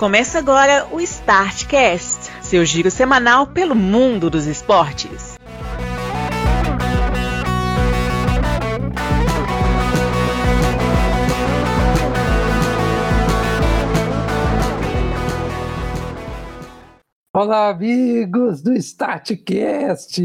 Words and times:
Começa 0.00 0.38
agora 0.38 0.88
o 0.90 0.98
Startcast, 0.98 2.30
seu 2.40 2.64
giro 2.64 2.90
semanal 2.90 3.48
pelo 3.48 3.74
mundo 3.74 4.30
dos 4.30 4.46
esportes. 4.46 5.36
Olá, 17.34 17.68
amigos 17.68 18.62
do 18.62 18.72
Startcast! 18.72 20.18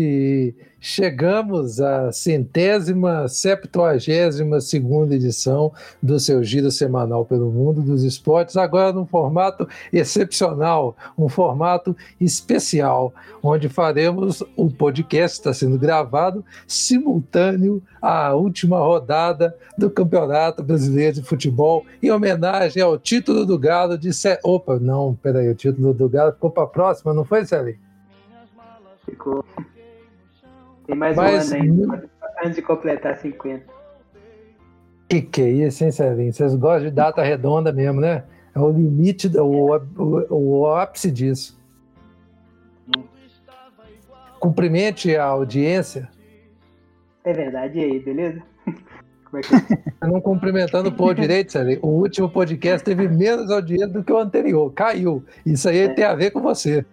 Chegamos 0.88 1.82
à 1.82 2.12
centésima, 2.12 3.28
septuagésima 3.28 4.62
segunda 4.62 5.16
edição 5.16 5.74
do 6.00 6.20
seu 6.20 6.44
giro 6.44 6.70
semanal 6.70 7.26
pelo 7.26 7.50
mundo 7.50 7.82
dos 7.82 8.04
esportes, 8.04 8.56
agora 8.56 8.94
num 8.94 9.04
formato 9.04 9.68
excepcional, 9.92 10.96
um 11.18 11.28
formato 11.28 11.98
especial, 12.22 13.12
onde 13.42 13.68
faremos 13.68 14.44
um 14.56 14.70
podcast, 14.70 15.40
está 15.40 15.56
sendo 15.56 15.80
gravado, 15.80 16.46
simultâneo 16.68 17.82
à 18.00 18.36
última 18.36 18.78
rodada 18.78 19.58
do 19.76 19.90
Campeonato 19.90 20.62
Brasileiro 20.62 21.16
de 21.16 21.24
Futebol, 21.24 21.84
em 22.02 22.12
homenagem 22.12 22.84
ao 22.84 22.96
título 23.00 23.44
do 23.44 23.58
Galo 23.58 23.98
de... 23.98 24.14
Se... 24.14 24.40
Opa, 24.44 24.78
não, 24.78 25.16
peraí, 25.16 25.50
o 25.50 25.56
título 25.56 25.96
do 25.96 26.08
Galo 26.08 26.34
ficou 26.34 26.52
para 26.52 26.66
a 26.66 26.68
próxima, 26.68 27.12
não 27.12 27.26
foi, 27.26 27.44
Celi? 27.44 27.80
Ficou. 29.04 29.44
Tem 30.86 30.96
mais 30.96 31.16
Mas, 31.16 31.52
um 31.52 31.56
ano 31.56 31.64
ainda, 31.64 32.10
antes 32.44 32.56
de 32.56 32.62
completar 32.62 33.18
50. 33.18 33.64
Que 35.10 35.22
que 35.22 35.42
é 35.42 35.50
isso, 35.50 35.84
hein, 35.84 35.92
Celinho? 35.92 36.34
Vocês 36.34 36.56
gostam 36.56 36.90
de 36.90 36.92
data 36.92 37.22
redonda 37.22 37.72
mesmo, 37.72 38.02
né? 38.02 38.24
É 38.54 38.60
o 38.60 38.72
limite, 38.72 39.28
o, 39.38 39.76
o, 39.76 40.62
o 40.62 40.76
ápice 40.76 41.12
disso. 41.12 41.60
Hum. 42.88 43.04
Cumprimente 44.40 45.16
a 45.16 45.26
audiência. 45.26 46.10
É 47.24 47.34
verdade, 47.34 47.80
e 47.80 47.84
aí, 47.84 48.00
beleza? 48.00 48.42
Como 49.26 49.38
é 49.38 49.42
que 49.42 49.56
é? 49.56 50.08
Não 50.08 50.22
cumprimentando 50.22 50.90
o 50.90 50.92
povo 50.92 51.14
direito, 51.14 51.52
Celinho. 51.52 51.80
O 51.82 51.88
último 51.88 52.30
podcast 52.30 52.84
teve 52.84 53.08
menos 53.08 53.50
audiência 53.52 53.88
do 53.88 54.04
que 54.04 54.14
o 54.14 54.18
anterior. 54.18 54.72
Caiu. 54.74 55.24
Isso 55.46 55.68
aí 55.68 55.80
é. 55.80 55.90
tem 55.90 56.06
a 56.06 56.16
ver 56.16 56.32
com 56.32 56.42
você. 56.42 56.86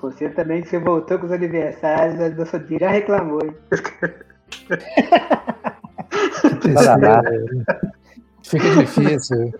Você 0.00 0.28
também, 0.30 0.62
que 0.62 0.68
você 0.68 0.78
voltou 0.78 1.18
com 1.18 1.26
os 1.26 1.32
aniversários, 1.32 2.20
a 2.20 2.28
Doçodinha 2.28 2.78
já 2.80 2.90
reclamou, 2.90 3.40
hein? 3.42 3.54
fica 8.42 8.76
difícil. 8.76 9.52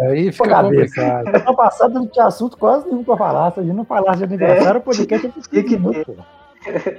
Aí 0.00 0.32
fica 0.32 0.48
Pô, 0.48 0.62
complicado. 0.62 1.28
Ano 1.28 1.56
passado 1.56 1.94
não 1.94 2.06
tinha 2.06 2.26
assunto 2.26 2.56
quase 2.56 2.86
nenhum 2.86 3.04
pra 3.04 3.16
falar. 3.16 3.52
Se 3.52 3.60
a 3.60 3.62
gente 3.62 3.74
não 3.74 3.84
falasse 3.84 4.18
de 4.18 4.24
aniversário, 4.24 4.78
é. 4.78 4.80
o 4.80 4.82
podcast 4.82 5.26
é 5.26 5.30
fica 5.30 5.78
muito. 5.78 6.16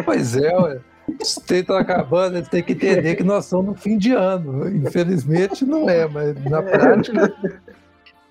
Pois 0.05 0.37
é, 0.37 0.57
ué. 0.57 0.79
Os 1.19 1.35
tempos 1.35 1.51
estão 1.51 1.77
acabando, 1.77 2.37
eles 2.37 2.47
têm 2.47 2.63
que 2.63 2.73
entender 2.73 3.15
que 3.15 3.23
nós 3.23 3.45
estamos 3.45 3.65
no 3.65 3.75
fim 3.75 3.97
de 3.97 4.13
ano. 4.13 4.69
Infelizmente 4.69 5.65
não 5.65 5.89
é, 5.89 6.07
mas 6.07 6.43
na 6.45 6.61
prática. 6.61 7.33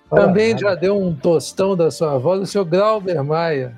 Também 0.09 0.57
já 0.57 0.75
deu 0.75 0.97
um 0.97 1.15
tostão 1.15 1.75
da 1.75 1.91
sua 1.91 2.17
voz, 2.17 2.41
o 2.41 2.45
senhor 2.45 2.65
Grauber 2.65 3.23
Maia. 3.23 3.73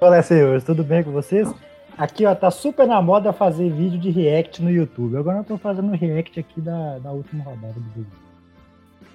Olá, 0.00 0.22
senhores, 0.22 0.62
tudo 0.62 0.84
bem 0.84 1.02
com 1.02 1.10
vocês? 1.10 1.52
Aqui, 1.96 2.24
ó, 2.24 2.32
tá 2.32 2.52
super 2.52 2.86
na 2.86 3.02
moda 3.02 3.32
fazer 3.32 3.68
vídeo 3.68 3.98
de 3.98 4.10
react 4.10 4.62
no 4.62 4.70
YouTube. 4.70 5.16
Agora 5.16 5.38
eu 5.38 5.44
tô 5.44 5.58
fazendo 5.58 5.90
react 5.90 6.38
aqui 6.38 6.60
da, 6.60 7.00
da 7.00 7.10
última 7.10 7.42
rodada 7.42 7.72
do 7.72 7.80
vídeo. 7.80 8.12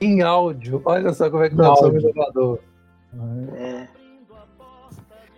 Em 0.01 0.21
áudio, 0.21 0.81
olha 0.83 1.13
só 1.13 1.29
como 1.29 1.43
é 1.43 1.49
que 1.49 1.55
nós 1.55 1.79
somos 1.79 2.01
jogador. 2.01 2.59
É. 3.55 3.87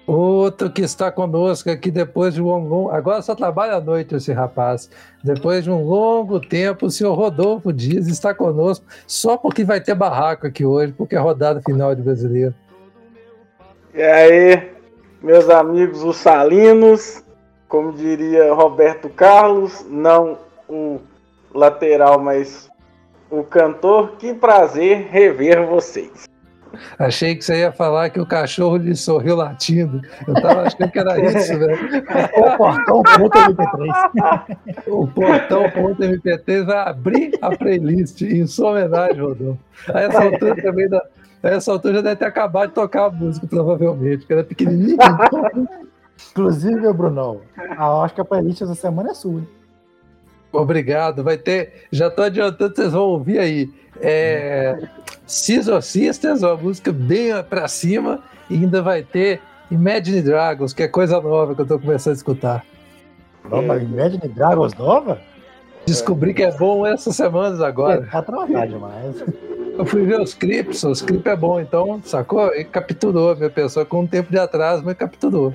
Outro 0.08 0.72
que 0.72 0.82
está 0.82 1.12
conosco 1.12 1.70
aqui 1.70 1.92
depois 1.92 2.34
de 2.34 2.42
um 2.42 2.46
longo. 2.46 2.90
Agora 2.90 3.22
só 3.22 3.36
trabalha 3.36 3.76
à 3.76 3.82
noite 3.82 4.16
esse 4.16 4.34
rapaz. 4.34 4.90
Depois 5.24 5.64
de 5.64 5.70
um 5.70 5.84
longo 5.84 6.40
tempo, 6.40 6.88
o 6.88 6.92
senhor 6.92 7.14
Rodolfo 7.14 7.72
Dias 7.72 8.08
está 8.08 8.34
conosco 8.34 8.84
só 9.06 9.38
porque 9.38 9.64
vai 9.64 9.80
ter 9.80 9.94
barraco 9.94 10.48
aqui 10.48 10.66
hoje, 10.66 10.92
porque 10.92 11.16
é 11.16 11.20
rodada 11.20 11.62
final 11.62 11.94
de 11.94 12.02
brasileiro. 12.02 12.56
E 13.94 14.02
aí, 14.02 14.75
meus 15.26 15.50
amigos 15.50 16.04
os 16.04 16.18
salinos, 16.18 17.24
como 17.68 17.92
diria 17.92 18.54
Roberto 18.54 19.10
Carlos, 19.10 19.84
não 19.90 20.38
o 20.70 21.00
lateral, 21.52 22.20
mas 22.20 22.70
o 23.32 23.44
cantor. 23.44 24.12
Que 24.20 24.36
prazer 24.36 25.08
rever 25.10 25.66
vocês. 25.66 26.26
Achei 27.00 27.36
que 27.36 27.44
você 27.44 27.62
ia 27.62 27.72
falar 27.72 28.12
que 28.12 28.20
o 28.20 28.26
cachorro 28.26 28.78
lhe 28.78 28.96
sorriu 28.96 29.36
latindo. 29.36 30.00
Eu 30.28 30.36
tava 30.36 30.62
achando 30.64 30.92
que 30.92 31.00
era 31.00 31.18
isso, 31.20 31.58
velho. 31.58 32.04
O 32.36 32.58
portão.mp3. 32.58 34.58
O 34.86 35.08
portão.mp3 35.08 36.66
vai 36.66 36.88
abrir 36.88 37.32
a 37.42 37.58
playlist 37.58 38.22
em 38.22 38.46
sua 38.46 38.70
homenagem, 38.72 39.22
Rodolfo. 39.22 39.58
A 39.92 40.02
essa 40.02 40.24
altura 40.24 40.56
também 40.62 40.88
da, 40.88 41.02
essa 41.54 41.72
altura 41.72 41.96
já 41.96 42.02
deve 42.02 42.16
ter 42.16 42.26
acabado 42.26 42.70
de 42.70 42.76
tocar 42.76 43.06
a 43.06 43.12
música, 43.12 43.46
provavelmente, 43.48 44.26
que 44.26 44.34
era 44.34 44.44
pequenininho. 44.44 44.98
Inclusive, 46.32 46.94
Brunão, 46.94 47.42
acho 48.04 48.16
que 48.16 48.22
a 48.22 48.26
playlist 48.26 48.62
essa 48.62 48.76
semana 48.76 49.12
é 49.12 49.14
sua. 49.14 49.42
Obrigado, 50.52 51.24
vai 51.24 51.38
ter. 51.38 51.86
Já 51.92 52.08
estou 52.08 52.26
adiantando, 52.26 52.76
vocês 52.76 52.94
vão 52.94 53.04
ouvir 53.04 53.40
aí. 53.40 53.70
É, 54.02 54.88
Scissor 55.26 55.82
Sisters, 55.82 56.42
uma 56.42 56.56
música 56.56 56.92
bem 56.92 57.32
para 57.50 57.68
cima, 57.68 58.24
e 58.50 58.56
ainda 58.56 58.82
vai 58.82 59.04
ter 59.04 59.42
Imagine 59.70 60.22
Dragons, 60.22 60.74
que 60.74 60.84
é 60.84 60.88
coisa 60.88 61.20
nova 61.20 61.56
que 61.56 61.62
eu 61.62 61.64
estou 61.64 61.80
começando 61.80 62.14
a 62.14 62.18
escutar. 62.18 62.66
Nova, 63.50 63.78
Imagine 63.78 64.28
Dragons 64.30 64.74
nova? 64.76 65.20
Descobri 65.86 66.34
que 66.34 66.44
é 66.44 66.52
bom 66.52 66.86
essas 66.86 67.16
semanas 67.16 67.62
agora. 67.62 68.04
É, 68.04 68.12
tá 68.12 68.20
atrasado 68.20 68.68
demais. 68.68 69.24
Eu 69.78 69.86
fui 69.86 70.06
ver 70.06 70.22
os 70.22 70.34
clipes, 70.34 70.84
os 70.84 71.02
clipes 71.02 71.26
é 71.26 71.36
bom, 71.36 71.60
então, 71.60 72.02
sacou? 72.04 72.54
E 72.56 72.64
capturou, 72.64 73.36
minha 73.36 73.50
pessoa, 73.50 73.86
com 73.86 74.02
um 74.02 74.08
tempo 74.08 74.32
de 74.32 74.38
atraso, 74.38 74.84
mas 74.86 74.96
capturou. 74.96 75.54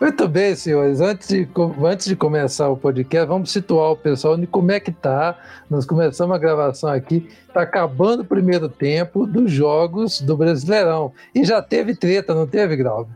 Muito 0.00 0.28
bem, 0.28 0.54
senhores. 0.54 1.00
Antes 1.00 1.26
de, 1.26 1.48
antes 1.84 2.06
de 2.06 2.14
começar 2.14 2.68
o 2.68 2.76
podcast, 2.76 3.26
vamos 3.26 3.50
situar 3.50 3.90
o 3.90 3.96
pessoal 3.96 4.36
de 4.36 4.46
como 4.46 4.70
é 4.70 4.78
que 4.78 4.92
tá. 4.92 5.36
Nós 5.68 5.84
começamos 5.84 6.36
a 6.36 6.38
gravação 6.38 6.88
aqui. 6.88 7.28
Está 7.48 7.62
acabando 7.62 8.20
o 8.20 8.24
primeiro 8.24 8.68
tempo 8.68 9.26
dos 9.26 9.50
jogos 9.50 10.20
do 10.20 10.36
Brasileirão. 10.36 11.12
E 11.34 11.44
já 11.44 11.60
teve 11.60 11.96
treta, 11.96 12.32
não 12.32 12.46
teve, 12.46 12.76
Grau? 12.76 13.08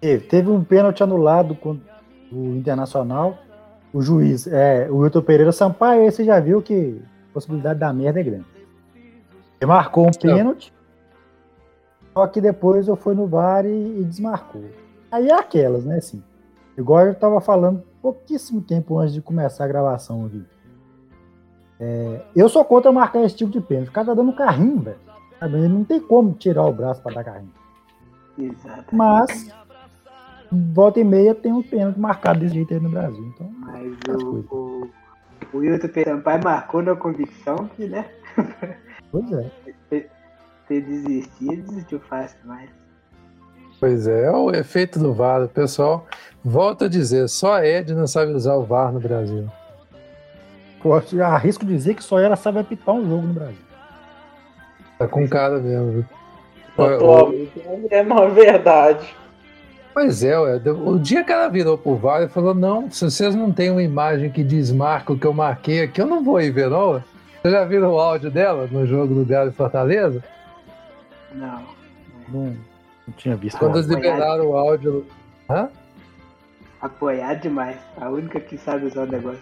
Teve. 0.00 0.24
Teve 0.24 0.48
um 0.48 0.64
pênalti 0.64 1.02
anulado 1.02 1.54
com 1.54 1.76
o 2.32 2.56
Internacional. 2.56 3.36
O 3.92 4.00
juiz, 4.00 4.46
é, 4.46 4.88
o 4.90 4.96
Wilton 4.96 5.20
Pereira 5.20 5.52
Sampaio, 5.52 6.10
você 6.10 6.24
já 6.24 6.40
viu 6.40 6.62
que 6.62 6.98
possibilidade 7.34 7.80
da 7.80 7.92
merda 7.92 8.20
é 8.20 8.22
grande. 8.22 8.46
Ele 9.60 9.66
marcou 9.66 10.06
um 10.06 10.10
pênalti, 10.10 10.72
só 12.14 12.26
que 12.26 12.40
depois 12.40 12.88
eu 12.88 12.96
fui 12.96 13.14
no 13.14 13.26
VAR 13.26 13.66
e, 13.66 14.00
e 14.00 14.04
desmarcou. 14.04 14.64
Aí 15.10 15.28
é 15.28 15.34
aquelas, 15.34 15.84
né, 15.84 15.98
assim. 15.98 16.22
Igual 16.76 17.06
eu 17.06 17.12
estava 17.12 17.40
falando 17.40 17.82
pouquíssimo 18.00 18.60
tempo 18.60 18.98
antes 18.98 19.14
de 19.14 19.20
começar 19.20 19.64
a 19.64 19.68
gravação 19.68 20.26
aqui. 20.26 20.44
É, 21.80 22.22
eu 22.34 22.48
sou 22.48 22.64
contra 22.64 22.92
marcar 22.92 23.22
esse 23.24 23.36
tipo 23.36 23.50
de 23.50 23.60
pênalti. 23.60 23.88
O 23.88 23.92
cara 23.92 24.08
tá 24.08 24.14
dando 24.14 24.32
carrinho, 24.32 24.80
velho. 24.80 24.98
Ele 25.42 25.68
não 25.68 25.84
tem 25.84 26.00
como 26.00 26.32
tirar 26.32 26.64
o 26.64 26.72
braço 26.72 27.02
para 27.02 27.14
dar 27.14 27.24
carrinho. 27.24 27.52
Exato. 28.38 28.94
Mas, 28.94 29.52
volta 30.50 31.00
e 31.00 31.04
meia 31.04 31.34
tem 31.34 31.52
um 31.52 31.62
pênalti 31.62 31.98
marcado 31.98 32.40
desse 32.40 32.54
jeito 32.54 32.72
aí 32.72 32.80
no 32.80 32.90
Brasil. 32.90 33.24
Então, 33.34 33.50
Mas 33.58 33.92
o, 34.22 34.44
o, 34.50 34.90
o 35.54 35.58
Wilton 35.58 35.88
Sampaio 36.04 36.42
marcou 36.42 36.82
na 36.82 36.96
convicção 36.96 37.70
que, 37.76 37.86
né? 37.86 38.04
Pois 39.10 39.32
é. 39.32 39.50
Ter 40.66 40.80
desistido, 40.80 41.62
desistiu 41.68 42.00
fácil 42.00 42.36
demais. 42.40 42.70
Pois 43.78 44.08
é, 44.08 44.24
é 44.24 44.30
o 44.30 44.50
efeito 44.50 44.98
do 44.98 45.12
VAR. 45.12 45.46
Pessoal, 45.48 46.06
volto 46.42 46.84
a 46.84 46.88
dizer, 46.88 47.28
só 47.28 47.54
a 47.54 47.66
Ed 47.66 47.94
não 47.94 48.06
sabe 48.06 48.32
usar 48.32 48.54
o 48.54 48.64
VAR 48.64 48.92
no 48.92 48.98
Brasil. 48.98 49.46
Pô, 50.82 50.94
arrisco 51.22 51.64
dizer 51.64 51.94
que 51.94 52.02
só 52.02 52.18
ela 52.18 52.34
sabe 52.34 52.58
apitar 52.58 52.94
um 52.94 53.08
jogo 53.08 53.26
no 53.26 53.34
Brasil. 53.34 53.64
Tá 54.98 55.06
com 55.06 55.28
cara 55.28 55.58
mesmo. 55.58 56.04
Atualmente 56.76 57.62
é 57.90 58.02
uma 58.02 58.28
verdade. 58.28 59.14
Pois 59.94 60.24
é, 60.24 60.36
ué. 60.36 60.56
o 60.56 60.98
dia 60.98 61.22
que 61.22 61.30
ela 61.30 61.48
virou 61.48 61.78
pro 61.78 61.94
VAR 61.94 62.22
e 62.22 62.28
falou: 62.28 62.52
Não, 62.52 62.90
se 62.90 63.04
vocês 63.04 63.32
não 63.32 63.52
têm 63.52 63.70
uma 63.70 63.82
imagem 63.82 64.28
que 64.28 64.42
desmarca 64.42 65.12
o 65.12 65.18
que 65.18 65.24
eu 65.24 65.32
marquei 65.32 65.82
aqui, 65.82 66.00
eu 66.00 66.06
não 66.06 66.22
vou 66.22 66.40
ir 66.40 66.50
ver, 66.50 66.68
não. 66.68 67.00
Vocês 67.40 67.54
já 67.54 67.64
viram 67.64 67.92
o 67.92 68.00
áudio 68.00 68.28
dela 68.28 68.68
no 68.70 68.84
jogo 68.84 69.14
do 69.14 69.24
Galo 69.24 69.50
e 69.50 69.52
Fortaleza? 69.52 70.22
Não. 71.32 71.62
Não, 72.28 72.56
não 73.06 73.14
tinha 73.16 73.36
visto. 73.36 73.56
Quando 73.58 73.76
eles 73.76 73.86
liberaram 73.86 74.46
o 74.46 74.56
áudio. 74.56 75.06
Hã? 75.48 75.68
Apoiar 76.80 77.34
demais. 77.34 77.76
A 78.00 78.08
única 78.08 78.40
que 78.40 78.58
sabe 78.58 78.86
usar 78.86 79.02
o 79.02 79.10
negócio 79.10 79.40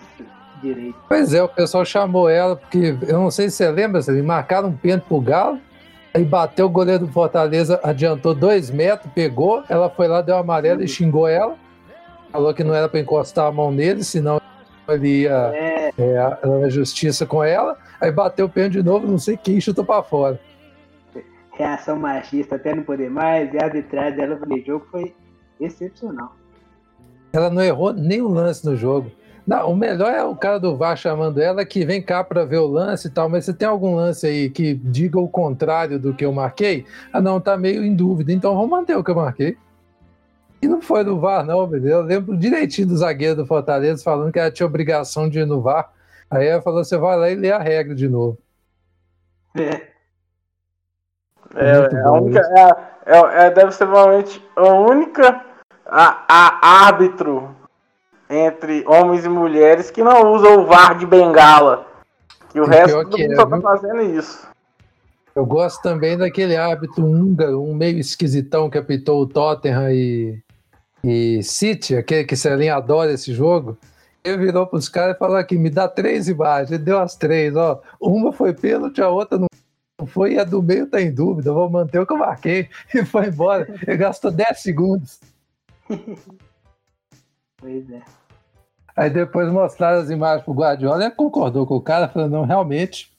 direito. 0.61 0.97
Pois 1.09 1.33
é, 1.33 1.43
o 1.43 1.49
pessoal 1.49 1.85
chamou 1.85 2.29
ela, 2.29 2.57
porque 2.57 2.97
eu 3.07 3.21
não 3.21 3.31
sei 3.31 3.49
se 3.49 3.57
você 3.57 3.71
lembra, 3.71 4.01
eles 4.07 4.25
marcaram 4.25 4.69
um 4.69 4.77
pênalti 4.77 5.07
pro 5.07 5.21
Galo, 5.21 5.59
aí 6.15 6.25
bateu 6.25 6.67
o 6.67 6.71
goleiro 6.71 7.07
do 7.07 7.13
Fortaleza, 7.13 7.81
adiantou 7.83 8.35
dois 8.35 8.71
metros, 8.71 9.11
pegou, 9.13 9.65
ela 9.69 9.89
foi 9.89 10.09
lá, 10.09 10.21
deu 10.21 10.37
amarelo 10.37 10.83
e 10.83 10.89
xingou 10.89 11.27
ela. 11.27 11.57
Falou 12.31 12.55
que 12.55 12.65
não 12.65 12.75
era 12.75 12.89
para 12.89 13.01
encostar 13.01 13.47
a 13.47 13.53
mão 13.53 13.71
nele, 13.71 14.03
senão 14.03 14.41
ele 14.89 15.23
ia 15.23 15.53
É, 15.55 15.93
é, 15.99 16.47
na 16.47 16.69
justiça 16.69 17.27
com 17.27 17.43
ela. 17.43 17.77
Aí 18.01 18.11
bateu 18.11 18.47
o 18.47 18.49
pênalti 18.49 18.73
de 18.73 18.83
novo, 18.83 19.07
não 19.07 19.19
sei 19.19 19.37
quem 19.37 19.61
chutou 19.61 19.85
para 19.85 20.03
fora. 20.03 20.41
reação 21.53 21.99
machista 21.99 22.57
até 22.57 22.75
não 22.75 22.83
poder 22.83 23.11
mais, 23.11 23.53
e 23.53 23.59
a 23.59 23.65
arbitragem 23.65 24.17
dela 24.17 24.39
no 24.47 24.61
jogo 24.61 24.87
foi 24.91 25.15
excepcional. 25.61 26.35
Ela 27.33 27.49
não 27.49 27.63
errou 27.63 27.93
nenhum 27.93 28.29
lance 28.29 28.65
no 28.65 28.77
jogo. 28.77 29.11
Não, 29.47 29.73
o 29.73 29.77
melhor 29.77 30.13
é 30.13 30.23
o 30.23 30.37
cara 30.37 30.61
do 30.61 30.77
VAR 30.77 30.97
chamando 30.97 31.41
ela 31.41 31.65
que 31.65 31.85
vem 31.85 32.01
cá 32.01 32.23
para 32.23 32.45
ver 32.45 32.59
o 32.59 32.67
lance 32.67 33.09
e 33.09 33.11
tal, 33.11 33.29
mas 33.29 33.45
você 33.45 33.53
tem 33.53 33.67
algum 33.67 33.97
lance 33.97 34.27
aí 34.27 34.49
que 34.49 34.75
diga 34.75 35.19
o 35.19 35.29
contrário 35.29 35.99
do 35.99 36.15
que 36.15 36.25
eu 36.25 36.33
marquei? 36.33 36.87
Ah, 37.13 37.21
não, 37.21 37.41
tá 37.41 37.57
meio 37.57 37.85
em 37.85 37.95
dúvida, 37.95 38.33
então 38.33 38.55
vamos 38.55 38.71
manter 38.71 38.97
o 38.97 39.03
que 39.03 39.11
eu 39.11 39.17
marquei. 39.17 39.57
E 40.63 40.69
não 40.69 40.81
foi 40.81 41.03
do 41.03 41.19
VAR, 41.19 41.45
não, 41.45 41.67
meu 41.67 41.81
Deus. 41.81 41.93
Eu 41.93 42.03
lembro 42.03 42.37
direitinho 42.37 42.87
do 42.87 42.97
zagueiro 42.97 43.35
do 43.35 43.47
Fortaleza 43.47 44.05
falando 44.05 44.31
que 44.33 44.39
ela 44.39 44.51
tinha 44.51 44.65
obrigação 44.67 45.29
de 45.29 45.41
ir 45.41 45.47
no 45.47 45.61
VAR. 45.61 45.91
Aí 46.31 46.47
ela 46.47 46.63
falou: 46.63 46.85
você 46.85 46.97
vai 46.97 47.17
lá 47.17 47.29
e 47.29 47.35
lê 47.35 47.51
a 47.51 47.59
regra 47.59 47.97
de 47.97 48.09
novo. 48.09 48.39
É, 49.57 49.93
É, 51.55 51.81
Muito 51.81 51.97
é 51.97 52.03
a 52.03 52.13
única, 52.13 52.41
é, 52.41 53.17
é- 53.19 53.47
é- 53.47 53.51
deve 53.51 53.73
ser 53.73 53.87
provavelmente 53.87 54.43
a 54.57 54.73
única 54.73 55.45
a, 55.85 56.25
a 56.29 56.87
árbitro 56.87 57.55
entre 58.33 58.85
homens 58.87 59.25
e 59.25 59.29
mulheres 59.29 59.91
que 59.91 60.03
não 60.03 60.33
usa 60.33 60.49
o 60.49 60.67
VAR 60.67 60.97
de 60.97 61.07
bengala. 61.07 61.87
E 62.55 62.61
o 62.61 62.65
E 62.65 62.69
resto 62.69 63.05
que 63.11 63.23
mundo 63.23 63.33
é, 63.33 63.37
só 63.37 63.47
tá 63.47 63.61
fazendo 63.61 64.03
isso. 64.03 64.47
Eu 65.35 65.47
gosto 65.47 65.83
também 65.83 66.17
daquele 66.17 66.57
árbitro 66.57 67.05
húngaro, 67.05 67.63
um 67.63 67.75
meio 67.75 67.99
esquisitão 67.99 68.69
que 68.69 68.79
apitou 68.79 69.23
o 69.23 69.27
Tottenham 69.27 69.91
e, 69.91 70.43
e 71.05 71.43
City, 71.43 71.97
aquele 71.97 72.25
que 72.25 72.37
Celinho 72.37 72.75
adora 72.75 73.13
esse 73.13 73.33
jogo. 73.33 73.79
Ele 74.25 74.37
virou 74.37 74.67
para 74.67 74.79
os 74.79 74.89
caras 74.89 75.17
e 75.17 75.19
falou 75.19 75.37
aqui, 75.37 75.59
me 75.59 75.71
dá 75.71 75.89
três 75.89 76.29
imagens. 76.29 76.71
Ele 76.71 76.83
deu 76.83 76.99
as 76.99 77.17
três, 77.17 77.57
ó. 77.57 77.81
Uma 78.01 78.33
foi 78.33 78.53
pênalti, 78.53 79.01
a 79.01 79.09
outra 79.09 79.39
não 79.39 80.07
foi, 80.07 80.35
e 80.35 80.39
a 80.39 80.45
do 80.45 80.63
meio 80.63 80.87
tá 80.87 81.01
em 81.01 81.13
dúvida. 81.13 81.51
Eu 81.51 81.55
vou 81.55 81.71
manter 81.71 81.99
o 81.99 82.07
que 82.07 82.13
eu 82.13 82.19
marquei. 82.19 82.69
E 82.95 83.05
foi 83.05 83.27
embora. 83.27 83.67
Ele 83.87 83.97
gastou 83.97 84.31
10 84.31 84.61
segundos. 84.61 85.21
pois 87.63 87.91
é. 87.91 88.03
Aí 88.95 89.09
depois 89.09 89.51
mostraram 89.51 90.01
as 90.01 90.11
imagens 90.11 90.45
pro 90.45 90.53
Guardiola 90.53 91.03
e 91.03 91.07
ele 91.07 91.15
concordou 91.15 91.67
com 91.67 91.77
o 91.77 91.81
cara, 91.81 92.09
falando, 92.09 92.33
não, 92.33 92.45
realmente, 92.45 93.11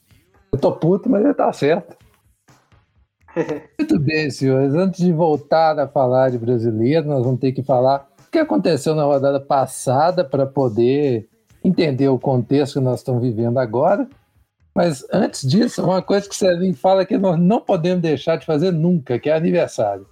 eu 0.52 0.58
tô 0.58 0.70
puto, 0.70 1.10
mas 1.10 1.24
ele 1.24 1.34
tá 1.34 1.52
certo. 1.52 1.96
Muito 3.78 3.98
bem, 3.98 4.30
senhores. 4.30 4.72
Antes 4.74 5.04
de 5.04 5.12
voltar 5.12 5.76
a 5.78 5.88
falar 5.88 6.30
de 6.30 6.38
brasileiro, 6.38 7.08
nós 7.08 7.24
vamos 7.24 7.40
ter 7.40 7.50
que 7.50 7.62
falar 7.62 8.08
o 8.28 8.30
que 8.30 8.38
aconteceu 8.38 8.94
na 8.94 9.02
rodada 9.02 9.40
passada 9.40 10.24
para 10.24 10.46
poder 10.46 11.28
entender 11.62 12.08
o 12.08 12.18
contexto 12.18 12.74
que 12.74 12.84
nós 12.84 13.00
estamos 13.00 13.22
vivendo 13.22 13.58
agora. 13.58 14.08
Mas 14.74 15.04
antes 15.12 15.48
disso, 15.48 15.84
uma 15.84 16.02
coisa 16.02 16.28
que 16.28 16.34
o 16.34 16.38
Celinho 16.38 16.74
fala 16.74 17.06
que 17.06 17.16
nós 17.16 17.38
não 17.38 17.60
podemos 17.60 18.02
deixar 18.02 18.36
de 18.36 18.46
fazer 18.46 18.72
nunca, 18.72 19.18
que 19.18 19.30
é 19.30 19.34
aniversário. 19.34 20.06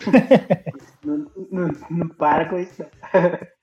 Não, 1.04 1.24
não, 1.52 1.70
não 1.88 2.08
para 2.08 2.48
com 2.48 2.58
isso. 2.58 2.84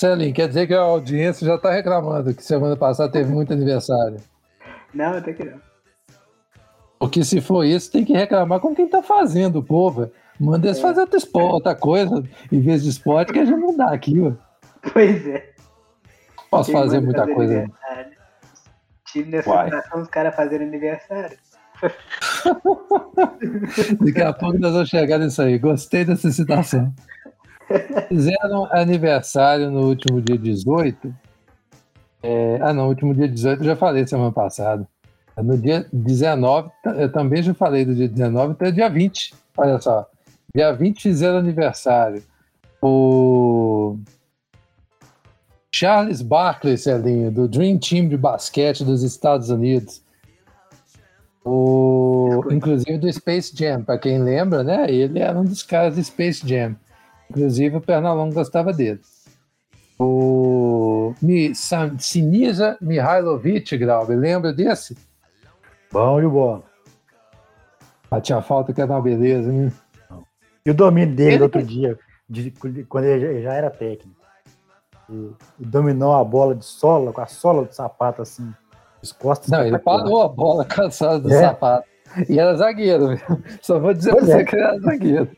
Celinho, 0.00 0.32
quer 0.32 0.48
dizer 0.48 0.66
que 0.66 0.72
a 0.72 0.80
audiência 0.80 1.46
já 1.46 1.56
está 1.56 1.70
reclamando 1.70 2.32
que 2.32 2.42
semana 2.42 2.74
passada 2.74 3.12
teve 3.12 3.30
muito 3.30 3.52
aniversário. 3.52 4.16
Não, 4.94 5.12
até 5.18 5.34
que 5.34 5.44
não. 5.44 5.60
Porque 6.98 7.22
se 7.22 7.38
for 7.42 7.64
isso, 7.64 7.92
tem 7.92 8.02
que 8.02 8.14
reclamar 8.14 8.60
com 8.60 8.74
quem 8.74 8.88
tá 8.88 9.02
fazendo, 9.02 9.62
povo. 9.62 10.10
Manda 10.38 10.68
eles 10.68 10.80
fazer 10.80 11.02
outra, 11.02 11.18
espo- 11.18 11.38
outra 11.40 11.74
coisa 11.74 12.24
em 12.50 12.60
vez 12.62 12.82
de 12.82 12.88
esporte 12.88 13.30
que 13.30 13.40
a 13.40 13.44
gente 13.44 13.60
não 13.60 13.76
dá 13.76 13.92
aqui, 13.92 14.18
ó. 14.22 14.32
Pois 14.90 15.26
é. 15.28 15.50
Posso 16.50 16.70
Quem 16.72 16.80
fazer 16.80 17.00
muita 17.00 17.26
coisa. 17.26 17.58
aniversário? 17.58 18.12
Time 19.04 19.28
nessa 19.30 19.64
situação, 19.64 20.00
os 20.00 20.08
caras 20.08 20.34
fazendo 20.34 20.62
aniversário. 20.62 21.36
Daqui 24.02 24.22
a 24.22 24.32
pouco 24.32 24.58
nós 24.58 24.72
vamos 24.72 24.88
chegar 24.88 25.18
nisso 25.18 25.42
aí. 25.42 25.58
Gostei 25.58 26.06
dessa 26.06 26.30
citação. 26.30 26.90
Fizeram 28.08 28.66
aniversário 28.72 29.70
no 29.70 29.86
último 29.88 30.20
dia 30.20 30.36
18. 30.36 31.14
É, 32.22 32.58
ah, 32.60 32.72
não, 32.74 32.88
último 32.88 33.14
dia 33.14 33.28
18 33.28 33.60
eu 33.60 33.66
já 33.66 33.76
falei 33.76 34.06
semana 34.06 34.32
passada. 34.32 34.86
No 35.36 35.56
dia 35.56 35.86
19, 35.92 36.68
t- 36.82 36.90
eu 37.02 37.10
também 37.10 37.42
já 37.42 37.54
falei 37.54 37.84
do 37.84 37.94
dia 37.94 38.08
19 38.08 38.52
até 38.52 38.70
dia 38.70 38.88
20. 38.88 39.32
Olha 39.56 39.80
só. 39.80 40.06
Dia 40.54 40.72
20 40.72 41.00
fizeram 41.00 41.38
aniversário. 41.38 42.22
O 42.82 43.98
Charles 45.72 46.20
Barkley, 46.20 46.76
Celinho, 46.76 47.30
do 47.30 47.48
Dream 47.48 47.78
Team 47.78 48.08
de 48.08 48.16
basquete 48.16 48.84
dos 48.84 49.02
Estados 49.02 49.48
Unidos. 49.48 50.02
O, 51.44 52.42
inclusive 52.50 52.98
do 52.98 53.10
Space 53.10 53.52
Jam, 53.56 53.82
para 53.82 53.98
quem 53.98 54.22
lembra, 54.22 54.62
né? 54.62 54.90
Ele 54.90 55.20
era 55.20 55.38
um 55.38 55.44
dos 55.44 55.62
caras 55.62 55.94
do 55.94 56.04
Space 56.04 56.46
Jam. 56.46 56.76
Inclusive 57.30 57.76
o 57.76 57.80
Pernalonga 57.80 58.34
gostava 58.34 58.72
dele. 58.72 59.00
O 59.98 61.14
Sinisa 61.98 62.76
Mihailovic, 62.80 63.76
Grauber, 63.76 64.18
lembra 64.18 64.52
desse? 64.52 64.96
Bom 65.92 66.20
e 66.20 66.24
o 66.24 66.30
bom. 66.30 66.62
Batia 68.10 68.40
falta 68.42 68.72
que 68.72 68.80
era 68.80 68.90
uma 68.92 69.00
beleza, 69.02 69.52
né? 69.52 69.70
E 70.64 70.70
o 70.70 70.74
domínio 70.74 71.14
dele 71.14 71.34
Ele- 71.34 71.42
outro 71.44 71.62
dia, 71.62 71.98
de- 72.28 72.50
quando 72.88 73.04
ele 73.04 73.42
já- 73.42 73.52
era 73.54 73.70
técnico. 73.70 74.18
E, 75.08 75.30
dominou 75.58 76.14
a 76.14 76.24
bola 76.24 76.54
de 76.54 76.64
sola, 76.64 77.12
com 77.12 77.20
a 77.20 77.26
sola 77.26 77.64
do 77.64 77.72
sapato 77.72 78.22
assim, 78.22 78.52
as 79.02 79.12
costas. 79.12 79.48
Não, 79.50 79.64
ele 79.64 79.78
parou 79.78 80.22
a 80.22 80.28
bola 80.28 80.64
cansada 80.64 81.18
do 81.20 81.32
É. 81.32 81.40
sapato. 81.40 81.88
E 82.28 82.38
era 82.38 82.54
zagueiro, 82.56 83.16
viu? 83.16 83.42
Só 83.62 83.78
vou 83.78 83.92
dizer 83.94 84.10
Pois 84.12 84.24
pra 84.24 84.34
você 84.34 84.40
é. 84.40 84.44
que 84.44 84.56
ele 84.56 84.62
era 84.64 84.78
zagueiro. 84.80 85.30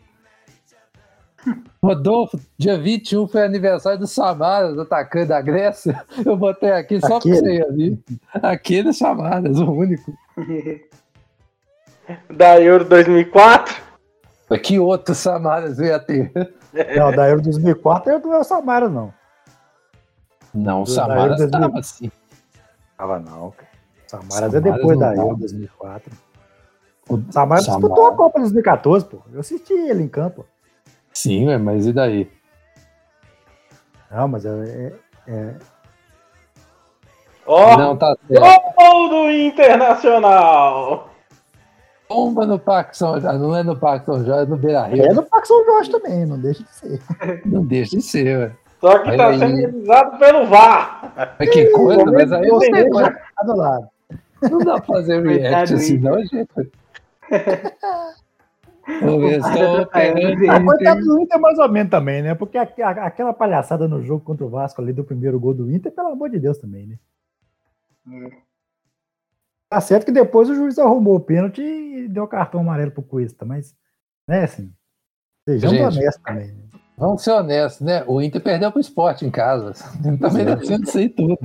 Rodolfo, 1.82 2.38
dia 2.56 2.78
21 2.78 3.26
foi 3.26 3.42
aniversário 3.44 3.98
do 3.98 4.06
Samaras, 4.06 4.78
atacante 4.78 5.26
da 5.28 5.40
Grécia. 5.40 6.04
Eu 6.24 6.36
botei 6.36 6.70
aqui 6.72 7.00
só 7.00 7.16
Aquele? 7.16 7.34
pra 7.40 7.42
você 7.48 7.54
ir 7.56 7.64
ali. 7.64 8.04
Aquele 8.34 8.92
Samaras, 8.92 9.58
o 9.58 9.70
único. 9.72 10.12
Da 12.30 12.60
Euro 12.60 12.84
2004. 12.84 13.82
Que 14.62 14.78
outro 14.78 15.14
Samaras 15.14 15.78
ia 15.78 15.98
ter? 15.98 16.30
Não, 16.96 17.10
da 17.10 17.28
Euro 17.28 17.42
2004 17.42 18.12
eu 18.12 18.20
não 18.20 18.34
é 18.34 18.38
o 18.38 18.44
Samara, 18.44 18.88
não. 18.88 19.12
Não, 20.54 20.82
o 20.82 20.86
Samaras 20.86 21.40
Euro 21.40 21.50
2000. 21.50 21.60
tava 21.60 21.78
assim. 21.78 22.12
Tava 22.98 23.18
não, 23.18 23.50
cara. 23.50 23.70
Samaras 24.06 24.54
é 24.54 24.60
Samaras 24.60 24.62
depois 24.62 24.98
não 24.98 25.06
da. 25.08 25.16
Euro 25.16 25.36
2004. 25.36 26.12
O 27.08 27.16
Samaras 27.16 27.32
Samaras- 27.32 27.66
disputou 27.66 28.06
a 28.06 28.14
Copa 28.14 28.38
de 28.38 28.44
2014, 28.44 29.04
pô. 29.06 29.18
Eu 29.32 29.40
assisti 29.40 29.72
ele 29.72 30.02
em 30.02 30.08
campo. 30.08 30.44
Sim, 31.12 31.48
ué, 31.48 31.58
mas 31.58 31.86
e 31.86 31.92
daí? 31.92 32.30
Não, 34.10 34.28
mas 34.28 34.44
é, 34.44 34.92
é- 35.28 35.54
Ó, 37.46 37.76
Não, 37.76 37.96
tá 37.96 38.14
certo. 38.28 38.74
gol 38.76 39.08
do 39.08 39.30
Internacional. 39.30 41.10
Bomba 42.08 42.46
no 42.46 42.58
Parque 42.58 42.96
São 42.96 43.18
Jorge. 43.20 43.38
Não 43.38 43.56
é 43.56 43.62
no 43.62 43.76
Parque 43.76 44.06
São 44.06 44.24
Jorge, 44.24 44.42
é 44.44 44.46
no 44.46 44.56
Beira 44.56 44.84
Rio. 44.84 45.04
é 45.04 45.22
Parque 45.22 45.48
São 45.48 45.64
Jorge 45.64 45.90
também, 45.90 46.26
não 46.26 46.38
deixa 46.38 46.62
de 46.62 46.70
ser. 46.74 47.00
Não 47.46 47.64
deixa 47.64 47.96
de 47.96 48.02
ser, 48.02 48.38
ué. 48.38 48.52
Só 48.80 48.98
que 48.98 49.16
tá 49.16 49.28
Olha 49.28 49.38
sendo 49.38 49.54
aí. 49.56 49.60
realizado 49.60 50.18
pelo 50.18 50.46
VAR. 50.46 51.12
Mas 51.38 51.50
que 51.50 51.70
coisa, 51.70 52.04
mas 52.04 52.32
aí 52.32 52.48
Eu 52.48 52.54
você 52.56 52.70
sei, 52.74 52.90
tá 52.90 53.44
do 53.44 53.56
lado. 53.56 53.88
Não 54.42 54.58
dá 54.58 54.74
pra 54.74 54.82
fazer 54.82 55.22
react 55.24 55.74
assim, 55.74 55.98
não, 55.98 56.18
gente. 56.24 56.48
Estou 58.88 59.86
tá. 59.86 59.98
Ah, 59.98 60.08
Inter. 60.08 60.64
coitado 60.64 61.00
do 61.00 61.20
Inter 61.20 61.40
mais 61.40 61.58
ou 61.58 61.68
menos 61.68 61.90
também, 61.90 62.22
né? 62.22 62.34
Porque 62.34 62.58
a- 62.58 62.62
a- 62.62 63.06
aquela 63.06 63.32
palhaçada 63.32 63.86
no 63.86 64.02
jogo 64.02 64.24
contra 64.24 64.44
o 64.44 64.48
Vasco 64.50 64.80
ali 64.82 64.92
do 64.92 65.04
primeiro 65.04 65.38
gol 65.38 65.54
do 65.54 65.70
Inter, 65.70 65.92
pelo 65.92 66.08
amor 66.08 66.30
de 66.30 66.38
Deus 66.38 66.58
também, 66.58 66.86
né? 66.86 66.98
Tá 69.70 69.80
certo 69.80 70.04
que 70.04 70.12
depois 70.12 70.50
o 70.50 70.54
juiz 70.54 70.78
arrumou 70.78 71.16
o 71.16 71.20
pênalti 71.20 71.62
e 71.62 72.08
deu 72.08 72.26
cartão 72.26 72.60
amarelo 72.60 72.90
pro 72.90 73.02
Cuesta, 73.02 73.44
mas, 73.44 73.74
né, 74.28 74.44
assim, 74.44 74.72
sejamos 75.48 75.78
Gente. 75.78 75.96
honestos 75.98 76.22
também. 76.22 76.48
né? 76.52 76.62
Vamos 76.98 77.22
ser 77.24 77.30
honestos, 77.32 77.80
né? 77.80 78.04
O 78.06 78.20
Inter 78.20 78.42
perdeu 78.42 78.70
pro 78.70 78.80
esporte 78.80 79.24
em 79.24 79.30
casa. 79.30 79.72
Também 80.20 80.44
não 80.44 80.62
sendo 80.62 80.84
isso 80.84 80.98
aí 80.98 81.08
tudo. 81.08 81.38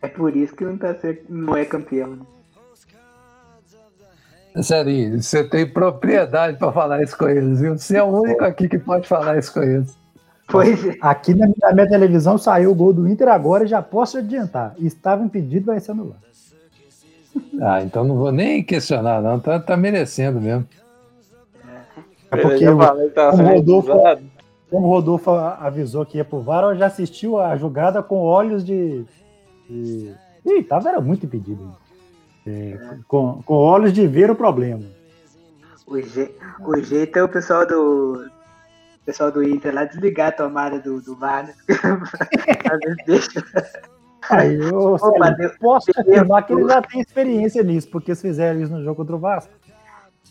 É 0.00 0.08
por 0.08 0.34
isso 0.36 0.54
que 0.54 0.64
não, 0.64 0.78
tá 0.78 0.94
ser, 0.94 1.24
não 1.28 1.56
é 1.56 1.64
campeão. 1.64 2.24
Sério, 4.62 5.22
você 5.22 5.44
tem 5.44 5.66
propriedade 5.66 6.56
pra 6.56 6.72
falar 6.72 7.02
isso 7.02 7.16
com 7.16 7.28
eles, 7.28 7.60
viu? 7.60 7.76
Você 7.76 7.96
é 7.96 8.02
o 8.02 8.06
único 8.22 8.44
aqui 8.44 8.68
que 8.68 8.78
pode 8.78 9.06
falar 9.06 9.38
isso 9.38 9.52
com 9.52 9.62
eles. 9.62 9.96
Pois 10.48 10.86
é. 10.86 10.96
Aqui 11.00 11.34
na, 11.34 11.48
na 11.60 11.72
minha 11.72 11.88
televisão 11.88 12.38
saiu 12.38 12.70
o 12.70 12.74
gol 12.74 12.92
do 12.92 13.08
Inter 13.08 13.28
agora 13.28 13.64
e 13.64 13.66
já 13.66 13.82
posso 13.82 14.18
adiantar. 14.18 14.74
Estava 14.78 15.22
impedido, 15.24 15.66
vai 15.66 15.80
ser 15.80 15.90
anulado. 15.90 16.24
Ah, 17.60 17.82
então 17.82 18.04
não 18.04 18.16
vou 18.16 18.32
nem 18.32 18.62
questionar, 18.62 19.20
não. 19.20 19.38
Tá, 19.38 19.58
tá 19.60 19.76
merecendo 19.76 20.40
mesmo. 20.40 20.66
É 22.30 22.36
porque 22.36 22.64
falei 22.64 23.10
tava 23.10 23.42
o 23.42 23.46
Rodolfo- 23.46 24.02
como 24.70 24.86
o 24.86 24.90
Rodolfo 24.90 25.30
avisou 25.30 26.04
que 26.04 26.18
ia 26.18 26.24
pro 26.24 26.40
VAR, 26.40 26.64
eu 26.64 26.76
já 26.76 26.86
assistiu 26.86 27.38
a 27.38 27.56
jogada 27.56 28.02
com 28.02 28.18
olhos 28.18 28.64
de. 28.64 29.04
de... 29.68 30.12
Ih, 30.44 30.62
tava 30.62 30.88
era 30.88 31.00
muito 31.00 31.26
impedido. 31.26 31.72
É, 32.46 32.78
com, 33.08 33.42
com 33.44 33.54
olhos 33.54 33.92
de 33.92 34.06
ver 34.06 34.30
o 34.30 34.34
problema. 34.36 34.84
O, 35.86 36.00
je- 36.00 36.32
o 36.60 36.76
jeito 36.80 37.18
é 37.18 37.22
o 37.22 37.28
pessoal 37.28 37.66
do. 37.66 38.24
o 38.24 39.04
pessoal 39.04 39.30
do 39.32 39.42
Inter 39.42 39.74
lá 39.74 39.84
desligar 39.84 40.28
a 40.28 40.32
tomada 40.32 40.78
do, 40.78 41.00
do 41.00 41.16
VAR, 41.16 41.46
né? 41.46 41.54
Aí 44.28 44.56
eu 44.56 44.94
Opa, 44.94 44.98
Célio, 45.26 45.36
deu- 45.36 45.50
posso 45.60 45.90
afirmar 45.96 46.42
que 46.44 46.52
ele 46.52 46.66
já 46.66 46.82
tem 46.82 47.00
experiência 47.00 47.62
nisso, 47.62 47.88
porque 47.90 48.14
se 48.14 48.22
fizeram 48.22 48.60
isso 48.60 48.72
no 48.72 48.82
jogo 48.82 48.96
contra 48.96 49.14
o 49.14 49.18
Vasco. 49.20 49.52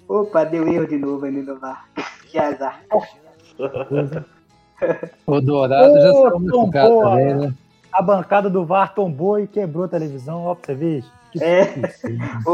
Opa, 0.08 0.44
deu 0.44 0.68
erro 0.68 0.88
de 0.88 0.98
novo 0.98 1.26
ali 1.26 1.42
no 1.42 1.58
VAR. 1.60 1.86
Que 2.30 2.38
azar. 2.40 2.82
O 5.26 5.40
Dourado 5.40 5.94
já 5.94 6.12
saiu 6.12 6.40
machucado 6.40 6.90
tombou, 6.90 7.04
também, 7.04 7.34
né? 7.36 7.54
A 7.94 8.02
bancada 8.02 8.50
do 8.50 8.66
VAR 8.66 8.94
tombou 8.94 9.40
e 9.40 9.48
quebrou 9.48 9.86
a 9.86 9.88
televisão, 9.88 10.44
ó, 10.48 10.54
pra 10.54 10.66
você 10.66 10.76
ver. 10.76 11.04
Que 11.38 11.44
É. 11.44 11.74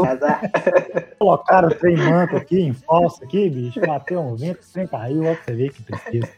azar. 0.08 0.40
Colocaram 1.18 1.68
o 1.68 1.74
trem 1.74 1.96
manco 1.96 2.36
aqui, 2.36 2.60
em 2.60 2.72
falso 2.72 3.22
aqui, 3.24 3.48
bicho, 3.48 3.80
bateu 3.80 4.20
um 4.20 4.34
vento, 4.34 4.60
o 4.60 4.72
trem 4.72 4.86
caiu, 4.86 5.22
ó, 5.22 5.34
pra 5.34 5.44
você 5.44 5.52
ver 5.54 5.72
que 5.72 5.82
tristeza. 5.82 6.28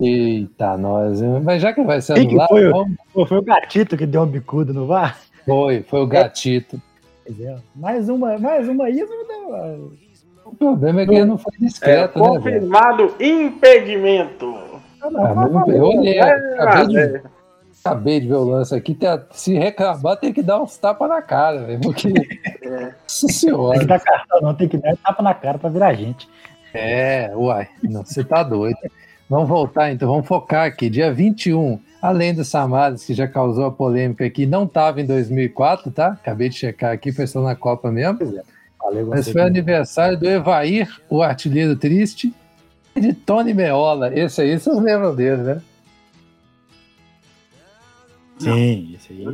Eita, 0.00 0.76
nós. 0.76 1.20
Mas 1.42 1.60
já 1.60 1.72
que 1.72 1.82
vai 1.82 2.00
ser 2.00 2.14
anulado, 2.18 2.48
foi 2.48 2.66
o- 2.68 2.70
vamos- 2.72 3.28
foi 3.28 3.38
o 3.38 3.42
gatito 3.42 3.96
que 3.96 4.06
deu 4.06 4.22
um 4.22 4.26
bicudo 4.26 4.72
no 4.72 4.86
VAR? 4.86 5.18
foi, 5.44 5.82
foi 5.82 6.00
o 6.00 6.06
gatito. 6.06 6.80
Pois 7.26 7.40
é. 7.40 7.56
Mais 7.74 8.08
uma, 8.08 8.38
mais 8.38 8.68
uma 8.68 8.84
aí, 8.84 9.00
não 9.00 9.26
deu. 9.26 9.92
O 10.44 10.54
problema 10.56 11.02
é 11.02 11.06
que 11.06 11.12
ele 11.14 11.24
não 11.24 11.36
foi 11.36 11.52
É, 11.60 11.64
discreto, 11.64 12.18
né, 12.18 12.26
confirmado 12.28 13.14
impedimento. 13.20 14.54
Ah, 15.00 15.10
não, 15.10 15.24
Ah, 15.26 15.34
não- 15.46 15.68
eu 15.70 15.84
olhei, 15.84 16.18
É, 16.18 16.32
acabei 16.62 16.86
de, 16.86 16.98
é. 16.98 17.22
Acabei 17.84 18.20
de 18.20 18.28
ver 18.28 18.34
o 18.34 18.44
lance 18.44 18.74
aqui. 18.74 18.94
tem 18.94 19.08
a- 19.08 19.22
se 19.30 19.54
reclamar, 19.54 20.16
tem 20.16 20.32
que 20.32 20.42
dar 20.42 20.60
uns 20.62 20.76
tapas 20.76 21.08
na 21.08 21.22
cara, 21.22 21.62
velho. 21.64 21.80
Porque. 21.80 22.08
É. 22.68 22.80
Nossa 22.80 23.20
Tem 23.20 23.28
que 23.28 23.32
senhora. 23.32 23.86
dar 23.86 23.98
cartão, 23.98 24.40
não, 24.42 24.54
tem 24.54 24.68
que 24.68 24.76
dar 24.76 24.94
tapa 24.98 25.22
na 25.22 25.32
cara 25.32 25.56
pra 25.58 25.70
virar 25.70 25.94
gente. 25.94 26.28
É, 26.74 27.32
uai. 27.34 27.66
Não, 27.82 28.04
você 28.04 28.22
tá 28.22 28.42
doido. 28.42 28.76
Vamos 29.28 29.48
voltar 29.48 29.90
então, 29.90 30.06
vamos 30.06 30.26
focar 30.26 30.66
aqui. 30.66 30.90
Dia 30.90 31.10
21, 31.10 31.80
além 32.02 32.34
do 32.34 32.44
Samaras, 32.44 33.04
que 33.06 33.14
já 33.14 33.26
causou 33.26 33.64
a 33.64 33.70
polêmica 33.72 34.22
aqui, 34.26 34.44
não 34.44 34.64
estava 34.64 35.00
em 35.00 35.06
2004, 35.06 35.90
tá? 35.90 36.08
Acabei 36.08 36.50
de 36.50 36.56
checar 36.56 36.92
aqui, 36.92 37.10
foi 37.10 37.26
só 37.26 37.40
na 37.40 37.54
Copa 37.56 37.90
mesmo. 37.90 38.18
Valeu, 38.78 39.06
Mas 39.06 39.28
foi 39.30 39.40
aniversário 39.40 40.18
do 40.18 40.28
Evair, 40.28 40.88
o 41.08 41.22
artilheiro 41.22 41.74
triste, 41.74 42.34
e 42.94 43.00
de 43.00 43.12
Tony 43.14 43.54
Meola. 43.54 44.12
Esse 44.14 44.42
aí 44.42 44.58
vocês 44.58 44.76
lembram 44.78 45.14
dele, 45.14 45.42
né? 45.42 45.62
Sim, 48.38 48.94
esse 48.94 49.12
aí. 49.12 49.26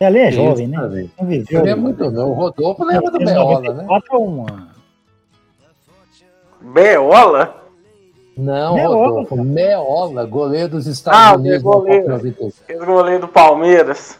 Ele 0.00 0.18
é 0.18 0.32
jovem, 0.32 0.66
né? 0.66 0.78
Esse, 1.04 1.10
Não 1.20 1.28
viveu. 1.28 1.60
Ele 1.60 1.70
é 1.70 1.74
muito 1.76 2.10
não. 2.10 2.30
O 2.30 2.34
Rodolfo 2.34 2.84
lembra 2.84 3.10
do 3.10 3.18
Meola, 3.20 3.60
né? 3.60 3.68
94 3.84 4.14
é 4.14 4.18
uma. 4.18 4.68
Beola? 6.60 7.62
Não, 8.36 8.74
Meola. 8.74 9.06
Rodolfo. 9.08 9.44
Meola, 9.44 10.24
goleiro 10.24 10.70
dos 10.70 10.86
Estados 10.86 11.20
Ah, 11.20 11.36
Unidos. 11.36 11.62
goleiro. 11.62 12.08
na 12.08 12.14
Copa 12.14 12.24
96. 12.24 12.62
Esse 12.68 12.84
goleiro 12.86 13.20
do 13.20 13.28
Palmeiras. 13.28 14.18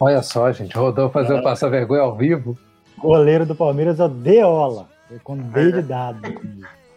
Olha 0.00 0.22
só, 0.22 0.50
gente. 0.50 0.76
Rodolfo 0.76 1.12
fazer 1.12 1.34
eu 1.38 1.42
passar 1.42 1.68
vergonha 1.68 2.02
ao 2.02 2.16
vivo. 2.16 2.56
Goleiro 2.98 3.46
do 3.46 3.54
Palmeiras 3.54 4.00
é 4.00 4.04
o 4.04 4.08
Deola. 4.08 4.88
É 5.12 5.18
com 5.22 5.36
D 5.36 5.72
de 5.72 5.82
dado. 5.82 6.20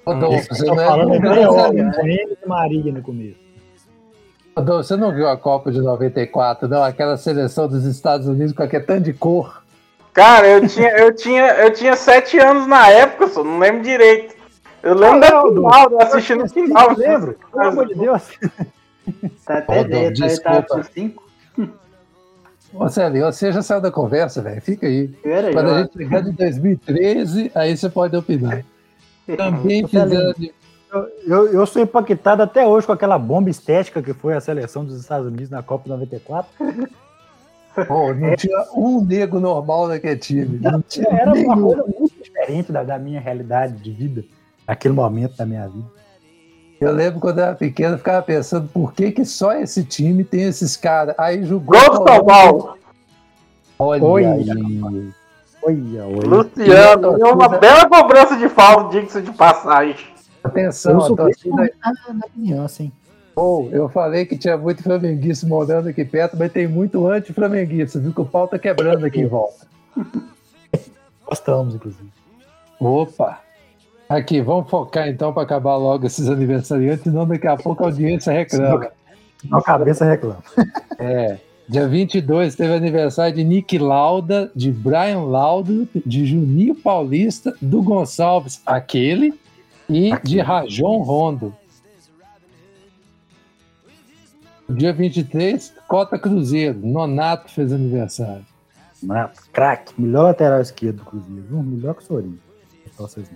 Rodolfo, 0.06 0.54
você 0.56 0.66
não, 0.66 0.76
falando 0.76 1.14
é 1.14 1.18
é, 1.18 1.20
Deola, 1.20 1.70
com 1.70 2.08
N 2.08 2.38
de 2.42 2.48
Maria 2.48 2.92
no 2.94 3.02
começo. 3.02 3.43
Você 4.56 4.96
não 4.96 5.14
viu 5.14 5.28
a 5.28 5.36
Copa 5.36 5.72
de 5.72 5.82
94, 5.82 6.68
não? 6.68 6.84
Aquela 6.84 7.18
seleção 7.18 7.68
dos 7.68 7.86
Estados 7.86 8.28
Unidos 8.28 8.54
com 8.54 8.64
aquele 8.64 8.84
tanto 8.84 9.02
de 9.02 9.14
cor. 9.14 9.64
Cara, 10.14 10.48
eu 10.48 10.68
tinha, 10.68 10.90
eu 10.92 11.16
tinha, 11.16 11.48
eu 11.56 11.74
tinha 11.74 11.96
sete 11.96 12.38
anos 12.38 12.68
na 12.68 12.88
época, 12.88 13.28
só 13.28 13.44
não 13.44 13.58
lembro 13.58 13.82
direito. 13.82 14.36
Eu 14.84 14.94
lembro 14.96 15.22
da 15.22 15.28
final, 15.42 15.92
eu 15.92 16.02
assisti 16.02 16.36
no 16.36 16.48
final. 16.48 16.92
Eu 16.92 16.98
lembro, 16.98 17.40
pelo 17.52 17.68
amor 17.68 17.88
de 17.88 17.96
Deus. 17.96 18.24
Tá 19.46 19.58
até 19.58 19.84
Dom, 19.84 19.90
velho, 19.90 20.16
tá, 20.16 20.62
tá 20.62 20.62
desculpa. 20.62 20.84
5. 20.94 21.24
Ô, 22.74 22.88
Célio, 22.88 23.26
você 23.26 23.52
já 23.52 23.62
saiu 23.62 23.82
da 23.82 23.92
conversa, 23.92 24.42
velho. 24.42 24.62
Fica 24.62 24.88
aí. 24.88 25.10
Quando 25.52 25.72
a 25.72 25.82
gente 25.82 25.98
chegar 25.98 26.22
de 26.22 26.32
2013, 26.32 27.52
aí 27.54 27.76
você 27.76 27.90
pode 27.90 28.16
opinar. 28.16 28.64
Também 29.36 29.86
fizeram. 29.86 30.34
Eu, 30.40 30.54
eu, 31.26 31.48
eu 31.54 31.66
sou 31.66 31.82
impactado 31.82 32.44
até 32.44 32.66
hoje 32.68 32.86
com 32.86 32.94
aquela 32.94 33.18
bomba 33.18 33.50
estética 33.50 34.02
que 34.02 34.14
foi 34.14 34.34
a 34.34 34.42
seleção 34.42 34.86
dos 34.86 35.00
Estados 35.00 35.28
Unidos 35.28 35.50
na 35.50 35.64
Copa 35.64 35.90
94. 35.90 36.52
Pô, 37.88 38.14
não 38.14 38.36
tinha 38.36 38.66
um 38.76 39.04
nego 39.04 39.40
normal 39.40 39.88
naquele 39.88 40.18
time. 40.18 40.60
Não 40.60 40.82
tinha 40.82 41.08
Era 41.10 41.34
uma 41.34 41.56
nenhum. 41.56 41.68
coisa 41.68 41.84
muito 42.00 42.24
diferente 42.24 42.72
da, 42.72 42.84
da 42.84 43.00
minha 43.00 43.20
realidade 43.20 43.74
de 43.78 43.92
vida, 43.92 44.24
naquele 44.68 44.94
momento 44.94 45.36
da 45.36 45.46
minha 45.46 45.68
vida. 45.68 45.88
Eu 46.80 46.92
lembro 46.92 47.20
quando 47.20 47.40
eu 47.40 47.46
era 47.46 47.56
pequeno, 47.56 47.96
eu 47.96 47.98
ficava 47.98 48.22
pensando 48.22 48.68
por 48.68 48.94
que, 48.94 49.12
que 49.12 49.26
só 49.26 49.54
esse 49.54 49.84
time 49.84 50.24
tem 50.24 50.44
esses 50.44 50.76
caras. 50.78 51.16
Aí 51.18 51.44
jogou. 51.44 51.80
Gol 51.80 51.90
do 51.90 52.08
São 52.08 52.26
Paulo. 52.26 52.78
Olha 53.80 54.04
Oi. 54.04 54.26
aí. 54.26 54.50
Olha, 55.64 56.06
olha. 56.06 56.28
Luciano, 56.28 57.18
e 57.18 57.24
uma 57.24 57.48
bela 57.48 57.88
cobrança 57.88 58.36
de 58.36 58.50
falta, 58.50 58.90
diga-se 58.92 59.22
de 59.22 59.32
passagem. 59.32 60.13
Atenção, 60.44 60.94
Eu 60.94 60.98
a 60.98 61.08
sou 61.08 61.16
torcida 61.16 61.56
na, 61.56 62.14
na 62.14 62.30
criança, 62.30 62.84
hein? 62.84 62.92
Eu 63.72 63.90
falei 63.90 64.26
que 64.26 64.38
tinha 64.38 64.58
muito 64.58 64.84
flamenguista 64.84 65.48
morando 65.48 65.90
aqui 65.90 66.06
perto, 66.06 66.38
mas 66.38 66.52
tem 66.52 66.68
muito 66.68 67.08
anti-flamenguista, 67.08 68.00
viu? 68.00 68.14
Que 68.14 68.22
o 68.22 68.26
pau 68.26 68.48
tá 68.48 68.60
quebrando 68.60 69.06
aqui 69.06 69.22
em 69.22 69.28
volta. 69.28 69.66
Gostamos, 71.26 71.74
inclusive. 71.74 72.12
Opa! 72.80 73.40
Aqui, 74.08 74.42
vamos 74.42 74.70
focar 74.70 75.08
então 75.08 75.34
para 75.34 75.42
acabar 75.42 75.76
logo 75.78 76.06
esses 76.06 76.30
aniversariantes, 76.30 77.04
senão 77.04 77.26
daqui 77.26 77.48
a 77.48 77.58
pouco 77.58 77.84
a 77.84 77.88
audiência 77.88 78.32
reclama. 78.32 78.92
Na 79.46 79.62
cabeça 79.62 80.06
reclama. 80.06 80.44
É. 81.00 81.38
Dia 81.68 81.88
22 81.88 82.56
teve 82.56 82.74
aniversário 82.74 83.36
de 83.36 83.44
Nick 83.44 83.78
Lauda, 83.78 84.52
de 84.56 84.72
Brian 84.72 85.22
Lauda, 85.22 85.88
de 86.06 86.26
Juninho 86.26 86.76
Paulista, 86.76 87.56
do 87.62 87.82
Gonçalves, 87.82 88.62
aquele, 88.66 89.34
e 89.90 90.12
de 90.24 90.40
Rajon 90.40 91.02
Rondo. 91.02 91.56
Dia 94.70 94.94
23, 94.94 95.74
Cota 95.88 96.18
Cruzeiro, 96.18 96.80
Nonato 96.80 97.52
fez 97.52 97.72
aniversário. 97.72 98.46
Nato, 99.02 99.42
craque. 99.52 99.94
Melhor 100.00 100.24
lateral 100.24 100.62
esquerdo 100.62 100.98
do 100.98 101.06
Cruzeiro. 101.06 101.64
Melhor 101.64 101.96
que 101.96 102.04
o 102.04 102.06
Sorinho. 102.06 102.40
Vocês. 102.98 103.30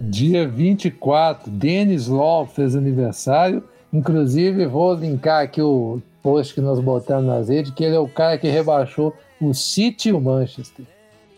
Dia 0.00 0.46
24, 0.46 1.50
Denis 1.50 2.06
Law 2.06 2.46
fez 2.46 2.76
aniversário. 2.76 3.64
Inclusive, 3.92 4.66
vou 4.66 4.94
linkar 4.94 5.42
aqui 5.42 5.60
o 5.60 6.00
post 6.22 6.54
que 6.54 6.60
nós 6.60 6.78
botamos 6.80 7.26
nas 7.26 7.48
redes, 7.48 7.72
que 7.72 7.82
ele 7.82 7.96
é 7.96 7.98
o 7.98 8.08
cara 8.08 8.38
que 8.38 8.48
rebaixou 8.48 9.14
o 9.40 9.54
City 9.54 10.10
e 10.10 10.12
o 10.12 10.20
Manchester. 10.20 10.84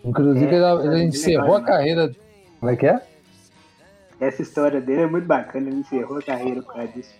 Inclusive, 0.04 0.54
É, 0.54 0.58
ele, 0.58 0.86
ele 0.86 1.02
é 1.02 1.04
encerrou 1.04 1.42
legal 1.42 1.56
a 1.56 1.62
carreira. 1.62 2.12
Como 2.58 2.72
é 2.72 2.76
que 2.76 2.86
é? 2.86 3.00
Essa 4.20 4.42
história 4.42 4.80
dele 4.80 5.02
é 5.02 5.06
muito 5.06 5.26
bacana, 5.26 5.68
ele 5.68 5.80
encerrou 5.80 6.18
a 6.18 6.22
carreira 6.22 6.62
por 6.62 6.74
causa 6.74 6.92
disso. 6.92 7.14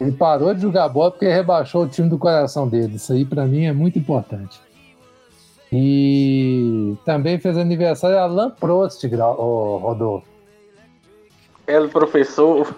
Ele 0.00 0.12
parou 0.12 0.54
de 0.54 0.60
jogar 0.60 0.88
bola 0.88 1.10
porque 1.10 1.26
rebaixou 1.26 1.84
o 1.84 1.88
time 1.88 2.08
do 2.08 2.18
coração 2.18 2.68
dele. 2.68 2.96
Isso 2.96 3.12
aí, 3.12 3.24
pra 3.24 3.46
mim, 3.46 3.64
é 3.64 3.72
muito 3.72 3.98
importante. 3.98 4.60
E 5.72 6.94
também 7.04 7.40
fez 7.40 7.56
aniversário 7.56 8.18
Alan 8.18 8.50
Prost, 8.50 9.02
ô, 9.04 9.78
Rodolfo. 9.78 10.26
Ele, 11.66 11.88
professor, 11.88 12.76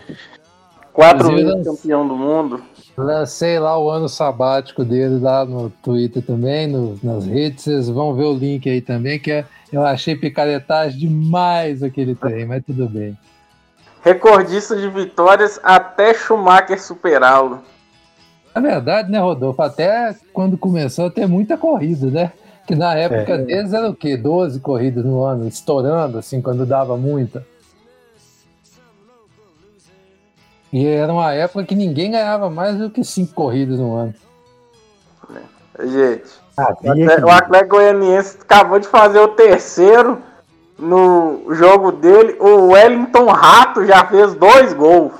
quatro 0.92 1.28
vezes 1.35 1.64
campeão 1.64 2.08
do 2.08 2.16
mundo. 2.16 2.62
Lancei 3.02 3.59
lá 3.61 3.78
o 3.78 3.88
ano 3.88 4.09
sabático 4.09 4.85
dele 4.85 5.21
lá 5.21 5.45
no 5.45 5.71
Twitter 5.71 6.21
também, 6.23 6.67
no- 6.67 6.99
nas 7.02 7.26
redes. 7.26 7.64
Vocês 7.64 7.88
vão 7.88 8.12
ver 8.14 8.25
o 8.25 8.33
link 8.35 8.69
aí 8.69 8.81
também, 8.81 9.19
que 9.21 9.31
é- 9.31 9.45
eu 9.73 9.85
achei 9.85 10.17
picaretagem 10.17 10.99
demais 10.99 11.83
aquele 11.83 12.14
trem, 12.14 12.45
mas 12.45 12.64
tudo 12.64 12.88
bem. 12.88 13.17
Recordista 14.02 14.76
de 14.76 14.88
vitórias 14.88 15.61
até 15.62 16.12
Schumacher 16.14 16.83
superá-lo. 16.83 17.61
Na 18.55 18.61
verdade, 18.61 19.11
né, 19.11 19.19
Rodolfo? 19.21 19.62
Até 19.62 20.14
quando 20.33 20.59
começou 20.59 21.07
a 21.07 21.11
ter 21.11 21.26
muita 21.28 21.57
corrida, 21.57 22.07
né? 22.09 22.33
Que 22.67 22.75
na 22.75 22.95
época 22.95 23.35
É. 23.35 23.38
deles 23.38 23.73
era 23.73 23.88
o 23.88 23.95
quê? 23.95 24.17
12 24.17 24.59
corridas 24.61 25.05
no 25.05 25.23
ano, 25.23 25.47
estourando, 25.47 26.19
assim, 26.19 26.40
quando 26.43 26.67
dava 26.67 26.97
muita. 26.97 27.47
E 30.72 30.87
era 30.87 31.12
uma 31.12 31.32
época 31.32 31.64
que 31.64 31.75
ninguém 31.75 32.10
ganhava 32.10 32.50
mais 32.50 32.76
do 32.76 32.90
que 32.90 33.02
cinco 33.02 33.34
corridas 33.34 33.78
no 33.78 33.94
ano. 33.94 34.14
Gente, 35.80 36.28
o 37.25 37.30
Atlético 37.30 37.76
Goianiense 37.76 38.38
acabou 38.40 38.78
de 38.78 38.88
fazer 38.88 39.20
o 39.20 39.28
terceiro 39.28 40.20
no 40.78 41.54
jogo 41.54 41.92
dele. 41.92 42.37
O 42.40 42.72
Wellington 42.72 43.26
Rato 43.26 43.87
já 43.87 44.04
fez 44.06 44.34
dois 44.34 44.72
gols. 44.75 45.12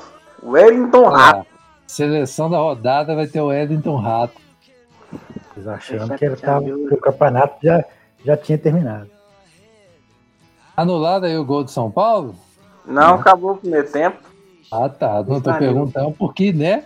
O 0.43 0.51
Wellington 0.51 1.09
Rato. 1.09 1.41
Ah, 1.41 1.59
seleção 1.87 2.51
da 2.51 2.59
rodada 2.59 3.15
vai 3.15 3.27
ter 3.27 3.41
o 3.41 3.53
Edington 3.53 3.97
Rato. 3.97 4.35
Vocês 5.55 5.67
achando 5.67 6.17
que, 6.17 6.25
ele 6.25 6.37
tava, 6.37 6.65
que 6.65 6.95
o 6.95 6.97
campeonato 6.99 7.57
já, 7.63 7.85
já 8.25 8.37
tinha 8.37 8.59
terminado. 8.59 9.11
Anulado 10.77 11.25
aí 11.25 11.37
o 11.37 11.45
gol 11.45 11.65
de 11.65 11.73
São 11.73 11.91
Paulo? 11.91 12.35
Não 12.85 13.15
acabou 13.15 13.53
o 13.53 13.57
primeiro 13.57 13.91
tempo. 13.91 14.28
Ah, 14.71 14.89
tá. 14.89 15.23
Não 15.23 15.41
tô 15.41 15.51
Valeu. 15.51 15.59
perguntando 15.59 16.13
porque, 16.13 16.53
né? 16.53 16.85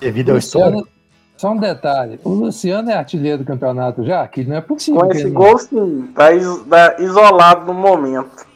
Devido 0.00 0.30
ao 0.30 0.38
histórico. 0.38 0.78
Luciano, 0.80 0.92
só 1.36 1.52
um 1.52 1.56
detalhe. 1.58 2.20
O 2.24 2.30
Luciano 2.30 2.90
é 2.90 2.94
artilheiro 2.94 3.38
do 3.38 3.44
campeonato 3.44 4.04
já? 4.04 4.26
Que 4.26 4.44
não 4.44 4.56
é 4.56 4.60
possível. 4.60 5.00
Com 5.00 5.12
esse 5.12 5.30
gol, 5.30 5.58
sim. 5.58 6.08
Tá, 6.14 6.32
is- 6.32 6.64
tá 6.68 6.96
isolado 7.00 7.66
no 7.72 7.74
momento. 7.74 8.46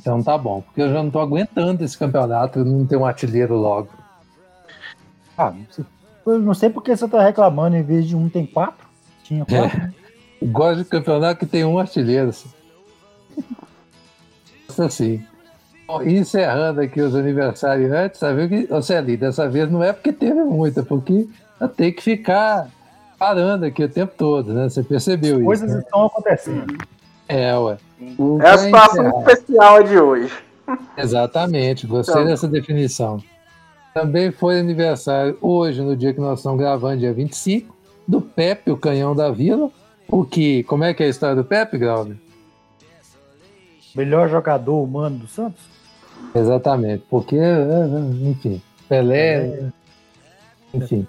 Então 0.00 0.22
tá 0.22 0.36
bom. 0.36 0.60
Porque 0.62 0.82
eu 0.82 0.88
já 0.92 1.02
não 1.02 1.10
tô 1.10 1.20
aguentando 1.20 1.82
esse 1.84 1.96
campeonato 1.96 2.60
e 2.60 2.64
não 2.64 2.86
ter 2.86 2.96
um 2.96 3.06
artilheiro 3.06 3.54
logo. 3.56 3.88
Ah, 5.36 5.50
não 5.50 5.66
sei- 5.70 5.84
eu 6.26 6.38
não 6.38 6.54
sei 6.54 6.70
porque 6.70 6.96
você 6.96 7.06
tá 7.08 7.22
reclamando, 7.22 7.76
em 7.76 7.82
vez 7.82 8.06
de 8.06 8.16
um 8.16 8.28
tem 8.28 8.46
quatro. 8.46 8.86
Tinha 9.24 9.44
quatro. 9.44 9.92
Eu 10.40 10.48
gosto 10.48 10.78
de 10.78 10.84
campeonato 10.84 11.40
que 11.40 11.46
tem 11.46 11.64
um 11.64 11.78
artilheiro. 11.78 12.28
Assim. 12.30 12.48
Isso 14.68 14.82
assim. 14.82 15.24
Bom, 15.86 16.02
encerrando 16.02 16.80
aqui 16.80 17.00
os 17.00 17.14
aniversariantes, 17.14 18.18
sabe 18.18 18.48
que, 18.48 18.72
ô 18.72 18.80
Celi, 18.80 19.16
dessa 19.16 19.48
vez 19.48 19.70
não 19.70 19.82
é 19.82 19.92
porque 19.92 20.12
teve 20.12 20.42
muita, 20.42 20.82
porque 20.82 21.28
tenho 21.76 21.92
que 21.92 22.02
ficar 22.02 22.68
parando 23.18 23.66
aqui 23.66 23.84
o 23.84 23.88
tempo 23.88 24.12
todo, 24.16 24.52
né? 24.54 24.68
Você 24.68 24.82
percebeu 24.82 25.36
isso? 25.36 25.44
Coisas 25.44 25.70
né? 25.72 25.78
estão 25.80 26.06
acontecendo. 26.06 26.78
É, 27.28 27.54
ué. 27.56 27.76
O 28.18 28.40
É 28.40 28.50
a 28.50 28.58
situação 28.58 29.06
encerrar- 29.06 29.18
especial 29.30 29.82
de 29.82 29.98
hoje. 29.98 30.32
Exatamente, 30.96 31.86
gostei 31.86 32.14
Então. 32.14 32.26
dessa 32.26 32.48
definição. 32.48 33.22
Também 33.92 34.32
foi 34.32 34.58
aniversário 34.58 35.36
hoje, 35.40 35.80
no 35.82 35.94
dia 35.94 36.12
que 36.14 36.20
nós 36.20 36.38
estamos 36.40 36.58
gravando, 36.58 36.98
dia 36.98 37.12
25, 37.12 37.74
do 38.08 38.20
Pepe, 38.20 38.70
o 38.70 38.76
canhão 38.76 39.14
da 39.14 39.30
vila. 39.30 39.70
O 40.08 40.24
que, 40.24 40.62
como 40.64 40.82
é 40.84 40.92
que 40.92 41.02
é 41.02 41.06
a 41.06 41.08
história 41.10 41.36
do 41.36 41.44
Pepe, 41.44 41.78
Glauber? 41.78 42.16
Melhor 43.94 44.28
jogador 44.28 44.82
humano 44.82 45.18
do 45.18 45.28
Santos? 45.28 45.60
Exatamente, 46.34 47.04
porque, 47.08 47.36
é, 47.36 47.40
é, 47.52 48.28
enfim, 48.28 48.60
Pelé, 48.88 49.70
enfim, 50.72 51.06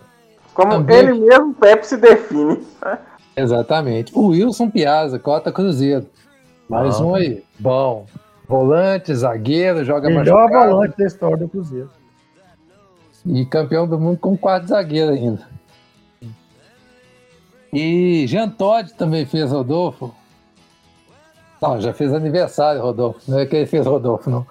Como 0.53 0.71
Também- 0.71 0.97
ele 0.99 1.13
mesmo, 1.19 1.53
Pepe 1.53 1.85
se 1.85 1.97
define. 1.97 2.65
exatamente. 3.35 4.17
O 4.17 4.27
Wilson 4.27 4.69
Piazza, 4.69 5.19
cota 5.19 5.51
Cruzeiro. 5.51 6.05
Mais 6.69 6.95
Ah. 7.01 7.03
um 7.03 7.13
aí. 7.15 7.43
Bom. 7.59 8.05
Volante, 8.47 9.13
zagueiro, 9.13 9.83
joga 9.83 10.07
Melhor 10.09 10.43
machucado. 10.43 10.71
volante 10.71 10.97
da 10.97 11.05
história 11.05 11.35
do 11.37 11.49
Cruzeiro. 11.49 11.89
E 13.25 13.45
campeão 13.45 13.85
do 13.87 13.99
mundo 13.99 14.17
com 14.19 14.37
quarto 14.37 14.67
zagueiro 14.67 15.11
ainda. 15.11 15.45
E 17.73 18.25
Jean 18.27 18.49
Todt 18.49 18.93
também 18.93 19.25
fez 19.25 19.51
Rodolfo. 19.51 20.13
Não, 21.61 21.81
já 21.81 21.93
fez 21.93 22.13
aniversário, 22.13 22.81
Rodolfo. 22.81 23.19
Não 23.29 23.39
é 23.39 23.45
que 23.45 23.55
ele 23.55 23.65
fez 23.65 23.85
Rodolfo, 23.85 24.29
não. 24.29 24.45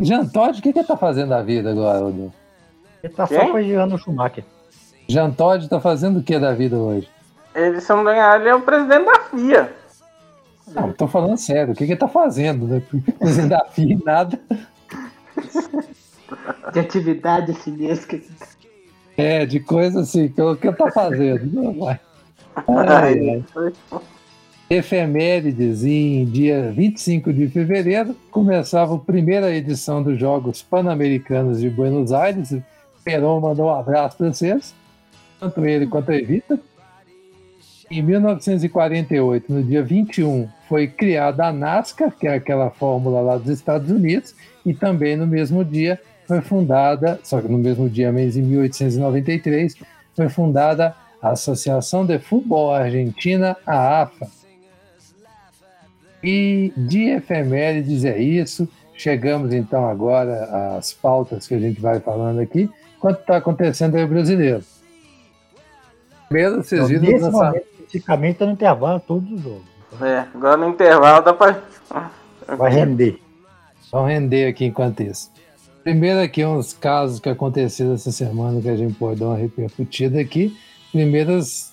Jean 0.00 0.26
Todt, 0.26 0.58
o 0.58 0.62
que, 0.62 0.72
que 0.72 0.78
ele 0.80 0.86
tá 0.86 0.96
fazendo 0.96 1.30
da 1.30 1.42
vida 1.42 1.70
agora? 1.70 2.08
Ele 3.02 3.12
tá 3.14 3.26
Quem? 3.26 3.38
só 3.38 3.46
plagiando 3.50 3.94
o 3.94 3.98
Schumacher. 3.98 4.44
Jean 5.08 5.30
Todt 5.30 5.68
tá 5.68 5.80
fazendo 5.80 6.18
o 6.18 6.22
que 6.22 6.38
da 6.38 6.52
vida 6.52 6.76
hoje? 6.76 7.08
Ele, 7.54 7.80
se 7.80 7.90
eu 7.90 7.96
não 8.02 8.12
engano, 8.12 8.42
ele 8.42 8.48
é 8.50 8.54
o 8.54 8.60
presidente 8.60 9.04
da 9.06 9.20
FIA. 9.20 9.74
Não, 10.74 10.92
tô 10.92 11.06
falando 11.06 11.36
sério. 11.38 11.72
O 11.72 11.76
que, 11.76 11.86
que 11.86 11.92
ele 11.92 11.98
tá 12.00 12.08
fazendo? 12.08 12.66
Né? 12.66 12.82
Presidente 13.18 13.48
da 13.48 13.64
FIA, 13.66 13.98
nada. 14.04 14.38
De 16.72 16.80
atividade 16.80 17.52
assim 17.52 17.70
mesmo. 17.72 18.06
que- 18.06 18.28
É, 19.16 19.46
de 19.46 19.60
coisa 19.60 20.00
assim, 20.00 20.28
que 20.28 20.42
o 20.42 20.56
que 20.56 20.66
ele 20.66 20.76
tá 20.76 20.90
fazendo? 20.90 21.46
Não 21.46 21.72
vai. 21.78 21.98
Ai, 22.68 23.44
ai. 23.56 23.72
Efemérides, 24.68 25.84
em 25.84 26.24
dia 26.24 26.72
25 26.72 27.32
de 27.32 27.46
fevereiro, 27.46 28.16
começava 28.32 28.96
a 28.96 28.98
primeira 28.98 29.54
edição 29.54 30.02
dos 30.02 30.18
Jogos 30.18 30.60
Pan-Americanos 30.60 31.60
de 31.60 31.70
Buenos 31.70 32.12
Aires. 32.12 32.56
Peron 33.04 33.40
mandou 33.40 33.66
um 33.66 33.74
abraço 33.74 34.16
para 34.16 34.32
vocês, 34.32 34.74
tanto 35.38 35.64
ele 35.64 35.86
quanto 35.86 36.10
a 36.10 36.16
Evita. 36.16 36.58
Em 37.88 38.02
1948, 38.02 39.52
no 39.52 39.62
dia 39.62 39.84
21, 39.84 40.48
foi 40.68 40.88
criada 40.88 41.46
a 41.46 41.52
NASCAR, 41.52 42.10
que 42.10 42.26
é 42.26 42.34
aquela 42.34 42.68
fórmula 42.68 43.20
lá 43.20 43.36
dos 43.36 43.48
Estados 43.48 43.88
Unidos, 43.88 44.34
e 44.64 44.74
também 44.74 45.16
no 45.16 45.28
mesmo 45.28 45.64
dia 45.64 46.00
foi 46.26 46.40
fundada, 46.40 47.20
só 47.22 47.40
que 47.40 47.46
no 47.46 47.58
mesmo 47.58 47.88
dia, 47.88 48.10
mas 48.10 48.36
em 48.36 48.42
1893, 48.42 49.76
foi 50.16 50.28
fundada 50.28 50.92
a 51.22 51.30
Associação 51.30 52.04
de 52.04 52.18
Futebol 52.18 52.74
Argentina, 52.74 53.56
a 53.64 54.02
AFA. 54.02 54.35
E 56.28 56.72
de 56.76 57.10
efemérides 57.10 58.04
é 58.04 58.18
isso. 58.18 58.68
Chegamos 58.94 59.52
então 59.52 59.88
agora 59.88 60.76
às 60.76 60.92
pautas 60.92 61.46
que 61.46 61.54
a 61.54 61.58
gente 61.58 61.80
vai 61.80 62.00
falando 62.00 62.40
aqui. 62.40 62.68
Quanto 62.98 63.20
está 63.20 63.36
acontecendo 63.36 63.94
aí 63.94 64.02
o 64.04 64.08
brasileiro? 64.08 64.62
Primeiro, 66.28 66.56
vocês 66.56 66.80
Então, 66.80 66.88
viram 66.88 67.02
nesse 67.02 67.14
o 67.14 67.30
momento, 67.30 67.34
lançamento. 67.42 67.66
praticamente, 67.78 68.38
tá 68.38 68.46
no 68.46 68.52
intervalo 68.52 69.00
todos 69.06 69.30
os 69.30 69.40
jogos. 69.40 69.62
É, 70.02 70.18
agora 70.34 70.56
no 70.56 70.68
intervalo 70.70 71.24
dá 71.24 71.32
pra. 71.32 71.62
Vai 72.56 72.72
render. 72.72 73.20
Vamos 73.92 74.10
render 74.10 74.46
aqui 74.48 74.64
enquanto 74.64 75.02
isso. 75.02 75.30
Primeiro 75.84 76.20
aqui 76.20 76.44
uns 76.44 76.72
casos 76.72 77.20
que 77.20 77.28
aconteceram 77.28 77.94
essa 77.94 78.10
semana 78.10 78.60
que 78.60 78.68
a 78.68 78.76
gente 78.76 78.94
pode 78.94 79.20
dar 79.20 79.26
uma 79.26 79.36
repercutida 79.36 80.20
aqui. 80.20 80.56
Primeiras 80.90 81.72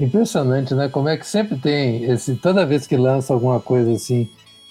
impressionante, 0.00 0.74
né? 0.74 0.88
Como 0.88 1.08
é 1.08 1.16
que 1.16 1.26
sempre 1.26 1.56
tem 1.56 2.04
esse 2.04 2.34
toda 2.36 2.66
vez 2.66 2.86
que 2.86 2.96
lança 2.96 3.32
alguma 3.32 3.60
coisa 3.60 3.92
assim 3.92 4.28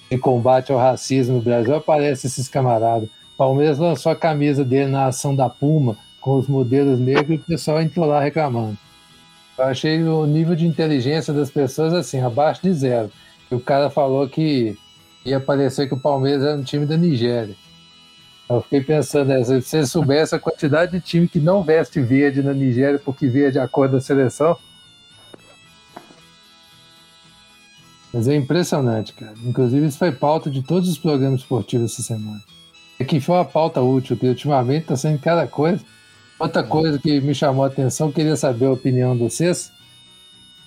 de 0.09 0.17
combate 0.17 0.71
ao 0.71 0.77
racismo 0.77 1.37
no 1.37 1.41
Brasil 1.41 1.75
aparece 1.75 2.27
esses 2.27 2.47
camaradas. 2.47 3.09
Palmeiras 3.37 3.79
lançou 3.79 4.11
a 4.11 4.15
camisa 4.15 4.63
dele 4.63 4.91
na 4.91 5.07
ação 5.07 5.35
da 5.35 5.49
Puma 5.49 5.97
com 6.21 6.37
os 6.37 6.47
modelos 6.47 6.99
negros 6.99 7.29
e 7.29 7.41
o 7.41 7.43
pessoal 7.43 7.81
entrou 7.81 8.05
lá 8.05 8.21
reclamando. 8.21 8.77
Eu 9.57 9.65
achei 9.65 10.03
o 10.03 10.25
nível 10.25 10.55
de 10.55 10.65
inteligência 10.65 11.33
das 11.33 11.49
pessoas 11.49 11.93
assim 11.93 12.19
abaixo 12.19 12.61
de 12.61 12.73
zero. 12.73 13.11
E 13.51 13.55
o 13.55 13.59
cara 13.59 13.89
falou 13.89 14.27
que 14.27 14.77
ia 15.25 15.39
parecer 15.39 15.87
que 15.87 15.93
o 15.93 15.99
Palmeiras 15.99 16.43
era 16.43 16.57
um 16.57 16.63
time 16.63 16.85
da 16.85 16.97
Nigéria. 16.97 17.55
Eu 18.49 18.61
fiquei 18.61 18.81
pensando, 18.81 19.29
né, 19.29 19.43
se 19.43 19.61
você 19.61 19.85
soubesse 19.85 20.35
a 20.35 20.39
quantidade 20.39 20.91
de 20.91 20.99
time 20.99 21.27
que 21.27 21.39
não 21.39 21.63
veste 21.63 22.01
verde 22.01 22.43
na 22.43 22.53
Nigéria 22.53 22.99
porque 23.03 23.27
verde 23.27 23.57
é 23.57 23.61
a 23.61 23.67
cor 23.67 23.87
da 23.87 23.99
seleção. 23.99 24.57
Mas 28.13 28.27
é 28.27 28.35
impressionante, 28.35 29.11
cara. 29.13 29.33
Inclusive, 29.43 29.87
isso 29.87 29.97
foi 29.97 30.11
pauta 30.11 30.49
de 30.49 30.61
todos 30.61 30.87
os 30.87 30.99
programas 30.99 31.41
esportivos 31.41 31.91
essa 31.91 32.03
semana. 32.03 32.41
É 32.99 33.03
que 33.03 33.19
foi 33.19 33.35
uma 33.35 33.45
pauta 33.45 33.81
útil, 33.81 34.15
que 34.15 34.27
ultimamente 34.27 34.83
está 34.83 34.95
sendo 34.95 35.19
cada 35.19 35.47
coisa. 35.47 35.83
Outra 36.37 36.63
coisa 36.63 36.99
que 36.99 37.19
me 37.21 37.33
chamou 37.33 37.63
a 37.63 37.67
atenção, 37.67 38.11
queria 38.11 38.35
saber 38.35 38.65
a 38.67 38.71
opinião 38.71 39.15
de 39.15 39.23
vocês, 39.23 39.71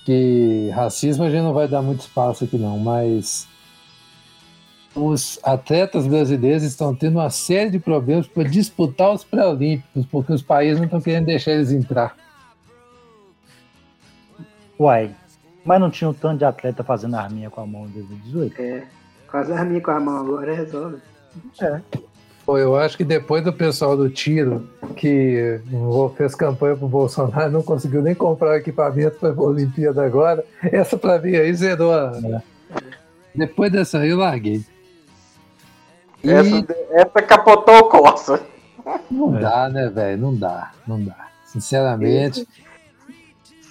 que 0.05 0.71
racismo 0.75 1.25
a 1.25 1.31
gente 1.31 1.43
não 1.43 1.53
vai 1.53 1.69
dar 1.69 1.83
muito 1.83 2.01
espaço 2.01 2.45
aqui 2.45 2.57
não, 2.57 2.79
mas 2.79 3.47
os 4.95 5.39
atletas 5.43 6.07
brasileiros 6.07 6.63
estão 6.63 6.95
tendo 6.95 7.19
uma 7.19 7.29
série 7.31 7.71
de 7.71 7.79
problemas 7.79 8.27
para 8.27 8.45
disputar 8.45 9.13
os 9.13 9.23
pré-olímpicos, 9.23 10.07
porque 10.07 10.33
os 10.33 10.43
países 10.43 10.79
não 10.79 10.87
estão 10.87 11.01
querendo 11.01 11.27
deixar 11.27 11.53
eles 11.53 11.71
entrar. 11.71 12.17
Uai, 14.79 15.15
mas 15.67 15.81
não 15.81 15.91
tinha 15.91 16.09
um 16.09 16.15
tanto 16.15 16.39
de 16.39 16.45
atleta 16.45 16.83
fazendo 16.85 17.17
arminha 17.17 17.51
com 17.51 17.61
a 17.61 17.67
mão 17.67 17.85
em 17.87 17.91
2018? 17.91 18.61
É, 18.63 18.85
com 19.31 19.37
as 19.37 19.51
arminhas 19.51 19.83
com 19.83 19.91
a 19.91 20.01
mão 20.01 20.17
agora 20.19 20.55
resolve. 20.55 20.99
Pô, 22.47 22.57
eu 22.59 22.77
acho 22.77 22.97
que 22.97 23.03
depois 23.05 23.43
do 23.43 23.53
pessoal 23.53 23.97
do 23.97 24.09
tiro, 24.09 24.71
que 24.97 25.61
fez 26.17 26.35
campanha 26.35 26.77
pro 26.77 26.87
Bolsonaro, 26.87 27.51
não 27.51 27.63
conseguiu 27.63 28.01
nem 28.01 28.15
comprar 28.15 28.57
equipamento 28.57 29.19
para 29.19 29.31
a 29.31 29.41
Olimpíada 29.43 30.05
agora, 30.07 30.45
essa 30.63 30.97
para 30.97 31.19
mim 31.21 31.35
aí 31.35 31.53
zerou. 31.53 31.93
a- 31.93 32.13
Depois 33.35 33.73
dessa 33.73 33.99
aí 33.99 34.11
eu 34.11 34.19
larguei. 34.19 34.65
E 36.23 36.31
Essa, 36.31 36.67
essa 36.93 37.23
capotou 37.23 37.79
o 37.79 37.85
Corsa. 37.89 38.41
não 39.11 39.37
É. 39.37 39.41
dá, 39.41 39.69
né, 39.69 39.89
velho? 39.91 40.23
Não 40.23 40.35
dá, 40.35 40.71
não 40.87 41.03
dá. 41.03 41.27
Sinceramente, 41.45 42.47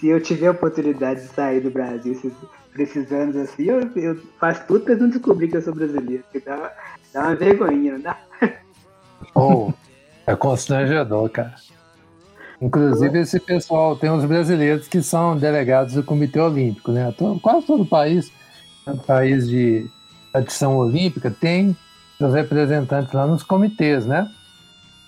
Se 0.06 0.10
eu 0.10 0.22
tiver 0.22 0.46
a 0.46 0.52
oportunidade 0.52 1.22
de 1.22 1.30
sair 1.30 1.62
do 1.62 1.72
Brasil, 1.72 2.14
se, 2.14 2.32
precisando 2.72 3.40
assim, 3.40 3.64
eu, 3.64 3.90
eu 3.96 4.16
faço 4.40 4.64
tudo 4.68 4.82
pra 4.82 4.96
não 4.96 5.10
descobrir 5.10 5.48
que 5.48 5.58
eu 5.58 5.64
sou 5.64 5.74
brasileiro. 5.74 6.24
Que 6.32 6.40
dá, 6.40 6.72
dá 7.12 7.22
uma 7.22 7.36
vergonhinha, 7.36 7.94
não 7.94 8.02
dá? 8.02 8.18
Oh, 9.34 9.74
é 10.28 10.36
constrangedor, 10.36 11.28
cara. 11.30 11.56
Inclusive, 12.62 13.20
esse 13.20 13.40
pessoal 13.40 13.96
tem 13.96 14.12
uns 14.12 14.24
brasileiros 14.26 14.88
que 14.88 15.02
são 15.02 15.36
delegados 15.36 15.96
do 15.96 16.04
Comitê 16.04 16.40
Olímpico, 16.40 16.92
né? 16.92 17.12
Todo, 17.18 17.40
quase 17.40 17.66
todo 17.66 17.84
país, 17.84 18.32
país 19.08 19.50
de 19.50 19.90
tradição 20.32 20.78
olímpica, 20.78 21.32
tem 21.32 21.76
seus 22.20 22.36
representantes 22.36 23.12
lá 23.12 23.26
nos 23.26 23.42
comitês, 23.42 24.06
né? 24.06 24.30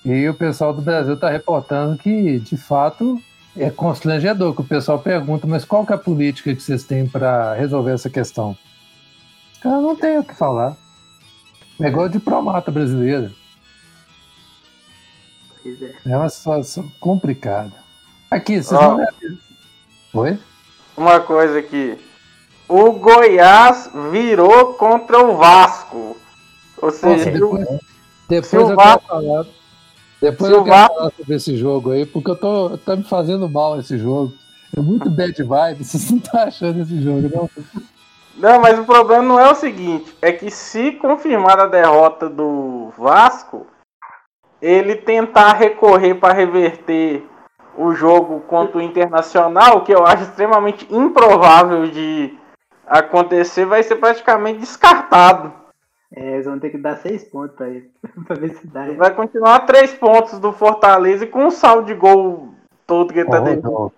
E 0.03 0.27
o 0.27 0.33
pessoal 0.33 0.73
do 0.73 0.81
Brasil 0.81 1.13
está 1.13 1.29
reportando 1.29 1.99
que, 1.99 2.39
de 2.39 2.57
fato, 2.57 3.21
é 3.59 3.69
constrangedor 3.69 4.53
que 4.53 4.61
o 4.61 4.65
pessoal 4.65 4.99
pergunta, 4.99 5.47
mas 5.47 5.65
qual 5.65 5.85
que 5.85 5.91
é 5.91 5.95
a 5.95 5.99
política 5.99 6.53
que 6.53 6.61
vocês 6.61 6.83
têm 6.83 7.07
para 7.07 7.53
resolver 7.53 7.91
essa 7.91 8.09
questão? 8.09 8.57
Os 9.53 9.59
caras 9.59 9.81
não 9.81 9.95
têm 9.95 10.19
o 10.19 10.23
que 10.23 10.35
falar. 10.35 10.75
É 11.81 11.87
igual 11.87 12.05
a 12.05 12.09
diplomata 12.09 12.71
brasileira. 12.71 13.31
Pois 15.61 15.81
é. 15.81 15.95
É 16.05 16.17
uma 16.17 16.29
situação 16.29 16.91
complicada. 16.99 17.73
Aqui, 18.29 18.61
vocês 18.61 18.79
Ó. 18.79 18.97
não 18.97 19.07
Oi? 20.13 20.39
Uma 20.95 21.19
coisa 21.19 21.59
aqui. 21.59 21.97
O 22.67 22.93
Goiás 22.93 23.89
virou 24.11 24.73
contra 24.73 25.23
o 25.23 25.37
Vasco. 25.37 26.17
Ou 26.81 26.91
seja, 26.91 27.31
Nossa, 27.31 27.31
depois, 27.31 27.67
se 27.67 27.79
depois 28.27 28.53
o 28.53 28.71
eu 28.71 28.75
Vasco-. 28.75 29.56
Depois 30.21 30.51
se 30.51 30.57
eu 30.57 30.63
quero 30.63 30.87
falar 30.87 31.11
sobre 31.11 31.35
esse 31.35 31.57
jogo 31.57 31.91
aí, 31.91 32.05
porque 32.05 32.31
eu 32.31 32.35
tô 32.35 32.77
tá 32.79 32.95
me 32.95 33.03
fazendo 33.03 33.49
mal 33.49 33.79
esse 33.79 33.97
jogo. 33.97 34.33
É 34.75 34.81
muito 34.81 35.09
bad 35.09 35.41
vibe, 35.41 35.83
vocês 35.85 36.09
não 36.11 36.17
estão 36.17 36.41
achando 36.41 36.81
esse 36.81 37.01
jogo, 37.01 37.29
não? 37.33 37.49
Não, 38.35 38.61
mas 38.61 38.77
o 38.77 38.83
problema 38.83 39.23
não 39.23 39.39
é 39.39 39.51
o 39.51 39.55
seguinte, 39.55 40.15
é 40.21 40.31
que 40.31 40.51
se 40.51 40.91
confirmar 40.93 41.59
a 41.59 41.65
derrota 41.65 42.29
do 42.29 42.91
Vasco, 42.95 43.65
ele 44.61 44.95
tentar 44.95 45.53
recorrer 45.53 46.15
para 46.15 46.33
reverter 46.33 47.23
o 47.75 47.93
jogo 47.93 48.39
contra 48.41 48.77
o 48.77 48.81
Internacional, 48.81 49.83
que 49.83 49.93
eu 49.93 50.05
acho 50.05 50.23
extremamente 50.23 50.87
improvável 50.89 51.87
de 51.87 52.37
acontecer, 52.85 53.65
vai 53.65 53.83
ser 53.83 53.95
praticamente 53.97 54.59
descartado. 54.59 55.53
É, 56.15 56.33
eles 56.33 56.45
vão 56.45 56.57
ter 56.59 56.69
que 56.69 56.77
dar 56.77 56.97
seis 56.97 57.23
pontos 57.25 57.55
pra 57.55 57.69
ele. 57.69 57.91
pra 58.25 58.35
ver 58.35 58.55
se 58.55 58.67
dá. 58.67 58.91
Vai 58.93 59.13
continuar 59.13 59.59
três 59.65 59.93
pontos 59.93 60.39
do 60.39 60.51
Fortaleza 60.53 61.25
e 61.25 61.27
com 61.27 61.45
um 61.45 61.51
saldo 61.51 61.87
de 61.87 61.93
gol 61.93 62.53
todo 62.85 63.13
que 63.13 63.19
ele 63.19 63.29
tá 63.29 63.41
Ô, 63.41 63.43
dentro. 63.43 63.93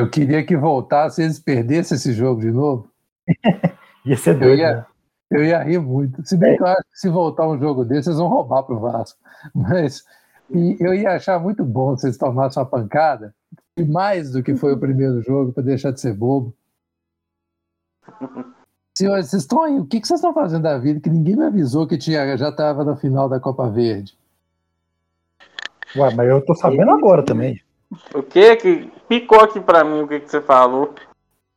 Eu 0.00 0.08
queria 0.08 0.44
que 0.44 0.56
voltasse 0.56 1.20
e 1.20 1.24
eles 1.24 1.38
perdessem 1.38 1.96
esse 1.96 2.12
jogo 2.12 2.40
de 2.40 2.50
novo. 2.50 2.88
Ia 4.06 4.16
ser 4.16 4.34
Eu 4.36 4.38
doido. 4.40 4.58
ia, 4.58 4.76
né? 4.76 4.86
eu 5.30 5.44
ia 5.44 5.62
rir 5.62 5.78
muito. 5.78 6.24
Se 6.26 6.36
bem 6.36 6.56
que 6.56 6.62
eu 6.62 6.66
acho 6.66 6.82
que 6.90 6.98
se 6.98 7.10
voltar 7.10 7.46
um 7.46 7.58
jogo 7.58 7.84
desse, 7.84 8.08
eles 8.08 8.18
vão 8.18 8.28
roubar 8.28 8.62
pro 8.62 8.78
Vasco. 8.78 9.18
Mas 9.54 10.04
e 10.50 10.78
eu 10.80 10.94
ia 10.94 11.10
achar 11.12 11.38
muito 11.38 11.62
bom 11.62 11.94
se 11.96 12.06
eles 12.06 12.16
tomassem 12.16 12.62
uma 12.62 12.68
pancada, 12.68 13.34
e 13.76 13.84
mais 13.84 14.30
do 14.32 14.42
que 14.42 14.56
foi 14.56 14.72
o 14.72 14.80
primeiro 14.80 15.20
jogo, 15.20 15.52
para 15.52 15.62
deixar 15.62 15.90
de 15.90 16.00
ser 16.00 16.14
bobo. 16.14 16.54
Senhores, 18.98 19.30
vocês 19.30 19.42
estão 19.42 19.62
aí, 19.62 19.78
o 19.78 19.84
que, 19.86 20.00
que 20.00 20.08
vocês 20.08 20.18
estão 20.18 20.34
fazendo 20.34 20.62
da 20.62 20.76
vida 20.76 20.98
que 20.98 21.08
ninguém 21.08 21.36
me 21.36 21.44
avisou 21.44 21.86
que 21.86 21.96
tinha, 21.96 22.36
já 22.36 22.48
estava 22.48 22.82
na 22.82 22.96
final 22.96 23.28
da 23.28 23.38
Copa 23.38 23.70
Verde? 23.70 24.18
Ué, 25.94 26.12
mas 26.16 26.28
eu 26.28 26.44
tô 26.44 26.52
sabendo 26.52 26.90
agora 26.90 27.22
também. 27.22 27.62
O 28.12 28.24
que 28.24 28.56
que 28.56 28.92
picou 29.08 29.40
aqui 29.40 29.60
pra 29.60 29.84
mim 29.84 30.00
o 30.00 30.08
que, 30.08 30.18
que 30.18 30.28
você 30.28 30.40
falou? 30.40 30.96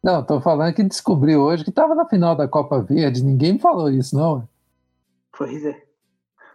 Não, 0.03 0.23
tô 0.23 0.39
falando 0.39 0.71
que 0.75 0.83
descobri 0.83 1.35
hoje 1.35 1.63
que 1.63 1.71
estava 1.71 1.95
na 1.95 2.05
final 2.05 2.35
da 2.35 2.47
Copa 2.47 2.79
Verde, 2.79 3.23
ninguém 3.23 3.53
me 3.53 3.59
falou 3.59 3.89
isso, 3.89 4.15
não. 4.15 4.47
Pois 5.35 5.65
é. 5.65 5.81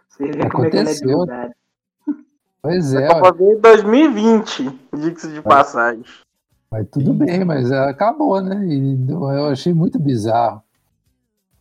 Você 0.07 0.31
vê 0.31 0.49
como 0.49 0.67
é 0.67 0.69
que 0.69 0.77
ela 0.77 0.89
é 0.89 0.93
Aconteceu. 0.93 1.07
divulgada. 1.09 1.55
Pois 2.61 2.93
é, 2.93 3.07
A 3.07 3.15
Copa 3.15 3.33
Verde 3.33 3.61
2020, 3.61 4.79
diga-se 4.95 5.33
de 5.33 5.41
passagem. 5.41 6.05
Mas 6.71 6.87
tudo 6.89 7.13
bem, 7.13 7.43
mas 7.43 7.69
acabou, 7.73 8.39
né? 8.39 8.65
E 8.65 9.11
eu 9.11 9.47
achei 9.47 9.73
muito 9.73 9.99
bizarro. 9.99 10.65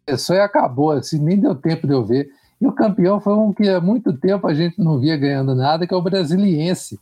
Começou 0.06 0.36
e 0.36 0.40
acabou, 0.40 0.92
assim, 0.92 1.18
nem 1.18 1.36
deu 1.38 1.52
tempo 1.54 1.84
de 1.84 1.92
eu 1.92 2.04
ver. 2.04 2.30
E 2.60 2.66
o 2.66 2.72
campeão 2.72 3.20
foi 3.20 3.34
um 3.34 3.52
que 3.52 3.68
há 3.68 3.80
muito 3.80 4.12
tempo 4.12 4.46
a 4.46 4.54
gente 4.54 4.78
não 4.78 5.00
via 5.00 5.16
ganhando 5.16 5.52
nada, 5.52 5.84
que 5.84 5.92
é 5.92 5.96
o 5.96 6.00
Brasiliense. 6.02 6.98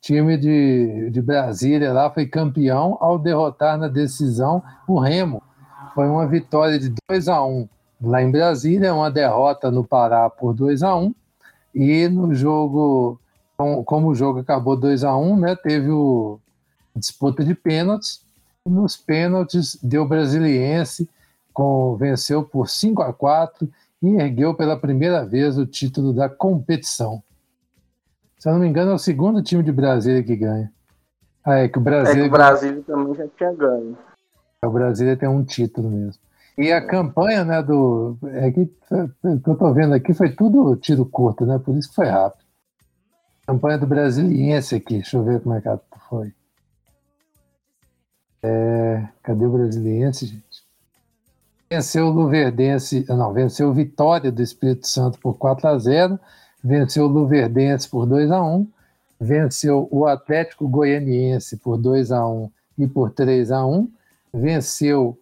Time 0.00 0.36
de, 0.36 1.10
de 1.10 1.22
Brasília 1.22 1.92
lá 1.92 2.10
foi 2.10 2.26
campeão 2.26 2.98
ao 3.00 3.18
derrotar 3.20 3.78
na 3.78 3.86
decisão 3.86 4.62
o 4.86 4.98
Remo. 4.98 5.42
Foi 5.94 6.08
uma 6.08 6.26
vitória 6.26 6.76
de 6.78 6.92
2 7.08 7.28
a 7.28 7.42
1 7.44 7.68
lá 8.02 8.20
em 8.20 8.30
Brasília, 8.32 8.92
uma 8.92 9.10
derrota 9.10 9.70
no 9.70 9.84
Pará 9.84 10.28
por 10.28 10.52
2 10.52 10.82
a 10.82 10.94
1 10.96 11.14
E 11.72 12.08
no 12.08 12.34
jogo, 12.34 13.18
com- 13.56 13.84
como 13.84 14.08
o 14.08 14.14
jogo 14.14 14.40
acabou 14.40 14.76
2 14.76 15.04
a 15.04 15.16
1 15.16 15.36
né? 15.38 15.54
Teve 15.54 15.90
o, 15.90 16.38
disputa 16.96 17.44
de 17.44 17.54
pênaltis. 17.54 18.20
Nos 18.66 18.96
pênaltis 18.96 19.78
deu 19.82 20.06
Brasiliense, 20.06 21.08
com, 21.54 21.96
venceu 21.96 22.42
por 22.42 22.68
5 22.68 23.00
a 23.00 23.12
4 23.12 23.66
e 24.02 24.08
ergueu 24.16 24.54
pela 24.54 24.78
primeira 24.78 25.24
vez 25.24 25.56
o 25.56 25.64
título 25.64 26.12
da 26.12 26.28
competição. 26.28 27.22
Se 28.38 28.48
eu 28.48 28.52
não 28.52 28.60
me 28.60 28.68
engano, 28.68 28.90
é 28.90 28.94
o 28.94 28.98
segundo 28.98 29.42
time 29.42 29.62
de 29.62 29.72
Brasília 29.72 30.22
que 30.22 30.36
ganha. 30.36 30.70
Ah, 31.42 31.60
é 31.60 31.68
que 31.68 31.78
o 31.78 31.80
É 31.80 31.84
Brasil, 31.84 32.22
que 32.22 32.28
o 32.28 32.30
Brasil 32.30 32.82
também 32.82 33.14
já 33.14 33.26
tinha 33.28 33.52
ganho. 33.52 33.96
o 34.62 34.70
Brasília 34.70 35.16
tem 35.16 35.28
um 35.28 35.44
título 35.44 35.88
mesmo. 35.90 36.20
E 36.56 36.70
a 36.72 36.86
campanha, 36.86 37.44
né, 37.44 37.62
do. 37.62 38.16
É 38.24 38.50
que, 38.50 38.60
o 38.60 39.40
que 39.40 39.50
eu 39.50 39.56
tô 39.56 39.72
vendo 39.72 39.94
aqui 39.94 40.12
foi 40.14 40.30
tudo 40.30 40.76
tiro 40.76 41.04
curto, 41.06 41.44
né? 41.46 41.58
Por 41.58 41.76
isso 41.76 41.88
que 41.88 41.94
foi 41.94 42.06
rápido. 42.06 42.44
Campanha 43.46 43.78
do 43.78 43.86
Brasiliense 43.86 44.74
aqui, 44.74 44.94
deixa 44.94 45.16
eu 45.16 45.24
ver 45.24 45.40
como 45.40 45.54
é 45.54 45.60
que 45.60 45.68
foi. 46.08 46.32
É, 48.42 49.08
cadê 49.22 49.46
o 49.46 49.50
Brasiliense, 49.50 50.26
gente? 50.26 50.53
Venceu 51.74 52.06
o 52.06 52.10
Luverdense, 52.10 53.04
não, 53.08 53.32
venceu 53.32 53.72
Vitória 53.72 54.30
do 54.30 54.40
Espírito 54.40 54.86
Santo 54.86 55.18
por 55.18 55.34
4 55.34 55.66
a 55.66 55.76
0 55.76 56.20
venceu 56.62 57.06
o 57.06 57.08
Luverdense 57.08 57.88
por 57.88 58.06
2 58.06 58.30
a 58.30 58.40
1 58.40 58.68
venceu 59.20 59.88
o 59.90 60.06
Atlético 60.06 60.68
Goianiense 60.68 61.56
por 61.56 61.76
2 61.76 62.12
a 62.12 62.24
1 62.28 62.50
e 62.78 62.86
por 62.86 63.10
3 63.10 63.50
a 63.50 63.66
1 63.66 63.90
venceu 64.32 65.18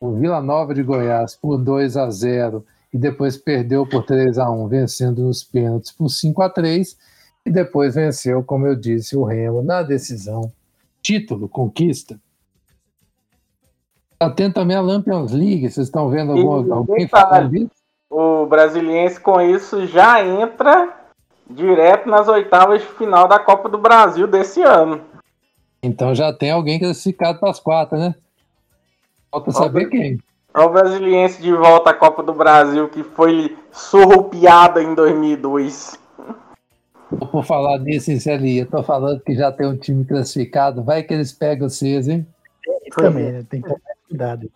o 0.00 0.12
Vila 0.12 0.40
Nova 0.40 0.74
de 0.74 0.82
Goiás 0.82 1.36
por 1.36 1.58
2 1.58 1.94
a 1.98 2.08
0 2.08 2.64
e 2.90 2.96
depois 2.96 3.36
perdeu 3.36 3.86
por 3.86 4.02
3 4.02 4.38
a 4.38 4.50
1 4.50 4.68
vencendo 4.68 5.22
nos 5.22 5.44
pênaltis 5.44 5.92
por 5.92 6.08
5 6.08 6.40
a 6.40 6.48
3 6.48 6.96
e 7.44 7.50
depois 7.50 7.96
venceu, 7.96 8.42
como 8.42 8.66
eu 8.66 8.74
disse, 8.74 9.14
o 9.14 9.24
Remo 9.24 9.60
na 9.62 9.82
decisão. 9.82 10.50
Título, 11.02 11.50
conquista. 11.50 12.18
Tendo 14.30 14.54
também 14.54 14.76
a 14.76 14.80
Lampions 14.80 15.32
League, 15.32 15.70
vocês 15.70 15.86
estão 15.86 16.08
vendo 16.08 16.32
algum, 16.32 16.72
alguém 16.72 17.08
falando 17.08 17.50
disso? 17.50 17.70
O 18.10 18.46
Brasiliense 18.46 19.18
com 19.18 19.40
isso 19.40 19.86
já 19.86 20.24
entra 20.24 20.88
direto 21.48 22.08
nas 22.08 22.28
oitavas 22.28 22.82
de 22.82 22.88
final 22.88 23.26
da 23.26 23.38
Copa 23.38 23.68
do 23.68 23.78
Brasil 23.78 24.26
desse 24.26 24.62
ano. 24.62 25.00
Então 25.82 26.14
já 26.14 26.32
tem 26.32 26.50
alguém 26.50 26.78
classificado 26.78 27.40
para 27.40 27.50
as 27.50 27.58
quartas, 27.58 27.98
né? 27.98 28.14
Falta 29.30 29.50
saber 29.50 29.86
quem. 29.86 30.18
É 30.54 30.60
o 30.60 30.68
Brasiliense 30.68 31.40
de 31.40 31.52
volta 31.52 31.90
à 31.90 31.94
Copa 31.94 32.22
do 32.22 32.34
Brasil 32.34 32.88
que 32.88 33.02
foi 33.02 33.56
surrupiada 33.72 34.82
em 34.82 34.94
2002. 34.94 35.98
Por 37.30 37.44
falar 37.44 37.78
nisso, 37.78 38.10
eu 38.10 38.66
tô 38.66 38.82
falando 38.82 39.20
que 39.20 39.34
já 39.34 39.50
tem 39.50 39.66
um 39.66 39.76
time 39.76 40.04
classificado, 40.04 40.82
vai 40.82 41.02
que 41.02 41.12
eles 41.12 41.32
pegam 41.32 41.68
vocês, 41.68 42.08
hein? 42.08 42.26
Também, 42.94 43.32
né? 43.32 43.46
Tem 43.48 43.62
que 43.62 43.68
cuidado. 44.12 44.50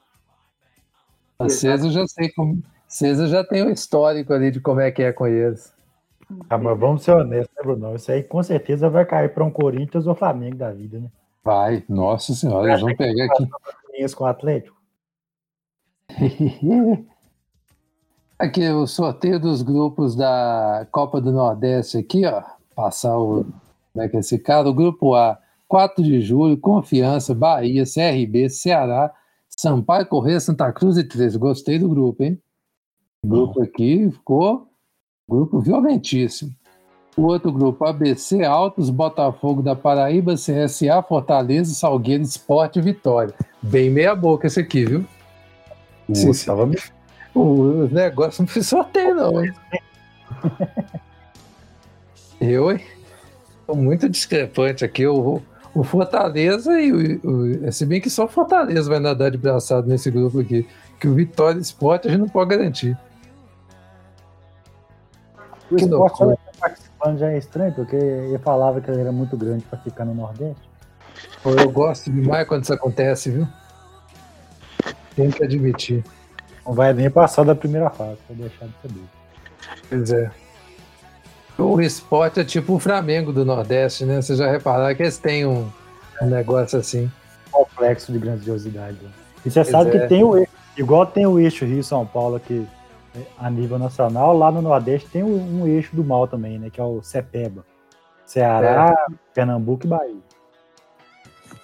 Vocês 1.38 1.84
eu 1.84 1.90
já 1.90 2.06
sei 2.06 2.30
como. 2.30 2.62
Eu 3.00 3.26
já 3.26 3.42
tem 3.44 3.62
o 3.62 3.70
histórico 3.70 4.32
ali 4.32 4.50
de 4.50 4.60
como 4.60 4.80
é 4.80 4.90
que 4.90 5.02
é 5.02 5.12
com 5.12 5.26
eles. 5.26 5.74
Ah, 6.48 6.58
mas 6.58 6.78
vamos 6.78 7.02
ser 7.02 7.12
honestos, 7.12 7.54
né, 7.56 7.62
Bruno? 7.62 7.94
Isso 7.94 8.10
aí 8.10 8.22
com 8.22 8.42
certeza 8.42 8.88
vai 8.88 9.04
cair 9.04 9.32
para 9.32 9.44
um 9.44 9.50
Corinthians 9.50 10.06
ou 10.06 10.14
Flamengo 10.14 10.56
da 10.56 10.72
vida, 10.72 10.98
né? 10.98 11.10
Vai, 11.44 11.84
nossa 11.88 12.34
senhora, 12.34 12.68
eles 12.68 12.80
vão 12.80 12.94
pegar 12.96 13.24
aqui. 13.24 13.48
Com 14.14 14.24
o 14.24 14.26
Atlético. 14.26 14.76
Aqui, 18.38 18.68
o 18.68 18.86
sorteio 18.86 19.40
dos 19.40 19.62
grupos 19.62 20.14
da 20.14 20.86
Copa 20.92 21.22
do 21.22 21.32
Nordeste 21.32 21.96
aqui, 21.96 22.26
ó. 22.26 22.42
Passar 22.74 23.16
o. 23.16 23.46
Como 23.94 24.04
é 24.04 24.08
que 24.10 24.18
é 24.18 24.20
esse 24.20 24.38
cara? 24.38 24.68
O 24.68 24.74
grupo 24.74 25.14
A, 25.14 25.38
4 25.66 26.04
de 26.04 26.20
julho, 26.20 26.58
Confiança, 26.58 27.34
Bahia, 27.34 27.84
CRB, 27.84 28.50
Ceará, 28.50 29.10
Sampaio 29.56 30.06
Correia, 30.06 30.38
Santa 30.38 30.70
Cruz 30.70 30.98
e 30.98 31.04
13. 31.04 31.38
Gostei 31.38 31.78
do 31.78 31.88
grupo, 31.88 32.22
hein? 32.22 32.40
O 33.22 33.28
grupo 33.28 33.62
aqui 33.62 34.10
ficou 34.10 34.68
grupo 35.28 35.60
violentíssimo. 35.60 36.54
O 37.16 37.22
outro 37.22 37.50
grupo, 37.50 37.84
ABC, 37.86 38.44
Altos, 38.44 38.90
Botafogo 38.90 39.62
da 39.62 39.74
Paraíba, 39.74 40.34
CSA, 40.34 41.02
Fortaleza, 41.02 41.72
Salgueiro, 41.72 42.22
Esporte 42.22 42.78
e 42.78 42.82
Vitória. 42.82 43.34
Bem 43.62 43.88
meia 43.88 44.14
boca 44.14 44.46
esse 44.46 44.60
aqui, 44.60 44.84
viu? 44.84 45.04
Sim, 46.12 46.32
sim. 46.34 46.46
tava... 46.46 46.70
O 47.34 47.88
negócio 47.90 48.42
não 48.42 48.48
fiz 48.48 48.66
sorteio, 48.66 49.14
não. 49.14 49.42
hein? 49.42 49.52
Eu, 52.40 52.70
hein? 52.70 52.80
Tô 53.66 53.74
muito 53.74 54.08
discrepante 54.08 54.84
aqui. 54.84 55.06
O, 55.06 55.42
o 55.80 55.84
Fortaleza 55.84 56.80
e 56.80 56.92
o, 56.92 57.66
o. 57.66 57.72
Se 57.72 57.84
bem 57.84 58.00
que 58.00 58.08
só 58.08 58.24
o 58.24 58.28
Fortaleza 58.28 58.88
vai 58.88 58.98
nadar 58.98 59.30
de 59.30 59.38
braçado 59.38 59.86
nesse 59.88 60.10
grupo 60.10 60.40
aqui. 60.40 60.66
Que 60.98 61.06
o 61.06 61.14
Vitória 61.14 61.58
Esporte 61.58 62.08
a 62.08 62.10
gente 62.10 62.20
não 62.20 62.28
pode 62.28 62.50
garantir. 62.56 62.98
O 65.70 65.76
Que 65.76 65.84
esporte 65.84 66.20
loucura. 66.20 66.36
tá 66.36 66.52
participando 66.60 67.18
já 67.18 67.30
é 67.30 67.38
estranho, 67.38 67.74
porque 67.74 67.96
ele 67.96 68.38
falava 68.38 68.80
que 68.80 68.90
ele 68.90 69.00
era 69.00 69.12
muito 69.12 69.36
grande 69.36 69.64
para 69.64 69.78
ficar 69.80 70.04
no 70.04 70.14
Nordeste. 70.14 70.68
Eu 71.44 71.70
gosto 71.70 72.10
demais 72.10 72.46
quando 72.48 72.64
isso 72.64 72.72
acontece, 72.72 73.30
viu? 73.30 73.46
Tenho 75.14 75.30
que 75.30 75.44
admitir. 75.44 76.04
Não 76.64 76.72
vai 76.72 76.92
nem 76.92 77.10
passar 77.10 77.44
da 77.44 77.54
primeira 77.54 77.90
fase, 77.90 78.18
vou 78.28 78.36
deixar 78.36 78.66
de 78.66 78.72
saber. 78.82 79.04
Pois 79.88 80.12
é. 80.12 80.30
O 81.58 81.80
esporte 81.80 82.40
é 82.40 82.44
tipo 82.44 82.74
o 82.74 82.78
Flamengo 82.78 83.32
do 83.32 83.44
Nordeste, 83.44 84.04
né? 84.04 84.20
Vocês 84.20 84.38
já 84.38 84.50
repararam 84.50 84.94
que 84.94 85.02
eles 85.02 85.18
têm 85.18 85.46
um, 85.46 85.70
um 86.20 86.26
negócio 86.26 86.78
assim. 86.78 87.10
Complexo 87.50 88.12
de 88.12 88.18
grandiosidade. 88.18 88.98
E 89.44 89.50
você 89.50 89.60
Pois 89.60 89.68
sabe 89.70 89.96
é. 89.96 90.00
que 90.00 90.06
tem 90.08 90.22
o 90.22 90.36
eixo, 90.36 90.52
igual 90.76 91.06
tem 91.06 91.26
o 91.26 91.38
eixo 91.38 91.64
Rio-São 91.64 92.04
Paulo 92.04 92.36
aqui 92.36 92.66
né, 93.14 93.22
a 93.38 93.48
nível 93.50 93.78
nacional, 93.78 94.36
lá 94.36 94.50
no 94.52 94.60
Nordeste 94.60 95.08
tem 95.08 95.22
um, 95.22 95.62
um 95.62 95.66
eixo 95.66 95.96
do 95.96 96.04
mal 96.04 96.28
também, 96.28 96.58
né? 96.58 96.68
Que 96.70 96.80
é 96.80 96.84
o 96.84 97.02
CEPEBA. 97.02 97.64
Ceará, 98.26 98.94
Pernambuco 99.32 99.86
e 99.86 99.88
Bahia. 99.88 100.16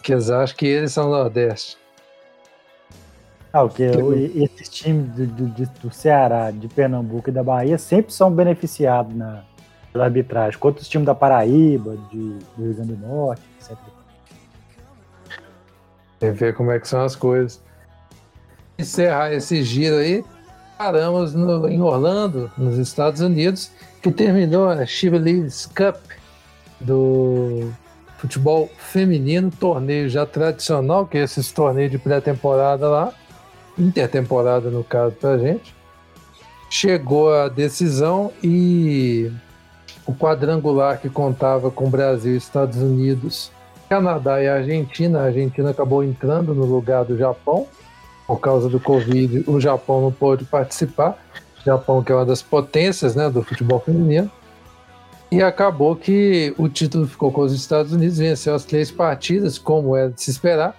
Que 0.02 0.12
eles 0.12 0.30
acham 0.30 0.56
que 0.56 0.66
eles 0.66 0.92
são 0.92 1.10
Nordeste. 1.10 1.76
Ah, 3.52 3.60
porque 3.66 3.84
o- 3.88 4.14
esses 4.14 4.68
times 4.70 5.10
do, 5.10 5.26
do, 5.26 5.66
do 5.82 5.90
Ceará, 5.92 6.50
de 6.50 6.66
Pernambuco 6.68 7.28
e 7.28 7.32
da 7.32 7.42
Bahia 7.42 7.76
sempre 7.76 8.12
são 8.12 8.30
beneficiados 8.32 9.14
na, 9.14 9.42
pela 9.92 10.04
arbitragem, 10.04 10.58
contra 10.58 10.80
os 10.82 10.88
times 10.88 11.06
da 11.06 11.14
Paraíba, 11.14 11.96
de, 12.10 12.18
do 12.56 12.64
Rio 12.64 12.74
Grande 12.74 12.94
do 12.94 13.06
Norte, 13.06 13.42
etc. 13.60 13.76
Tem 16.18 16.32
que 16.32 16.38
ver 16.38 16.54
como 16.54 16.70
é 16.70 16.78
que 16.78 16.88
são 16.88 17.02
as 17.02 17.16
coisas. 17.16 17.60
Encerrar 18.78 19.32
esse 19.32 19.62
giro 19.62 19.96
aí, 19.96 20.24
paramos 20.78 21.34
no- 21.34 21.68
em 21.68 21.80
Orlando, 21.80 22.50
nos 22.56 22.78
Estados 22.78 23.20
Unidos, 23.20 23.70
que 24.00 24.10
terminou 24.10 24.68
a 24.68 24.84
Shiva 24.86 25.18
Leaves 25.18 25.66
Cup 25.66 25.96
do 26.80 27.70
futebol 28.18 28.68
feminino, 28.78 29.50
torneio 29.50 30.08
já 30.08 30.24
tradicional, 30.24 31.06
que 31.06 31.18
é 31.18 31.22
esses 31.22 31.52
torneios 31.52 31.90
de 31.90 31.98
pré-temporada 31.98 32.88
lá, 32.88 33.12
intertemporada 33.78 34.70
no 34.70 34.82
caso 34.84 35.14
pra 35.16 35.36
gente. 35.38 35.74
Chegou 36.70 37.34
a 37.34 37.48
decisão 37.48 38.32
e 38.42 39.30
o 40.12 40.14
quadrangular 40.14 41.00
que 41.00 41.08
contava 41.08 41.70
com 41.70 41.88
Brasil 41.88 42.36
Estados 42.36 42.76
Unidos 42.76 43.50
Canadá 43.88 44.42
e 44.42 44.48
Argentina. 44.48 45.20
A 45.20 45.24
Argentina 45.24 45.70
acabou 45.70 46.04
entrando 46.04 46.54
no 46.54 46.66
lugar 46.66 47.04
do 47.04 47.16
Japão. 47.16 47.66
Por 48.26 48.38
causa 48.38 48.68
do 48.68 48.78
Covid, 48.78 49.44
o 49.46 49.60
Japão 49.60 50.00
não 50.02 50.12
pôde 50.12 50.44
participar. 50.44 51.18
O 51.60 51.64
Japão, 51.64 52.02
que 52.02 52.12
é 52.12 52.14
uma 52.14 52.24
das 52.24 52.42
potências 52.42 53.14
né, 53.14 53.28
do 53.28 53.42
futebol 53.42 53.80
feminino. 53.80 54.30
E 55.30 55.42
acabou 55.42 55.96
que 55.96 56.54
o 56.58 56.68
título 56.68 57.06
ficou 57.06 57.32
com 57.32 57.40
os 57.40 57.52
Estados 57.52 57.92
Unidos, 57.92 58.18
venceu 58.18 58.54
as 58.54 58.64
três 58.64 58.90
partidas, 58.90 59.58
como 59.58 59.96
era 59.96 60.10
de 60.10 60.22
se 60.22 60.30
esperar. 60.30 60.76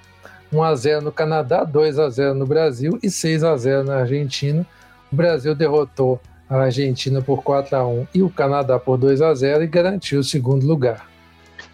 1x0 0.51 1.01
no 1.01 1.11
Canadá, 1.11 1.65
2x0 1.65 2.33
no 2.33 2.45
Brasil 2.45 2.99
e 3.01 3.07
6x0 3.07 3.83
na 3.83 3.97
Argentina. 3.97 4.65
O 5.11 5.15
Brasil 5.15 5.55
derrotou 5.55 6.19
a 6.61 6.65
Argentina 6.65 7.21
por 7.21 7.41
4x1 7.41 8.07
e 8.13 8.21
o 8.21 8.29
Canadá 8.29 8.79
por 8.79 8.99
2x0 8.99 9.63
e 9.63 9.67
garantiu 9.67 10.19
o 10.19 10.23
segundo 10.23 10.65
lugar 10.65 11.13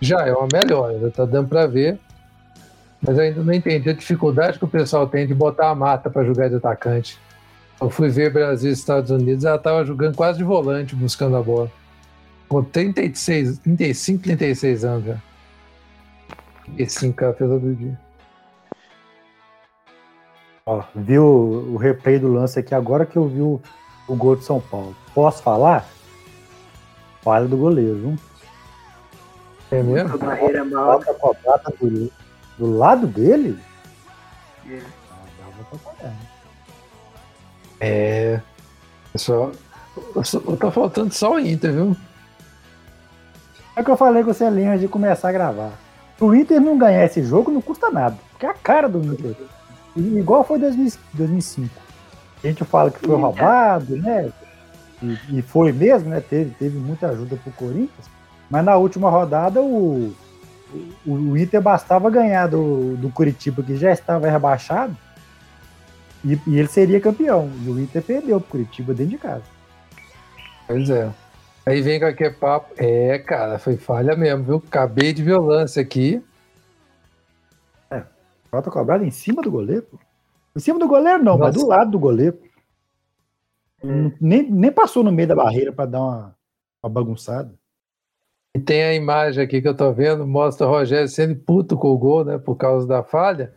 já 0.02 0.26
é 0.26 0.34
uma 0.34 0.48
melhora, 0.52 1.00
já 1.00 1.10
tá 1.10 1.26
dando 1.26 1.50
para 1.50 1.68
ver. 1.68 2.00
Mas 3.02 3.18
eu 3.18 3.24
ainda 3.24 3.44
não 3.44 3.54
entendi 3.54 3.90
a 3.90 3.94
dificuldade 3.94 4.58
que 4.58 4.66
o 4.66 4.68
pessoal 4.68 5.08
tem 5.08 5.26
de 5.26 5.34
botar 5.34 5.70
a 5.70 5.76
mata 5.76 6.10
para 6.10 6.24
jogar 6.24 6.50
de 6.50 6.56
atacante. 6.56 7.18
Eu 7.80 7.90
fui 7.90 8.10
ver 8.10 8.32
Brasil 8.32 8.70
e 8.70 8.74
Estados 8.74 9.10
Unidos, 9.10 9.46
ela 9.46 9.58
tava 9.58 9.86
jogando 9.86 10.16
quase 10.16 10.38
de 10.38 10.44
volante, 10.44 10.96
buscando 10.96 11.38
a 11.38 11.42
bola. 11.42 11.72
Com 12.48 12.64
36, 12.64 13.60
35, 13.60 14.24
36 14.24 14.84
anos 14.84 15.06
já. 15.06 15.18
35 16.66 17.16
cara 17.16 17.34
fez 17.34 17.50
outro 17.50 17.74
dia. 17.74 17.98
Ó, 20.66 20.84
viu 20.94 21.24
o 21.24 21.78
replay 21.78 22.20
do 22.20 22.28
lance 22.28 22.60
aqui 22.60 22.76
agora 22.76 23.06
que 23.06 23.18
eu 23.18 23.28
vi 23.28 23.42
o, 23.42 23.62
o 24.10 24.16
gol 24.16 24.36
de 24.36 24.44
São 24.44 24.60
Paulo. 24.60 24.96
Posso 25.14 25.42
falar? 25.44 25.88
Falha 27.22 27.48
do 27.48 27.56
goleiro, 27.56 27.96
viu? 27.96 28.16
É 29.72 29.84
mesmo? 29.84 30.16
A 30.16 30.18
barreira 30.18 30.66
mal. 30.66 31.00
Cobrada 31.20 31.72
do, 31.80 32.12
do 32.58 32.78
lado 32.78 33.06
dele? 33.06 33.58
É. 34.68 34.82
Ah, 35.12 35.64
pra 35.70 35.80
pagar. 35.80 36.16
É. 37.80 38.42
Só, 39.16 39.52
só, 40.24 40.40
tá 40.56 40.72
faltando 40.72 41.14
só 41.14 41.34
o 41.34 41.40
Inter, 41.40 41.72
viu? 41.72 41.98
É 43.76 43.82
o 43.82 43.86
que 43.86 43.92
eu 43.92 43.98
falei 43.98 44.24
com 44.24 44.34
você 44.34 44.46
ali 44.46 44.66
antes 44.66 44.82
de 44.82 44.88
começar 44.88 45.30
a 45.30 45.34
gravar. 45.34 45.72
O 46.20 46.34
Inter 46.34 46.60
não 46.60 46.78
ganhar 46.78 47.06
esse 47.06 47.24
jogo 47.24 47.52
não 47.52 47.62
custa 47.62 47.90
nada. 47.90 48.18
Porque 48.32 48.46
é 48.46 48.50
a 48.50 48.54
cara 48.54 48.90
do 48.90 49.00
Inter. 49.00 49.36
E 49.96 50.20
Igual 50.20 50.44
foi 50.44 50.60
2000 50.60 50.92
2005. 51.14 51.89
A 52.44 52.48
gente 52.48 52.64
fala 52.64 52.92
que 52.92 53.00
foi 53.00 53.16
Sim, 53.16 53.22
roubado, 53.22 53.98
né? 53.98 54.32
E, 55.02 55.40
e 55.40 55.42
foi 55.42 55.72
mesmo, 55.72 56.10
né? 56.10 56.22
Teve, 56.22 56.52
teve 56.52 56.78
muita 56.78 57.08
ajuda 57.08 57.36
pro 57.36 57.52
Corinthians. 57.54 58.10
Mas 58.50 58.66
na 58.66 58.76
última 58.76 59.10
rodada 59.10 59.62
o, 59.62 60.14
o, 61.06 61.12
o 61.12 61.38
Inter 61.38 61.62
bastava 61.62 62.10
ganhar 62.10 62.48
do, 62.48 62.96
do 62.98 63.10
Curitiba, 63.10 63.62
que 63.62 63.76
já 63.76 63.92
estava 63.92 64.30
rebaixado. 64.30 64.96
E, 66.24 66.40
e 66.48 66.60
ele 66.60 66.68
seria 66.68 67.00
campeão. 67.00 67.50
E 67.64 67.70
o 67.70 67.80
Inter 67.80 68.02
perdeu 68.02 68.40
pro 68.40 68.52
Curitiba 68.52 68.94
dentro 68.94 69.12
de 69.12 69.18
casa. 69.18 69.44
Pois 70.68 70.90
é. 70.90 71.10
Aí 71.66 71.82
vem 71.82 72.00
com 72.00 72.06
aquele 72.06 72.34
papo. 72.34 72.74
É, 72.78 73.20
cara, 73.20 73.60
foi 73.60 73.78
falha 73.78 74.16
mesmo, 74.16 74.44
viu? 74.44 74.64
Acabei 74.68 75.14
de 75.14 75.24
violência 75.24 75.82
aqui. 75.82 76.24
Falta 78.50 78.72
cobrada 78.72 79.06
em 79.06 79.12
cima 79.12 79.42
do 79.42 79.52
goleiro. 79.52 79.86
Em 80.56 80.60
cima 80.60 80.80
do 80.80 80.88
goleiro 80.88 81.24
não, 81.24 81.38
mas 81.38 81.54
Nossa. 81.56 81.66
do 81.66 81.70
lado 81.70 81.92
do 81.92 82.00
goleiro. 82.00 82.38
Não- 83.84 84.12
Nem, 84.20 84.50
nem 84.50 84.72
passou 84.72 85.04
no 85.04 85.12
meio 85.12 85.28
da 85.28 85.36
barreira 85.36 85.72
para 85.72 85.86
dar 85.86 86.02
uma, 86.02 86.36
uma 86.84 86.90
bagunçada. 86.90 87.54
E 88.56 88.60
tem 88.60 88.84
a 88.84 88.94
imagem 88.94 89.44
aqui 89.44 89.62
que 89.62 89.68
eu 89.68 89.76
tô 89.78 89.92
vendo, 89.94 90.26
mostra 90.28 90.68
o 90.68 90.70
Rogério 90.70 91.08
sendo 91.08 91.36
puto 91.36 91.78
com 91.78 91.90
o 91.90 91.98
gol, 91.98 92.26
né? 92.26 92.38
Por 92.38 92.56
causa 92.56 92.88
da 92.88 93.04
falha. 93.04 93.54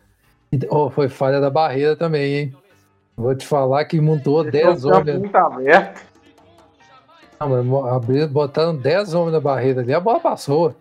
E, 0.51 0.59
oh, 0.69 0.89
foi 0.89 1.09
falha 1.09 1.41
da 1.41 1.49
barreira 1.49 1.95
também, 1.95 2.35
hein? 2.35 2.55
Vou 3.17 3.35
te 3.35 3.45
falar 3.45 3.83
que 3.85 3.99
montou 3.99 4.43
10 4.49 4.85
O 4.85 4.89
homens. 4.91 5.31
tá 5.31 5.47
aberto. 5.47 6.01
Não, 7.39 7.49
mas 7.49 8.27
botaram 8.31 8.75
10 8.77 9.13
homens 9.13 9.33
na 9.33 9.39
barreira 9.39 9.81
ali, 9.81 9.93
a 9.93 9.99
bola 9.99 10.19
passou. 10.19 10.73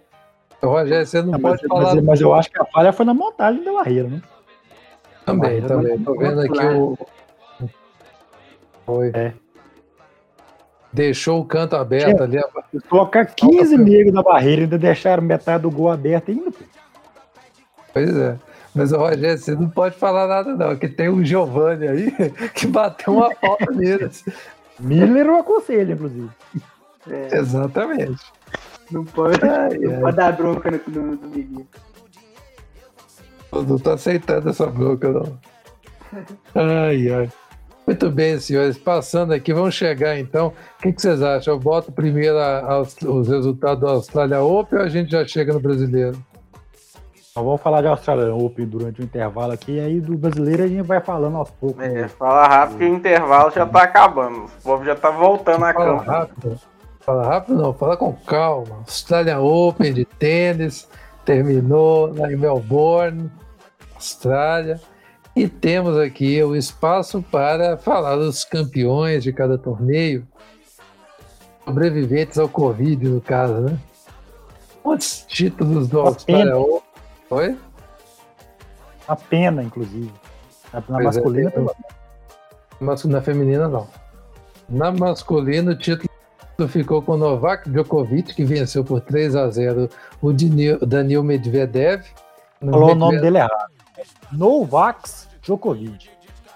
O 0.62 0.66
Rogério, 0.68 1.04
você 1.06 1.20
não 1.22 1.32
Não, 1.32 1.40
pode 1.40 1.62
mas, 1.62 1.68
falar 1.68 1.94
mas- 1.96 2.04
mas 2.04 2.20
eu 2.20 2.32
acho 2.32 2.50
que 2.50 2.60
a 2.60 2.64
falha 2.66 2.92
foi 2.92 3.04
na 3.04 3.12
montagem 3.14 3.64
da 3.64 3.72
barreira, 3.72 4.08
né? 4.08 4.22
Também, 5.24 5.40
barreira 5.40 5.68
também. 5.68 5.96
não- 5.96 6.04
Tô 6.04 6.14
vendo 6.16 6.40
aqui 6.40 6.66
o. 6.66 6.98
Foi. 8.86 9.10
É. 9.14 9.32
Deixou 10.92 11.40
o 11.40 11.44
canto 11.44 11.74
aberto 11.76 12.22
ali. 12.22 12.38
Colocar 12.88 13.24
15 13.24 13.78
negros 13.78 14.12
na 14.12 14.22
barreira 14.22 14.62
ainda 14.62 14.78
deixaram 14.78 15.22
metade 15.22 15.62
do 15.62 15.70
gol 15.70 15.90
aberto 15.90 16.30
ainda. 16.30 16.50
pô. 16.50 16.58
Pois 17.94 18.16
é. 18.16 18.36
Mas, 18.74 18.90
Rogério, 18.92 19.38
você 19.38 19.54
não 19.54 19.68
pode 19.68 19.96
falar 19.96 20.26
nada, 20.26 20.54
não. 20.54 20.76
Que 20.76 20.88
tem 20.88 21.08
o 21.08 21.24
Giovanni 21.24 21.86
aí 21.88 22.10
que 22.54 22.66
bateu 22.66 23.14
uma 23.16 23.34
falta 23.34 23.70
neles. 23.70 24.24
Miller 24.80 25.26
eu 25.26 25.36
aconselho, 25.36 25.92
inclusive. 25.92 26.30
É, 27.08 27.36
Exatamente. 27.36 28.22
não 28.90 29.04
pode, 29.04 29.38
Ai, 29.44 29.76
não 29.78 30.00
pode 30.00 30.16
dar 30.16 30.32
bronca 30.32 30.70
no, 30.70 30.80
no, 30.88 31.02
no 31.16 31.28
menino. 31.28 31.66
Eu 33.52 33.62
não 33.62 33.78
tô 33.78 33.90
aceitando 33.90 34.48
essa 34.48 34.66
bronca, 34.66 35.08
não. 35.10 35.38
Ai, 36.54 37.10
ai. 37.10 37.30
Muito 37.86 38.10
bem, 38.10 38.38
senhores. 38.38 38.78
Passando 38.78 39.32
aqui, 39.32 39.52
vamos 39.52 39.74
chegar 39.74 40.18
então. 40.18 40.48
O 40.78 40.82
que, 40.82 40.92
que 40.92 41.02
vocês 41.02 41.22
acham? 41.22 41.54
Eu 41.54 41.60
boto 41.60 41.90
primeiro 41.90 42.38
a- 42.38 42.60
aos- 42.74 42.96
os 43.02 43.28
resultados 43.28 43.80
do 43.80 43.88
Austrália 43.88 44.40
Open 44.42 44.78
ou 44.78 44.84
a 44.84 44.88
gente 44.88 45.10
já 45.10 45.26
chega 45.26 45.52
no 45.52 45.60
brasileiro? 45.60 46.16
Então 47.30 47.44
vamos 47.44 47.60
falar 47.62 47.80
de 47.80 47.88
Australian 47.88 48.34
Open 48.34 48.66
durante 48.66 49.00
o 49.00 49.04
intervalo 49.04 49.52
aqui, 49.52 49.80
aí 49.80 50.00
do 50.00 50.16
brasileiro 50.18 50.64
a 50.64 50.66
gente 50.68 50.82
vai 50.82 51.00
falando 51.00 51.38
aos 51.38 51.50
poucos. 51.50 51.82
É, 51.82 52.06
fala 52.06 52.46
rápido 52.46 52.78
que 52.78 52.84
o 52.84 52.94
intervalo 52.94 53.50
já 53.50 53.64
tá 53.66 53.82
acabando. 53.84 54.44
O 54.44 54.62
povo 54.62 54.84
já 54.84 54.94
tá 54.94 55.10
voltando 55.10 55.64
a 55.64 55.72
Fala 55.72 55.96
campo. 55.98 56.10
rápido. 56.10 56.60
Fala 57.00 57.26
rápido 57.26 57.56
não, 57.56 57.72
fala 57.72 57.96
com 57.96 58.12
calma. 58.12 58.76
Australian 58.80 59.40
Open 59.40 59.92
de 59.94 60.04
tênis 60.04 60.86
terminou 61.24 62.14
lá 62.16 62.30
em 62.30 62.36
Melbourne, 62.36 63.30
Austrália. 64.02 64.80
E 65.34 65.48
temos 65.48 65.96
aqui 65.96 66.42
o 66.42 66.54
espaço 66.54 67.22
para 67.22 67.78
falar 67.78 68.16
dos 68.16 68.44
campeões 68.44 69.22
de 69.22 69.32
cada 69.32 69.56
torneio, 69.56 70.26
sobreviventes 71.64 72.38
ao 72.38 72.48
Covid, 72.48 73.08
no 73.08 73.20
caso, 73.20 73.54
né? 73.54 73.78
Quantos 74.82 75.24
títulos 75.26 75.88
do 75.88 76.00
Austrália 76.00 76.58
Open? 76.58 76.82
Foi? 77.28 77.56
A 79.08 79.16
pena, 79.16 79.62
inclusive. 79.62 80.12
Na, 80.88 81.00
é, 81.00 81.04
masculina, 81.04 81.50
tem- 81.50 81.64
pelo 81.64 81.76
Mas 82.80 83.04
na 83.04 83.22
feminina, 83.22 83.68
não. 83.68 83.86
Na 84.68 84.90
masculina, 84.92 85.72
o 85.72 85.76
título 85.76 86.08
ficou 86.68 87.00
com 87.00 87.16
Novak 87.16 87.70
Djokovic, 87.70 88.34
que 88.34 88.44
venceu 88.44 88.84
por 88.84 89.00
3 89.00 89.34
a 89.34 89.48
0 89.48 89.88
o 90.20 90.32
Daniil 90.32 91.22
Medvedev. 91.22 92.04
Falou 92.60 92.92
o 92.92 92.94
nome 92.94 93.20
dele 93.20 93.38
errado. 93.38 93.71
Novax 94.32 95.28
Djokovic. 95.42 96.08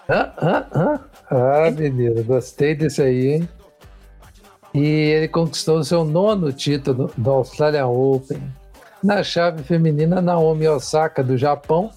Hã? 0.08 0.32
Hã? 0.40 0.66
Hã? 0.74 1.00
Ah, 1.30 1.70
menino, 1.70 2.22
gostei 2.24 2.74
desse 2.74 3.02
aí, 3.02 3.34
hein? 3.34 3.48
E 4.72 4.80
ele 4.84 5.28
conquistou 5.28 5.78
o 5.78 5.84
seu 5.84 6.04
nono 6.04 6.52
título 6.52 7.10
do 7.16 7.30
Australian 7.30 7.86
Open. 7.86 8.40
Na 9.02 9.22
chave 9.22 9.62
feminina, 9.62 10.20
Naomi 10.20 10.68
Osaka, 10.68 11.22
do 11.22 11.36
Japão, 11.36 11.90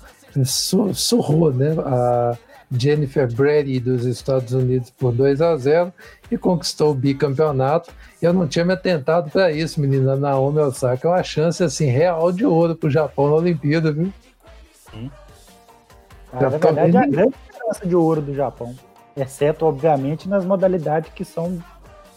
su- 0.45 0.93
surrou 0.93 1.51
né, 1.53 1.75
a 1.85 2.37
Jennifer 2.71 3.31
Brady 3.31 3.79
dos 3.79 4.05
Estados 4.05 4.53
Unidos 4.53 4.89
por 4.91 5.11
2 5.11 5.41
a 5.41 5.55
0 5.57 5.93
e 6.31 6.37
conquistou 6.37 6.91
o 6.91 6.95
bicampeonato. 6.95 7.91
Eu 8.21 8.33
não 8.33 8.47
tinha 8.47 8.63
me 8.65 8.73
atentado 8.73 9.29
para 9.29 9.51
isso, 9.51 9.79
menina. 9.81 10.15
Naomi 10.15 10.59
Osaka 10.59 11.07
é 11.07 11.11
uma 11.11 11.23
chance 11.23 11.63
assim, 11.63 11.85
real 11.87 12.31
de 12.31 12.45
ouro 12.45 12.75
para 12.75 12.87
o 12.87 12.91
Japão 12.91 13.27
na 13.29 13.35
Olimpíada, 13.35 13.91
viu? 13.91 14.11
Ah, 16.33 16.41
na 16.43 16.51
tô 16.51 16.71
verdade, 16.73 16.95
é 16.97 16.99
a 16.99 17.07
grande 17.07 17.33
diferença 17.47 17.85
de 17.87 17.95
ouro 17.95 18.21
do 18.21 18.33
Japão. 18.35 18.75
Exceto, 19.17 19.65
obviamente, 19.65 20.29
nas 20.29 20.45
modalidades 20.45 21.11
que 21.13 21.25
são 21.25 21.61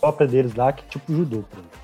próprias 0.00 0.30
deles 0.30 0.54
lá, 0.54 0.72
que 0.72 0.84
tipo 0.86 1.12
judô. 1.12 1.44
por 1.50 1.58
exemplo. 1.58 1.82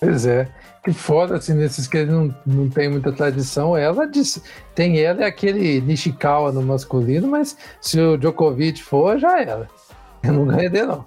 Pois 0.00 0.26
é. 0.26 0.48
Que 0.82 0.92
fora, 0.94 1.36
assim, 1.36 1.52
nesses 1.52 1.86
que 1.86 2.04
não, 2.06 2.34
não 2.46 2.68
tem 2.70 2.88
muita 2.88 3.12
tradição, 3.12 3.76
ela 3.76 4.06
disse, 4.06 4.42
tem 4.74 4.98
ela 4.98 5.20
e 5.20 5.24
aquele 5.24 5.78
Nishikawa 5.82 6.50
no 6.52 6.62
masculino, 6.62 7.28
mas 7.28 7.54
se 7.82 8.00
o 8.00 8.16
Djokovic 8.16 8.82
for, 8.82 9.18
já 9.18 9.38
era. 9.42 9.68
Eu 10.24 10.32
não 10.32 10.46
ganhei 10.46 10.70
dele, 10.70 10.86
não. 10.86 11.04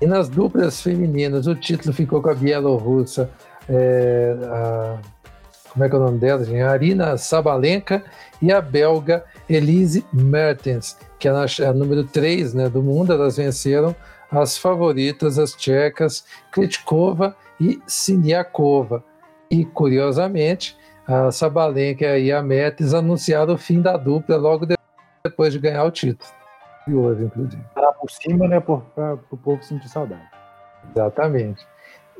E 0.00 0.06
nas 0.06 0.28
duplas 0.28 0.80
femininas, 0.82 1.46
o 1.46 1.54
título 1.54 1.94
ficou 1.94 2.20
com 2.20 2.30
a 2.30 2.34
bielorrussa, 2.34 3.30
é, 3.68 4.34
a- 4.50 4.98
como 5.74 5.84
é 5.84 5.88
que 5.88 5.94
é 5.94 5.98
o 5.98 6.02
nome 6.02 6.18
dela, 6.18 6.44
gente? 6.44 6.60
A 6.60 6.70
Arina 6.70 7.18
Sabalenka 7.18 8.02
e 8.40 8.52
a 8.52 8.60
belga 8.60 9.24
Elise 9.48 10.06
Mertens, 10.12 10.96
que 11.18 11.28
é 11.28 11.32
a, 11.32 11.44
a 11.68 11.72
número 11.72 12.04
3 12.04 12.54
né, 12.54 12.68
do 12.68 12.80
mundo, 12.82 13.12
elas 13.12 13.36
venceram 13.36 13.94
as 14.30 14.56
favoritas, 14.56 15.38
as 15.38 15.52
tchecas, 15.52 16.24
Kritkova 16.52 17.36
e 17.60 17.80
Siniakova. 17.86 19.04
E, 19.50 19.64
curiosamente, 19.64 20.76
a 21.06 21.30
Sabalenka 21.30 22.16
e 22.18 22.32
a 22.32 22.40
Mertens 22.42 22.94
anunciaram 22.94 23.54
o 23.54 23.58
fim 23.58 23.82
da 23.82 23.96
dupla 23.96 24.36
logo 24.36 24.64
de- 24.64 24.76
depois 25.24 25.52
de 25.52 25.58
ganhar 25.58 25.84
o 25.84 25.90
título. 25.90 26.30
Curioso, 26.84 27.22
inclusive. 27.22 27.62
Parar 27.74 27.92
por 27.92 28.10
cima, 28.10 28.46
né, 28.46 28.60
para 28.60 29.18
o 29.30 29.36
povo 29.36 29.62
sentir 29.62 29.88
saudade. 29.88 30.22
Exatamente. 30.90 31.66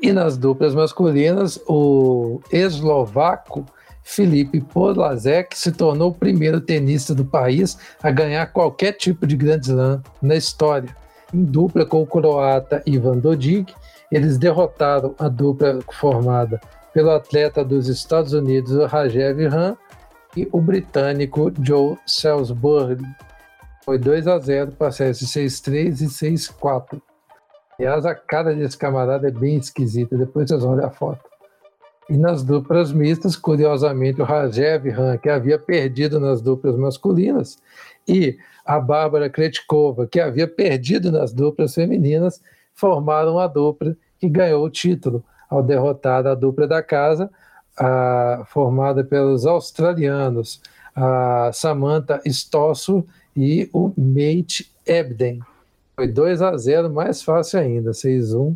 E 0.01 0.11
nas 0.11 0.37
duplas 0.37 0.75
masculinas, 0.75 1.59
o 1.67 2.41
eslovaco 2.51 3.65
Felipe 4.03 4.61
Polazek 4.61 5.57
se 5.57 5.71
tornou 5.71 6.11
o 6.11 6.13
primeiro 6.13 6.61
tenista 6.61 7.15
do 7.15 7.25
país 7.25 7.77
a 8.03 8.11
ganhar 8.11 8.45
qualquer 8.47 8.93
tipo 8.93 9.25
de 9.25 9.35
Grand 9.35 9.61
Slam 9.61 10.01
na 10.21 10.35
história. 10.35 10.95
Em 11.33 11.43
dupla 11.43 11.85
com 11.85 12.03
o 12.03 12.07
croata 12.07 12.83
Ivan 12.85 13.17
Dodig, 13.17 13.73
eles 14.11 14.37
derrotaram 14.37 15.15
a 15.17 15.27
dupla 15.27 15.79
formada 15.91 16.61
pelo 16.93 17.09
atleta 17.09 17.65
dos 17.65 17.87
Estados 17.87 18.31
Unidos, 18.31 18.77
Rajev 18.89 19.47
Ram, 19.47 19.75
e 20.37 20.47
o 20.51 20.61
britânico 20.61 21.51
Joe 21.61 21.97
Salisbury. 22.05 22.97
Foi 23.83 23.97
2 23.97 24.27
a 24.27 24.37
0 24.37 24.73
para 24.73 24.89
de 24.89 25.25
6-3 25.25 26.01
e 26.01 26.05
6-4. 26.05 27.01
Aliás, 27.77 28.05
a 28.05 28.15
cara 28.15 28.53
desse 28.53 28.77
camarada 28.77 29.27
é 29.27 29.31
bem 29.31 29.57
esquisita, 29.57 30.17
depois 30.17 30.47
vocês 30.49 30.63
vão 30.63 30.75
ver 30.75 30.85
a 30.85 30.89
foto. 30.89 31.21
E 32.09 32.17
nas 32.17 32.43
duplas 32.43 32.91
mistas, 32.93 33.35
curiosamente, 33.35 34.21
o 34.21 34.25
Rajev 34.25 34.89
Ram, 34.89 35.17
que 35.17 35.29
havia 35.29 35.57
perdido 35.57 36.19
nas 36.19 36.41
duplas 36.41 36.75
masculinas, 36.77 37.57
e 38.07 38.37
a 38.63 38.79
Bárbara 38.79 39.29
Kretkova, 39.29 40.05
que 40.07 40.19
havia 40.19 40.47
perdido 40.47 41.11
nas 41.11 41.33
duplas 41.33 41.73
femininas, 41.73 42.41
formaram 42.73 43.39
a 43.39 43.47
dupla 43.47 43.95
que 44.19 44.29
ganhou 44.29 44.63
o 44.63 44.69
título 44.69 45.23
ao 45.49 45.63
derrotar 45.63 46.25
a 46.27 46.35
dupla 46.35 46.67
da 46.67 46.81
casa, 46.81 47.29
a- 47.77 48.43
formada 48.47 49.03
pelos 49.03 49.45
australianos, 49.45 50.61
a 50.95 51.49
Samantha 51.53 52.21
Stossel 52.25 53.05
e 53.35 53.69
o 53.73 53.91
Mate 53.97 54.71
Ebden. 54.85 55.41
Foi 55.95 56.07
2 56.07 56.41
a 56.41 56.57
0, 56.57 56.89
mais 56.89 57.23
fácil 57.23 57.59
ainda, 57.59 57.91
6-1 57.91 58.55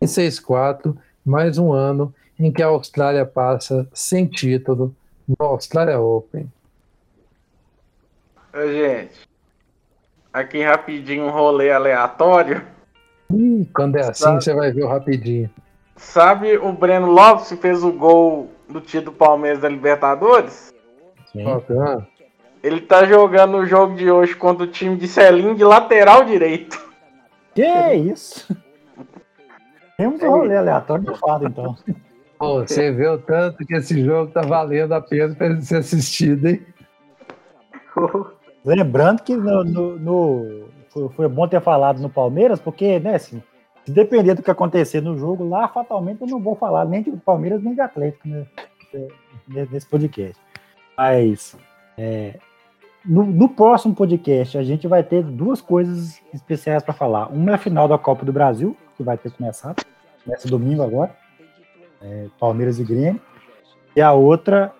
e 0.00 0.06
6-4, 0.06 0.96
mais 1.24 1.58
um 1.58 1.72
ano 1.72 2.14
em 2.38 2.50
que 2.50 2.62
a 2.62 2.66
Austrália 2.66 3.26
passa 3.26 3.86
sem 3.92 4.26
título 4.26 4.94
no 5.26 5.36
Australia 5.44 6.00
Open. 6.00 6.50
Ô, 8.54 8.66
gente, 8.68 9.20
aqui 10.32 10.62
rapidinho 10.62 11.24
um 11.26 11.30
rolê 11.30 11.70
aleatório. 11.70 12.64
Ih, 13.34 13.66
quando 13.74 13.96
é 13.96 14.00
assim, 14.00 14.24
Sabe- 14.24 14.42
você 14.42 14.54
vai 14.54 14.72
ver 14.72 14.84
o 14.84 14.88
rapidinho. 14.88 15.50
Sabe 15.96 16.56
o 16.56 16.72
Breno 16.72 17.10
Lopes 17.10 17.48
que 17.48 17.56
fez 17.56 17.82
o 17.82 17.92
gol 17.92 18.50
do 18.68 18.80
título 18.80 19.14
Palmeiras 19.14 19.60
da 19.60 19.68
Libertadores? 19.68 20.72
Top, 21.34 21.70
né? 21.72 22.06
Ele 22.62 22.80
tá 22.80 23.04
jogando 23.04 23.56
o 23.58 23.66
jogo 23.66 23.94
de 23.94 24.10
hoje 24.10 24.34
contra 24.34 24.64
o 24.64 24.66
time 24.66 24.96
de 24.96 25.06
Celim 25.06 25.54
de 25.54 25.64
lateral 25.64 26.24
direito. 26.24 26.78
Que 27.54 27.94
isso? 27.94 28.56
Temos 29.96 30.22
um 30.22 30.30
rolê 30.30 30.56
aleatório 30.56 31.04
de 31.04 31.18
fado, 31.18 31.46
então. 31.46 31.76
Pô, 32.38 32.60
você 32.60 32.90
vê 32.92 33.08
o 33.08 33.18
tanto 33.18 33.64
que 33.66 33.74
esse 33.74 34.04
jogo 34.04 34.30
tá 34.30 34.42
valendo 34.42 34.92
a 34.92 35.00
pena 35.00 35.34
para 35.34 35.46
ele 35.48 35.62
ser 35.62 35.78
assistido, 35.78 36.46
hein? 36.48 36.64
Lembrando 38.64 39.22
que 39.22 39.36
no, 39.36 39.64
no- 39.64 39.98
no- 39.98 40.68
foi, 40.90 41.08
foi 41.10 41.28
bom 41.28 41.46
ter 41.48 41.60
falado 41.60 42.00
no 42.00 42.08
Palmeiras, 42.08 42.60
porque, 42.60 42.98
né, 43.00 43.16
assim, 43.16 43.42
se 43.84 43.90
depender 43.92 44.34
do 44.34 44.42
que 44.42 44.50
acontecer 44.50 45.00
no 45.00 45.16
jogo, 45.18 45.48
lá 45.48 45.66
fatalmente 45.68 46.20
eu 46.20 46.28
não 46.28 46.40
vou 46.40 46.54
falar 46.54 46.84
nem 46.84 47.02
de 47.02 47.10
Palmeiras 47.12 47.62
nem 47.62 47.74
de 47.74 47.80
Atlético 47.80 48.28
né, 48.28 48.46
é, 48.94 49.08
nesse 49.70 49.86
podcast. 49.86 50.36
Mas 50.96 51.56
é, 51.96 52.38
no, 53.04 53.24
no 53.24 53.48
próximo 53.48 53.94
podcast 53.94 54.58
a 54.58 54.62
gente 54.62 54.86
vai 54.86 55.02
ter 55.02 55.22
duas 55.22 55.60
coisas 55.60 56.20
especiais 56.32 56.82
para 56.82 56.94
falar. 56.94 57.26
Uma 57.28 57.52
é 57.52 57.54
a 57.54 57.58
final 57.58 57.88
da 57.88 57.98
Copa 57.98 58.24
do 58.24 58.32
Brasil, 58.32 58.76
que 58.96 59.02
vai 59.02 59.16
ter 59.16 59.30
começado, 59.30 59.84
começa 60.24 60.48
domingo 60.48 60.82
agora, 60.82 61.16
é, 62.02 62.26
Palmeiras 62.38 62.78
e 62.78 62.84
Grêmio. 62.84 63.20
E 63.96 64.00
a 64.00 64.12
outra 64.12 64.72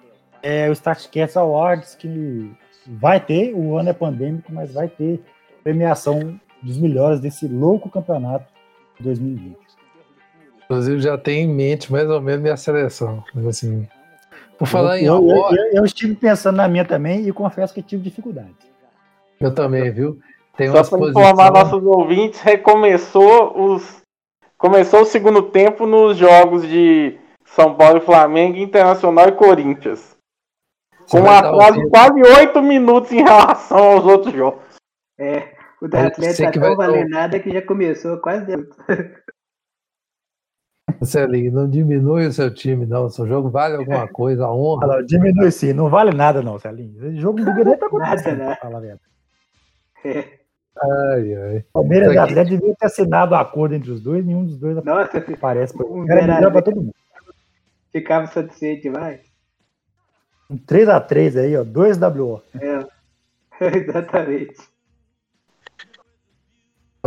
é 0.42 0.68
o 0.68 0.72
Statcast 0.72 1.38
Awards, 1.38 1.94
que 1.94 2.50
vai 2.86 3.20
ter, 3.20 3.54
o 3.54 3.76
ano 3.76 3.90
é 3.90 3.92
pandêmico, 3.92 4.52
mas 4.52 4.72
vai 4.72 4.88
ter 4.88 5.22
premiação 5.62 6.38
dos 6.62 6.78
melhores 6.78 7.20
desse 7.20 7.46
louco 7.46 7.90
campeonato 7.90 8.46
de 8.98 9.04
2020. 9.04 9.56
Inclusive, 10.64 11.00
já 11.00 11.16
tem 11.16 11.44
em 11.44 11.54
mente 11.54 11.90
mais 11.90 12.08
ou 12.08 12.20
menos 12.20 12.42
minha 12.42 12.56
seleção. 12.56 13.24
Assim, 13.48 13.88
por 14.58 14.66
falar 14.66 14.98
em 14.98 15.04
eu, 15.04 15.14
eu, 15.28 15.36
eu- 15.36 15.72
eu 15.74 15.84
estive 15.84 16.14
pensando 16.14 16.56
na 16.56 16.68
minha 16.68 16.84
também 16.84 17.26
e 17.26 17.32
confesso 17.32 17.72
que 17.72 17.82
tive 17.82 18.02
dificuldade. 18.02 18.54
eu 19.40 19.54
também, 19.54 19.90
viu? 19.90 20.18
Tem 20.56 20.70
Só 20.72 20.82
para 20.82 21.08
informar 21.10 21.52
nossos 21.52 21.84
ouvintes, 21.84 22.40
recomeçou 22.40 23.56
os 23.74 24.02
começou 24.56 25.02
o 25.02 25.06
segundo 25.06 25.42
tempo 25.42 25.86
nos 25.86 26.16
jogos 26.16 26.66
de 26.66 27.16
São 27.44 27.76
Paulo 27.76 27.98
e 27.98 28.00
Flamengo, 28.00 28.56
Internacional 28.58 29.28
e 29.28 29.32
Corinthians. 29.32 30.16
Você 31.06 31.16
Com 31.16 31.24
um 31.26 31.30
atraso 31.30 31.80
de 31.80 31.88
quase 31.88 32.20
oito 32.20 32.60
minutos 32.60 33.12
em 33.12 33.22
relação 33.22 33.78
aos 33.78 34.04
outros 34.04 34.34
jogos. 34.34 34.60
É, 35.16 35.54
o 35.80 35.86
da 35.86 36.08
Atlético 36.08 36.52
tá 36.52 36.58
vai 36.60 36.70
dar 36.70 36.76
valendo 36.76 37.08
nada 37.08 37.38
que 37.38 37.50
já 37.52 37.62
começou 37.62 38.18
quase 38.18 38.44
deu. 38.46 38.66
Celinho, 41.02 41.52
não 41.52 41.68
diminui 41.68 42.26
o 42.26 42.32
seu 42.32 42.52
time, 42.52 42.86
não. 42.86 43.04
O 43.06 43.10
seu 43.10 43.26
jogo 43.26 43.48
vale 43.50 43.76
alguma 43.76 44.06
coisa, 44.12 44.44
a 44.44 44.52
honra. 44.54 44.86
Fala, 44.86 45.04
diminui 45.04 45.50
sim, 45.50 45.72
não 45.72 45.88
vale 45.88 46.12
nada 46.12 46.42
não, 46.42 46.58
Celinho. 46.58 46.94
Esse 47.06 47.16
jogo 47.20 47.38
não 47.38 47.46
deveria 47.46 47.74
estar 47.74 47.86
Nada, 47.92 48.04
acontecendo, 48.04 48.38
né? 48.38 48.46
pra 48.46 48.56
falar 48.56 48.78
a 48.78 48.80
verdade. 48.80 49.00
É. 50.04 50.38
Ai, 50.80 51.34
ai. 51.34 51.64
Palmeiras 51.72 52.12
e. 52.14 52.18
Atlético 52.18 52.56
deviam 52.58 52.74
ter 52.76 52.86
assinado 52.86 53.32
o 53.32 53.36
acordo 53.36 53.74
entre 53.74 53.90
os 53.90 54.00
dois, 54.00 54.24
nenhum 54.24 54.44
dos 54.44 54.58
dois 54.58 54.76
Nossa, 54.84 55.18
aparece. 55.34 55.74
Um 55.82 56.10
Era 56.10 56.26
melhor 56.34 56.52
pra 56.52 56.62
todo 56.62 56.76
mundo. 56.76 56.94
ficava 57.92 58.26
satisfeito 58.28 58.82
demais. 58.82 59.20
Um 60.50 60.56
3x3 60.56 61.38
aí, 61.40 61.56
ó. 61.56 61.64
2 61.64 61.98
WO. 61.98 62.42
É, 62.60 62.86
exatamente. 63.76 64.54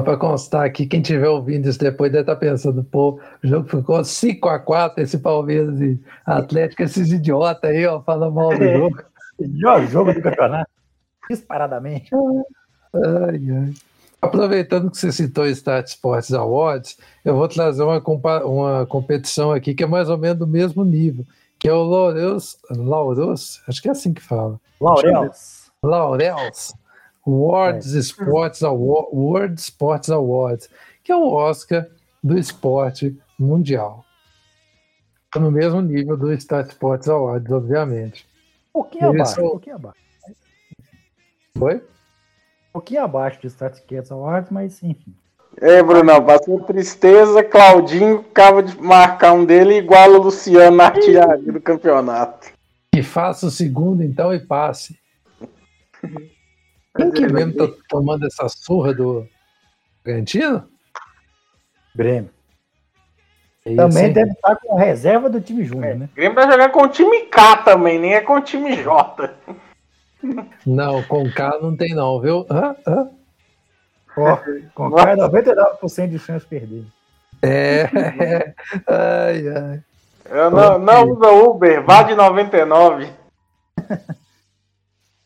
Pra 0.03 0.17
constar 0.17 0.65
aqui, 0.65 0.85
quem 0.85 1.01
tiver 1.01 1.27
ouvindo 1.27 1.67
isso 1.69 1.79
depois 1.79 2.11
deve 2.11 2.23
estar 2.23 2.35
pensando, 2.35 2.83
pô, 2.83 3.19
o 3.43 3.47
jogo 3.47 3.67
ficou 3.67 3.99
5x4, 3.99 4.93
esse 4.97 5.17
Palmeiras 5.19 5.79
e 5.81 5.99
Atlético, 6.25 6.83
esses 6.83 7.11
idiotas 7.11 7.69
aí, 7.69 7.85
ó, 7.85 8.01
falando 8.01 8.33
mal 8.33 8.57
do 8.57 8.63
É. 8.63 8.77
jogo. 8.77 9.01
Melhor 9.39 9.87
jogo 9.87 10.13
do 10.13 10.21
campeonato. 10.21 10.69
Disparadamente. 11.29 12.09
Ai, 12.13 13.41
ai. 13.49 13.73
Aproveitando 14.21 14.91
que 14.91 14.97
você 14.97 15.11
citou 15.11 15.45
o 15.45 15.47
Start 15.47 15.87
Sports 15.87 16.31
Awards, 16.31 16.97
eu 17.25 17.35
vou 17.35 17.47
trazer 17.47 17.81
uma, 17.81 17.99
uma 18.43 18.85
competição 18.85 19.51
aqui 19.51 19.73
que 19.73 19.83
é 19.83 19.87
mais 19.87 20.09
ou 20.09 20.17
menos 20.17 20.37
do 20.37 20.45
mesmo 20.45 20.83
nível, 20.83 21.25
que 21.57 21.67
é 21.67 21.73
o 21.73 21.81
Laureus, 21.83 22.57
Laureus, 22.69 23.61
acho 23.67 23.81
que 23.81 23.87
é 23.87 23.91
assim 23.91 24.13
que 24.13 24.21
fala, 24.21 24.59
Laurels. 24.79 25.71
Laurels 25.83 26.73
World 27.31 27.97
Sports 27.99 28.63
Award, 28.63 29.07
World 29.13 29.59
Sports 29.61 30.09
Awards, 30.09 30.69
que 31.03 31.11
é 31.11 31.15
o 31.15 31.27
Oscar 31.31 31.87
do 32.23 32.37
esporte 32.37 33.17
mundial. 33.39 34.05
Tá 35.31 35.39
no 35.39 35.49
mesmo 35.51 35.81
nível 35.81 36.17
do 36.17 36.31
Start 36.33 36.69
Sports 36.71 37.07
Awards, 37.07 37.51
obviamente. 37.51 38.25
Um 38.75 38.81
pouquinho 38.81 39.05
Eles 39.09 39.15
abaixo. 39.21 39.35
são- 39.35 39.45
Um 39.45 39.49
pouquinho 39.51 39.75
abaixo. 39.77 39.97
Foi? 41.57 41.75
Um 41.77 41.81
pouquinho 42.73 43.03
abaixo 43.03 43.41
de 43.41 43.49
Statistics 43.49 44.11
Awards, 44.11 44.51
mas 44.51 44.81
enfim. 44.83 45.13
É, 45.57 45.83
Brunão, 45.83 46.23
passou 46.25 46.61
tristeza, 46.61 47.43
Claudinho 47.43 48.19
acaba 48.19 48.63
de 48.63 48.77
marcar 48.81 49.33
um 49.33 49.43
dele 49.45 49.75
igual 49.77 50.09
o 50.11 50.17
Luciano 50.23 50.77
na 50.77 50.85
artilharia 50.85 51.51
do 51.51 51.59
campeonato. 51.61 52.49
Que 52.93 53.03
faça 53.03 53.45
o 53.47 53.51
segundo, 53.51 54.01
então, 54.03 54.33
e 54.33 54.39
passe. 54.39 54.97
Quem 56.95 57.11
que 57.11 57.27
mesmo 57.27 57.53
tá 57.53 57.67
tomando 57.87 58.25
essa 58.25 58.47
surra 58.49 58.93
do 58.93 59.27
Bragantino? 60.03 60.67
Grêmio. 61.95 62.29
É 63.63 63.75
Também 63.75 64.05
isso, 64.05 64.13
deve 64.13 64.31
estar 64.31 64.55
com 64.55 64.77
a 64.77 64.81
reserva 64.81 65.29
do 65.29 65.39
time 65.39 65.63
júnior, 65.63 65.95
né? 65.95 66.09
O 66.11 66.15
Grêmio 66.15 66.35
vai 66.35 66.49
jogar 66.51 66.69
com 66.69 66.81
o 66.81 66.87
time 66.87 67.25
K 67.25 67.57
também, 67.57 67.99
nem 67.99 68.15
é 68.15 68.21
com 68.21 68.33
o 68.33 68.41
time 68.41 68.75
J. 68.75 69.33
Não, 70.65 71.03
com 71.03 71.31
K 71.31 71.59
não 71.61 71.75
tem 71.75 71.93
não, 71.93 72.19
viu? 72.19 72.45
Hã? 72.49 72.75
Hã? 72.87 73.09
Ó, 74.17 74.37
com 74.73 74.89
Nossa. 74.89 75.05
cara 75.05 75.29
99% 75.29 76.09
de 76.09 76.19
chance 76.19 76.43
de 76.43 76.49
perder. 76.49 76.85
É. 77.41 77.83
ai, 78.87 79.47
ai. 79.47 79.83
Eu 80.29 80.51
não, 80.51 80.79
não 80.79 81.09
usa 81.09 81.29
Uber, 81.29 81.83
vá 81.83 82.03
de 82.03 82.15
99. 82.15 83.09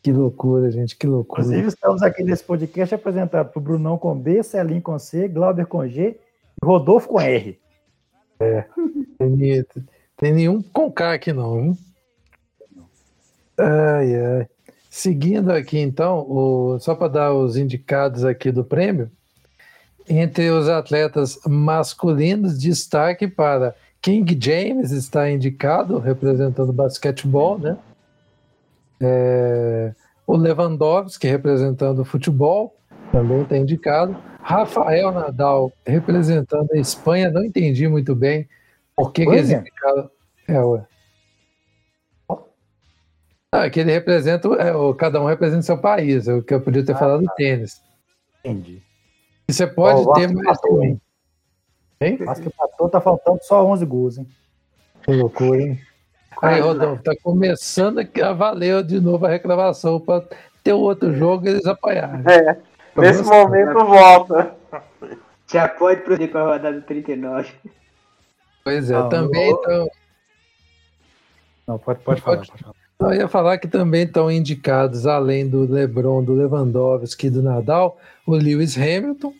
Que 0.05 0.11
loucura, 0.11 0.69
gente, 0.69 0.95
que 0.95 1.07
loucura. 1.07 1.41
Inclusive, 1.41 1.67
estamos 1.69 2.03
aqui 2.03 2.23
nesse 2.23 2.43
podcast 2.43 2.93
apresentado 2.93 3.51
por 3.51 3.59
Brunão 3.59 3.97
com 3.97 4.15
B, 4.15 4.43
Celinho 4.43 4.79
com 4.79 4.99
C, 4.99 5.27
Glauber 5.27 5.65
com 5.65 5.87
G 5.87 6.09
e 6.61 6.63
Rodolfo 6.63 7.07
com 7.07 7.19
R. 7.19 7.59
Tem, 9.17 9.29
ni- 9.31 9.65
tem 10.15 10.31
nenhum 10.31 10.61
com 10.61 10.91
K 10.91 11.13
aqui 11.13 11.33
não, 11.33 11.59
viu? 11.59 11.77
Ai, 13.57 14.15
ai. 14.15 14.47
Seguindo 14.91 15.51
aqui 15.51 15.79
então, 15.79 16.19
o- 16.29 16.77
só 16.79 16.93
para 16.93 17.07
dar 17.07 17.33
os 17.33 17.57
indicados 17.57 18.23
aqui 18.23 18.51
do 18.51 18.63
prêmio, 18.63 19.09
entre 20.07 20.51
os 20.51 20.69
atletas 20.69 21.39
masculinos, 21.47 22.59
destaque 22.59 23.27
para 23.27 23.73
King 23.99 24.37
James 24.39 24.91
está 24.91 25.31
indicado, 25.31 25.97
representando 25.97 26.69
o 26.69 26.73
basquetebol, 26.73 27.57
né? 27.57 27.75
É, 29.01 29.93
o 30.25 30.35
Lewandowski, 30.35 31.27
representando 31.27 31.99
o 31.99 32.05
futebol, 32.05 32.75
também 33.11 33.41
está 33.41 33.57
indicado. 33.57 34.15
Rafael 34.41 35.11
Nadal, 35.11 35.71
representando 35.85 36.71
a 36.73 36.77
Espanha, 36.77 37.31
não 37.31 37.43
entendi 37.43 37.87
muito 37.87 38.15
bem 38.15 38.47
por 38.95 39.11
que, 39.11 39.25
que 39.25 39.31
eles 39.31 39.49
Espanha? 39.49 39.61
indicaram. 39.61 40.09
É, 40.47 40.59
ué. 40.63 40.85
Ah, 43.51 43.69
que 43.69 43.79
ele 43.79 43.91
representa, 43.91 44.47
é, 44.55 44.75
o- 44.75 44.93
cada 44.93 45.21
um 45.21 45.25
representa 45.25 45.61
seu 45.61 45.77
país, 45.77 46.27
é 46.27 46.33
o 46.33 46.43
que 46.43 46.53
eu 46.53 46.61
podia 46.61 46.85
ter 46.85 46.91
Ah, 46.93 46.97
falado 46.97 47.21
do 47.21 47.33
tênis. 47.35 47.81
Entendi. 48.43 48.81
E 49.49 49.53
você 49.53 49.65
pode 49.65 50.01
Ó, 50.05 50.11
o 50.11 50.13
ter 50.13 50.27
mais 50.33 50.57
um. 50.69 50.83
hein? 50.83 51.01
Acho 52.27 52.41
que 52.41 52.47
empatou, 52.49 52.89
tá 52.89 52.99
faltando 52.99 53.39
só 53.43 53.65
11 53.65 53.85
gols, 53.85 54.17
hein? 54.17 54.27
Que 55.03 55.11
loucura, 55.13 55.61
hein? 55.61 55.79
Aí, 56.41 56.59
Rodolfo, 56.59 57.03
tá 57.03 57.13
começando 57.23 57.99
aqui 57.99 58.21
a 58.21 58.33
valer 58.33 58.83
de 58.83 58.99
novo 58.99 59.25
a 59.25 59.29
reclamação 59.29 59.99
para 59.99 60.23
ter 60.63 60.73
outro 60.73 61.13
jogo 61.13 61.45
e 61.45 61.49
eles 61.49 61.65
apoiarem. 61.65 62.23
É, 62.27 62.57
nesse 62.99 63.21
Nossa. 63.21 63.33
momento 63.33 63.85
volta. 63.85 64.55
Já 65.51 65.67
pode 65.67 66.01
prosseguir 66.01 66.31
com 66.31 66.37
a 66.39 66.43
rodada 66.43 66.81
39. 66.81 67.51
Pois 68.63 68.89
é, 68.89 68.93
Não, 68.93 69.09
também 69.09 69.51
estão. 69.51 69.89
Não, 71.67 71.77
pode, 71.77 71.99
pode, 71.99 72.21
Pode. 72.21 72.21
falar. 72.21 72.37
Pode 72.37 72.63
falar. 72.63 72.75
Eu 72.99 73.13
ia 73.13 73.27
falar 73.27 73.57
que 73.57 73.67
também 73.67 74.03
estão 74.03 74.31
indicados, 74.31 75.05
além 75.05 75.47
do 75.47 75.69
LeBron, 75.71 76.23
do 76.23 76.33
Lewandowski 76.33 77.27
e 77.27 77.29
do 77.29 77.43
Nadal, 77.43 77.97
o 78.25 78.33
Lewis 78.35 78.77
Hamilton, 78.77 79.33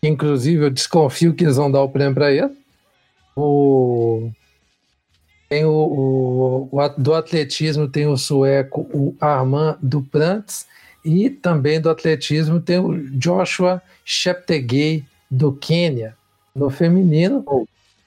que 0.00 0.08
inclusive 0.08 0.64
eu 0.64 0.70
desconfio 0.70 1.34
que 1.34 1.44
eles 1.44 1.56
vão 1.56 1.70
dar 1.70 1.82
o 1.82 1.88
prêmio 1.88 2.14
para 2.14 2.30
ele. 2.30 2.56
O... 3.36 4.30
Tem 5.50 5.64
o, 5.64 5.72
o- 5.72 6.68
o 6.70 6.88
do 6.96 7.12
atletismo 7.12 7.88
tem 7.88 8.06
o 8.06 8.16
sueco, 8.16 8.82
o 8.94 9.16
Armand 9.20 9.76
Duplantis, 9.82 10.64
e 11.04 11.28
também 11.28 11.80
do 11.80 11.90
atletismo 11.90 12.60
tem 12.60 12.78
o 12.78 12.96
Joshua 13.18 13.82
Cheptegei, 14.04 15.04
do 15.28 15.52
Quênia. 15.52 16.16
No 16.54 16.70
feminino, 16.70 17.42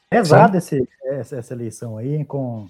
Pesado 0.10 0.56
esse, 0.58 0.88
essa, 1.06 1.36
essa 1.38 1.54
eleição 1.54 1.98
aí, 1.98 2.24
com 2.24 2.68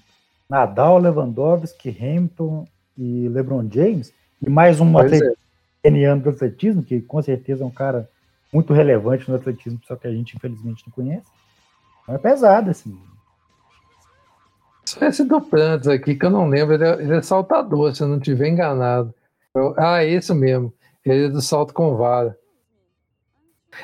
Nadal, 0.49 0.97
Lewandowski, 0.97 1.89
Hamilton 1.89 2.65
e 2.97 3.27
LeBron 3.29 3.67
James, 3.71 4.11
e 4.41 4.49
mais 4.49 4.79
um 4.79 4.91
Pois 4.91 5.13
atleta 5.13 5.37
keniano 5.83 6.21
do 6.23 6.29
atletismo, 6.29 6.81
que 6.81 6.99
com 7.01 7.21
certeza 7.21 7.63
é 7.63 7.67
um 7.67 7.71
cara 7.71 8.09
muito 8.51 8.73
relevante 8.73 9.29
no 9.29 9.35
atletismo, 9.35 9.79
só 9.87 9.95
que 9.95 10.07
a 10.07 10.11
gente 10.11 10.35
infelizmente 10.35 10.83
não 10.87 10.93
conhece. 10.93 11.27
Então 12.03 12.15
é 12.15 12.17
pesado, 12.17 12.71
assim. 12.71 12.97
Esse 15.01 15.23
do 15.23 15.41
Prantos 15.41 15.87
aqui, 15.87 16.15
que 16.15 16.25
eu 16.25 16.29
não 16.29 16.47
lembro, 16.47 16.75
ele 16.75 16.83
é, 16.85 16.93
ele 17.01 17.15
é 17.15 17.21
saltador, 17.21 17.95
se 17.95 18.03
eu 18.03 18.07
não 18.07 18.17
estiver 18.17 18.47
enganado. 18.47 19.13
Eu- 19.55 19.73
ah, 19.77 20.03
é 20.03 20.07
isso 20.07 20.33
mesmo. 20.33 20.73
Ele 21.05 21.25
é 21.25 21.29
do 21.29 21.41
salto 21.41 21.73
com 21.73 21.95
vara. 21.95 22.37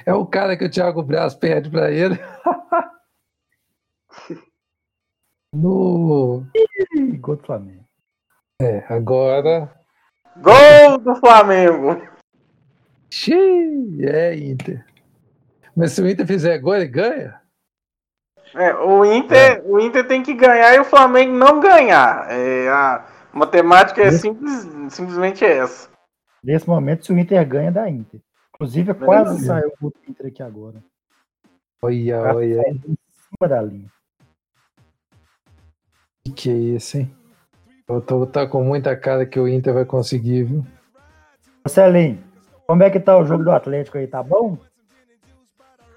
É 0.05 0.13
o 0.13 0.25
cara 0.25 0.55
que 0.55 0.65
o 0.65 0.69
Thiago 0.69 1.01
Braz 1.03 1.33
pede 1.33 1.69
para 1.69 1.91
ele. 1.91 2.15
no. 5.53 6.45
Gol 7.19 7.35
do 7.35 7.43
Flamengo. 7.43 7.83
É, 8.61 8.85
agora. 8.93 9.71
Gol 10.37 10.97
do 10.99 11.15
Flamengo. 11.15 12.01
Xiii, 13.09 14.05
é 14.05 14.35
Inter. 14.37 14.85
Mas 15.75 15.93
se 15.93 16.01
o 16.01 16.09
Inter 16.09 16.27
fizer 16.27 16.57
gol, 16.59 16.75
ele 16.75 16.87
ganha? 16.87 17.41
É, 18.55 18.73
o, 18.75 19.05
Inter, 19.05 19.61
o 19.65 19.79
Inter 19.79 20.07
tem 20.07 20.23
que 20.23 20.33
ganhar 20.33 20.73
e 20.75 20.79
o 20.79 20.85
Flamengo 20.85 21.33
não 21.33 21.59
ganhar. 21.59 22.27
É, 22.29 22.69
a 22.69 23.05
matemática 23.33 24.01
é 24.01 24.11
simples, 24.11 24.67
simplesmente 24.89 25.45
essa. 25.45 25.89
Nesse 26.43 26.67
momento, 26.67 27.05
se 27.05 27.13
o 27.13 27.17
Inter 27.19 27.47
ganha, 27.47 27.71
dá 27.71 27.89
Inter. 27.89 28.19
Inclusive, 28.55 28.93
quase 28.93 29.35
Beleza. 29.35 29.45
saiu 29.45 29.73
o 29.81 29.91
Inter 30.07 30.27
aqui 30.27 30.43
agora. 30.43 30.83
Olha, 31.81 32.21
Quase 32.21 32.37
olha. 32.37 32.55
saiu 32.63 32.75
em 32.87 32.97
cima 33.07 33.47
da 33.47 33.61
linha. 33.61 33.89
Que 36.25 36.31
que 36.31 36.49
é 36.49 36.53
isso, 36.53 36.97
hein? 36.97 37.15
Eu 37.87 38.01
tô 38.01 38.25
tá 38.25 38.45
com 38.47 38.63
muita 38.63 38.95
cara 38.95 39.25
que 39.25 39.39
o 39.39 39.47
Inter 39.47 39.73
vai 39.73 39.85
conseguir, 39.85 40.43
viu? 40.43 40.65
Marcelinho, 41.65 42.23
como 42.67 42.83
é 42.83 42.89
que 42.89 42.99
tá 42.99 43.17
o 43.17 43.25
jogo 43.25 43.43
do 43.43 43.51
Atlético 43.51 43.97
aí? 43.97 44.07
Tá 44.07 44.21
bom? 44.21 44.57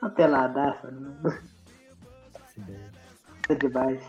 Uma 0.00 0.11
peladaça, 0.11 0.90
né? 0.90 1.38
Tá 3.55 3.68
demais. 3.68 4.00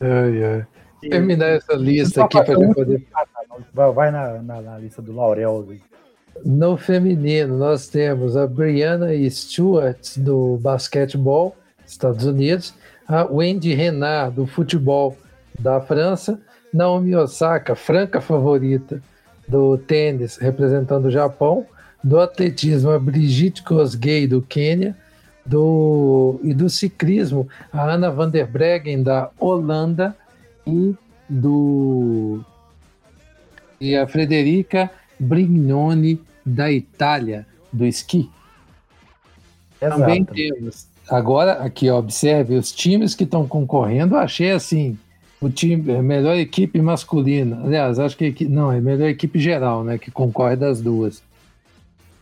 Ai, 0.00 0.44
ai. 0.44 0.66
Terminar 1.00 1.48
essa 1.50 1.74
lista 1.74 2.24
aqui 2.24 2.42
para 2.42 2.72
poder. 2.72 3.06
Vai, 3.72 4.10
na, 4.10 4.42
na, 4.42 4.60
na 4.60 4.78
lista 4.78 5.02
do 5.02 5.12
Laurel. 5.12 5.66
No 6.44 6.76
feminino, 6.76 7.56
nós 7.56 7.88
temos 7.88 8.36
a 8.36 8.46
Brianna 8.46 9.08
Stewart, 9.30 10.16
do 10.16 10.58
basquetebol, 10.58 11.56
Estados 11.86 12.24
Unidos, 12.24 12.74
a 13.06 13.24
Wendy 13.24 13.74
Renard, 13.74 14.34
do 14.34 14.46
futebol 14.46 15.16
da 15.58 15.80
França, 15.80 16.40
Naomi 16.72 17.14
Osaka, 17.14 17.76
franca 17.76 18.20
favorita 18.20 19.00
do 19.46 19.78
tênis, 19.78 20.36
representando 20.36 21.06
o 21.06 21.10
Japão, 21.10 21.66
Do 22.02 22.18
atletismo, 22.20 22.90
a 22.90 22.98
Brigitte 22.98 23.62
Kosgei, 23.62 24.26
do 24.26 24.42
Quênia. 24.42 24.94
Do, 25.46 26.40
e 26.42 26.54
do 26.54 26.70
ciclismo, 26.70 27.46
a 27.72 27.82
Ana 27.82 28.10
van 28.10 28.30
der 28.30 28.46
Breggen, 28.46 29.02
da 29.02 29.30
Holanda. 29.38 30.16
E 30.66 30.94
do 31.28 32.40
e 33.80 33.94
a 33.96 34.06
Frederica 34.06 34.90
Brignoni, 35.18 36.18
da 36.44 36.72
Itália, 36.72 37.46
do 37.72 37.84
esqui. 37.84 38.30
Exato. 39.80 40.00
Também 40.00 40.24
temos. 40.24 40.86
Agora, 41.10 41.52
aqui, 41.62 41.90
ó, 41.90 41.98
observe 41.98 42.54
os 42.54 42.72
times 42.72 43.14
que 43.14 43.24
estão 43.24 43.46
concorrendo. 43.46 44.16
Achei 44.16 44.52
assim: 44.52 44.98
o 45.40 45.50
time, 45.50 45.94
a 45.94 46.02
melhor 46.02 46.36
equipe 46.36 46.80
masculina. 46.80 47.60
Aliás, 47.62 47.98
acho 47.98 48.16
que 48.16 48.26
equi- 48.26 48.48
não, 48.48 48.72
é 48.72 48.80
melhor 48.80 49.08
equipe 49.08 49.38
geral, 49.38 49.84
né? 49.84 49.98
Que 49.98 50.10
concorre 50.10 50.56
das 50.56 50.80
duas. 50.80 51.22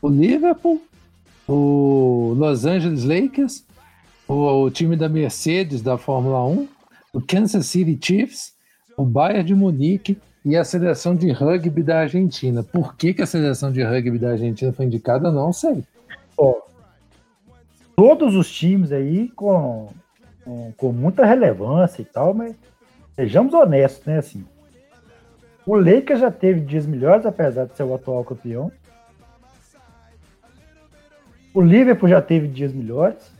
O 0.00 0.08
Liverpool, 0.08 0.82
o 1.48 2.34
Los 2.36 2.64
Angeles 2.64 3.04
Lakers, 3.04 3.64
o, 4.28 4.64
o 4.64 4.70
time 4.70 4.96
da 4.96 5.08
Mercedes 5.08 5.82
da 5.82 5.98
Fórmula 5.98 6.44
1, 6.46 6.68
o 7.12 7.20
Kansas 7.20 7.66
City 7.66 7.98
Chiefs, 8.00 8.54
o 8.96 9.04
Bayern 9.04 9.44
de 9.44 9.54
Munique 9.54 10.18
e 10.44 10.56
a 10.56 10.64
seleção 10.64 11.14
de 11.14 11.30
rugby 11.30 11.82
da 11.82 12.00
Argentina. 12.00 12.62
Por 12.62 12.96
que, 12.96 13.14
que 13.14 13.22
a 13.22 13.26
seleção 13.26 13.70
de 13.70 13.82
rugby 13.82 14.18
da 14.18 14.30
Argentina 14.30 14.72
foi 14.72 14.86
indicada? 14.86 15.30
Não 15.30 15.52
sei. 15.52 15.84
Todos 17.94 18.34
os 18.34 18.50
times 18.50 18.90
aí 18.90 19.28
com, 19.28 19.88
com, 20.44 20.72
com 20.76 20.92
muita 20.92 21.24
relevância 21.24 22.02
e 22.02 22.04
tal, 22.04 22.32
mas 22.32 22.54
sejamos 23.14 23.52
honestos, 23.52 24.04
né? 24.06 24.18
Assim, 24.18 24.44
o 25.66 25.76
Lakers 25.76 26.20
já 26.20 26.30
teve 26.30 26.60
dias 26.60 26.86
melhores, 26.86 27.26
apesar 27.26 27.66
de 27.66 27.76
ser 27.76 27.84
o 27.84 27.94
atual 27.94 28.24
campeão. 28.24 28.72
O 31.54 31.60
Liverpool 31.60 32.08
já 32.08 32.22
teve 32.22 32.48
dias 32.48 32.72
melhores. 32.72 33.30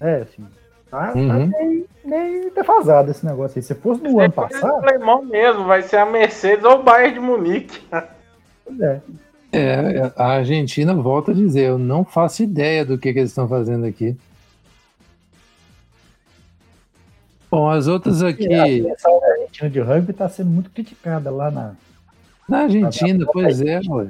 É, 0.00 0.16
assim, 0.16 0.44
tá, 0.90 1.08
tá 1.12 1.18
Uhum. 1.18 1.46
meio, 1.48 1.86
meio 2.04 2.54
defasado 2.54 3.10
esse 3.10 3.24
negócio 3.24 3.58
aí. 3.58 3.62
Se 3.62 3.74
fosse 3.74 4.02
no 4.02 4.20
ano 4.20 4.32
passado, 4.32 4.74
alemão 4.86 5.24
mesmo, 5.24 5.64
vai 5.64 5.82
ser 5.82 5.96
a 5.96 6.06
Mercedes 6.06 6.64
ou 6.64 6.80
o 6.80 6.82
Bayern 6.82 7.14
de 7.14 7.20
Munique. 7.20 7.80
pois 8.64 8.80
é. 8.80 9.00
É, 9.52 10.12
a 10.16 10.26
Argentina 10.32 10.92
volta 10.92 11.30
a 11.30 11.34
dizer, 11.34 11.62
eu 11.68 11.78
não 11.78 12.04
faço 12.04 12.42
ideia 12.42 12.84
do 12.84 12.98
que, 12.98 13.10
que 13.12 13.20
eles 13.20 13.30
estão 13.30 13.48
fazendo 13.48 13.86
aqui. 13.86 14.14
Bom, 17.50 17.70
as 17.70 17.86
outras 17.86 18.22
aqui, 18.22 18.48
E 18.48 18.54
a 18.54 18.66
seleção 18.66 19.20
da 19.20 19.26
Argentina 19.28 19.70
de 19.70 19.80
rugby 19.80 20.10
está 20.10 20.28
sendo 20.28 20.50
muito 20.50 20.68
criticada 20.70 21.30
lá 21.30 21.50
na. 21.50 21.74
na 22.48 22.58
Argentina, 22.64 23.24
pois 23.32 23.62
é, 23.62 23.80
ué. 23.88 24.08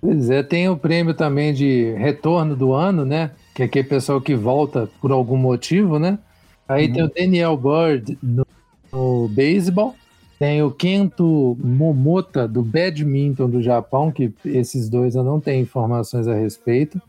Pois 0.00 0.30
é, 0.30 0.42
tem 0.42 0.68
o 0.68 0.76
prêmio 0.76 1.12
também 1.14 1.52
de 1.52 1.92
retorno 1.98 2.56
do 2.56 2.72
ano, 2.72 3.04
né? 3.04 3.32
Que 3.54 3.62
é 3.62 3.66
aquele 3.66 3.86
pessoal 3.86 4.20
que 4.20 4.34
volta 4.34 4.88
por 5.00 5.12
algum 5.12 5.36
motivo, 5.36 5.98
né? 5.98 6.18
Aí 6.66 6.86
Uhum. 6.86 6.92
tem 6.92 7.02
o 7.04 7.08
Daniel 7.10 7.56
Bird 7.56 8.18
no, 8.22 8.46
no 8.92 9.28
beisebol, 9.28 9.94
tem 10.38 10.62
o 10.62 10.70
Kento 10.70 11.58
Momota 11.62 12.48
do 12.48 12.62
badminton 12.62 13.50
do 13.50 13.60
Japão, 13.62 14.10
que 14.10 14.32
esses 14.44 14.88
dois 14.88 15.14
eu 15.14 15.22
não 15.22 15.38
tenho 15.38 15.62
informações 15.62 16.26
a 16.26 16.34
respeito. 16.34 17.00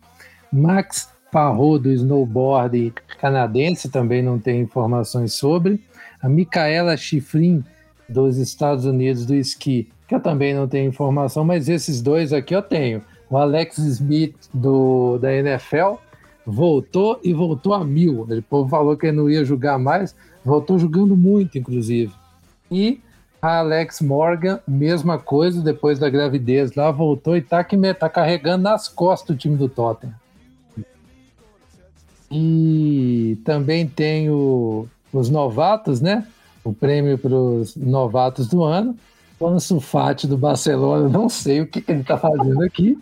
Max 0.51 1.09
Parrot 1.31 1.83
do 1.83 1.91
snowboard 1.93 2.93
canadense, 3.21 3.89
também 3.89 4.21
não 4.21 4.37
tenho 4.37 4.63
informações 4.63 5.33
sobre. 5.33 5.79
A 6.21 6.27
Micaela 6.27 6.97
Schifrin 6.97 7.63
dos 8.09 8.37
Estados 8.37 8.83
Unidos 8.83 9.25
do 9.25 9.33
esqui, 9.33 9.87
que 10.11 10.15
eu 10.15 10.19
também 10.19 10.53
não 10.53 10.67
tenho 10.67 10.89
informação, 10.89 11.45
mas 11.45 11.69
esses 11.69 12.01
dois 12.01 12.33
aqui 12.33 12.53
eu 12.53 12.61
tenho. 12.61 13.01
O 13.29 13.37
Alex 13.37 13.77
Smith 13.77 14.35
do, 14.53 15.17
da 15.19 15.33
NFL 15.33 15.93
voltou 16.45 17.17
e 17.23 17.33
voltou 17.33 17.73
a 17.73 17.85
mil. 17.85 18.23
O 18.23 18.41
povo 18.41 18.69
falou 18.69 18.97
que 18.97 19.05
ele 19.07 19.15
não 19.15 19.29
ia 19.29 19.45
jogar 19.45 19.79
mais, 19.79 20.13
voltou 20.43 20.77
jogando 20.77 21.15
muito, 21.15 21.57
inclusive. 21.57 22.11
E 22.69 22.99
a 23.41 23.59
Alex 23.59 24.01
Morgan, 24.01 24.59
mesma 24.67 25.17
coisa, 25.17 25.61
depois 25.61 25.97
da 25.97 26.09
gravidez 26.09 26.75
lá, 26.75 26.91
voltou 26.91 27.37
e 27.37 27.41
tá, 27.41 27.63
que, 27.63 27.77
tá 27.93 28.09
carregando 28.09 28.63
nas 28.63 28.89
costas 28.89 29.33
o 29.33 29.39
time 29.39 29.55
do 29.55 29.69
Tottenham. 29.69 30.13
E 32.29 33.37
também 33.45 33.87
tem 33.87 34.29
o- 34.29 34.89
os 35.13 35.29
novatos, 35.29 36.01
né? 36.01 36.27
O 36.65 36.73
prêmio 36.73 37.17
para 37.17 37.33
os 37.33 37.77
novatos 37.77 38.49
do 38.49 38.61
ano. 38.61 38.93
O 39.41 39.47
Ansu 39.47 39.79
Fati 39.79 40.27
do 40.27 40.37
Barcelona, 40.37 41.09
não 41.09 41.27
sei 41.27 41.61
o 41.61 41.67
que, 41.67 41.81
que 41.81 41.91
ele 41.91 42.01
está 42.01 42.15
fazendo 42.15 42.61
aqui. 42.61 42.95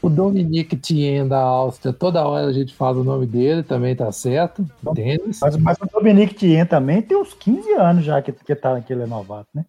O 0.00 0.08
Dominique 0.08 0.78
Thiem 0.78 1.28
da 1.28 1.40
Áustria, 1.40 1.92
toda 1.92 2.26
hora 2.26 2.46
a 2.46 2.52
gente 2.54 2.74
fala 2.74 2.98
o 2.98 3.04
nome 3.04 3.26
dele, 3.26 3.62
também 3.62 3.94
tá 3.94 4.10
certo. 4.10 4.64
Tênis. 4.94 5.40
Mas, 5.42 5.56
mas 5.58 5.78
o 5.82 5.86
Dominique 5.92 6.34
Thiem 6.34 6.64
também 6.64 7.02
tem 7.02 7.18
uns 7.18 7.34
15 7.34 7.70
anos 7.74 8.04
já 8.06 8.22
que, 8.22 8.32
que, 8.32 8.54
tá, 8.54 8.80
que 8.80 8.90
ele 8.90 9.02
é 9.02 9.06
novato, 9.06 9.50
né? 9.54 9.66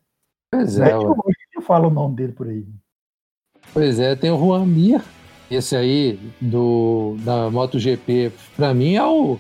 Pois 0.54 0.80
é 0.80 0.92
é, 0.92 0.98
hoje 0.98 1.38
eu 1.54 1.62
falo 1.64 1.90
o 1.90 1.94
nome 1.94 2.16
dele 2.16 2.32
por 2.32 2.48
aí. 2.48 2.66
Pois 3.74 4.00
é, 4.00 4.16
tem 4.16 4.32
o 4.32 4.38
Juan 4.38 4.66
Mir, 4.66 5.04
esse 5.52 5.76
aí 5.76 6.18
do, 6.40 7.18
da 7.26 7.50
MotoGP, 7.50 8.32
para 8.56 8.74
mim 8.74 8.96
é 8.96 9.06
o, 9.06 9.38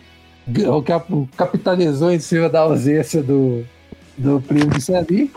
é 0.61 0.69
o 0.69 0.83
que 0.83 0.91
capitalizou 1.37 2.11
em 2.11 2.19
cima 2.19 2.49
da 2.49 2.59
ausência 2.59 3.23
do, 3.23 3.63
do 4.19 4.41
primo 4.41 4.69
de 4.71 4.81
Sali. 4.81 5.31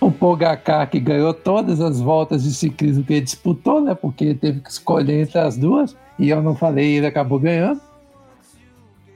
O 0.00 0.12
Pogacar, 0.12 0.88
que 0.88 1.00
ganhou 1.00 1.34
todas 1.34 1.80
as 1.80 2.00
voltas 2.00 2.44
de 2.44 2.54
ciclismo 2.54 3.02
que 3.02 3.14
ele 3.14 3.22
disputou, 3.22 3.80
né? 3.80 3.94
Porque 3.94 4.34
teve 4.34 4.60
que 4.60 4.70
escolher 4.70 5.22
entre 5.22 5.38
as 5.38 5.56
duas, 5.56 5.96
e 6.18 6.28
eu 6.28 6.40
não 6.40 6.54
falei, 6.54 6.96
ele 6.96 7.06
acabou 7.06 7.38
ganhando. 7.38 7.80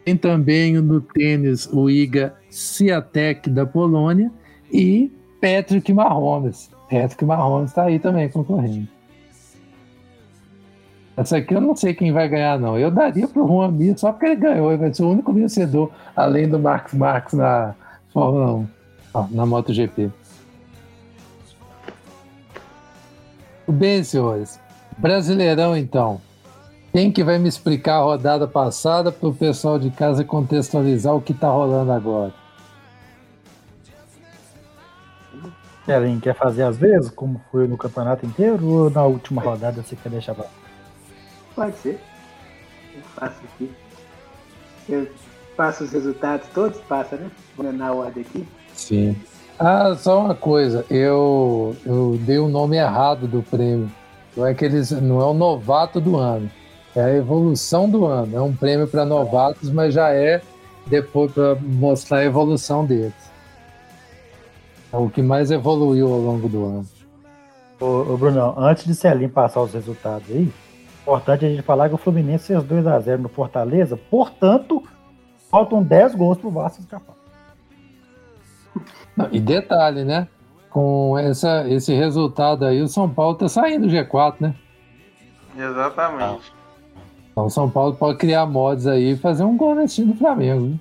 Tem 0.04 0.16
também 0.16 0.74
no 0.80 1.00
tênis 1.00 1.68
o 1.72 1.88
Iga 1.88 2.34
Swiatek 2.50 3.48
da 3.48 3.64
Polônia 3.64 4.32
e 4.72 5.12
Patrick 5.40 5.92
Mahomes. 5.92 6.70
Patrick 6.90 7.24
Mahomes 7.24 7.70
está 7.70 7.84
aí 7.84 8.00
também 8.00 8.28
concorrendo. 8.28 8.88
Essa 11.16 11.36
aqui 11.36 11.54
eu 11.54 11.60
não 11.60 11.76
sei 11.76 11.94
quem 11.94 12.10
vai 12.10 12.28
ganhar, 12.28 12.58
não. 12.58 12.76
Eu 12.76 12.90
daria 12.90 13.28
pro 13.28 13.46
Juan 13.46 13.70
Mir 13.70 13.96
só 13.98 14.10
porque 14.10 14.26
ele 14.26 14.36
ganhou. 14.36 14.70
Ele 14.70 14.78
vai 14.78 14.92
ser 14.92 15.02
o 15.02 15.10
único 15.10 15.32
vencedor, 15.32 15.92
além 16.16 16.48
do 16.48 16.58
Max 16.58 16.94
Marques 16.94 17.34
na 17.34 17.74
Fórmula 18.12 18.52
1, 18.52 18.68
ó, 19.14 19.26
na 19.30 19.46
MotoGP. 19.46 20.10
Bem, 23.68 24.04
senhores. 24.04 24.60
Brasileirão, 24.98 25.76
então. 25.76 26.20
Quem 26.92 27.10
que 27.10 27.24
vai 27.24 27.38
me 27.38 27.48
explicar 27.48 27.96
a 27.96 28.02
rodada 28.02 28.46
passada 28.46 29.10
para 29.10 29.28
o 29.28 29.34
pessoal 29.34 29.78
de 29.78 29.90
casa 29.90 30.24
contextualizar 30.24 31.14
o 31.14 31.22
que 31.22 31.32
está 31.32 31.48
rolando 31.48 31.90
agora? 31.90 32.34
Kellen, 35.86 36.20
quer 36.20 36.34
fazer 36.34 36.64
às 36.64 36.76
vezes, 36.76 37.10
como 37.10 37.40
foi 37.50 37.66
no 37.66 37.78
campeonato 37.78 38.26
inteiro, 38.26 38.64
ou 38.66 38.90
na 38.90 39.04
última 39.04 39.40
rodada 39.40 39.82
você 39.82 39.96
quer 39.96 40.10
deixar 40.10 40.34
pra... 40.34 40.46
Pode 41.56 41.76
ser. 41.78 42.00
Eu 42.94 43.02
faço 43.02 43.40
aqui. 43.44 43.72
Eu 44.88 45.08
passo 45.56 45.84
os 45.84 45.92
resultados 45.92 46.48
todos, 46.54 46.78
passa, 46.80 47.16
né? 47.16 47.30
Vou 47.56 47.70
na 47.72 47.92
ordem 47.92 48.22
aqui. 48.22 48.46
Sim. 48.74 49.16
Ah, 49.58 49.94
só 49.96 50.20
uma 50.20 50.34
coisa. 50.34 50.84
Eu, 50.90 51.76
eu 51.84 52.18
dei 52.22 52.38
o 52.38 52.48
nome 52.48 52.76
errado 52.76 53.26
do 53.26 53.42
prêmio. 53.42 53.90
Não 54.36 54.46
é, 54.46 54.54
que 54.54 54.64
eles, 54.64 54.90
não 54.90 55.20
é 55.20 55.24
o 55.24 55.34
novato 55.34 56.00
do 56.00 56.16
ano. 56.16 56.50
É 56.96 57.02
a 57.02 57.14
evolução 57.14 57.88
do 57.88 58.06
ano. 58.06 58.36
É 58.36 58.40
um 58.40 58.54
prêmio 58.54 58.86
para 58.86 59.04
novatos, 59.04 59.70
mas 59.70 59.94
já 59.94 60.10
é 60.10 60.40
depois 60.86 61.32
para 61.32 61.54
mostrar 61.54 62.18
a 62.18 62.24
evolução 62.24 62.84
deles. 62.84 63.14
É 64.92 64.96
o 64.96 65.08
que 65.08 65.22
mais 65.22 65.50
evoluiu 65.50 66.12
ao 66.12 66.18
longo 66.18 66.48
do 66.48 66.64
ano. 66.64 66.86
Ô, 67.80 68.12
ô 68.12 68.16
Brunão, 68.16 68.54
antes 68.58 68.84
de 68.84 68.94
Celim 68.94 69.28
passar 69.28 69.62
os 69.62 69.72
resultados 69.72 70.30
aí, 70.30 70.52
importante 71.02 71.44
a 71.44 71.48
gente 71.48 71.62
falar 71.62 71.88
que 71.88 71.94
o 71.94 71.98
Fluminense 71.98 72.46
fez 72.46 72.62
2x0 72.62 73.18
no 73.18 73.28
Fortaleza, 73.28 73.96
portanto, 73.96 74.82
faltam 75.52 75.82
10 75.82 76.14
gols 76.14 76.38
pro 76.38 76.50
Vasco 76.50 76.80
escapar. 76.80 77.14
E 79.30 79.38
detalhe, 79.38 80.02
né? 80.02 80.26
Com 80.70 81.18
essa, 81.18 81.68
esse 81.68 81.92
resultado 81.92 82.64
aí, 82.64 82.80
o 82.80 82.88
São 82.88 83.06
Paulo 83.06 83.34
tá 83.36 83.46
saindo 83.46 83.86
do 83.86 83.92
G4, 83.92 84.36
né? 84.40 84.54
Exatamente. 85.54 86.50
Então 87.30 87.44
o 87.44 87.50
São 87.50 87.68
Paulo 87.68 87.94
pode 87.94 88.16
criar 88.16 88.46
mods 88.46 88.86
aí 88.86 89.12
e 89.12 89.16
fazer 89.16 89.44
um 89.44 89.54
gol 89.54 89.74
nesse 89.74 89.96
time 89.96 90.14
do 90.14 90.18
Flamengo. 90.18 90.66
né? 90.66 90.78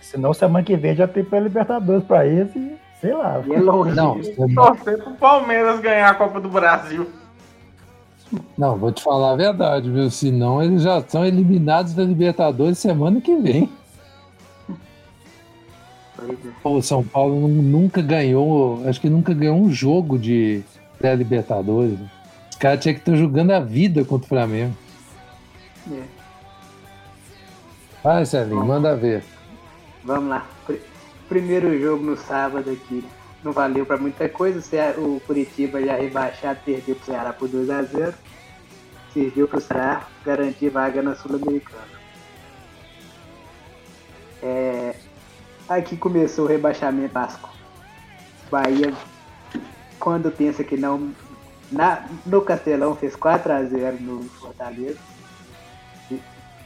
Senão 0.00 0.32
semana 0.32 0.64
que 0.64 0.76
vem 0.76 0.96
já 0.96 1.06
tem 1.06 1.22
pra 1.22 1.40
Libertadores 1.40 2.04
pra 2.04 2.26
esse, 2.26 2.76
sei 3.00 3.12
lá. 3.12 3.42
E 3.46 3.52
é 3.52 3.60
longe. 3.60 3.94
Não, 3.94 4.18
Torcer 4.54 5.02
pro 5.02 5.12
Palmeiras 5.14 5.80
ganhar 5.80 6.08
a 6.08 6.14
Copa 6.14 6.40
do 6.40 6.48
Brasil. 6.48 7.10
Não, 8.56 8.76
vou 8.76 8.90
te 8.92 9.02
falar 9.02 9.32
a 9.32 9.36
verdade, 9.36 9.90
viu? 9.90 10.10
Senão 10.10 10.62
eles 10.62 10.82
já 10.82 11.02
são 11.02 11.24
eliminados 11.24 11.94
da 11.94 12.02
Libertadores 12.04 12.78
semana 12.78 13.20
que 13.20 13.36
vem. 13.36 13.70
O 16.64 16.80
São 16.82 17.04
Paulo 17.04 17.46
nu- 17.46 17.62
nunca 17.62 18.00
ganhou, 18.02 18.82
acho 18.88 19.00
que 19.00 19.08
nunca 19.10 19.34
ganhou 19.34 19.56
um 19.56 19.70
jogo 19.70 20.18
de 20.18 20.62
pré-libertadores. 20.98 21.98
Os 22.50 22.56
caras 22.56 22.80
tinham 22.80 22.94
que 22.94 23.00
estar 23.00 23.14
jogando 23.16 23.50
a 23.52 23.60
vida 23.60 24.04
contra 24.04 24.24
o 24.24 24.28
Flamengo. 24.28 24.74
É. 25.92 26.02
Vai, 28.02 28.24
Celinho, 28.24 28.64
manda 28.64 28.96
ver. 28.96 29.22
Vamos 30.04 30.30
lá. 30.30 30.46
Pr- 30.66 30.74
Primeiro 31.28 31.78
jogo 31.80 32.04
no 32.04 32.16
sábado 32.16 32.70
aqui. 32.70 33.04
Não 33.46 33.52
valeu 33.52 33.86
pra 33.86 33.96
muita 33.96 34.28
coisa. 34.28 34.60
O 34.98 35.14
O 35.14 35.20
Curitiba 35.20 35.80
já 35.80 35.94
rebaixado, 35.94 36.58
perdeu 36.64 36.96
pro 36.96 37.06
Ceará 37.06 37.32
por 37.32 37.48
2x0. 37.48 38.12
Serviu 39.14 39.46
pro 39.46 39.60
Ceará 39.60 40.08
garantir 40.24 40.68
vaga 40.68 41.00
na 41.00 41.14
Sul-Americana. 41.14 41.96
É, 44.42 44.96
Aqui 45.68 45.96
começou 45.96 46.46
o 46.46 46.48
rebaixamento 46.48 47.14
Vasco. 47.14 47.48
Bahia, 48.50 48.92
quando 50.00 50.28
pensa 50.32 50.64
que 50.64 50.76
não. 50.76 51.12
Na, 51.70 52.04
no 52.26 52.42
Castelão 52.42 52.96
fez 52.96 53.14
4x0 53.14 54.00
no 54.00 54.24
Fortaleza. 54.24 54.98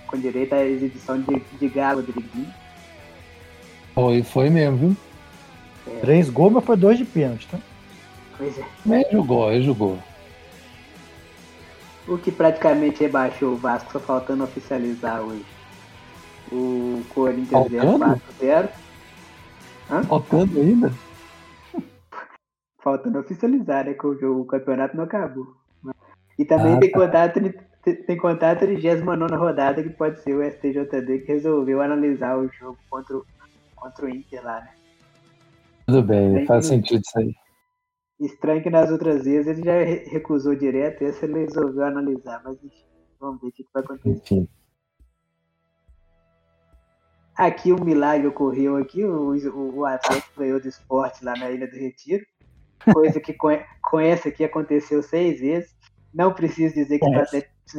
Com 0.07 0.19
direito 0.19 0.55
à 0.55 0.65
exibição 0.65 1.21
de, 1.21 1.41
de 1.59 1.69
Galo 1.69 2.01
Rodriguinho. 2.01 2.55
Foi, 3.95 4.23
foi 4.23 4.49
mesmo, 4.49 4.77
viu? 4.79 4.97
Três 6.01 6.31
gols, 6.31 6.53
mas 6.53 6.65
foi 6.65 6.77
dois 6.77 6.99
de 6.99 7.05
pênalti, 7.05 7.49
tá? 7.49 7.59
Pois 8.37 8.59
é. 8.59 8.65
Ele 8.87 9.05
jogou, 9.13 9.53
ele 9.53 9.65
jogou. 9.65 9.99
O 12.09 12.17
que 12.19 12.33
praticamente 12.33 13.01
rebaixou 13.01 13.53
o 13.53 13.57
Vasco, 13.57 13.93
só 13.93 14.01
faltando 14.01 14.45
oficializar 14.45 15.21
hoje. 15.21 15.45
O 16.51 17.03
Corinthians 17.11 17.51
Faltando? 17.51 18.23
0 18.41 18.69
Faltando 20.09 20.61
ainda? 20.61 20.93
Faltando 22.83 23.19
oficializar, 23.21 23.85
né? 23.85 23.95
Que 23.95 24.07
o, 24.07 24.19
jogo- 24.19 24.41
o 24.41 24.47
campeonato 24.47 24.97
não 24.97 25.05
acabou. 25.05 25.55
E 26.39 26.45
também 26.45 26.77
Ah, 26.77 26.81
tem, 26.81 26.91
tá. 26.91 26.99
contato, 26.99 27.41
tem, 27.85 27.95
tem 27.97 28.17
contato 28.17 28.65
a 28.65 28.67
39 28.67 29.35
rodada, 29.37 29.83
que 29.83 29.91
pode 29.91 30.21
ser 30.23 30.35
o 30.35 30.43
STJD, 30.43 31.19
que 31.21 31.33
resolveu 31.33 31.83
analisar 31.83 32.37
o 32.39 32.49
jogo 32.49 32.79
contra 32.89 33.17
o, 33.19 33.27
contra 33.77 34.07
o 34.07 34.09
Inter 34.09 34.43
lá, 34.43 34.61
né? 34.61 34.71
Tudo 35.91 36.03
bem, 36.07 36.35
Tem 36.35 36.47
faz 36.47 36.69
que- 36.69 36.75
sentido 36.75 37.01
isso 37.01 37.19
aí. 37.19 37.35
Estranho 38.21 38.63
que 38.63 38.71
nas 38.71 38.91
outras 38.91 39.25
vezes 39.25 39.47
ele 39.47 39.65
já 39.65 39.73
re- 39.83 40.05
recusou 40.09 40.55
direto, 40.55 41.03
esse 41.03 41.25
ele 41.25 41.41
resolveu 41.41 41.85
analisar, 41.85 42.41
mas 42.45 42.63
enfim, 42.63 42.85
vamos 43.19 43.41
ver 43.41 43.49
o 43.49 43.53
que, 43.53 43.65
vai 43.73 43.83
acontecer. 43.83 44.11
Enfim. 44.11 44.49
Aqui 47.37 47.73
um 47.73 47.83
milagre 47.83 48.27
ocorreu 48.27 48.77
aqui, 48.77 49.03
o, 49.05 49.31
o, 49.33 49.77
o 49.79 49.87
Atlético 49.87 50.39
ganhou 50.41 50.61
do 50.61 50.69
esporte 50.69 51.25
lá 51.25 51.35
na 51.37 51.51
Ilha 51.51 51.67
do 51.67 51.77
Retiro. 51.77 52.25
Coisa 52.93 53.19
que 53.21 53.33
com, 53.33 53.49
com 53.83 53.99
essa 53.99 54.29
aqui 54.29 54.45
aconteceu 54.45 55.03
seis 55.03 55.41
vezes. 55.41 55.75
Não 56.13 56.35
preciso 56.35 56.75
dizer 56.75 56.99
que 56.99 57.07
se 57.07 57.11
o 57.17 57.21
Atlético, 57.21 57.55
se 57.67 57.79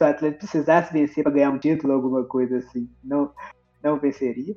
o 0.00 0.04
Atlético 0.06 0.38
precisasse 0.38 0.92
vencer 0.92 1.22
para 1.22 1.32
ganhar 1.32 1.50
um 1.50 1.58
título 1.58 1.92
ou 1.92 1.98
alguma 1.98 2.24
coisa 2.24 2.56
assim, 2.58 2.88
não, 3.04 3.30
não 3.82 3.98
venceria. 3.98 4.56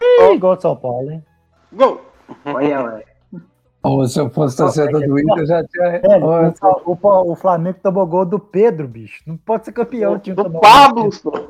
É 0.00 0.34
igual 0.34 0.56
de 0.56 0.62
São 0.62 0.76
Paulo, 0.76 1.10
hein? 1.10 1.24
Gol! 1.72 2.00
Olha, 2.44 2.82
olha. 2.82 3.04
Ou 3.82 4.06
se 4.06 4.18
eu 4.20 4.28
fosse 4.28 4.56
torcedor 4.56 5.00
do 5.06 5.18
Inter, 5.18 5.46
já 5.46 5.64
tinha. 5.64 6.00
Velho, 6.00 6.26
o, 6.84 6.92
o- 7.00 7.32
o 7.32 7.36
Flamengo 7.36 7.78
tomou 7.82 8.06
gol 8.06 8.24
do 8.26 8.38
Pedro, 8.38 8.88
bicho. 8.88 9.22
Não 9.26 9.36
pode 9.36 9.64
ser 9.64 9.72
campeão. 9.72 10.14
o 10.14 10.18
time 10.18 10.34
Do 10.36 10.50
Pablo, 10.60 11.08
gol. 11.22 11.46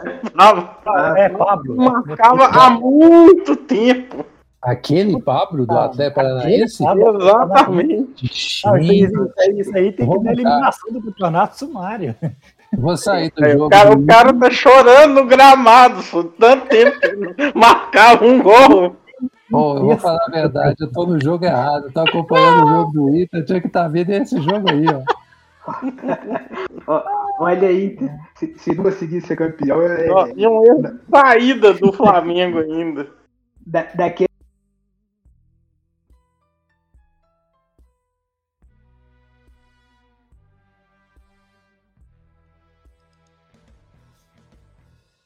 É, 1.16 1.28
Pablo. 1.30 1.76
Marcava 1.76 2.44
há 2.46 2.70
muito 2.70 3.56
tempo. 3.56 4.24
Aquele 4.60 5.20
Pablo 5.22 5.66
do 5.66 5.72
Ah, 5.72 5.86
Atlético 5.86 6.16
Paranaense? 6.16 6.84
Exatamente. 6.84 8.26
Isso, 8.26 8.68
aí, 8.68 9.92
tem 9.92 9.92
que 9.92 10.04
mudar. 10.04 10.32
eliminação 10.32 10.92
do 10.92 11.00
campeonato 11.02 11.56
sumário. 11.58 12.14
Vou 12.76 12.96
sair 12.96 13.30
do 13.32 13.44
É, 13.44 13.52
jogo. 13.52 13.66
o, 13.66 13.70
cara, 13.70 13.92
o 13.92 14.06
cara 14.06 14.32
tá 14.34 14.50
chorando 14.50 15.14
no 15.14 15.26
gramado, 15.26 16.02
pô. 16.04 16.24
Tanto 16.24 16.66
tempo 16.68 16.98
que 17.00 17.12
não 17.16 17.34
marcava 17.54 18.24
um 18.24 18.42
gol. 18.42 18.96
Pô, 19.50 19.76
eu 19.78 19.84
vou 19.86 19.96
falar 19.96 20.20
a 20.26 20.30
verdade, 20.30 20.76
eu 20.80 20.92
tô 20.92 21.06
no 21.06 21.18
jogo 21.20 21.44
errado, 21.44 21.86
eu 21.86 21.92
tô 21.92 22.00
acompanhando 22.00 22.64
o 22.66 22.68
jogo 22.68 22.92
do 22.92 23.08
Inter, 23.16 23.40
eu 23.40 23.46
tinha 23.46 23.60
que 23.60 23.66
estar 23.66 23.88
vendo 23.88 24.10
esse 24.10 24.40
jogo 24.42 24.70
aí, 24.70 24.84
ó. 24.88 25.02
Olha 27.40 27.68
aí, 27.68 27.96
se, 28.34 28.54
se 28.58 28.74
não 28.74 28.84
conseguir 28.84 29.20
ser 29.22 29.36
campeão, 29.36 29.80
é, 29.82 30.10
Ó, 30.10 30.26
E 30.36 30.46
um 30.46 30.64
erro 30.64 30.98
saída 31.10 31.72
do 31.74 31.92
Flamengo 31.92 32.58
ainda. 32.58 33.06
da, 33.66 33.86
daquele. 33.94 34.28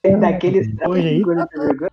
Daqueles 0.05 0.67
Hoje 0.85 1.09
aí, 1.09 1.23
quando 1.23 1.47
você 1.49 1.57
jogou. 1.69 1.89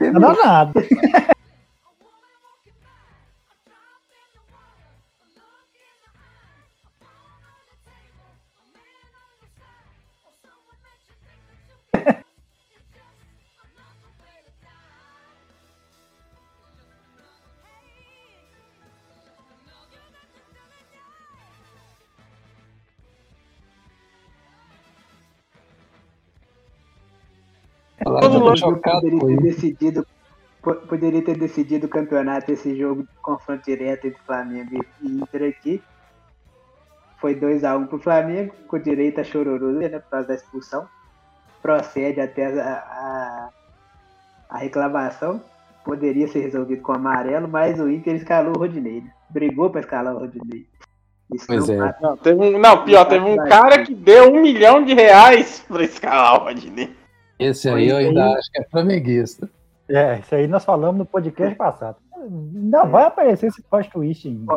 Não 0.00 0.20
dá 0.20 0.32
nada. 0.32 0.72
Todo 28.20 28.40
mundo 28.40 28.80
poderia 28.80 29.20
ter 29.20 29.36
decidido 29.42 30.06
po- 30.62 30.74
poderia 30.74 31.22
ter 31.24 31.36
decidido 31.38 31.86
o 31.86 31.90
campeonato 31.90 32.50
esse 32.52 32.74
jogo 32.76 33.02
de 33.02 33.08
confronto 33.22 33.64
direto 33.64 34.06
entre 34.06 34.20
Flamengo 34.26 34.84
e 35.02 35.06
Inter 35.06 35.48
aqui. 35.56 35.82
Foi 37.20 37.34
2x1 37.34 37.86
pro 37.86 37.98
Flamengo 37.98 38.54
com 38.66 38.78
direito 38.78 39.20
a 39.20 39.24
chororô 39.24 39.72
né, 39.72 39.88
por 39.90 40.10
causa 40.10 40.28
da 40.28 40.34
expulsão. 40.34 40.86
Procede 41.60 42.20
até 42.20 42.46
a, 42.46 42.72
a, 42.72 43.48
a 44.48 44.58
reclamação. 44.58 45.42
Poderia 45.84 46.28
ser 46.28 46.40
resolvido 46.40 46.82
com 46.82 46.92
amarelo 46.92 47.48
mas 47.48 47.78
o 47.80 47.88
Inter 47.90 48.14
escalou 48.14 48.54
o 48.56 48.58
Rodinei 48.58 49.00
né? 49.02 49.10
brigou 49.28 49.70
para 49.70 49.80
escalar 49.80 50.14
o 50.14 50.18
Rodinei. 50.20 50.66
Isso 51.32 51.46
Pois 51.46 51.68
não 51.68 51.86
é. 51.86 51.96
Não, 52.00 52.16
teve 52.16 52.40
um, 52.42 52.58
não, 52.58 52.84
pior, 52.84 53.04
teve 53.04 53.24
um 53.24 53.36
cara 53.36 53.84
que 53.84 53.94
deu 53.94 54.32
um 54.32 54.42
milhão 54.42 54.82
de 54.84 54.94
reais 54.94 55.64
pra 55.68 55.84
escalar 55.84 56.40
o 56.40 56.44
Rodinei. 56.44 56.92
Esse 57.40 57.68
aí 57.68 57.88
eu 57.88 57.96
ainda 57.96 58.34
acho 58.34 58.50
que 58.52 58.60
é 58.60 58.64
flamenguista. 58.68 59.48
É, 59.88 60.18
isso 60.18 60.34
aí 60.34 60.46
nós 60.46 60.64
falamos 60.64 60.98
no 60.98 61.06
podcast 61.06 61.56
passado. 61.56 61.96
Ainda 62.14 62.84
vai 62.84 63.04
aparecer 63.04 63.46
esse 63.46 63.62
plot 63.62 63.90
twist 63.90 64.28
ainda. 64.28 64.56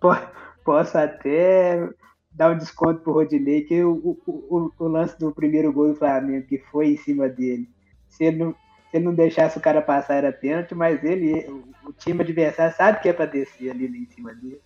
Po- 0.00 0.16
posso 0.64 0.96
até 0.98 1.88
dar 2.30 2.52
um 2.52 2.58
desconto 2.58 3.00
pro 3.00 3.12
Rodinei, 3.12 3.62
que 3.62 3.82
o, 3.82 4.16
o, 4.26 4.72
o, 4.78 4.88
lance 4.88 5.18
do 5.18 5.32
primeiro 5.32 5.72
gol 5.72 5.88
do 5.88 5.96
Flamengo, 5.96 6.46
que 6.46 6.58
foi 6.58 6.92
em 6.92 6.96
cima 6.96 7.28
dele, 7.28 7.68
se 8.08 8.24
ele 8.24 8.36
não, 8.36 8.52
se 8.52 8.96
ele 8.96 9.04
não 9.04 9.14
deixasse 9.14 9.58
o 9.58 9.60
cara 9.60 9.82
passar, 9.82 10.14
era 10.14 10.32
pênalti, 10.32 10.74
mas 10.74 11.02
ele, 11.02 11.46
o, 11.84 11.92
time 11.92 12.22
adversário 12.22 12.76
sabe 12.76 13.00
que 13.00 13.08
é 13.08 13.12
pra 13.12 13.26
descer 13.26 13.70
ali 13.70 13.86
em 13.86 14.06
cima 14.06 14.34
dele. 14.34 14.60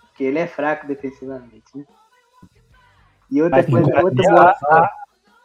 Porque 0.00 0.24
ele 0.24 0.38
é 0.38 0.46
fraco 0.46 0.86
defensivamente. 0.86 1.76
Né? 1.76 1.84
E 3.30 3.42
outra 3.42 3.58
Mas 3.58 3.66
coisa, 3.66 4.02
outra 4.02 4.30
boa, 4.30 4.90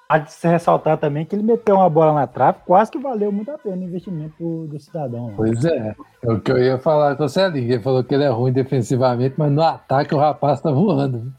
a, 0.10 0.16
a 0.16 0.18
de 0.20 0.32
se 0.32 0.48
ressaltar 0.48 0.98
também 0.98 1.26
que 1.26 1.36
ele 1.36 1.44
meteu 1.44 1.76
uma 1.76 1.90
bola 1.90 2.14
na 2.14 2.28
trave, 2.28 2.60
quase 2.66 2.92
que 2.92 2.98
valeu 3.00 3.32
muito 3.32 3.52
a 3.52 3.58
pena 3.58 3.78
o 3.78 3.84
investimento 3.84 4.68
do, 4.68 4.80
cidadão. 4.80 5.28
lá. 5.28 5.34
Pois 5.36 5.64
é. 5.66 5.96
É 6.22 6.32
o 6.32 6.40
que 6.40 6.52
eu 6.52 6.58
ia 6.58 6.78
falar 6.78 7.16
com 7.16 7.24
o 7.26 7.30
Celinho. 7.30 7.72
Ele 7.74 7.82
falou 7.84 8.04
que 8.04 8.14
ele 8.14 8.24
é 8.24 8.30
ruim 8.30 8.52
defensivamente, 8.52 9.36
mas 9.38 9.52
no 9.52 9.62
ataque 9.62 10.14
o 10.14 10.20
rapaz 10.20 10.62
tá 10.62 10.72
voando. 10.72 11.32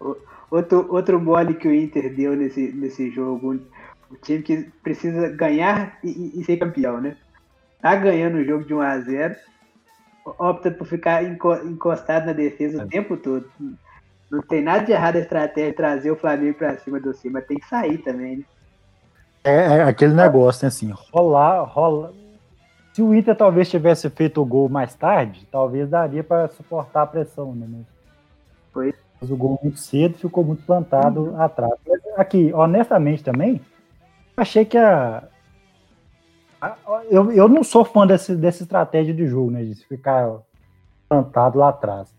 o- 0.00 0.16
outro, 0.50 0.86
outro 0.90 1.20
mole 1.20 1.54
que 1.54 1.68
o 1.68 1.74
Inter 1.74 2.14
deu 2.14 2.34
nesse, 2.36 2.72
nesse 2.72 3.10
jogo. 3.10 3.54
O 4.10 4.16
time 4.22 4.42
que 4.42 4.70
precisa 4.82 5.28
ganhar 5.30 5.98
e, 6.04 6.38
e- 6.38 6.44
ser 6.44 6.56
campeão, 6.58 7.00
né? 7.00 7.16
Tá 7.80 7.94
ganhando 7.96 8.36
o 8.38 8.44
jogo 8.44 8.64
de 8.64 8.72
1 8.74 8.80
a 8.80 8.98
0 9.00 9.34
opta 10.38 10.70
por 10.70 10.86
ficar 10.86 11.22
enco- 11.24 11.54
encostado 11.66 12.26
na 12.26 12.32
defesa 12.32 12.82
o 12.82 12.88
tempo 12.88 13.16
todo. 13.16 13.46
Não 14.30 14.40
tem 14.42 14.62
nada 14.62 14.84
de 14.84 14.92
errado 14.92 15.16
a 15.16 15.20
estratégia 15.20 15.70
de 15.70 15.76
trazer 15.76 16.10
o 16.10 16.16
Flamengo 16.16 16.58
pra 16.58 16.76
cima 16.78 16.98
do 17.00 17.14
cima, 17.14 17.40
tem 17.40 17.58
que 17.58 17.66
sair 17.68 17.98
também, 17.98 18.38
né? 18.38 18.44
É, 19.44 19.54
é 19.78 19.82
aquele 19.82 20.14
negócio, 20.14 20.64
né, 20.64 20.68
assim, 20.68 20.90
rolar, 21.12 21.62
rola. 21.64 22.12
Se 22.94 23.02
o 23.02 23.14
Inter 23.14 23.36
talvez 23.36 23.68
tivesse 23.68 24.08
feito 24.08 24.40
o 24.40 24.44
gol 24.44 24.68
mais 24.68 24.94
tarde, 24.94 25.46
talvez 25.50 25.88
daria 25.90 26.24
para 26.24 26.48
suportar 26.48 27.02
a 27.02 27.06
pressão, 27.06 27.54
né? 27.54 27.66
Mas 27.68 27.86
Foi. 28.72 28.94
Mas 29.20 29.30
o 29.30 29.36
gol 29.36 29.58
muito 29.62 29.78
cedo 29.78 30.16
ficou 30.18 30.44
muito 30.44 30.62
plantado 30.64 31.30
Uhum. 31.30 31.40
atrás. 31.40 31.72
Mas 31.86 32.00
aqui, 32.16 32.52
honestamente 32.52 33.22
também, 33.22 33.60
achei 34.36 34.64
que 34.64 34.78
a. 34.78 35.24
a- 36.60 36.76
eu, 37.10 37.30
eu 37.32 37.48
não 37.48 37.62
sou 37.62 37.84
fã 37.84 38.06
desse, 38.06 38.34
dessa 38.34 38.62
estratégia 38.62 39.12
de 39.14 39.26
jogo, 39.26 39.50
né? 39.50 39.62
De 39.64 39.74
ficar 39.86 40.38
plantado 41.08 41.58
lá 41.58 41.68
atrás. 41.68 42.12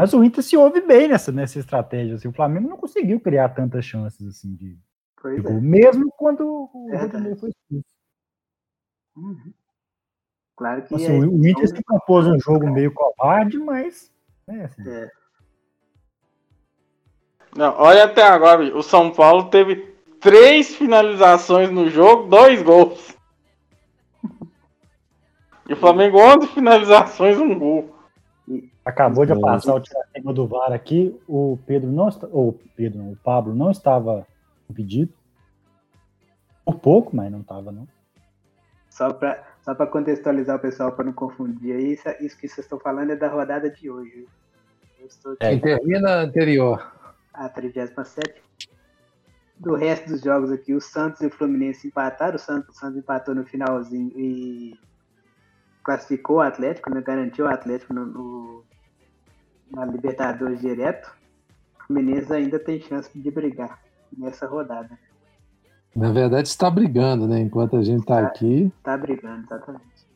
Mas 0.00 0.14
o 0.14 0.24
Inter 0.24 0.42
se 0.42 0.56
ouve 0.56 0.80
bem 0.80 1.08
nessa, 1.08 1.30
nessa 1.30 1.58
estratégia. 1.58 2.14
Assim, 2.14 2.26
o 2.26 2.32
Flamengo 2.32 2.70
não 2.70 2.78
conseguiu 2.78 3.20
criar 3.20 3.50
tantas 3.50 3.84
chances 3.84 4.26
assim 4.26 4.54
de, 4.54 4.70
de 4.70 5.42
gol, 5.42 5.58
é. 5.58 5.60
mesmo 5.60 6.10
quando 6.16 6.70
o 6.72 6.86
Verdade. 6.88 7.12
Rodinei 7.12 7.36
foi 7.36 7.50
expulso. 7.50 7.84
Uhum. 9.14 9.52
Claro 10.56 10.82
que 10.84 10.94
Assim, 10.94 11.22
é, 11.22 11.26
o 11.26 11.46
Inter 11.46 11.68
se 11.68 11.84
propôs 11.84 12.26
um 12.26 12.40
jogo 12.40 12.72
meio 12.72 12.94
covarde, 12.94 13.58
mas. 13.58 14.10
Né, 14.48 14.64
assim, 14.64 14.88
é, 14.88 15.10
Não, 17.54 17.74
olha 17.76 18.04
até 18.04 18.22
agora, 18.22 18.74
o 18.74 18.82
São 18.82 19.12
Paulo 19.12 19.50
teve 19.50 19.94
três 20.18 20.74
finalizações 20.76 21.70
no 21.70 21.90
jogo, 21.90 22.26
dois 22.26 22.62
gols. 22.62 23.14
E 25.68 25.74
o 25.74 25.76
Flamengo 25.76 26.18
11 26.18 26.48
finalizações, 26.48 27.38
um 27.38 27.56
gol. 27.56 27.99
Acabou 28.84 29.26
de 29.26 29.34
Sim. 29.34 29.40
passar 29.40 29.74
o 29.74 29.80
tiratema 29.80 30.32
do 30.32 30.46
VAR 30.46 30.72
aqui. 30.72 31.18
O 31.28 31.58
Pedro 31.66 31.90
não 31.90 32.08
está, 32.08 32.26
ou 32.30 32.58
Pedro, 32.74 32.98
não, 32.98 33.12
o 33.12 33.16
Pablo 33.16 33.54
não 33.54 33.70
estava 33.70 34.26
impedido. 34.68 35.12
Por 36.64 36.78
pouco, 36.78 37.14
mas 37.14 37.30
não 37.30 37.40
estava, 37.40 37.70
não. 37.72 37.86
só 38.88 39.12
para 39.12 39.48
só 39.62 39.74
pra 39.74 39.86
contextualizar 39.86 40.56
o 40.56 40.60
pessoal 40.60 40.92
para 40.92 41.04
não 41.04 41.12
confundir 41.12 41.76
aí, 41.76 41.92
isso, 41.92 42.08
isso 42.20 42.36
que 42.38 42.48
vocês 42.48 42.64
estão 42.64 42.78
falando 42.78 43.10
é 43.12 43.16
da 43.16 43.28
rodada 43.28 43.68
de 43.68 43.90
hoje. 43.90 44.26
Eu 44.98 45.06
estou 45.06 45.36
É. 45.38 45.58
Termina 45.58 46.10
a 46.10 46.20
anterior. 46.22 46.90
a 47.34 47.48
37. 47.48 48.42
Do 49.58 49.74
resto 49.74 50.08
dos 50.08 50.22
jogos 50.22 50.50
aqui, 50.50 50.74
o 50.74 50.80
Santos 50.80 51.20
e 51.20 51.26
o 51.26 51.30
Fluminense 51.30 51.86
empataram. 51.88 52.36
O 52.36 52.38
Santos, 52.38 52.74
o 52.74 52.78
Santos 52.78 52.96
empatou 52.96 53.34
no 53.34 53.44
finalzinho 53.44 54.10
e 54.16 54.78
classificou 55.84 56.36
o 56.36 56.40
Atlético, 56.40 56.88
né? 56.94 57.02
garantiu 57.02 57.44
o 57.44 57.48
Atlético 57.48 57.92
no, 57.92 58.06
no- 58.06 58.64
na 59.70 59.84
Libertadores 59.84 60.60
direto. 60.60 61.10
O 61.80 61.84
Fluminense 61.86 62.32
ainda 62.32 62.58
tem 62.58 62.80
chance 62.80 63.10
de 63.16 63.30
brigar 63.30 63.78
nessa 64.16 64.46
rodada. 64.46 64.98
Na 65.94 66.12
verdade, 66.12 66.48
está 66.48 66.70
brigando, 66.70 67.26
né? 67.26 67.40
Enquanto 67.40 67.76
a 67.76 67.82
gente 67.82 68.06
tá 68.06 68.20
aqui. 68.20 68.72
Tá 68.82 68.96
brigando, 68.96 69.44
exatamente. 69.44 70.06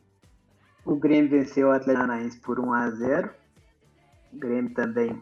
O 0.85 0.95
Grêmio 0.95 1.29
venceu 1.29 1.67
o 1.67 1.71
Atlético 1.71 2.05
Paranaense 2.05 2.39
por 2.39 2.59
1 2.59 2.73
a 2.73 2.89
0 2.91 3.29
O 4.33 4.37
Grêmio 4.37 4.73
também 4.73 5.21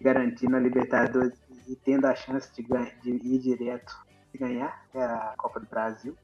garantindo 0.00 0.54
a 0.56 0.60
Libertadores 0.60 1.32
e 1.66 1.74
tendo 1.76 2.06
a 2.06 2.14
chance 2.14 2.52
de, 2.54 2.62
ganha- 2.62 2.92
de 3.02 3.10
ir 3.10 3.38
direto 3.38 3.96
e 4.34 4.38
ganhar 4.38 4.84
é 4.94 5.02
a 5.02 5.34
Copa 5.36 5.58
do 5.60 5.66
Brasil. 5.66 6.14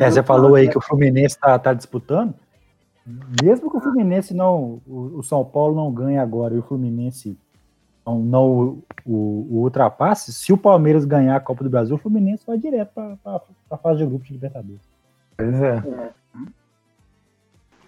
É, 0.00 0.10
você 0.10 0.22
falou 0.22 0.54
aí 0.54 0.68
que 0.68 0.78
o 0.78 0.80
Fluminense 0.80 1.36
está 1.36 1.58
tá 1.58 1.72
disputando. 1.72 2.34
Mesmo 3.42 3.70
que 3.70 3.76
o 3.76 3.80
Fluminense 3.80 4.32
não. 4.34 4.80
O, 4.86 5.18
o 5.18 5.22
São 5.22 5.44
Paulo 5.44 5.74
não 5.74 5.92
ganhe 5.92 6.16
agora 6.18 6.54
e 6.54 6.58
o 6.58 6.62
Fluminense 6.62 7.36
não, 8.06 8.18
não 8.20 8.46
o, 8.50 8.82
o- 9.06 9.46
o 9.50 9.56
ultrapasse, 9.62 10.32
se 10.32 10.52
o 10.52 10.56
Palmeiras 10.58 11.04
ganhar 11.04 11.36
a 11.36 11.40
Copa 11.40 11.62
do 11.64 11.70
Brasil, 11.70 11.96
o 11.96 11.98
Fluminense 11.98 12.44
vai 12.46 12.56
direto 12.58 12.90
para 12.94 13.40
a 13.70 13.76
fase 13.76 13.98
de 13.98 14.06
grupo 14.06 14.24
de 14.24 14.32
Libertadores. 14.32 14.80
Pois 15.36 15.54
é. 15.62 15.82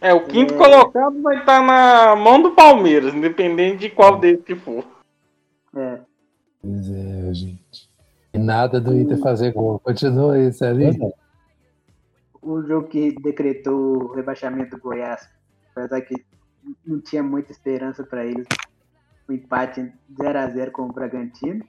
É, 0.00 0.12
o 0.12 0.24
quinto 0.26 0.54
É. 0.54 0.56
colocado 0.58 1.22
vai 1.22 1.38
estar 1.38 1.62
na 1.62 2.14
mão 2.16 2.40
do 2.42 2.50
Palmeiras, 2.52 3.14
independente 3.14 3.78
de 3.78 3.90
qual 3.90 4.18
deles 4.18 4.44
que 4.44 4.54
for. 4.54 4.84
É, 5.74 5.98
Pois 6.62 6.90
é, 6.90 7.32
gente. 7.34 7.88
E 8.34 8.38
nada 8.38 8.80
do 8.80 8.94
Inter 8.98 9.18
fazer 9.18 9.52
gol. 9.52 9.78
Continua 9.78 10.38
isso 10.38 10.64
ali. 10.64 10.96
Pois 10.98 11.10
é. 11.10 11.14
O 12.46 12.62
jogo 12.62 12.88
que 12.88 13.12
decretou 13.20 14.04
o 14.04 14.12
rebaixamento 14.14 14.76
do 14.76 14.82
Goiás, 14.82 15.28
apesar 15.70 16.00
que 16.02 16.24
não 16.86 17.00
tinha 17.00 17.22
muita 17.22 17.50
esperança 17.50 18.04
para 18.04 18.24
eles, 18.24 18.46
o 19.28 19.32
empate 19.32 19.92
0 20.16 20.38
a 20.38 20.46
0 20.48 20.70
com 20.70 20.82
o 20.82 20.92
Bragantino. 20.92 21.64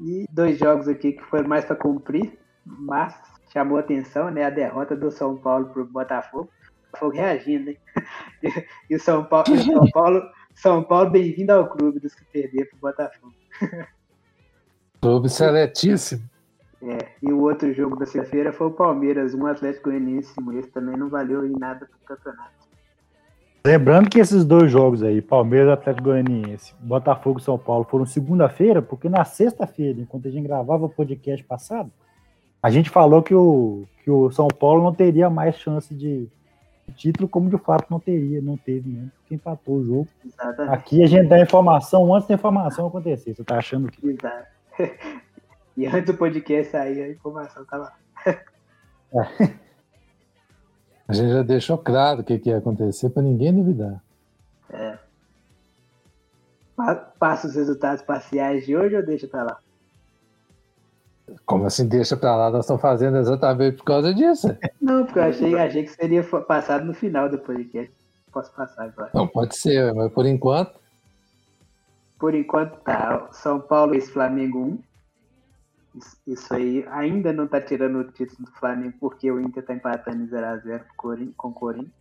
E 0.00 0.26
dois 0.30 0.58
jogos 0.58 0.86
aqui 0.86 1.12
que 1.12 1.24
foram 1.24 1.48
mais 1.48 1.64
para 1.64 1.74
cumprir, 1.74 2.38
mas 2.64 3.14
chamou 3.52 3.78
atenção, 3.78 4.30
né, 4.30 4.44
a 4.44 4.50
derrota 4.50 4.94
do 4.94 5.10
São 5.10 5.36
Paulo 5.36 5.66
Botafogo. 5.86 6.44
O 6.44 6.86
Botafogo 6.92 7.16
reagindo, 7.16 7.70
hein? 7.70 7.78
E, 8.88 8.94
o 8.94 9.00
São 9.00 9.24
Paulo, 9.24 9.52
o 9.52 9.58
São 9.58 9.90
Paulo, 9.90 10.22
São 10.54 10.84
Paulo 10.84 11.10
bem-vindo 11.10 11.52
ao 11.52 11.68
clube 11.68 11.98
dos 11.98 12.14
que 12.14 12.24
perderam 12.26 12.68
pro 12.70 12.78
Botafogo. 12.78 13.34
Clube 15.00 15.28
seletíssimo. 15.28 16.35
É, 16.86 17.08
e 17.22 17.32
o 17.32 17.40
outro 17.42 17.72
jogo 17.72 17.96
da 17.96 18.06
sexta-feira 18.06 18.52
foi 18.52 18.68
o 18.68 18.70
Palmeiras, 18.70 19.34
um 19.34 19.46
Atlético 19.46 19.90
Goianiense, 19.90 20.32
esse 20.54 20.68
também 20.70 20.96
não 20.96 21.08
valeu 21.08 21.44
em 21.44 21.52
nada 21.58 21.86
pro 21.86 22.16
campeonato. 22.16 22.54
Lembrando 23.66 24.08
que 24.08 24.20
esses 24.20 24.44
dois 24.44 24.70
jogos 24.70 25.02
aí, 25.02 25.20
Palmeiras 25.20 25.68
e 25.68 25.72
Atlético 25.72 26.04
Goianiense, 26.04 26.74
Botafogo 26.78 27.40
e 27.40 27.42
São 27.42 27.58
Paulo, 27.58 27.84
foram 27.84 28.06
segunda-feira, 28.06 28.80
porque 28.80 29.08
na 29.08 29.24
sexta-feira, 29.24 30.00
enquanto 30.00 30.28
a 30.28 30.30
gente 30.30 30.46
gravava 30.46 30.84
o 30.84 30.88
podcast 30.88 31.44
passado, 31.44 31.90
a 32.62 32.70
gente 32.70 32.88
falou 32.88 33.22
que 33.22 33.34
o, 33.34 33.84
que 34.04 34.10
o 34.10 34.30
São 34.30 34.46
Paulo 34.46 34.84
não 34.84 34.94
teria 34.94 35.28
mais 35.28 35.56
chance 35.56 35.92
de, 35.92 36.28
título, 36.94 37.28
como 37.28 37.50
de 37.50 37.58
fato 37.58 37.86
não 37.90 37.98
teria, 37.98 38.40
não 38.40 38.56
teve 38.56 38.88
mesmo, 38.88 39.10
porque 39.18 39.34
empatou 39.34 39.76
o 39.76 39.84
jogo. 39.84 40.08
Exatamente. 40.24 40.74
Aqui 40.74 41.02
a 41.02 41.06
gente 41.06 41.28
dá 41.28 41.40
informação 41.40 42.14
antes 42.14 42.28
da 42.28 42.34
informação 42.34 42.86
acontecer. 42.86 43.34
Você 43.34 43.44
tá 43.44 43.58
achando 43.58 43.90
que. 43.90 44.06
Exato. 44.06 44.46
E 45.76 45.86
antes 45.86 46.06
do 46.06 46.14
podcast 46.14 46.70
sair, 46.72 47.02
a 47.02 47.08
informação 47.10 47.64
tava. 47.64 47.92
A 51.08 51.12
gente 51.12 51.32
já 51.32 51.42
deixou 51.42 51.78
claro 51.78 52.20
o 52.20 52.24
que, 52.24 52.38
que 52.38 52.48
ia 52.50 52.58
acontecer 52.58 53.10
para 53.10 53.22
ninguém 53.22 53.54
duvidar. 53.54 54.02
Pa- 56.74 56.94
Passa 57.18 57.46
os 57.46 57.54
resultados 57.54 58.02
parciais 58.02 58.66
de 58.66 58.76
hoje 58.76 58.96
ou 58.96 59.04
deixa 59.04 59.26
pra 59.28 59.42
lá? 59.44 59.58
Como 61.44 61.64
assim 61.66 61.86
deixa 61.88 62.16
pra 62.16 62.36
lá? 62.36 62.50
Nós 62.50 62.64
estamos 62.64 62.82
fazendo 62.82 63.16
exatamente 63.18 63.76
por 63.78 63.84
causa 63.84 64.14
disso. 64.14 64.48
Não, 64.80 65.04
porque 65.04 65.18
eu 65.18 65.24
achei, 65.24 65.58
achei 65.58 65.82
que 65.84 65.90
seria 65.90 66.22
passado 66.22 66.84
no 66.84 66.94
final 66.94 67.28
do 67.28 67.38
podcast. 67.38 67.92
Posso 68.32 68.52
passar 68.52 68.84
agora. 68.84 69.10
Não, 69.14 69.26
pode 69.26 69.56
ser, 69.56 69.92
mas 69.94 70.12
por 70.12 70.26
enquanto. 70.26 70.78
Por 72.18 72.34
enquanto 72.34 72.78
tá. 72.80 73.28
São 73.32 73.58
Paulo 73.60 73.94
e 73.94 74.00
Flamengo 74.00 74.58
1. 74.58 74.78
Isso- 76.26 76.52
aí 76.54 76.86
ainda 76.90 77.32
não 77.32 77.46
tá 77.48 77.60
tirando 77.60 77.96
o 77.98 78.12
título 78.12 78.44
do 78.46 78.52
Flamengo 78.58 78.96
porque 79.00 79.30
o 79.30 79.40
Inter 79.40 79.64
tá 79.64 79.72
empatando 79.74 80.22
em 80.22 80.26
0x0 80.26 80.84
com 81.36 81.48
o 81.48 81.52
Corinthians. 81.54 81.94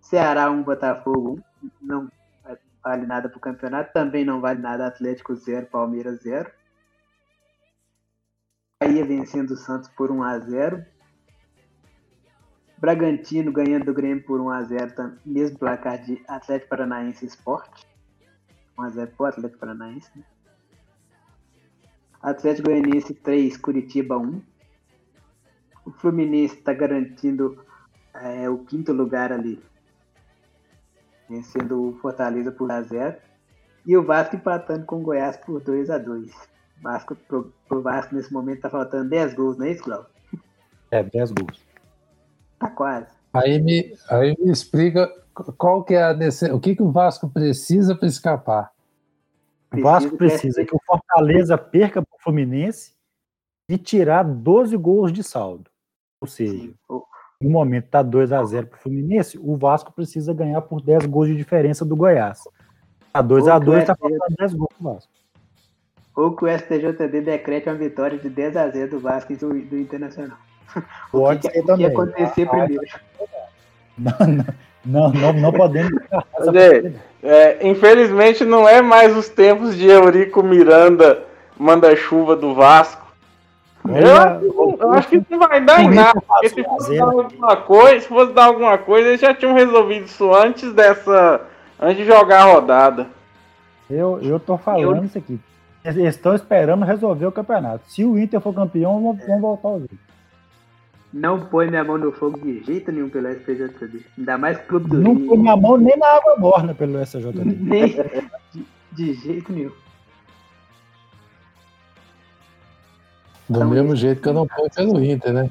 Ceará 0.00 0.50
1, 0.50 0.62
Botafogo 0.62 1.40
1. 1.62 1.70
Não 1.82 2.08
vale 2.82 3.06
nada 3.06 3.28
pro 3.28 3.40
campeonato. 3.40 3.92
Também 3.92 4.24
não 4.24 4.40
vale 4.40 4.60
nada 4.60 4.86
Atlético 4.86 5.34
0, 5.34 5.66
Palmeiras 5.66 6.20
0. 6.22 6.48
Bahia 8.80 9.04
vencendo 9.04 9.52
o 9.52 9.56
Santos 9.56 9.88
por 9.88 10.10
1x0. 10.12 10.86
Bragantino 12.78 13.50
ganhando 13.52 13.86
do 13.86 13.94
Grêmio 13.94 14.22
por 14.24 14.38
1x0, 14.38 14.94
tam- 14.94 15.18
mesmo 15.24 15.58
placar 15.58 15.98
de 16.02 16.22
Atlético 16.28 16.68
Paranaense 16.70 17.24
e 17.24 17.28
Sport. 17.28 17.84
1x0 18.78 19.10
pro 19.16 19.26
Atlético 19.26 19.58
Paranaense. 19.58 20.10
Né? 20.14 20.22
Atlético 22.26 22.70
Goianiense 22.70 23.14
3, 23.14 23.56
Curitiba 23.56 24.18
1. 24.18 24.42
O 25.84 25.92
Fluminense 25.92 26.56
está 26.56 26.72
garantindo 26.72 27.64
é, 28.12 28.50
o 28.50 28.58
quinto 28.58 28.92
lugar 28.92 29.30
ali, 29.30 29.62
vencendo 31.30 31.90
o 31.90 31.96
Fortaleza 31.98 32.50
por 32.50 32.68
1x0. 32.68 33.16
E 33.86 33.96
o 33.96 34.04
Vasco 34.04 34.34
empatando 34.34 34.84
com 34.84 34.96
o 34.96 35.02
Goiás 35.02 35.36
por 35.36 35.62
2x2. 35.62 36.32
Vasco, 36.82 37.14
pro, 37.14 37.52
pro 37.68 37.80
Vasco 37.80 38.16
nesse 38.16 38.32
momento 38.32 38.62
tá 38.62 38.70
faltando 38.70 39.08
10 39.08 39.34
gols, 39.34 39.56
não 39.56 39.66
é 39.66 39.70
isso, 39.70 39.84
Cláudio? 39.84 40.10
É, 40.90 41.04
10 41.04 41.30
gols. 41.30 41.64
Tá 42.58 42.68
quase. 42.70 43.06
Aí 43.32 43.62
me, 43.62 43.96
aí 44.10 44.36
me 44.40 44.50
explica 44.50 45.08
qual 45.56 45.84
que 45.84 45.94
é 45.94 46.02
a 46.02 46.16
o 46.52 46.58
que, 46.58 46.74
que 46.74 46.82
o 46.82 46.90
Vasco 46.90 47.30
precisa 47.30 47.94
para 47.94 48.08
escapar. 48.08 48.72
O 49.72 49.82
Vasco 49.82 50.16
Precisa 50.16 50.64
que 50.64 50.74
o 50.74 50.80
Fortaleza 50.86 51.58
perca 51.58 52.02
Fluminense 52.30 52.92
e 53.68 53.78
tirar 53.78 54.22
12 54.24 54.76
gols 54.76 55.12
de 55.12 55.22
saldo. 55.22 55.70
Ou 56.20 56.26
seja, 56.28 56.70
o- 56.88 57.02
no 57.40 57.50
momento 57.50 57.84
está 57.86 58.02
2 58.02 58.32
a 58.32 58.42
0 58.44 58.66
para 58.66 58.78
o 58.78 58.80
Fluminense, 58.82 59.38
o 59.38 59.56
Vasco 59.56 59.92
precisa 59.92 60.32
ganhar 60.34 60.60
por 60.62 60.80
10 60.82 61.06
gols 61.06 61.28
de 61.28 61.36
diferença 61.36 61.84
do 61.84 61.94
Goiás. 61.96 62.40
Tá 63.12 63.22
2 63.22 63.46
a 63.48 63.54
Ou 63.54 63.60
que 63.60 63.66
2 63.66 63.78
o 63.78 63.80
está 63.82 63.94
faltando 63.96 64.20
10 64.38 64.54
gols 64.54 64.68
pro 64.78 64.92
Vasco. 64.92 65.12
ou 66.16 66.34
que 66.34 66.44
o 66.44 66.48
STJD 66.48 67.20
decrete 67.20 67.68
uma 67.68 67.74
vitória 67.76 68.18
de 68.18 68.28
10 68.30 68.56
a 68.56 68.68
0 68.70 68.90
do 68.92 69.00
Vasco 69.00 69.32
e 69.32 69.36
do, 69.36 69.48
do 69.50 69.78
Internacional. 69.78 70.38
Pode 71.12 71.40
que, 71.48 71.50
ser 71.52 71.60
o 71.70 71.76
que 71.76 71.84
acontecer 71.84 72.48
Ah, 72.48 72.50
primeiro. 72.50 72.82
Não, 74.84 75.10
não, 75.10 75.10
não, 75.12 75.32
não 75.32 75.52
podemos. 75.52 75.90
descartar 75.90 76.28
essa 76.38 76.52
Mas 76.52 76.56
é. 76.56 76.92
É, 77.22 77.66
infelizmente 77.68 78.44
não 78.44 78.68
é 78.68 78.82
mais 78.82 79.16
os 79.16 79.26
tempos 79.28 79.74
de 79.74 79.86
Eurico 79.88 80.42
Miranda 80.42 81.24
manda-chuva 81.58 82.36
do 82.36 82.54
Vasco. 82.54 83.04
Eu, 83.88 84.16
acho 84.16 84.40
que 84.40 84.46
não- 84.46 84.76
eu 84.80 84.92
acho 84.92 85.08
que 85.08 85.16
isso 85.16 85.26
não 85.30 85.38
vai 85.38 85.64
dar 85.64 85.80
em 85.80 85.94
nada. 85.94 86.20
Porque 86.20 86.48
se 86.48 86.64
fosse 86.64 86.96
dar 86.98 87.06
né? 87.06 87.22
alguma 87.22 87.56
coisa, 87.56 88.00
se 88.00 88.08
fosse 88.08 88.32
dar 88.32 88.44
alguma 88.46 88.78
coisa, 88.78 89.08
eles 89.08 89.20
já 89.20 89.32
tinham 89.32 89.54
resolvido 89.54 90.06
isso 90.06 90.34
antes 90.34 90.72
dessa. 90.72 91.40
Antes 91.80 91.98
de 91.98 92.04
jogar 92.04 92.40
a 92.42 92.52
rodada. 92.52 93.06
Eu, 93.88 94.18
eu 94.22 94.40
tô 94.40 94.56
falando 94.58 95.04
isso 95.04 95.18
aqui. 95.18 95.38
Eles 95.84 96.16
estão 96.16 96.34
esperando 96.34 96.84
resolver 96.84 97.26
o 97.26 97.32
campeonato. 97.32 97.84
Se 97.88 98.02
o 98.04 98.18
Inter 98.18 98.40
for 98.40 98.52
campeão, 98.52 99.00
vão, 99.00 99.12
vão 99.14 99.40
voltar 99.40 99.68
ao 99.68 99.80
jogo. 99.80 99.90
Não 101.12 101.38
põe 101.40 101.68
minha 101.68 101.84
mão 101.84 101.96
no 101.96 102.10
fogo 102.10 102.38
de 102.40 102.64
jeito 102.64 102.90
nenhum 102.90 103.08
pelo 103.08 103.28
STJD. 103.30 104.00
Ainda 104.18 104.36
mais 104.36 104.58
Clube 104.58 104.90
do 104.90 105.00
Não 105.00 105.14
Rio. 105.14 105.28
põe 105.28 105.38
minha 105.38 105.56
mão 105.56 105.76
nem 105.76 105.96
na 105.96 106.08
água 106.08 106.36
morna 106.36 106.74
pelo 106.74 106.98
SJD. 106.98 107.44
Nem 107.62 107.96
de, 108.52 108.66
de 108.92 109.12
jeito 109.14 109.52
nenhum. 109.52 109.70
Do 113.48 113.58
Então, 113.58 113.70
mesmo 113.70 113.88
isso- 113.88 113.96
jeito 114.02 114.20
que 114.22 114.28
eu 114.28 114.34
não 114.34 114.46
ponho 114.46 114.70
pelo 114.70 115.04
Inter, 115.04 115.32
né? 115.32 115.50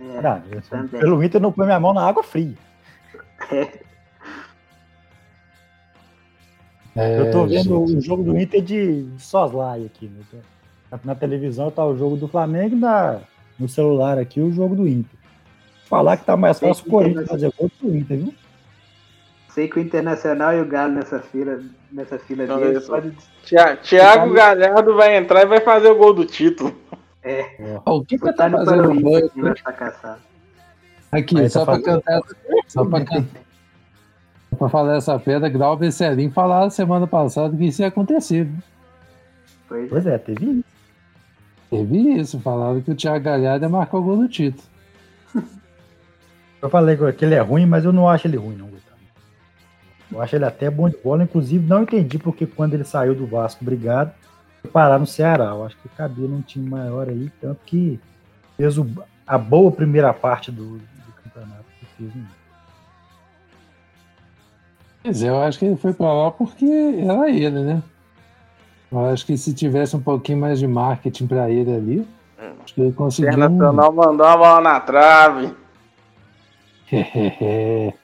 É, 0.00 0.22
Não, 0.22 0.42
eu- 0.50 0.88
pelo 0.88 1.22
Inter, 1.22 1.40
não 1.40 1.52
põe 1.52 1.66
minha 1.66 1.80
mão 1.80 1.92
na 1.92 2.06
água 2.08 2.22
fria. 2.22 2.54
É, 6.96 7.20
Eu 7.20 7.30
tô 7.30 7.46
vendo 7.46 7.86
gente. 7.86 7.96
o 7.98 8.00
jogo 8.00 8.22
do 8.24 8.38
Inter 8.38 8.60
de 8.62 9.06
soslaio 9.18 9.86
aqui. 9.86 10.06
né? 10.08 10.40
Na, 10.90 10.98
na 11.04 11.14
televisão 11.14 11.70
tá 11.70 11.84
o 11.84 11.96
jogo 11.96 12.16
do 12.16 12.26
Flamengo 12.26 12.74
e 12.74 12.78
na, 12.78 13.20
no 13.58 13.68
celular 13.68 14.18
aqui 14.18 14.40
o 14.40 14.50
jogo 14.50 14.74
do 14.74 14.88
Inter. 14.88 15.18
Falar 15.84 16.16
que 16.16 16.24
tá 16.24 16.36
mais 16.36 16.58
fácil 16.58 16.86
o 16.86 16.90
Corinthians 16.90 17.28
fazer 17.28 17.52
gol 17.56 17.70
que 17.70 17.86
o 17.86 17.94
Inter, 17.96 18.18
viu? 18.18 18.34
Sei 19.50 19.68
que 19.68 19.78
o 19.78 19.82
Internacional 19.82 20.54
e 20.54 20.60
o 20.60 20.66
Galo 20.66 20.92
nessa 20.94 21.18
fila, 21.20 21.60
nessa 21.92 22.18
fila 22.18 22.44
Então, 22.44 22.72
isso. 22.72 22.88
pode 22.88 23.12
Tia- 23.44 23.76
Thiago 23.76 24.32
Galhardo 24.34 24.94
vai 24.94 25.16
entrar 25.16 25.42
e 25.42 25.46
vai 25.46 25.60
fazer 25.60 25.88
o 25.88 25.96
gol 25.96 26.12
do 26.12 26.24
título. 26.26 26.74
Ó, 27.84 27.96
o 27.98 28.04
que 28.04 28.16
que 28.18 28.24
botar 28.24 28.44
tá 28.44 28.48
no 28.48 28.58
fazendo 28.64 28.82
Paruí, 28.88 29.02
banho? 29.02 29.30
vai 29.36 29.56
fracassar. 29.56 30.18
Aqui, 31.12 31.36
Aí 31.38 31.42
tá 31.44 31.48
só 31.50 31.64
pra 31.64 31.74
fazendo- 31.76 32.02
cantar. 32.02 32.20
Só 32.68 32.84
pra 32.84 33.04
cantar. 33.04 33.40
Pra 34.58 34.68
falar 34.68 34.96
essa 34.96 35.16
pedra, 35.20 35.48
Glauber 35.48 35.86
e 35.86 35.92
Celim 35.92 36.30
falaram 36.30 36.68
semana 36.70 37.06
passada 37.06 37.56
que 37.56 37.66
isso 37.66 37.80
ia 37.82 37.88
acontecer. 37.88 38.48
Pois 39.68 39.84
é. 39.84 39.88
Pois 39.88 40.06
é, 40.06 40.18
teve 40.18 40.44
isso. 40.46 40.64
Teve 41.70 41.98
isso, 42.18 42.40
falaram 42.40 42.80
que 42.80 42.90
o 42.90 42.94
Thiago 42.96 43.24
Galhardo 43.24 43.64
ia 43.66 43.68
marcar 43.68 43.98
o 43.98 44.02
gol 44.02 44.16
do 44.16 44.28
título. 44.28 44.64
Eu 46.60 46.68
falei 46.70 46.96
que 47.12 47.24
ele 47.24 47.34
é 47.36 47.40
ruim, 47.40 47.66
mas 47.66 47.84
eu 47.84 47.92
não 47.92 48.08
acho 48.08 48.26
ele 48.26 48.36
ruim, 48.36 48.56
não, 48.56 48.66
Gustavo. 48.66 48.96
Eu 50.10 50.20
acho 50.20 50.34
ele 50.34 50.44
até 50.46 50.68
bom 50.68 50.88
de 50.88 50.96
bola. 50.96 51.22
Inclusive, 51.22 51.64
não 51.64 51.82
entendi 51.82 52.18
porque 52.18 52.44
quando 52.46 52.74
ele 52.74 52.84
saiu 52.84 53.14
do 53.14 53.26
Vasco, 53.28 53.62
obrigado, 53.62 54.12
parar 54.72 54.98
no 54.98 55.06
Ceará. 55.06 55.46
Eu 55.46 55.64
acho 55.64 55.76
que 55.78 55.88
cabia 55.90 56.26
num 56.26 56.40
time 56.42 56.68
maior 56.68 57.08
aí, 57.08 57.30
tanto 57.40 57.60
que 57.64 58.00
fez 58.56 58.76
o- 58.78 58.86
a 59.26 59.38
boa 59.38 59.70
primeira 59.70 60.12
parte 60.12 60.50
do, 60.50 60.78
do 60.78 61.12
campeonato 61.22 61.64
que 61.80 61.86
fez. 61.96 62.14
Né? 62.14 62.24
Pois 65.02 65.22
é, 65.22 65.28
eu 65.28 65.40
acho 65.42 65.58
que 65.58 65.64
ele 65.64 65.76
foi 65.76 65.92
pra 65.92 66.12
lá 66.12 66.30
porque 66.30 66.64
era 66.66 67.30
ele, 67.30 67.60
né? 67.62 67.82
Eu 68.90 69.06
acho 69.06 69.24
que 69.26 69.36
se 69.36 69.52
tivesse 69.54 69.94
um 69.96 70.00
pouquinho 70.00 70.38
mais 70.38 70.58
de 70.58 70.66
marketing 70.66 71.26
pra 71.26 71.50
ele 71.50 71.72
ali, 71.74 72.08
acho 72.64 72.74
que 72.74 72.80
ele 72.80 72.90
O 72.90 72.94
conseguiu. 72.94 73.30
um- 73.30 73.34
Internacional 73.34 73.92
mandou 73.92 74.26
a 74.26 74.36
bola 74.36 74.60
na 74.60 74.80
trave. 74.80 75.54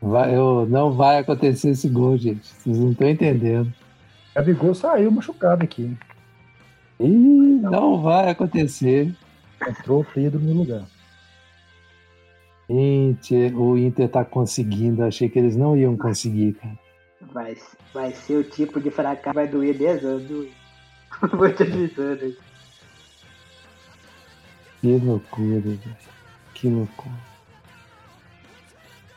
Vai, 0.00 0.34
eu, 0.36 0.66
não 0.68 0.92
vai 0.92 1.18
acontecer 1.18 1.70
esse 1.70 1.88
gol, 1.88 2.16
gente. 2.18 2.46
Vocês 2.46 2.78
não 2.78 2.90
estão 2.92 3.08
entendendo. 3.08 3.72
Gabigol 4.34 4.74
saiu 4.74 5.10
machucado 5.10 5.62
aqui. 5.62 5.96
Ih, 6.98 7.60
não 7.62 8.02
vai 8.02 8.30
acontecer. 8.30 9.14
Entrou 9.66 10.00
o 10.00 10.04
Pedro 10.04 10.40
no 10.40 10.52
lugar. 10.52 10.84
Gente, 12.68 13.34
o 13.54 13.76
Inter 13.76 14.08
tá 14.08 14.24
conseguindo. 14.24 15.04
Achei 15.04 15.28
que 15.28 15.38
eles 15.38 15.56
não 15.56 15.76
iam 15.76 15.96
conseguir, 15.96 16.54
cara. 16.54 16.78
Vai, 17.32 17.56
vai 17.92 18.12
ser 18.12 18.36
o 18.36 18.44
tipo 18.44 18.80
de 18.80 18.90
fracasso 18.90 19.34
vai 19.34 19.46
doer 19.46 19.76
10 19.76 20.04
anos. 20.04 20.22
viu? 20.24 20.50
Vou 21.32 21.52
te 21.52 21.62
avisando. 21.62 22.36
Que 24.80 24.98
loucura, 24.98 25.60
velho. 25.60 25.96
Que 26.54 26.68
loucura. 26.68 27.34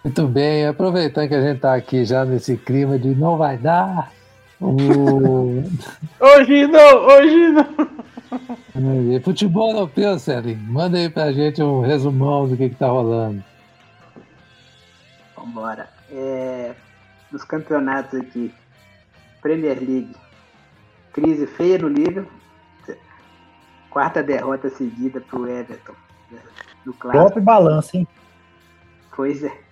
Muito 0.04 0.28
bem, 0.28 0.66
aproveitando 0.66 1.28
que 1.28 1.36
a 1.36 1.42
gente 1.42 1.60
tá 1.60 1.76
aqui 1.76 2.06
já 2.06 2.24
nesse 2.24 2.56
clima 2.56 2.98
de 2.98 3.10
não 3.10 3.36
vai 3.36 3.58
dar. 3.58 4.12
O... 4.60 5.64
Hoje 6.20 6.68
não, 6.68 7.06
hoje 7.06 7.50
não. 7.50 9.22
Futebol 9.24 9.72
europeu, 9.72 10.18
Celinho. 10.20 10.60
Manda 10.60 10.98
aí 10.98 11.10
pra 11.10 11.32
gente 11.32 11.62
um 11.62 11.82
resumão 11.82 12.48
do 12.48 12.58
que, 12.58 12.70
que 12.70 12.76
tá 12.76 12.88
rolando. 12.88 13.44
Vambora. 15.36 15.88
É, 16.12 16.74
nos 17.32 17.44
campeonatos 17.44 18.20
aqui, 18.20 18.54
Premier 19.42 19.78
League, 19.78 20.16
crise 21.14 21.46
feia 21.48 21.78
no 21.78 21.90
nível. 21.90 22.26
Quarta 23.90 24.22
derrota 24.22 24.70
seguida 24.70 25.22
pro 25.22 25.48
Everton. 25.48 25.94
né, 26.32 26.40
No 26.86 26.94
clássico. 26.94 27.24
Golpe 27.24 27.40
balança, 27.42 27.98
hein? 27.98 28.08
Pois 29.16 29.44
é. 29.44 29.67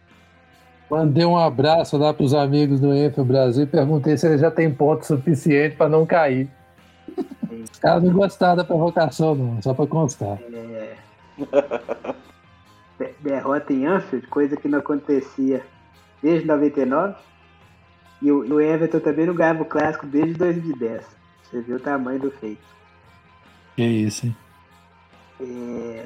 Mandei 0.90 1.26
um 1.26 1.38
abraço 1.38 1.98
lá 1.98 2.14
pros 2.14 2.34
amigos 2.34 2.80
do 2.80 2.94
Enfer 2.94 3.24
Brasil 3.24 3.64
e 3.64 3.68
perguntei 3.68 4.18
se 4.18 4.28
ele 4.28 4.38
já 4.38 4.52
tem 4.52 4.72
ponto 4.74 5.06
suficiente 5.06 5.76
para 5.76 5.90
não 5.90 6.06
cair. 6.06 6.48
Os 7.52 7.80
caras 7.80 8.04
não 8.04 8.14
gostaram 8.14 8.56
da 8.58 8.64
provocação, 8.64 9.34
não, 9.36 9.62
só 9.62 9.74
para 9.74 9.88
constar. 9.88 10.38
é, 10.54 10.96
de- 13.00 13.10
derrota 13.22 13.74
em 13.74 13.86
Anfield, 13.86 14.28
coisa 14.28 14.56
que 14.56 14.68
não 14.68 14.80
acontecia 14.80 15.66
desde 16.22 16.48
99. 16.48 17.16
E 18.22 18.32
o, 18.32 18.46
e 18.46 18.54
o 18.54 18.62
Everton 18.62 19.00
também 19.00 19.26
não 19.26 19.34
ganhava 19.36 19.64
o 19.64 19.66
clássico 19.66 20.06
desde 20.08 20.34
2010. 20.36 21.04
Você 21.44 21.62
viu 21.62 21.78
o 21.78 21.80
tamanho 21.80 22.20
do 22.20 22.32
feito. 22.32 22.64
Que 23.76 23.84
isso, 23.84 24.28
hein? 24.28 24.36
É, 25.42 26.06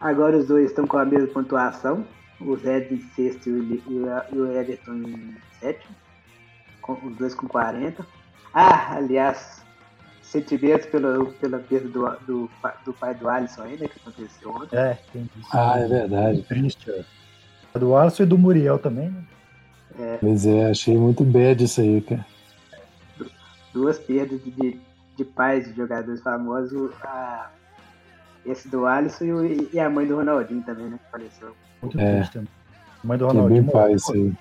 Agora 0.00 0.36
os 0.36 0.46
dois 0.46 0.66
estão 0.66 0.86
com 0.86 0.98
a 0.98 1.04
mesma 1.04 1.28
pontuação. 1.28 2.04
O 2.44 2.54
Red 2.54 2.88
em 2.90 3.00
sexto 3.14 3.48
e 3.48 3.82
o 4.32 4.52
Everton 4.52 4.94
em 4.94 5.36
sétimo. 5.60 5.94
Com, 6.82 6.92
os 6.92 7.16
dois 7.16 7.34
com 7.34 7.48
40. 7.48 8.06
Ah, 8.52 8.96
aliás, 8.96 9.64
sentimentos 10.22 10.86
pela, 10.86 11.24
pela 11.32 11.58
perda 11.58 11.88
do, 11.88 12.10
do, 12.26 12.50
do 12.84 12.92
pai 12.92 13.14
do 13.14 13.28
Alisson 13.28 13.62
ainda, 13.62 13.88
que 13.88 13.98
aconteceu 13.98 14.50
ontem. 14.50 14.76
É, 14.76 14.98
tem 15.12 15.28
isso. 15.38 15.48
Ah, 15.52 15.78
é 15.78 15.88
verdade. 15.88 16.42
Triste, 16.42 16.90
ó. 16.90 17.78
Do 17.78 17.96
Alisson 17.96 18.22
e 18.22 18.26
do 18.26 18.38
Muriel 18.38 18.78
também, 18.78 19.10
né? 19.10 19.24
Pois 20.20 20.44
é, 20.44 20.70
achei 20.70 20.96
muito 20.96 21.24
bad 21.24 21.62
isso 21.62 21.80
aí, 21.80 22.00
cara. 22.00 22.26
Duas 23.72 23.98
perdas 23.98 24.42
de, 24.42 24.50
de, 24.50 24.80
de 25.16 25.24
pais 25.24 25.66
de 25.66 25.74
jogadores 25.74 26.20
famosos. 26.20 26.92
A, 27.02 27.50
esse 28.44 28.68
do 28.68 28.86
Alisson 28.86 29.44
e, 29.44 29.70
e 29.72 29.80
a 29.80 29.88
mãe 29.88 30.06
do 30.06 30.16
Ronaldinho 30.16 30.62
também, 30.62 30.86
né? 30.86 30.98
Que 31.02 31.10
faleceu. 31.10 31.56
Muito 31.84 32.00
É. 32.00 32.16
triste 32.16 32.32
também. 32.32 32.48
Mãe 33.02 33.18
do 33.18 33.26
Ronaldinho. 33.26 33.62
bem 33.62 33.70
pai 33.70 33.92
isso 33.92 34.12
aí. 34.14 34.32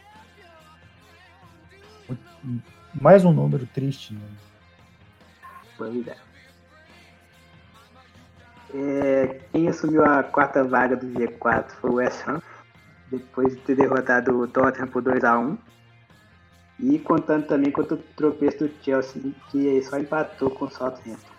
Mais 2.93 3.25
um 3.25 3.33
número 3.33 3.65
triste, 3.67 4.13
né? 4.13 4.21
Pois 5.77 6.07
é. 6.07 6.15
É, 8.75 9.39
Quem 9.51 9.67
assumiu 9.67 10.03
a 10.05 10.23
quarta 10.23 10.63
vaga 10.63 10.95
do 10.95 11.07
G4 11.07 11.69
foi 11.81 11.89
o 11.89 11.93
West 11.95 12.27
Ham, 12.27 12.41
depois 13.11 13.53
de 13.55 13.61
ter 13.61 13.75
derrotado 13.75 14.39
o 14.39 14.47
Tottenham 14.47 14.87
por 14.87 15.03
2x1. 15.03 15.57
E 16.79 16.97
contando 16.99 17.45
também 17.45 17.71
contra 17.71 17.95
o 17.95 17.97
tropeço 18.15 18.59
do 18.67 18.71
Chelsea, 18.83 19.21
que 19.51 19.81
só 19.83 19.99
empatou 19.99 20.49
com 20.49 20.65
o 20.65 20.69
Southampton. 20.71 21.32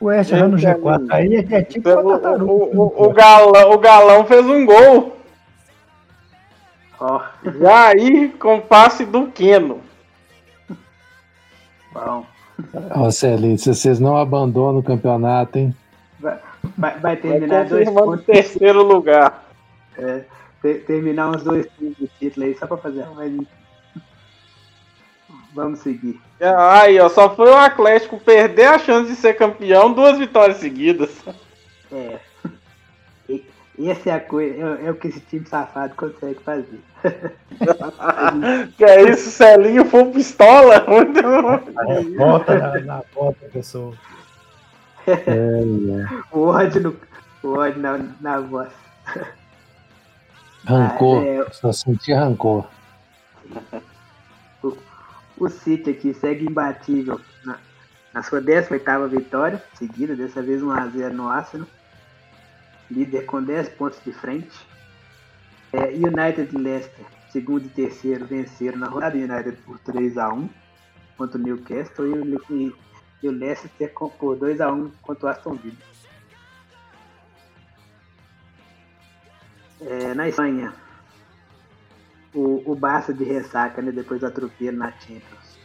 O 0.00 0.06
West 0.06 0.32
Ham 0.32 0.48
no 0.48 0.56
G4 0.56 1.06
aí 1.10 1.34
é, 1.36 1.54
é 1.56 1.62
tipo 1.62 1.88
O, 1.90 2.18
tartaruga. 2.18 2.44
o, 2.52 2.76
o, 2.78 3.04
o 3.06 3.12
galão, 3.12 3.70
o 3.72 3.78
galão 3.78 4.24
fez 4.24 4.46
um 4.46 4.64
gol. 4.64 5.16
Ó, 6.98 7.20
Já 7.60 7.88
aí 7.88 8.28
com 8.30 8.60
passe 8.60 9.04
do 9.04 9.26
Keno. 9.28 9.80
bom. 11.92 12.24
Ó, 12.94 13.10
Celinho, 13.10 13.58
se 13.58 13.74
vocês 13.74 13.98
não 13.98 14.16
abandonam 14.16 14.80
o 14.80 14.82
campeonato, 14.82 15.58
hein? 15.58 15.74
Vai, 16.18 16.38
vai- 16.76 16.90
vai 16.92 17.00
Vai 17.00 17.16
terminar 17.16 17.64
dois 17.66 17.88
pontos. 17.90 18.24
terceiro 18.26 18.82
lugar. 18.82 19.44
é, 19.98 20.24
ter- 20.62 20.84
terminar 20.84 21.30
uns 21.30 21.42
dois 21.42 21.66
times 21.78 21.96
de 21.96 22.08
título 22.18 22.46
aí 22.46 22.54
só 22.58 22.66
pra 22.66 22.76
fazer 22.76 23.06
mais. 23.14 23.32
Vamos 25.54 25.80
seguir. 25.80 26.20
Aí, 26.40 26.98
ó, 27.00 27.08
só 27.08 27.34
foi 27.34 27.50
o 27.50 27.56
Atlético 27.56 28.18
perder 28.18 28.66
a 28.66 28.78
chance 28.78 29.10
de 29.10 29.16
ser 29.16 29.34
campeão 29.34 29.92
duas 29.92 30.18
vitórias 30.18 30.58
seguidas. 30.58 31.10
É. 31.92 32.18
Essa 33.88 34.10
é 34.10 34.12
a 34.12 34.20
coisa, 34.20 34.78
é, 34.82 34.86
é 34.86 34.90
o 34.90 34.94
que 34.94 35.08
esse 35.08 35.20
time 35.20 35.46
safado 35.46 35.94
consegue 35.94 36.38
fazer. 36.40 36.80
que 38.76 38.84
é 38.84 39.10
isso, 39.10 39.30
Celinho 39.30 39.86
foi 39.86 40.04
pistola? 40.10 40.84
Bota 42.18 42.58
na, 42.58 42.80
na 42.80 43.02
bota, 43.14 43.46
pessoal. 43.52 43.94
O 46.30 46.40
ódio, 46.48 46.82
no, 46.82 46.96
o 47.42 47.56
ódio 47.56 47.80
na, 47.80 47.98
na 48.20 48.40
voz. 48.40 48.68
Rancor. 50.66 51.22
Ah, 51.22 51.26
é. 51.26 51.50
Só 51.52 51.72
senti 51.72 52.12
rancor. 52.12 52.66
O 55.40 55.48
City 55.48 55.90
aqui 55.90 56.12
segue 56.12 56.44
imbatível 56.46 57.18
na, 57.44 57.58
na 58.12 58.22
sua 58.22 58.40
18ª 58.42 59.08
vitória 59.08 59.60
seguida, 59.74 60.14
dessa 60.14 60.42
vez 60.42 60.60
1x0 60.62 61.10
no 61.12 61.28
Arsenal. 61.28 61.66
Líder 62.90 63.24
com 63.24 63.42
10 63.42 63.70
pontos 63.70 63.98
de 64.04 64.12
frente. 64.12 64.54
É, 65.72 65.84
United 65.86 66.54
e 66.54 66.58
Leicester, 66.58 67.06
segundo 67.30 67.64
e 67.64 67.68
terceiro, 67.70 68.26
venceram 68.26 68.78
na 68.78 68.88
rodada 68.88 69.16
United 69.16 69.52
por 69.64 69.78
3x1 69.78 70.48
contra 71.16 71.38
o 71.38 71.42
Newcastle 71.42 72.06
e 72.06 72.52
e, 72.52 72.74
e 73.22 73.28
o 73.28 73.32
Leicester 73.32 73.92
com- 73.94 74.10
por 74.10 74.36
2x1 74.36 74.90
contra 75.00 75.26
o 75.26 75.28
Aston 75.30 75.54
Villa. 75.54 75.76
É, 79.80 80.12
na 80.14 80.28
Espanha, 80.28 80.74
o, 82.34 82.62
o 82.64 82.74
Barça 82.74 83.12
de 83.12 83.24
ressaca, 83.24 83.82
né, 83.82 83.90
depois 83.90 84.20
do 84.20 84.26
atropelo 84.26 84.76
na 84.76 84.92
Champions. 84.92 85.58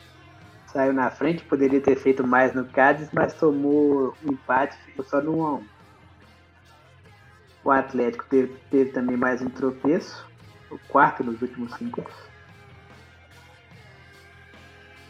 Saiu 0.67 0.93
na 0.93 1.09
frente, 1.09 1.43
poderia 1.43 1.79
ter 1.79 1.95
feito 1.95 2.25
mais 2.25 2.53
no 2.53 2.65
Cádiz, 2.65 3.09
mas 3.13 3.33
tomou 3.33 4.13
um 4.25 4.33
empate, 4.33 4.77
ficou 4.85 5.05
só 5.05 5.21
no 5.21 5.33
1x1. 5.33 5.63
O 7.63 7.71
Atlético 7.71 8.25
teve, 8.29 8.53
teve 8.69 8.91
também 8.91 9.17
mais 9.17 9.41
um 9.41 9.49
tropeço, 9.49 10.27
o 10.69 10.77
quarto 10.89 11.23
nos 11.23 11.41
últimos 11.41 11.73
cinco. 11.75 12.03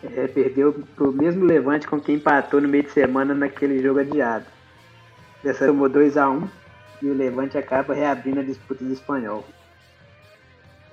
É, 0.03 0.27
perdeu 0.27 0.71
pro 0.95 1.11
mesmo 1.11 1.43
Levante 1.43 1.87
com 1.87 1.99
quem 1.99 2.15
empatou 2.15 2.61
no 2.61 2.67
meio 2.67 2.83
de 2.83 2.91
semana 2.91 3.33
naquele 3.33 3.81
jogo 3.81 3.99
adiado. 3.99 4.45
Dessa 5.43 5.65
tomou 5.65 5.89
2x1 5.89 6.47
e 7.01 7.07
o 7.07 7.13
Levante 7.13 7.57
acaba 7.57 7.93
reabrindo 7.93 8.39
a 8.39 8.43
disputa 8.43 8.83
do 8.83 8.93
espanhol. 8.93 9.43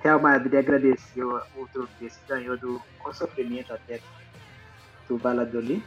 Real 0.03 0.19
Madrid 0.19 0.55
agradeceu 0.55 1.41
o 1.55 1.65
tropeço 1.71 2.19
e 2.25 2.27
ganhou 2.27 2.57
do, 2.57 2.81
com 2.99 3.13
sofrimento 3.13 3.73
até 3.73 4.01
do 5.07 5.17
Valladolid. 5.17 5.81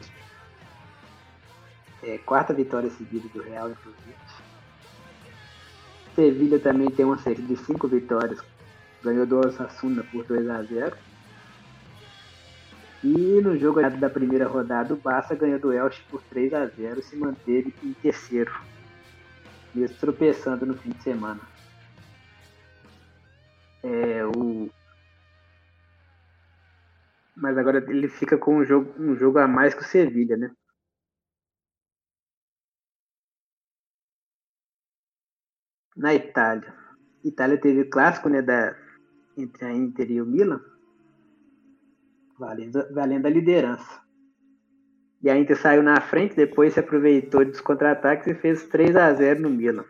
É, 2.02 2.16
quarta 2.18 2.54
vitória 2.54 2.88
seguida 2.88 3.28
do 3.28 3.42
Real, 3.42 3.70
inclusive. 3.70 4.16
Sevilha 6.14 6.58
também 6.58 6.90
tem 6.90 7.04
uma 7.04 7.18
série 7.18 7.42
de 7.42 7.58
cinco 7.58 7.86
vitórias. 7.88 8.40
Ganhou 9.04 9.26
do 9.26 9.38
Osasuna 9.38 10.02
por 10.04 10.24
2 10.24 10.48
a 10.48 10.62
0 10.62 10.96
E 13.04 13.08
no 13.42 13.58
jogo 13.58 13.82
da 13.90 14.08
primeira 14.08 14.48
rodada, 14.48 14.94
o 14.94 14.96
Barça 14.96 15.34
ganhou 15.34 15.58
do 15.58 15.74
Elche 15.74 16.02
por 16.10 16.22
3 16.22 16.54
a 16.54 16.64
0 16.64 17.00
e 17.00 17.02
se 17.02 17.16
manteve 17.16 17.74
em 17.84 17.92
terceiro, 17.92 18.52
mesmo 19.74 19.98
tropeçando 19.98 20.64
no 20.64 20.74
fim 20.74 20.90
de 20.90 21.02
semana. 21.02 21.55
É, 23.86 24.26
o... 24.26 24.68
Mas 27.36 27.56
agora 27.56 27.78
ele 27.88 28.08
fica 28.08 28.36
com 28.36 28.56
um 28.56 28.64
jogo, 28.64 28.92
um 29.00 29.14
jogo 29.14 29.38
a 29.38 29.46
mais 29.46 29.74
que 29.74 29.82
o 29.82 29.84
Sevilha, 29.84 30.36
né? 30.36 30.50
Na 35.96 36.12
Itália. 36.14 36.74
Itália 37.24 37.60
teve 37.60 37.84
clássico 37.84 38.28
né, 38.28 38.42
da, 38.42 38.76
entre 39.36 39.64
a 39.64 39.72
Inter 39.72 40.10
e 40.10 40.20
o 40.20 40.26
Milan, 40.26 40.60
valendo, 42.38 42.92
valendo 42.92 43.26
a 43.26 43.30
liderança. 43.30 44.02
E 45.22 45.30
a 45.30 45.38
Inter 45.38 45.56
saiu 45.56 45.82
na 45.82 46.00
frente, 46.00 46.34
depois 46.34 46.74
se 46.74 46.80
aproveitou 46.80 47.44
dos 47.44 47.60
contra-ataques 47.60 48.26
e 48.26 48.34
fez 48.34 48.66
3 48.66 48.96
a 48.96 49.12
0 49.14 49.42
no 49.42 49.50
Milan. 49.50 49.84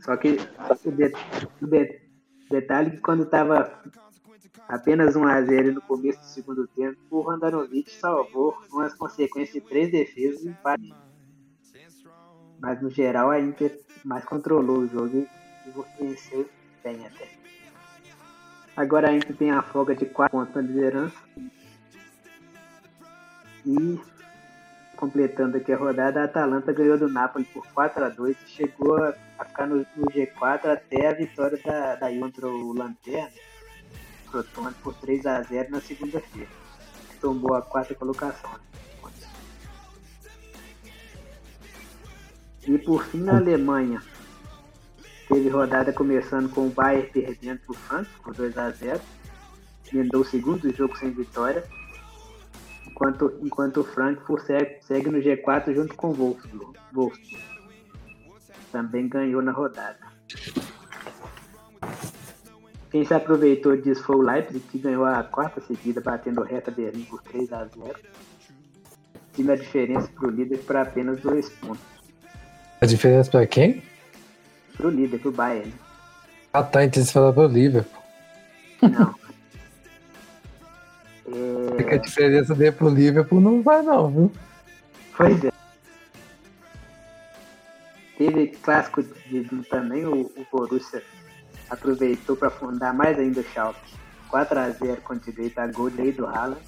Só 0.00 0.16
que 0.16 0.38
o, 0.84 0.92
de, 0.92 1.12
o 1.60 1.66
de, 1.66 2.05
detalhe 2.50 2.92
que 2.92 2.98
quando 2.98 3.24
estava 3.24 3.82
apenas 4.68 5.16
1 5.16 5.24
a 5.24 5.42
0 5.42 5.74
no 5.74 5.82
começo 5.82 6.18
do 6.20 6.26
segundo 6.26 6.66
tempo, 6.68 6.98
o 7.10 7.22
Randanovic 7.22 7.90
salvou 7.90 8.56
com 8.70 8.80
as 8.80 8.94
consequências 8.94 9.62
de 9.62 9.68
três 9.68 9.90
defesas 9.90 10.42
e 10.42 10.48
empate. 10.48 10.94
Mas 12.58 12.80
no 12.80 12.90
geral 12.90 13.30
a 13.30 13.40
Inter 13.40 13.78
mais 14.04 14.24
controlou 14.24 14.78
o 14.78 14.88
jogo 14.88 15.26
e 15.66 16.02
venceu 16.02 16.48
bem 16.82 17.06
até. 17.06 17.28
Agora 18.76 19.10
a 19.10 19.14
Inter 19.14 19.36
tem 19.36 19.50
a 19.50 19.62
folga 19.62 19.94
de 19.94 20.06
4 20.06 20.36
pontos 20.36 20.54
na 20.54 20.62
liderança. 20.62 21.16
E 23.64 24.00
completando 24.96 25.56
aqui 25.56 25.72
a 25.72 25.76
rodada, 25.76 26.20
a 26.20 26.24
Atalanta 26.24 26.72
ganhou 26.72 26.98
do 26.98 27.08
Napoli 27.08 27.44
por 27.44 27.66
4 27.68 28.04
a 28.04 28.08
2 28.08 28.36
e 28.36 28.50
chegou 28.50 28.96
a, 28.96 29.12
ficar 29.44 29.66
no, 29.66 29.86
no, 29.96 30.06
G4 30.06 30.66
até 30.66 31.08
a 31.08 31.14
vitória 31.14 31.58
da, 31.64 31.96
da 31.96 32.18
contra 32.18 32.48
o 32.48 32.72
Lanterna, 32.72 33.30
Crotone, 34.30 34.74
por 34.82 34.94
3 34.94 35.26
a 35.26 35.42
0 35.42 35.70
na 35.70 35.80
segunda-feira. 35.80 36.48
Tombou 37.20 37.54
a 37.54 37.62
quarta 37.62 37.94
colocação. 37.94 38.50
E 42.66 42.78
por 42.78 43.04
fim 43.04 43.18
na 43.18 43.36
Alemanha, 43.36 44.02
teve 45.28 45.48
rodada 45.48 45.92
começando 45.92 46.50
com 46.50 46.66
o 46.66 46.70
Bayern 46.70 47.08
perdendo 47.10 47.60
para 47.60 47.72
o 47.72 47.74
Frankfurt 47.74 48.22
por 48.22 48.34
2 48.34 48.58
a 48.58 48.70
0 48.70 49.00
Emendou 49.92 50.22
o 50.22 50.24
segundo 50.24 50.74
jogo 50.74 50.96
sem 50.98 51.10
vitória. 51.12 51.64
Enquanto, 52.86 53.38
enquanto 53.42 53.80
o 53.80 53.84
Frankfurt 53.84 54.44
segue, 54.44 54.78
segue 54.80 55.10
no 55.10 55.18
G4 55.18 55.74
junto 55.74 55.94
com 55.94 56.08
o 56.08 56.14
Wolfsburg. 56.14 56.78
Wolfsburg. 56.92 57.44
Também 58.72 59.08
ganhou 59.08 59.42
na 59.42 59.52
rodada. 59.52 59.98
Quem 62.90 63.04
se 63.04 63.12
aproveitou 63.12 63.76
disso 63.76 64.02
foi 64.04 64.16
o 64.16 64.22
Leipzig, 64.22 64.60
que 64.70 64.78
ganhou 64.78 65.04
a 65.04 65.22
quarta 65.22 65.60
seguida, 65.60 66.00
batendo 66.00 66.40
o 66.40 66.44
Hertha 66.44 66.70
Berlim 66.70 67.04
por 67.04 67.22
3 67.22 67.52
a 67.52 67.64
0 67.64 67.94
Time 69.34 69.52
a 69.52 69.56
diferença 69.56 70.08
para 70.08 70.28
o 70.28 70.30
líder 70.30 70.58
por 70.58 70.76
apenas 70.76 71.20
dois 71.20 71.50
pontos. 71.50 71.84
A 72.80 72.86
diferença 72.86 73.30
para 73.30 73.46
quem? 73.46 73.82
Pro 74.76 74.88
líder, 74.88 75.18
pro 75.18 75.30
Bayern. 75.30 75.74
Ah 76.52 76.62
tá, 76.62 76.84
então 76.84 77.04
você 77.04 77.12
falou 77.12 77.32
pro 77.34 77.46
Liverpool. 77.46 78.02
Não. 78.80 79.14
É... 81.28 81.82
que 81.82 81.94
a 81.94 81.98
diferença 81.98 82.54
dele 82.54 82.72
pro 82.72 82.88
Liverpool 82.88 83.40
não 83.40 83.62
vai 83.62 83.82
não, 83.82 84.10
viu? 84.10 84.32
Pois 85.16 85.44
é. 85.44 85.52
Teve 88.16 88.48
clássico 88.48 89.02
de, 89.02 89.44
de 89.44 89.68
também, 89.68 90.04
o, 90.06 90.20
o 90.22 90.46
Borussia 90.50 91.02
aproveitou 91.68 92.36
para 92.36 92.48
afundar 92.48 92.94
mais 92.94 93.18
ainda 93.18 93.40
o 93.40 93.44
Schalke. 93.44 93.94
4x0 94.30 95.00
com 95.02 95.16
direito 95.16 95.58
a 95.58 95.66
gol 95.66 95.90
daí 95.90 96.12
do 96.12 96.26
Haaland. 96.26 96.60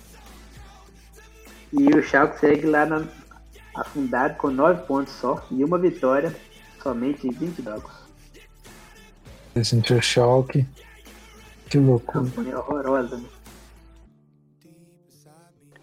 E 1.73 1.89
o 1.89 2.03
Schalke 2.03 2.39
segue 2.39 2.67
lá 2.67 2.87
na, 2.87 3.07
afundado 3.77 4.37
com 4.37 4.51
9 4.51 4.87
pontos 4.87 5.13
só 5.15 5.45
e 5.51 5.65
uma 5.65 5.79
vitória 5.79 6.35
somente 6.83 7.27
em 7.27 7.31
20 7.31 7.63
jogos. 7.63 7.93
Gente, 9.57 9.93
o 9.95 10.03
Schalke. 10.03 10.67
Que 11.69 11.79
loucura. 11.79 12.25
Campanha 12.25 12.59
horrorosa, 12.59 13.17
né? 13.17 13.29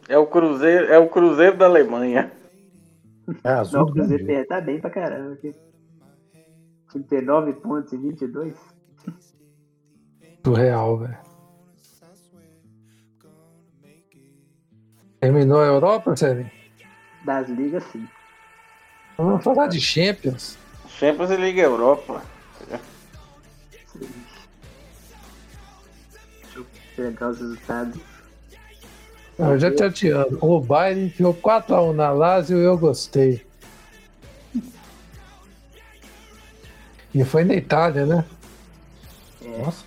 É 0.07 0.17
o 0.17 0.27
Cruzeiro, 0.27 0.85
é 0.91 0.99
o 0.99 1.09
Cruzeiro 1.09 1.57
da 1.57 1.65
Alemanha. 1.65 2.31
É 3.43 3.49
azul. 3.49 3.79
Não, 3.79 3.87
o 3.87 3.91
Cruzeiro 3.91 4.25
perde, 4.25 4.47
tá 4.47 4.61
bem 4.61 4.79
pra 4.79 4.89
caramba 4.89 5.33
aqui. 5.33 5.53
39 6.91 7.53
pontos 7.53 7.91
e 7.91 7.97
22. 7.97 8.55
Surreal, 10.45 10.97
velho. 10.99 11.17
Terminou 15.19 15.59
a 15.59 15.65
Europa, 15.65 16.15
Sérgio? 16.15 16.49
Das 17.25 17.49
ligas, 17.49 17.83
sim. 17.85 18.07
Vamos 19.17 19.43
falar 19.43 19.67
de 19.67 19.81
Champions. 19.81 20.57
Champions 20.87 21.31
e 21.31 21.35
Liga 21.35 21.63
Europa. 21.63 22.21
Deixa 26.35 26.59
eu 26.59 26.65
pegar 26.95 27.29
os 27.29 27.39
resultados. 27.39 28.14
Eu 29.37 29.59
já 29.59 29.69
te 29.69 29.83
atiando. 29.83 30.37
O 30.41 30.59
Bayern 30.61 31.05
enfiou 31.05 31.33
4x1 31.33 31.93
na 31.93 32.11
Lazio 32.11 32.57
e 32.57 32.63
eu 32.63 32.77
gostei. 32.77 33.45
E 37.13 37.23
foi 37.23 37.43
na 37.43 37.55
Itália, 37.55 38.05
né? 38.05 38.25
É, 39.41 39.57
Nossa. 39.59 39.85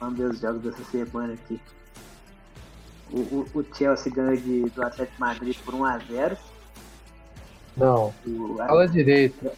vamos 0.00 0.18
ver 0.18 0.30
os 0.30 0.40
jogos 0.40 0.62
dessa 0.62 0.84
semana 0.84 1.34
aqui. 1.34 1.60
O, 3.10 3.20
o, 3.20 3.46
o 3.54 3.64
Chelsea 3.74 4.12
ganhou 4.12 4.36
de, 4.36 4.62
do 4.70 4.82
Atlético 4.82 5.20
Madrid 5.20 5.56
por 5.64 5.74
1x0. 5.74 6.36
Não, 7.76 8.12
O, 8.26 8.56
fala 8.56 8.88
direito. 8.88 9.50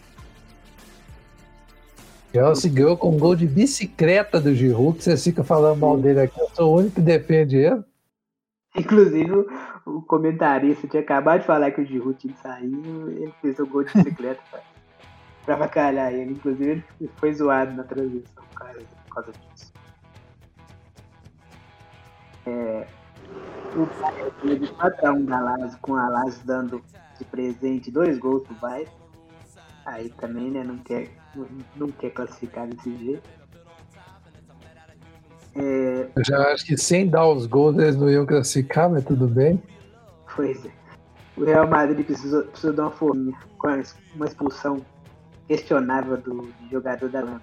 Chelsea 2.32 2.70
ganhou 2.70 2.96
com 2.96 3.10
um 3.10 3.18
gol 3.18 3.34
de 3.34 3.46
bicicleta 3.46 4.40
do 4.40 4.54
Giroud, 4.54 4.98
que 4.98 5.04
você 5.04 5.16
fica 5.16 5.42
falando 5.42 5.80
mal 5.80 5.96
dele 5.98 6.20
aqui. 6.20 6.38
Eu 6.38 6.50
sou 6.54 6.72
o 6.72 6.78
único 6.78 6.96
que 6.96 7.00
defende 7.00 7.56
ele. 7.56 7.82
Inclusive, 8.76 9.46
o, 9.84 10.02
comentarista 10.02 10.86
tinha 10.86 11.02
acabado 11.02 11.40
de 11.40 11.46
falar 11.46 11.72
que 11.72 11.80
o 11.80 11.84
Giroud 11.84 12.16
tinha 12.18 12.34
sair, 12.36 12.64
ele 12.66 13.34
fez 13.40 13.58
o 13.58 13.66
gol 13.66 13.82
de 13.82 13.92
bicicleta 13.92 14.40
pra, 15.44 15.54
avacalhar 15.54 16.12
ele. 16.12 16.32
Inclusive, 16.32 16.84
ele 17.00 17.10
foi 17.16 17.32
zoado 17.32 17.72
na 17.72 17.82
transmissão 17.82 18.44
causa, 18.54 18.80
por 19.06 19.14
causa 19.14 19.32
disso. 19.32 19.72
É, 22.46 22.86
o 23.74 23.86
Bayern 24.00 24.58
de 24.60 24.72
4x1 24.72 25.24
da 25.24 25.40
Lazio, 25.40 25.78
com 25.80 25.96
a 25.96 26.08
Lazio 26.08 26.46
dando 26.46 26.82
de 27.18 27.24
presente 27.24 27.90
dois 27.90 28.18
gols 28.18 28.42
pro 28.44 28.54
Bayern. 28.56 28.90
Aí 29.86 30.10
também, 30.10 30.50
né, 30.50 30.62
não 30.62 30.78
quer, 30.78 31.10
não, 31.34 31.48
não 31.76 31.88
quer 31.88 32.10
classificar 32.10 32.68
desse 32.68 32.96
jeito. 32.96 33.39
É, 35.56 36.06
Eu 36.14 36.24
já 36.24 36.38
acho 36.52 36.64
que 36.64 36.76
sem 36.76 37.08
dar 37.08 37.26
os 37.26 37.46
gols 37.46 37.76
eles 37.78 37.96
não 37.96 38.10
iam 38.10 38.26
classificar, 38.26 38.88
mas 38.88 39.04
tudo 39.04 39.26
bem. 39.26 39.60
Pois 40.34 40.64
é. 40.64 40.70
O 41.36 41.44
Real 41.44 41.66
Madrid 41.66 42.04
precisou, 42.04 42.42
precisou 42.42 42.72
dar 42.72 42.82
uma 42.84 42.90
forminha 42.90 43.36
com 43.58 43.68
uma 44.14 44.26
expulsão 44.26 44.84
questionável 45.48 46.16
do, 46.16 46.42
do 46.42 46.70
jogador 46.70 47.08
da 47.08 47.20
Lama. 47.20 47.42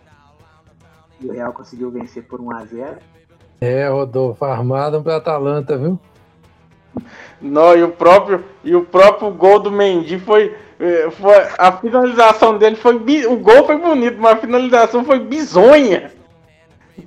E 1.20 1.28
o 1.28 1.34
Real 1.34 1.52
conseguiu 1.52 1.90
vencer 1.90 2.24
por 2.24 2.40
1x0. 2.40 2.98
É, 3.60 3.88
Rodolfo, 3.88 4.46
armaram 4.46 5.02
pra 5.02 5.18
Atalanta, 5.18 5.78
viu? 5.78 6.00
Não, 7.42 7.76
e 7.76 7.84
o 7.84 7.90
próprio, 7.90 8.44
e 8.64 8.76
o 8.76 8.86
próprio 8.86 9.32
gol 9.32 9.60
do 9.60 9.72
Mendy 9.72 10.20
foi, 10.20 10.56
eh, 10.80 11.10
foi. 11.12 11.36
A 11.58 11.72
finalização 11.72 12.58
dele 12.58 12.76
foi. 12.76 12.96
O 13.28 13.38
gol 13.38 13.66
foi 13.66 13.78
bonito, 13.78 14.18
mas 14.20 14.34
a 14.34 14.38
finalização 14.38 15.04
foi 15.04 15.20
bizonha. 15.20 16.12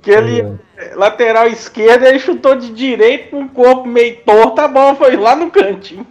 Que 0.01 0.11
ele, 0.11 0.57
É. 0.77 0.95
lateral 0.95 1.47
esquerda, 1.47 2.07
ele 2.07 2.19
chutou 2.19 2.55
de 2.55 2.71
direito 2.73 3.31
com 3.31 3.43
o 3.43 3.49
corpo 3.49 3.87
meio 3.87 4.17
torto, 4.23 4.61
a 4.61 4.67
bola 4.67 4.95
foi 4.95 5.15
lá 5.17 5.35
no 5.35 5.51
cantinho. 5.51 6.07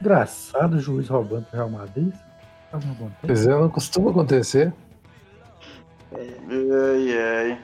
Engraçado 0.00 0.74
o 0.74 0.80
juiz 0.80 1.08
roubando 1.08 1.44
pro 1.46 1.56
Real 1.56 1.70
Madrid. 1.70 2.12
Pois 3.22 3.46
é, 3.46 3.50
não 3.50 3.68
costuma 3.68 4.10
acontecer. 4.10 4.72
Ai, 6.12 7.18
ai. 7.18 7.58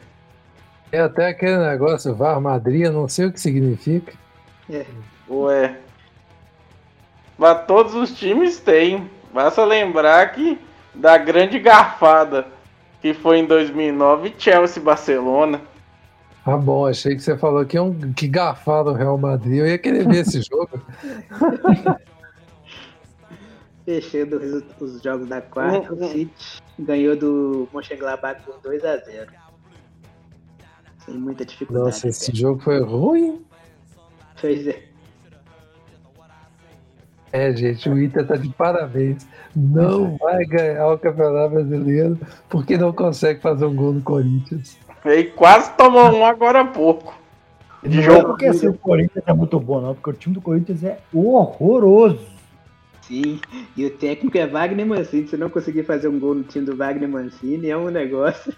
É 0.92 1.00
até 1.00 1.28
aquele 1.28 1.58
negócio, 1.58 2.14
VAR 2.14 2.40
Madrid, 2.40 2.82
eu 2.82 2.92
não 2.92 3.08
sei 3.08 3.26
o 3.26 3.32
que 3.32 3.40
significa. 3.40 4.12
Ué. 5.28 5.76
Mas 7.36 7.66
todos 7.66 7.94
os 7.94 8.12
times 8.12 8.58
têm. 8.60 9.10
Basta 9.34 9.64
lembrar 9.64 10.32
que 10.32 10.58
da 10.94 11.18
grande 11.18 11.58
garfada 11.58 12.46
que 13.06 13.14
foi 13.14 13.38
em 13.38 13.46
2009, 13.46 14.34
Chelsea 14.36 14.82
e 14.82 14.84
Barcelona. 14.84 15.62
Ah, 16.44 16.56
bom, 16.56 16.86
achei 16.86 17.14
que 17.14 17.22
você 17.22 17.38
falou 17.38 17.64
que, 17.64 17.76
é 17.76 17.82
um, 17.82 18.12
que 18.12 18.26
garfaram 18.26 18.90
o 18.90 18.94
Real 18.94 19.16
Madrid. 19.16 19.58
Eu 19.58 19.66
ia 19.66 19.78
querer 19.78 20.08
ver 20.08 20.22
esse 20.22 20.42
jogo. 20.42 20.82
Fechando 23.84 24.38
os, 24.38 24.64
os 24.80 25.00
jogos 25.00 25.28
da 25.28 25.40
quarta, 25.40 25.94
o 25.94 26.08
City 26.08 26.60
ganhou 26.80 27.16
do 27.16 27.68
Mönchengladbach 27.72 28.42
por 28.42 28.58
2x0. 28.58 29.28
Sem 31.04 31.14
muita 31.14 31.44
dificuldade. 31.44 31.86
Nossa, 31.86 32.08
esse 32.08 32.34
jogo 32.34 32.60
foi 32.60 32.82
ruim. 32.82 33.44
Pois 34.40 34.66
é. 34.66 34.82
É, 37.36 37.54
gente, 37.54 37.86
o 37.86 38.02
Inter 38.02 38.26
tá 38.26 38.34
de 38.34 38.48
parabéns. 38.48 39.26
Não 39.54 40.16
vai 40.16 40.42
ganhar 40.46 40.88
o 40.88 40.98
Campeonato 40.98 41.52
Brasileiro 41.52 42.18
porque 42.48 42.78
não 42.78 42.94
consegue 42.94 43.42
fazer 43.42 43.66
um 43.66 43.74
gol 43.76 43.92
no 43.92 44.00
Corinthians. 44.00 44.78
E 45.04 45.24
quase 45.24 45.70
tomou 45.76 46.10
um 46.16 46.24
agora 46.24 46.62
há 46.62 46.64
pouco. 46.64 47.14
De 47.82 47.96
Não 47.96 48.02
é 48.02 48.06
jogo. 48.06 48.28
porque 48.28 48.46
assim, 48.46 48.68
o 48.68 48.72
Corinthians 48.78 49.22
é 49.26 49.32
muito 49.34 49.60
bom, 49.60 49.82
não, 49.82 49.94
porque 49.94 50.08
o 50.08 50.12
time 50.14 50.34
do 50.34 50.40
Corinthians 50.40 50.82
é 50.82 50.98
horroroso. 51.12 52.24
Sim, 53.02 53.38
e 53.76 53.84
o 53.84 53.90
técnico 53.90 54.38
é 54.38 54.46
Wagner 54.46 54.86
Mancini. 54.86 55.28
Se 55.28 55.36
não 55.36 55.50
conseguir 55.50 55.82
fazer 55.84 56.08
um 56.08 56.18
gol 56.18 56.34
no 56.36 56.42
time 56.42 56.64
do 56.64 56.74
Wagner 56.74 57.08
Mancini, 57.08 57.68
é 57.68 57.76
um 57.76 57.90
negócio 57.90 58.50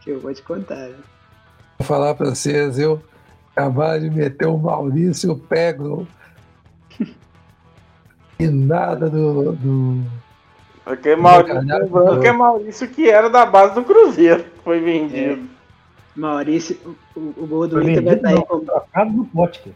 que 0.00 0.10
eu 0.10 0.20
vou 0.20 0.32
te 0.32 0.42
contar. 0.42 0.86
viu? 0.86 0.96
Vou 1.80 1.86
falar 1.88 2.14
pra 2.14 2.30
vocês, 2.30 2.78
eu 2.78 3.02
acabar 3.50 3.98
de 3.98 4.08
meter 4.08 4.46
o 4.46 4.56
Maurício 4.56 5.36
Pego 5.36 6.06
e 8.44 8.48
nada 8.50 9.08
do, 9.10 9.52
do 9.52 10.02
Porque 10.84 11.14
Maurício, 11.16 11.60
lembrando 11.60 12.20
que 12.20 12.26
é 12.28 12.32
Maurício 12.32 12.88
que 12.88 13.08
era 13.10 13.28
da 13.30 13.44
base 13.46 13.74
do 13.74 13.84
Cruzeiro. 13.84 14.44
Foi 14.64 14.80
vendido. 14.80 15.48
Maurício, 16.16 16.76
o, 17.16 17.20
o 17.20 17.46
gol 17.46 17.68
do 17.68 17.80
Foi 17.80 17.90
Inter 17.92 18.04
vai 18.04 18.18
sair 18.20 18.34
não, 18.34 18.42
com 18.42 18.60
trocado 18.60 19.10
no 19.12 19.24
pote. 19.26 19.72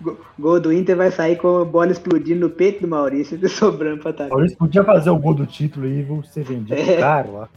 go- 0.00 0.18
gol 0.38 0.60
do 0.60 0.72
Inter 0.72 0.96
vai 0.96 1.10
sair 1.10 1.36
com 1.36 1.60
a 1.62 1.64
bola 1.64 1.90
explodindo 1.92 2.40
no 2.40 2.50
peito 2.50 2.82
do 2.82 2.88
Maurício 2.88 3.38
e 3.42 3.48
sobrando 3.48 4.00
pra 4.02 4.10
atacar. 4.10 4.30
Maurício 4.30 4.58
podia 4.58 4.84
fazer 4.84 5.10
o 5.10 5.18
gol 5.18 5.34
do 5.34 5.46
título 5.46 5.86
aí 5.86 6.00
e 6.00 6.02
vou 6.02 6.22
ser 6.24 6.44
vendido 6.44 6.74
É. 6.78 6.98
caro 6.98 7.32
lá. 7.32 7.48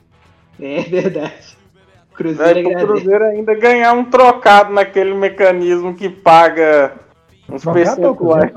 É 0.59 0.81
verdade. 0.81 1.57
Cruzeiro 2.15 2.61
pro 2.61 2.69
agradece. 2.71 2.85
Cruzeiro 2.87 3.23
ainda 3.25 3.53
ganhar 3.53 3.93
um 3.93 4.05
trocado 4.05 4.73
naquele 4.73 5.13
mecanismo 5.13 5.93
que 5.93 6.09
paga 6.09 6.93
uns 7.49 7.65
é 7.65 7.73
percentuais. 7.73 8.51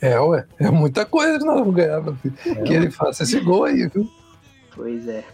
É. 0.00 0.12
É, 0.12 0.20
ué, 0.20 0.44
é 0.58 0.70
muita 0.70 1.06
coisa 1.06 1.38
que 1.38 1.44
nós 1.44 1.60
vamos 1.60 1.74
ganhar, 1.74 2.02
meu 2.02 2.14
filho. 2.16 2.36
que 2.64 2.74
ele 2.74 2.90
faça 2.90 3.22
esse 3.22 3.40
gol 3.40 3.64
aí, 3.64 3.88
viu? 3.88 4.08
Pois 4.74 5.08
é. 5.08 5.24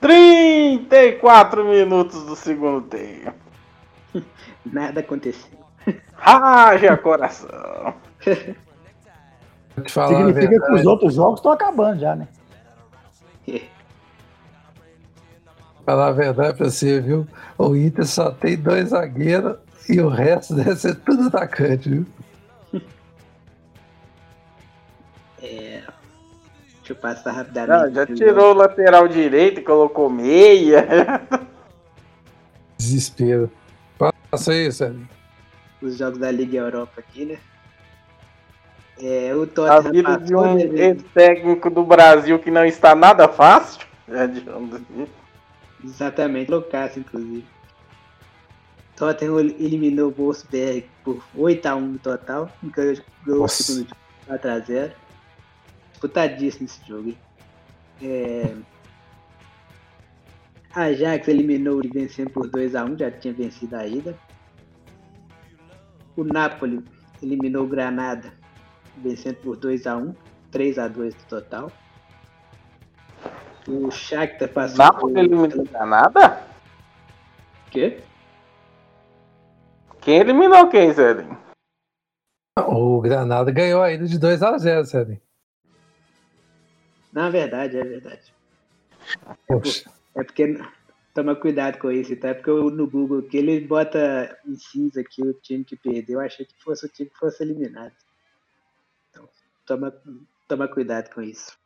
34 0.00 1.64
minutos 1.64 2.24
do 2.24 2.34
segundo 2.34 2.82
tempo. 2.82 3.34
Nada 4.64 5.00
aconteceu. 5.00 5.60
Haja 6.16 6.96
coração. 6.96 7.94
Significa 9.86 10.66
que 10.66 10.72
os 10.72 10.86
outros 10.86 11.14
jogos 11.14 11.38
estão 11.38 11.52
acabando 11.52 12.00
já, 12.00 12.16
né? 12.16 12.28
Falar 15.90 16.06
a 16.06 16.12
verdade 16.12 16.56
pra 16.56 16.70
você, 16.70 17.00
viu? 17.00 17.26
O 17.58 17.74
Inter 17.74 18.06
só 18.06 18.30
tem 18.30 18.56
dois 18.56 18.90
zagueiros 18.90 19.56
e 19.88 20.00
o 20.00 20.08
resto 20.08 20.54
deve 20.54 20.76
ser 20.76 20.94
tudo 20.94 21.26
atacante, 21.26 21.88
viu? 21.88 22.06
Deixa 25.40 25.82
eu 26.90 26.94
passar 26.94 27.32
rapidamente. 27.32 27.86
Não, 27.88 27.92
já 27.92 28.06
tirou 28.06 28.52
o 28.52 28.54
lateral 28.54 29.08
direito 29.08 29.58
e 29.58 29.64
colocou 29.64 30.08
meia. 30.08 31.26
Desespero. 32.78 33.50
Passa 34.30 34.52
aí, 34.52 34.70
Sérgio. 34.70 35.08
os 35.82 35.98
jogos 35.98 36.20
da 36.20 36.30
Liga 36.30 36.58
Europa 36.58 37.00
aqui, 37.00 37.24
né? 37.24 37.38
É, 39.02 39.34
o 39.34 39.42
A 39.42 39.46
Tottenham 39.48 39.90
vida 39.90 40.18
de 40.18 40.36
um 40.36 40.54
né? 40.54 40.62
ex-técnico 40.86 41.68
do 41.68 41.82
Brasil 41.82 42.38
que 42.38 42.48
não 42.48 42.64
está 42.64 42.94
nada 42.94 43.26
fácil. 43.26 43.80
É, 44.12 44.24
assim. 44.24 45.06
Exatamente, 45.82 46.50
loucaço, 46.50 46.98
inclusive. 46.98 47.46
Tottenham 48.96 49.40
eliminou 49.40 50.10
o 50.10 50.14
Wolfsberg 50.14 50.86
por 51.02 51.24
8x1 51.34 51.80
no 51.80 51.98
total, 51.98 52.50
ganhou, 52.62 52.96
ganhou 53.24 53.44
o 53.44 53.48
segundo 53.48 53.86
de 53.86 53.94
4x0. 54.28 54.92
Disputadíssimo 55.92 56.66
esse 56.66 56.86
jogo, 56.86 57.08
hein? 57.08 57.18
É... 58.02 58.54
Ajax 60.74 61.26
eliminou 61.28 61.80
o 61.80 61.88
vencendo 61.88 62.30
por 62.30 62.48
2x1, 62.48 62.98
já 62.98 63.10
tinha 63.10 63.32
vencido 63.32 63.74
a 63.74 63.86
ida. 63.86 64.16
O 66.14 66.22
Napoli 66.22 66.84
eliminou 67.22 67.64
o 67.64 67.68
Granada, 67.68 68.32
vencendo 68.98 69.36
por 69.36 69.56
2x1, 69.56 70.14
3x2 70.52 71.14
no 71.14 71.26
total. 71.28 71.72
O 73.68 73.90
Shakhtar 73.90 74.48
passou 74.48 74.78
Napoli 74.78 75.18
eliminou 75.20 75.64
nada? 75.86 76.42
O 77.66 77.70
quê? 77.70 78.02
Quem 80.00 80.18
eliminou 80.18 80.68
quem, 80.68 80.92
Zé? 80.92 81.26
O 82.58 83.00
Granada 83.00 83.50
ganhou 83.50 83.82
a 83.82 83.92
ida 83.92 84.06
de 84.06 84.18
2 84.18 84.42
a 84.42 84.58
0 84.58 84.84
Sérgio. 84.86 85.20
Na 87.12 87.28
verdade, 87.28 87.76
é 87.76 87.84
verdade. 87.84 88.32
Poxa, 89.46 89.90
É 90.14 90.22
porque 90.22 90.58
toma 91.14 91.34
cuidado 91.34 91.78
com 91.78 91.90
isso, 91.90 92.16
tá? 92.16 92.28
É 92.28 92.34
porque 92.34 92.50
eu, 92.50 92.70
no 92.70 92.88
Google 92.88 93.22
que 93.22 93.36
ele 93.36 93.60
bota 93.60 94.38
em 94.46 94.56
cinza 94.56 95.00
aqui 95.00 95.22
o 95.22 95.34
time 95.34 95.64
que 95.64 95.76
perdeu, 95.76 96.20
eu 96.20 96.26
achei 96.26 96.46
que 96.46 96.54
fosse 96.62 96.86
o 96.86 96.88
time 96.88 97.10
que 97.10 97.18
fosse 97.18 97.42
eliminado. 97.42 97.92
Então, 99.10 99.28
toma, 99.66 99.92
toma 100.48 100.68
cuidado 100.68 101.12
com 101.12 101.20
isso. 101.20 101.58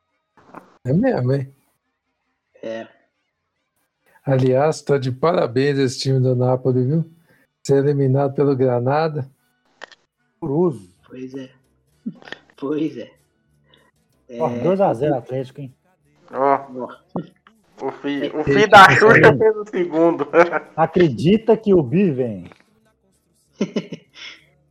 é 0.84 0.92
mesmo, 0.92 1.32
hein? 1.32 1.54
É. 2.64 2.88
Aliás, 4.24 4.80
tá 4.80 4.96
de 4.96 5.12
parabéns 5.12 5.76
esse 5.76 5.98
time 5.98 6.18
do 6.18 6.34
Napoli, 6.34 6.82
viu? 6.82 7.04
Ser 7.62 7.84
eliminado 7.84 8.34
pelo 8.34 8.56
Granada. 8.56 9.30
Curuso. 10.40 10.88
Pois 11.06 11.34
é. 11.34 11.50
Pois 12.56 12.96
é. 12.96 13.10
é... 14.30 14.40
Ó, 14.40 14.48
2x0 14.48 15.12
Atlético, 15.12 15.60
hein? 15.60 15.74
Ó, 16.32 16.54
ó, 16.74 17.86
o 17.86 17.92
filho, 17.92 18.40
o 18.40 18.44
filho 18.44 18.70
da 18.70 18.88
Xuxa 18.88 19.36
fez 19.36 19.56
o 19.56 19.64
segundo. 19.66 20.26
Acredita 20.74 21.54
que 21.58 21.74
o 21.74 21.82
Bi 21.82 22.10
vem. 22.10 22.50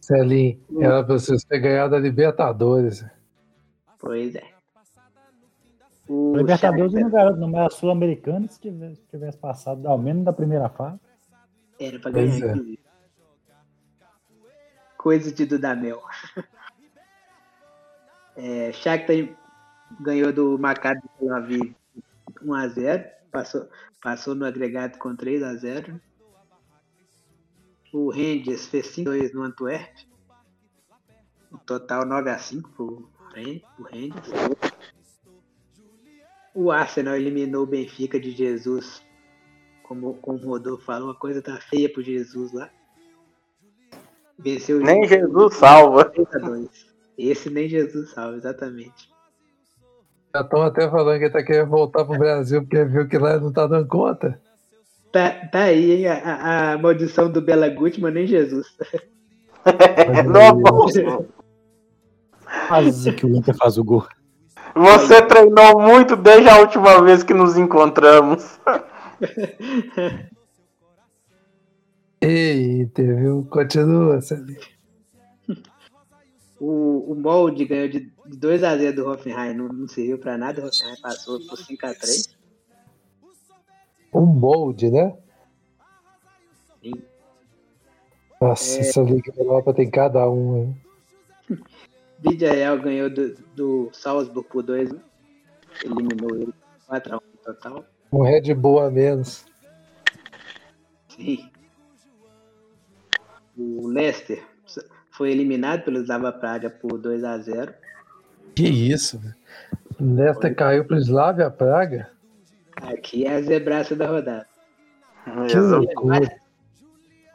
Celinho, 0.02 0.60
era 0.80 1.04
pra 1.04 1.14
vocês 1.14 1.44
terem 1.44 1.64
ganhado 1.64 1.96
a 1.96 2.00
Libertadores. 2.00 3.06
Pois 4.00 4.34
é. 4.34 4.53
O 6.08 6.36
Libertadores 6.36 6.92
Shakhtar 6.92 7.04
não 7.04 7.12
garanto, 7.12 7.40
não, 7.40 7.48
mas 7.50 7.68
a 7.68 7.70
Sul-Americana, 7.70 8.48
se 8.50 8.60
tivesse, 8.60 9.02
tivesse 9.10 9.38
passado 9.38 9.88
ao 9.88 9.98
menos 9.98 10.26
da 10.26 10.34
primeira 10.34 10.70
fase. 10.70 11.00
Era 11.80 12.00
pra 12.00 12.12
ganhar, 12.12 12.34
é. 12.34 12.38
inclusive. 12.38 12.80
Coisa 14.98 15.32
de 15.32 15.46
Dudamel. 15.46 16.02
É, 18.36 18.72
Shakhtar 18.74 19.38
ganhou 20.02 20.34
do 20.34 20.58
Maccabi 20.58 21.02
Tel 21.20 21.36
Aviv 21.36 21.76
1x0. 22.44 23.12
Passou, 23.32 23.70
passou 24.02 24.34
no 24.34 24.44
agregado 24.44 24.98
com 24.98 25.16
3x0. 25.16 26.02
O 27.94 28.10
Rangers 28.10 28.66
fez 28.66 28.88
5x2 28.88 29.34
no 29.34 29.44
Antwerp. 29.44 30.08
O 31.52 31.60
total 31.60 32.06
9x5 32.06 32.64
pro 32.76 33.08
pro 33.34 33.86
Rangers. 33.86 34.30
O 36.54 36.72
Arsenal 36.72 37.16
eliminou 37.16 37.64
o 37.64 37.68
Benfica 37.68 38.20
de 38.20 38.32
Jesus 38.32 39.02
como, 39.84 40.14
como 40.16 40.40
o 40.40 40.48
Rodolfo 40.50 40.86
falou, 40.86 41.12
a 41.12 41.16
coisa 41.16 41.42
tá 41.42 41.58
feia 41.58 41.92
pro 41.92 42.02
Jesus 42.02 42.52
lá. 42.54 42.70
Venceu 44.40 44.78
o 44.78 44.82
Nem 44.82 45.06
Jesus 45.08 45.56
salva. 45.56 46.06
3 46.06 46.28
a 46.36 46.40
2. 46.40 46.94
Esse 47.18 47.50
nem 47.50 47.68
Jesus 47.70 48.12
salva, 48.12 48.38
exatamente. 48.38 49.12
Já 50.36 50.42
estão 50.42 50.64
até 50.64 50.90
falando 50.90 51.20
que 51.20 51.26
ele 51.26 51.34
tá 51.34 51.44
querendo 51.44 51.70
voltar 51.70 52.06
pro 52.06 52.18
Brasil 52.18 52.62
porque 52.62 52.84
viu 52.86 53.08
que 53.08 53.18
lá 53.18 53.40
não 53.40 53.52
tá 53.54 53.68
dando 53.68 53.88
conta. 53.88 54.42
Tá, 55.12 55.30
tá 55.52 55.64
aí, 55.66 55.92
hein, 55.92 56.08
a, 56.08 56.14
a- 56.16 56.72
a 56.74 56.78
maldição 56.80 57.32
do 57.32 57.40
Bela 57.40 57.70
Gutmann, 57.70 58.14
nem 58.14 58.26
Jesus. 58.26 58.76
Não, 60.26 60.60
Quase 62.68 63.14
que 63.14 63.26
o 63.26 63.36
Inter 63.36 63.56
faz 63.56 63.78
o 63.78 63.84
gol. 63.84 64.08
Você 64.76 65.22
treinou 65.22 65.80
muito 65.82 66.16
desde 66.16 66.50
a 66.50 66.58
última 66.60 67.02
vez 67.02 67.24
que 67.24 67.34
nos 67.34 67.58
encontramos. 67.58 68.60
Ei, 72.22 72.82
Inter, 72.82 73.18
viu? 73.18 73.46
Continua, 73.50 74.22
Celinho. 74.22 74.60
O, 76.60 77.12
o 77.12 77.16
Molde 77.16 77.66
ganhou 77.66 77.90
de 77.90 78.10
2x0 78.30 78.96
do 78.96 79.10
Hoffenheim, 79.10 79.54
não, 79.54 79.68
não 79.68 79.88
serviu 79.88 80.18
pra 80.18 80.38
nada, 80.38 80.62
o 80.62 80.68
Hoffenheim 80.68 80.96
passou 81.02 81.40
por 81.42 81.58
5x3. 81.58 82.34
Um 84.14 84.26
molde, 84.26 84.92
né? 84.92 85.18
Sim. 86.82 86.94
Nossa, 88.40 88.80
essa 88.80 89.02
Liga 89.02 89.34
Europa 89.36 89.74
tem 89.74 89.90
cada 89.90 90.30
um, 90.30 90.58
hein? 90.58 90.83
Villarreal 92.24 92.80
ganhou 92.80 93.10
do, 93.10 93.36
do 93.56 93.90
Salzburg 93.92 94.48
por 94.50 94.64
2 94.64 94.92
eliminou 95.84 96.36
ele 96.38 96.54
4x1 96.90 97.12
no 97.14 97.22
total. 97.44 97.86
Um 98.12 98.22
Red 98.24 98.54
Bull 98.54 98.80
a 98.80 98.92
menos. 98.92 99.46
Sim. 101.10 101.50
O 103.58 103.88
Leicester 103.88 104.44
foi 105.12 105.32
eliminado 105.32 105.84
pelo 105.84 106.00
Slava 106.00 106.32
Praga 106.32 106.70
por 106.70 106.98
2 106.98 107.24
a 107.24 107.38
0 107.38 107.74
Que 108.56 108.68
isso, 108.68 109.20
velho. 109.20 109.36
O 110.00 110.16
Leicester 110.16 110.56
caiu 110.56 110.86
pro 110.86 110.98
Slavia 110.98 111.50
Praga? 111.52 112.10
Aqui 112.76 113.26
é 113.26 113.36
a 113.36 113.42
zebraça 113.42 113.96
da 113.96 114.08
rodada. 114.08 114.48
Que 115.48 115.58
loucura. 115.58 116.36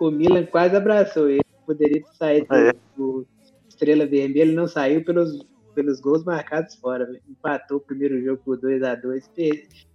O 0.01 0.10
Milan 0.10 0.44
quase 0.47 0.77
abraçou 0.77 1.28
ele. 1.28 1.43
Poderia 1.65 2.02
ter 2.02 2.12
saído 2.16 2.55
É. 2.55 2.73
do 2.97 3.27
Estrela 3.79 4.07
Vermelha, 4.07 4.43
ele 4.43 4.57
não 4.57 4.67
saiu 4.67 5.05
pelos, 5.05 5.47
pelos 5.73 6.01
gols 6.01 6.25
marcados 6.25 6.75
fora. 6.75 7.07
velho. 7.07 7.21
Empatou 7.29 7.77
o 7.77 7.81
primeiro 7.81 8.21
jogo 8.21 8.43
por 8.45 8.59
2 8.59 8.83
a 8.83 8.97
2 8.97 9.31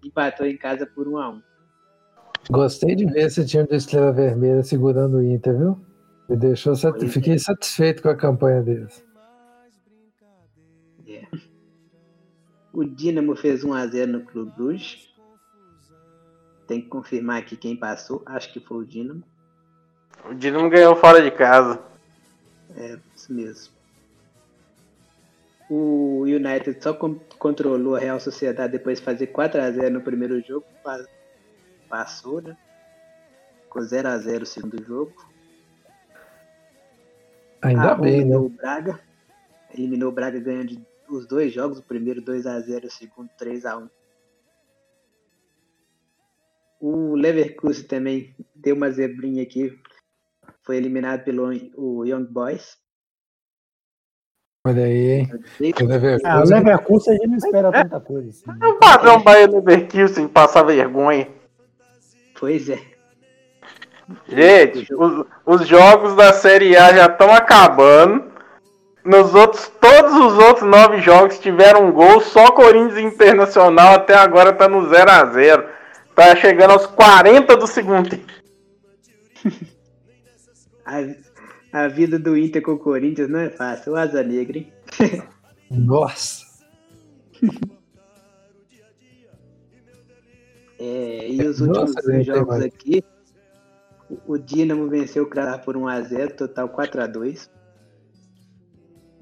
empatou 0.06 0.48
em 0.48 0.56
casa 0.56 0.86
por 0.86 1.06
1 1.06 1.18
a 1.18 1.30
1 1.32 1.42
Gostei 2.50 2.96
de 2.96 3.06
ver 3.06 3.28
esse 3.28 3.46
time 3.46 3.66
do 3.66 3.76
Estrela 3.76 4.14
Vermelha 4.14 4.64
segurando 4.64 5.18
o 5.18 5.24
Inter, 5.24 5.58
viu? 5.58 5.80
Me 6.30 6.38
deixou 6.38 6.76
sat... 6.76 6.98
Fiquei 7.10 7.38
satisfeito 7.38 8.02
com 8.02 8.10
a 8.10 8.16
campanha 8.16 8.62
deles. 8.62 9.04
É. 11.06 11.28
O 12.72 12.86
Dinamo 12.86 13.36
fez 13.36 13.64
1 13.64 13.74
a 13.74 13.86
0 13.86 14.12
no 14.14 14.22
Clube 14.22 14.52
Bruges. 14.56 15.14
Tem 16.68 16.82
que 16.82 16.88
confirmar 16.88 17.40
aqui 17.40 17.58
quem 17.58 17.76
passou. 17.76 18.24
Acho 18.26 18.52
que 18.54 18.62
foi 18.62 18.78
o 18.78 18.86
Dinamo. 18.86 19.24
O 20.30 20.34
Dinamo 20.34 20.70
ganhou 20.70 20.96
fora 20.96 21.22
de 21.22 21.32
casa. 21.32 21.93
É, 22.78 22.98
isso 23.16 23.34
mesmo. 23.34 23.74
O 25.70 26.22
United 26.24 26.82
só 26.82 26.94
con- 26.94 27.20
controlou 27.40 27.96
a 27.96 28.00
Real 28.00 28.20
Sociedade 28.20 28.74
depois 28.74 29.00
de 29.00 29.06
fazer 29.06 29.28
4x0 29.28 29.90
no 29.90 30.02
primeiro 30.02 30.42
jogo. 30.42 30.66
Pa- 30.84 31.06
Passou, 31.90 32.42
né? 32.42 32.58
Ficou 33.64 33.82
0x0 33.84 34.42
o 34.42 34.46
segundo 34.46 34.84
jogo. 34.84 35.14
Ainda 37.62 37.92
A 37.92 37.96
bem, 37.96 38.12
né? 38.12 38.18
eliminou 38.18 38.46
o 38.46 38.50
Braga. 38.50 39.00
Eliminou 39.74 40.10
o 40.10 40.12
Braga 40.12 40.40
ganhando 40.40 40.86
os 41.08 41.26
dois 41.28 41.54
jogos. 41.54 41.80
O 41.80 41.84
primeiro 41.84 42.22
2x0, 42.22 42.86
o 42.86 42.92
segundo 42.92 43.30
3x1. 43.40 43.90
O 46.80 47.16
Leverkusen 47.16 47.88
também 47.88 48.36
deu 48.54 48.76
uma 48.76 48.92
zebrinha 48.92 49.44
aqui. 49.44 49.80
Foi 50.66 50.78
eliminado 50.78 51.24
pelo 51.24 51.52
o 51.76 52.06
Young 52.06 52.26
Boys. 52.30 52.78
Olha 54.66 54.86
aí, 54.86 55.12
hein? 55.12 55.30
O 55.82 55.86
Leverkusen- 55.86 56.32
Ah, 56.32 56.40
o 56.42 56.48
Leverkusen 56.50 57.14
a 57.14 57.18
gente 57.18 57.28
não 57.28 57.38
espera 57.38 57.72
tanta 57.72 58.00
coisa 58.00 58.30
assim. 58.30 58.44
É 58.62 58.66
o 58.68 58.80
padrão 58.80 59.22
Bahia 59.22 59.48
Leverkusen 59.48 60.28
passar 60.30 60.64
vergonha. 60.64 61.28
Pois 62.40 62.70
é. 62.70 62.80
Gente, 64.28 64.94
os, 64.96 65.26
os 65.46 65.68
jogos 65.68 66.16
da 66.16 66.32
Série 66.34 66.78
A 66.78 66.94
já 66.94 67.06
estão 67.08 67.34
acabando. 67.34 68.32
Nos 69.04 69.36
outros, 69.36 69.68
todos 69.82 70.14
os 70.14 70.38
outros 70.38 70.66
nove 70.70 71.02
jogos 71.02 71.38
tiveram 71.40 71.86
um 71.88 71.92
gol, 71.92 72.22
só 72.22 72.52
Corinthians 72.52 72.98
Internacional 73.14 73.96
até 73.96 74.16
agora 74.16 74.54
tá 74.54 74.70
no 74.70 74.88
0 74.88 75.12
a 75.12 75.26
0 75.26 75.68
Tá 76.16 76.34
chegando 76.38 76.72
aos 76.72 76.86
40 76.86 77.58
do 77.58 77.68
segundo 77.68 78.10
tempo. 78.10 78.32
A, 80.94 81.84
a 81.86 81.88
vida 81.88 82.20
do 82.20 82.38
Inter 82.38 82.62
com 82.62 82.74
o 82.74 82.80
Corinthians 82.80 83.30
não 83.30 83.40
é 83.40 83.50
fácil. 83.50 83.94
O 83.94 83.96
Asa 83.96 84.22
Negra, 84.24 84.58
hein? 84.60 84.74
Nossa. 85.72 86.44
É, 90.80 91.30
e 91.30 91.42
os 91.46 91.60
Nossa, 91.60 91.82
últimos 91.82 92.06
gente, 92.06 92.26
jogos 92.26 92.58
vai. 92.58 92.68
aqui, 92.68 93.04
o- 94.10 94.34
o 94.34 94.38
Dinamo 94.38 94.90
venceu 94.90 95.24
o 95.24 95.28
Krasnodar 95.30 95.64
por 95.64 95.76
1x0, 95.78 96.36
total 96.36 96.70
4x2. 96.70 97.50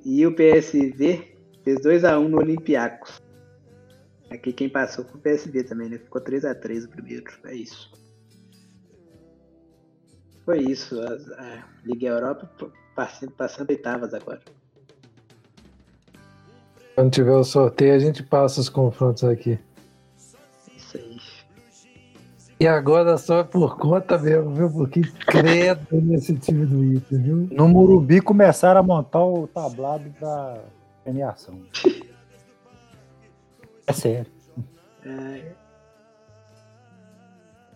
E 0.04 0.26
o 0.26 0.36
PSV 0.36 1.36
fez 1.64 1.80
2x1 1.80 2.28
no 2.28 2.38
Olympiacos. 2.40 3.22
Aqui 4.32 4.52
quem 4.54 4.70
passou 4.70 5.06
foi 5.06 5.20
o 5.20 5.22
PSV 5.22 5.64
também, 5.66 5.90
né? 5.90 5.98
Ficou 6.00 6.22
3x3 6.22 6.86
o 6.86 6.90
primeiro. 6.90 7.26
É 7.46 7.54
isso. 7.54 7.92
Foi 10.52 10.60
isso. 10.60 11.00
A, 11.00 11.14
a 11.42 11.64
Liga 11.86 12.08
Europa 12.08 12.50
passando, 12.94 13.32
passando 13.32 13.70
oitavas 13.70 14.14
agora. 14.14 14.42
Quando 16.94 17.10
tiver 17.10 17.32
o 17.32 17.44
sorteio, 17.46 17.96
a 17.96 18.00
gente 18.00 18.22
passa 18.22 18.60
os 18.60 18.68
confrontos 18.68 19.24
aqui. 19.24 19.58
Isso 20.76 20.98
aí. 20.98 21.18
E 22.60 22.68
agora 22.68 23.18
só 23.18 23.40
é 23.40 23.44
por 23.46 23.78
conta 23.78 24.18
mesmo, 24.18 24.54
viu? 24.54 24.70
Porque 24.70 25.04
credo 25.26 26.02
nesse 26.02 26.36
time 26.36 26.66
do 26.66 26.84
Inter, 26.84 27.22
viu? 27.22 27.48
No 27.50 27.70
Murubi 27.70 28.20
começaram 28.20 28.82
a 28.82 28.84
montar 28.84 29.24
o 29.24 29.48
tablado 29.48 30.10
pra 30.20 30.66
premiação. 31.06 31.62
É 33.88 33.94
sério. 33.94 34.30
É, 35.06 35.54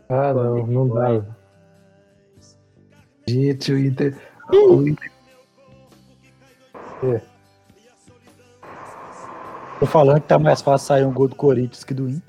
Ah, 0.09 0.33
não, 0.33 0.67
não 0.67 0.89
dá. 0.89 1.44
Gente, 3.27 3.71
o 3.73 3.79
Inter. 3.79 4.15
O 4.51 4.87
Inter 4.87 5.11
Tô 9.79 9.85
falando 9.85 10.21
que 10.21 10.27
tá 10.27 10.39
mais 10.39 10.61
fácil 10.61 10.87
sair 10.87 11.03
um 11.05 11.11
gol 11.13 11.27
do 11.27 11.35
Corinthians 11.35 11.83
que 11.83 11.93
do 11.93 12.07
Inter. 12.09 12.21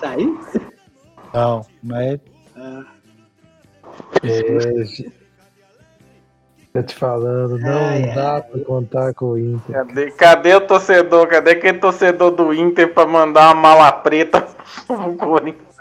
saiu? 0.00 0.38
Não, 1.32 1.66
mas 1.82 2.20
Ah, 2.56 2.84
É, 4.22 4.60
gente. 4.84 5.12
Tô 6.72 6.82
te 6.82 6.94
falando, 6.96 7.56
não 7.58 7.84
Ai, 7.86 8.02
ai. 8.02 8.14
dá 8.16 8.40
pra 8.42 8.60
contar 8.64 9.14
com 9.14 9.26
o 9.30 9.38
Inter. 9.38 9.72
Cadê, 9.74 10.10
cadê 10.10 10.54
o 10.56 10.60
torcedor? 10.66 11.28
Cadê 11.28 11.52
aquele 11.52 11.78
torcedor 11.78 12.32
do 12.32 12.52
Inter 12.52 12.92
pra 12.92 13.06
mandar 13.06 13.52
uma 13.54 13.62
mala 13.62 13.92
preta 13.92 14.44
pro 14.86 15.14
Corinthians? 15.16 15.73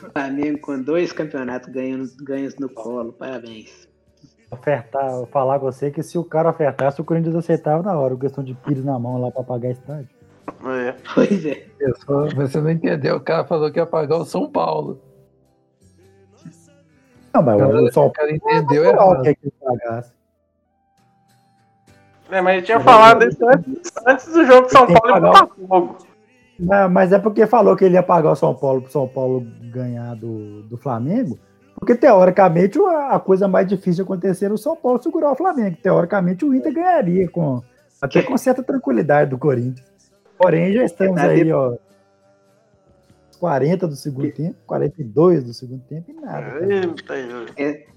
Flamengo 0.00 0.58
com 0.60 0.80
dois 0.82 1.12
campeonatos 1.12 1.68
ganhos, 1.68 2.16
ganhos 2.16 2.56
no 2.56 2.68
colo. 2.68 3.12
Parabéns. 3.12 3.88
ofertar, 4.50 5.26
falar 5.26 5.58
com 5.58 5.66
você 5.66 5.90
que 5.90 6.02
se 6.02 6.18
o 6.18 6.24
cara 6.24 6.50
ofertasse, 6.50 7.00
o 7.00 7.04
Corinthians 7.04 7.36
aceitava 7.36 7.82
na 7.82 7.98
hora. 7.98 8.16
Questão 8.16 8.42
de 8.42 8.54
pires 8.54 8.84
na 8.84 8.98
mão 8.98 9.20
lá 9.20 9.30
pra 9.30 9.42
pagar 9.44 9.70
estádio. 9.70 10.08
É. 10.64 10.94
Pois 11.14 11.46
é. 11.46 11.66
Pessoal, 11.78 12.28
Você 12.34 12.60
não 12.60 12.70
entendeu, 12.70 13.16
o 13.16 13.20
cara 13.20 13.44
falou 13.44 13.70
que 13.70 13.78
ia 13.78 13.86
pagar 13.86 14.16
o 14.16 14.24
São 14.24 14.50
Paulo. 14.50 15.00
Não, 17.32 17.42
mas 17.42 17.58
Cara, 17.60 17.82
o 17.82 17.92
São 17.92 18.06
o 18.06 18.10
cara 18.12 18.30
entendeu 18.34 18.94
Paulo 18.96 19.12
errado. 19.12 19.22
quer 19.22 19.34
que 19.36 19.46
ele 19.46 19.54
pagasse. 19.60 20.12
É, 22.30 22.40
mas 22.40 22.56
ele 22.56 22.66
tinha 22.66 22.80
falado 22.80 23.24
isso 23.24 23.44
antes, 23.48 23.92
antes 24.06 24.32
do 24.32 24.44
jogo 24.44 24.66
de 24.66 24.72
São 24.72 24.86
que 24.86 24.92
Paulo 24.94 25.16
e 25.16 25.20
Botafogo. 25.20 25.96
Mas, 26.60 26.90
mas 26.90 27.12
é 27.12 27.18
porque 27.18 27.46
falou 27.46 27.74
que 27.74 27.84
ele 27.84 27.94
ia 27.94 28.02
pagar 28.02 28.32
o 28.32 28.36
São 28.36 28.54
Paulo 28.54 28.82
pro 28.82 28.92
São 28.92 29.08
Paulo 29.08 29.46
ganhar 29.72 30.14
do, 30.14 30.62
do 30.64 30.76
Flamengo. 30.76 31.38
Porque, 31.74 31.94
teoricamente, 31.94 32.78
a, 32.78 33.14
a 33.14 33.18
coisa 33.20 33.48
mais 33.48 33.66
difícil 33.66 33.94
de 33.94 34.02
acontecer 34.02 34.44
era 34.44 34.54
o 34.54 34.58
São 34.58 34.76
Paulo 34.76 35.02
segurar 35.02 35.32
o 35.32 35.36
Flamengo. 35.36 35.78
Teoricamente, 35.82 36.44
o 36.44 36.54
Inter 36.54 36.74
ganharia 36.74 37.28
com, 37.28 37.62
até 38.02 38.22
com 38.22 38.36
certa 38.36 38.62
tranquilidade 38.62 39.30
do 39.30 39.38
Corinthians. 39.38 39.88
Porém, 40.36 40.72
já 40.74 40.84
estamos 40.84 41.18
aí, 41.18 41.50
ó. 41.50 41.76
40 43.38 43.88
do 43.88 43.96
segundo 43.96 44.30
tempo, 44.30 44.56
42 44.66 45.44
do 45.44 45.54
segundo 45.54 45.82
tempo 45.84 46.10
e 46.10 46.14
nada. 46.14 46.60
cara. 47.06 47.46
Eita, 47.56 47.90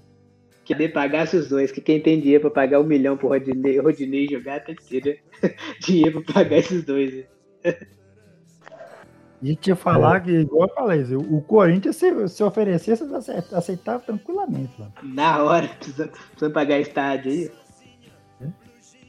Querer 0.64 0.88
pagasse 0.94 1.36
os 1.36 1.48
dois, 1.48 1.70
que 1.70 1.82
quem 1.82 2.00
tem 2.00 2.18
dinheiro 2.18 2.40
pra 2.40 2.50
pagar 2.50 2.80
um 2.80 2.84
milhão 2.84 3.18
pro 3.18 3.28
Rodinei, 3.28 3.78
Rodinei 3.78 4.26
jogar 4.26 4.64
tem 4.64 4.74
que 4.74 5.00
ter 5.00 5.20
né? 5.42 5.50
dinheiro 5.78 6.22
pra 6.22 6.32
pagar 6.32 6.56
esses 6.56 6.82
dois. 6.82 7.14
né? 7.14 7.24
E 9.46 9.54
te 9.54 9.74
falar 9.74 10.20
que, 10.22 10.30
igual 10.30 10.68
eu 10.68 10.74
falei, 10.74 11.04
o 11.14 11.40
Corinthians, 11.42 11.96
se, 11.96 12.28
se 12.28 12.42
oferecesse, 12.42 13.04
ace- 13.04 13.54
aceitava 13.54 13.98
tranquilamente. 14.00 14.72
Mano. 14.78 14.92
Na 15.02 15.42
hora, 15.42 15.68
precisando, 15.68 16.12
precisando 16.30 16.52
pagar 16.54 16.80
estádio 16.80 17.30
aí. 17.30 17.52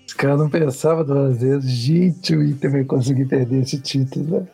Os 0.06 0.14
caras 0.14 0.38
não 0.38 0.50
pensavam 0.50 1.06
duas 1.06 1.40
vezes. 1.42 1.72
Gente, 1.72 2.36
o 2.36 2.44
Inter 2.44 2.70
vai 2.70 2.84
conseguir 2.84 3.26
perder 3.26 3.62
esse 3.62 3.80
título. 3.80 4.42
né? 4.42 4.48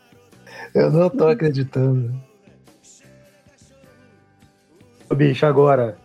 Eu 0.76 0.92
não 0.92 1.10
tô 1.10 1.28
acreditando. 1.28 2.14
Ô, 5.10 5.16
bicho, 5.16 5.46
agora. 5.46 5.98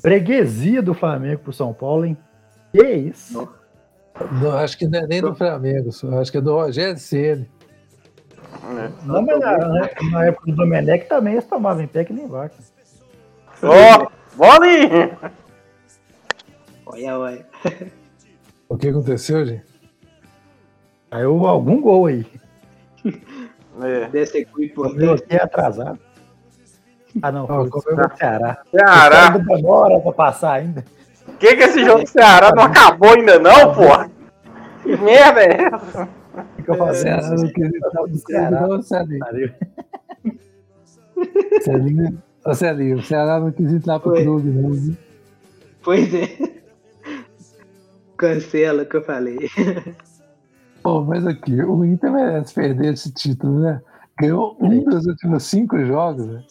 Freguesia 0.00 0.80
do 0.82 0.94
Flamengo 0.94 1.42
pro 1.42 1.52
São 1.52 1.72
Paulo, 1.74 2.04
hein? 2.06 2.16
Que 2.72 2.82
isso? 2.82 3.46
Não, 4.42 4.52
acho 4.52 4.78
que 4.78 4.86
não 4.86 5.00
é 5.00 5.06
nem 5.06 5.20
do 5.20 5.34
Flamengo, 5.34 5.92
só. 5.92 6.18
acho 6.18 6.30
que 6.32 6.38
é 6.38 6.40
do 6.40 6.52
Rogério 6.54 6.98
Ceni. 6.98 7.48
Não, 9.04 9.22
mas 9.22 9.40
na, 9.40 9.58
na- 9.58 9.88
na 10.10 10.24
época 10.26 10.46
do 10.50 10.56
Domenech 10.56 11.06
também 11.08 11.34
eles 11.34 11.46
tomavam 11.46 11.82
em 11.82 11.86
pé 11.86 12.04
que 12.04 12.12
nem 12.12 12.26
vaca. 12.26 12.54
Ó, 13.62 14.06
bolinha! 14.36 15.18
Olha, 16.86 17.18
olha. 17.18 17.46
O 18.66 18.76
que 18.78 18.88
aconteceu, 18.88 19.44
gente? 19.44 19.62
Saiu 21.10 21.46
algum 21.46 21.80
gol 21.80 22.06
aí. 22.06 22.26
É. 23.82 24.24
Ser 24.26 24.46
gol 24.46 24.86
Eu 24.98 25.16
atrasado. 25.42 25.98
Ah, 27.22 27.30
não, 27.30 27.46
foi 27.46 27.68
o 27.68 28.16
Ceará. 28.16 28.62
Ceará. 28.70 29.28
Demora 29.38 30.00
pra 30.00 30.12
passar 30.12 30.54
ainda. 30.54 30.82
Que 31.38 31.54
que 31.56 31.62
esse 31.62 31.84
jogo 31.84 32.02
do 32.02 32.08
Ceará 32.08 32.52
não 32.52 32.64
acabou 32.64 33.10
ainda 33.10 33.38
não, 33.38 33.74
porra? 33.74 34.10
Que 34.82 34.96
merda 34.96 35.42
é 35.42 35.62
essa? 35.66 36.08
O 36.64 36.66
que 36.66 36.70
eu 36.70 36.76
fazendo? 36.76 37.20
Ceará 37.20 37.36
não 37.36 37.48
quis 37.52 37.74
entrar 37.74 38.02
pro 38.02 38.82
Celinho. 42.54 42.98
O 42.98 43.02
Ceará 43.02 43.38
não 43.40 43.52
quis 43.52 43.70
entrar 43.70 44.00
pro 44.00 44.14
clube, 44.14 44.48
não. 44.48 44.72
viu? 44.72 44.96
Pois 45.82 46.14
é. 46.14 46.54
Cancela 48.16 48.84
o 48.84 48.86
que 48.86 48.96
eu 48.96 49.04
falei. 49.04 49.36
Pô, 50.82 51.02
mas 51.02 51.26
aqui, 51.26 51.60
o 51.62 51.84
Inter 51.84 52.10
merece 52.10 52.54
perder 52.54 52.94
esse 52.94 53.12
título, 53.12 53.60
né? 53.60 53.82
Ganhou 54.18 54.56
um 54.58 54.84
dos 54.84 55.04
últimos 55.04 55.42
cinco 55.42 55.78
jogos, 55.84 56.26
né? 56.26 56.42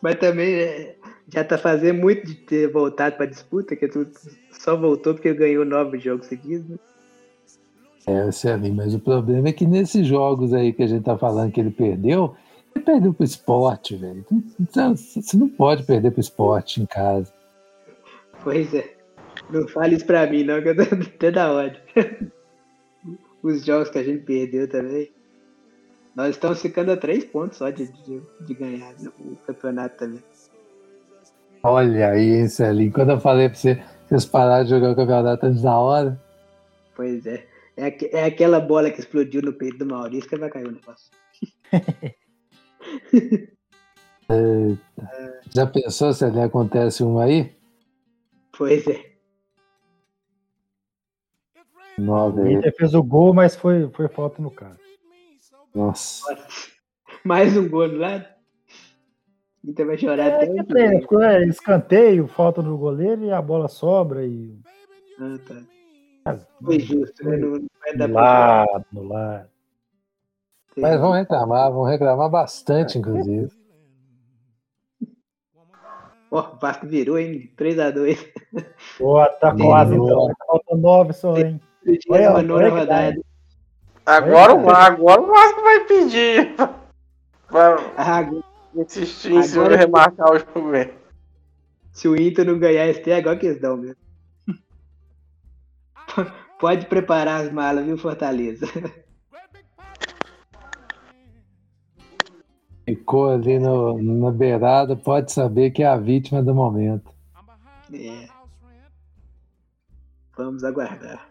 Mas 0.00 0.14
também 0.14 0.54
é, 0.54 0.96
já 1.28 1.44
tá 1.44 1.58
fazendo 1.58 2.00
muito 2.00 2.26
de 2.26 2.34
ter 2.36 2.72
voltado 2.72 3.16
pra 3.16 3.26
disputa, 3.26 3.76
que 3.76 3.86
tu 3.86 4.06
só 4.50 4.76
voltou 4.76 5.12
porque 5.12 5.34
ganhou 5.34 5.66
nove 5.66 5.98
jogos 5.98 6.26
seguidos. 6.26 6.78
É, 8.06 8.30
Celinho, 8.32 8.74
mas 8.74 8.94
o 8.94 8.98
problema 8.98 9.48
é 9.48 9.52
que 9.52 9.66
nesses 9.66 10.06
jogos 10.06 10.52
aí 10.52 10.72
que 10.72 10.82
a 10.82 10.86
gente 10.86 11.04
tá 11.04 11.16
falando 11.18 11.52
que 11.52 11.60
ele 11.60 11.70
perdeu, 11.70 12.34
ele 12.74 12.84
perdeu 12.84 13.12
pro 13.12 13.24
esporte, 13.24 13.96
velho. 13.96 14.24
Então, 14.58 14.96
Você 14.96 15.36
não 15.36 15.48
pode 15.48 15.84
perder 15.84 16.10
pro 16.10 16.20
esporte 16.20 16.80
em 16.80 16.86
casa. 16.86 17.32
Pois 18.42 18.72
é. 18.74 18.94
Não 19.50 19.66
fale 19.68 19.96
isso 19.96 20.06
pra 20.06 20.26
mim, 20.26 20.44
não, 20.44 20.62
que 20.62 20.68
eu 20.68 20.76
tô 20.76 20.82
até 20.94 21.30
da 21.30 21.52
ódio. 21.52 21.80
Os 23.42 23.64
jogos 23.64 23.90
que 23.90 23.98
a 23.98 24.02
gente 24.02 24.24
perdeu 24.24 24.68
também. 24.68 25.10
Nós 26.14 26.30
estamos 26.30 26.60
ficando 26.60 26.92
a 26.92 26.96
três 26.96 27.24
pontos 27.24 27.58
só 27.58 27.70
de, 27.70 27.86
de, 27.86 28.20
de 28.40 28.54
ganhar 28.54 28.92
o 29.18 29.36
campeonato 29.46 29.96
também. 29.98 30.22
Olha 31.62 32.10
aí, 32.10 32.36
hein, 32.36 32.48
Celinho. 32.48 32.92
Quando 32.92 33.10
eu 33.10 33.20
falei 33.20 33.48
pra 33.48 33.58
você, 33.58 33.82
vocês 34.08 34.24
pararam 34.24 34.64
de 34.64 34.70
jogar 34.70 34.90
o 34.90 34.96
campeonato 34.96 35.46
antes 35.46 35.62
da 35.62 35.78
hora. 35.78 36.20
Pois 36.96 37.24
é. 37.26 37.49
É, 37.80 38.18
é 38.18 38.24
aquela 38.24 38.60
bola 38.60 38.90
que 38.90 39.00
explodiu 39.00 39.40
no 39.40 39.54
peito 39.54 39.78
do 39.78 39.86
Maurício 39.86 40.28
que 40.28 40.36
vai 40.36 40.50
cair 40.50 40.68
o 40.68 40.72
negócio. 40.72 41.10
Já 45.54 45.66
pensou 45.66 46.12
se 46.12 46.22
ali 46.26 46.40
acontece 46.40 47.02
um 47.02 47.18
aí? 47.18 47.50
Pois 48.56 48.86
é. 48.86 49.10
Nove. 51.96 52.52
Inter 52.52 52.76
fez 52.76 52.94
o 52.94 53.02
gol, 53.02 53.32
mas 53.32 53.56
foi, 53.56 53.88
foi 53.90 54.08
falta 54.08 54.42
no 54.42 54.50
cara. 54.50 54.76
Nossa. 55.74 56.22
Mais 57.24 57.56
um 57.56 57.66
gol 57.66 57.88
no 57.88 57.96
lado. 57.96 58.26
Inter 59.64 59.86
vai 59.86 59.96
chorar 59.96 60.34
até 60.34 60.44
É, 60.44 60.64
tem, 60.64 61.00
ficou, 61.00 61.22
é, 61.22 61.44
escanteio, 61.44 62.28
falta 62.28 62.60
no 62.60 62.76
goleiro 62.76 63.24
e 63.24 63.32
a 63.32 63.40
bola 63.40 63.68
sobra 63.68 64.26
e. 64.26 64.54
Ah, 65.18 65.38
tá. 65.46 65.62
Foi 66.62 66.78
justo, 66.78 67.24
né? 67.24 67.36
Não, 67.38 67.69
vai 67.98 68.06
No 68.08 68.14
pra 68.14 68.64
lado, 68.64 68.84
no 68.92 69.02
lado. 69.08 69.48
Mas 70.76 71.00
vão 71.00 71.10
reclamar, 71.12 71.70
vão 71.72 71.82
reclamar 71.84 72.30
bastante, 72.30 72.96
inclusive. 72.98 73.48
Ó, 76.30 76.52
o 76.54 76.58
Vasco 76.58 76.86
virou, 76.86 77.18
hein? 77.18 77.52
3x2. 77.56 78.16
Pô, 78.98 79.24
tá 79.40 79.54
quase 79.56 79.94
então. 79.94 80.32
Falta 80.46 80.76
nove 80.76 81.12
só, 81.12 81.36
hein? 81.36 81.60
Olha, 82.08 82.32
Olha, 82.34 82.54
olha 82.54 82.70
que 82.70 82.78
rodada. 82.78 83.20
Agora, 84.06 84.54
o- 84.54 84.70
agora 84.70 85.20
o 85.20 85.26
Vasco 85.26 85.60
vai 85.60 85.84
pedir 85.86 86.54
pra 86.54 87.76
Ah, 87.96 88.18
agora, 88.18 88.44
insistir 88.76 89.32
em 89.32 89.42
cima 89.42 89.64
Agora- 89.64 89.76
de 89.76 89.84
remarcar 89.84 90.32
o 90.32 90.38
jogo. 90.38 90.62
mesmo. 90.68 90.92
se 91.92 92.06
o 92.08 92.14
Inter 92.16 92.46
não 92.46 92.58
ganhar 92.58 92.86
esse 92.86 93.10
é 93.10 93.18
igual 93.18 93.36
que 93.36 93.46
eles 93.46 93.60
dão 93.60 93.76
mesmo. 93.76 93.96
Pode 96.60 96.86
preparar 96.86 97.40
as 97.42 97.50
malas, 97.52 97.84
viu, 97.84 97.96
Fortaleza? 97.96 98.66
Ficou 102.84 103.30
ali 103.30 103.58
no- 103.58 104.00
na 104.02 104.30
beirada, 104.30 104.96
pode 104.96 105.32
saber 105.32 105.70
que 105.70 105.82
é 105.82 105.86
a 105.86 105.96
vítima 105.96 106.42
do 106.42 106.54
momento. 106.54 107.10
É. 107.92 108.28
Vamos 110.36 110.64
aguardar. 110.64 111.26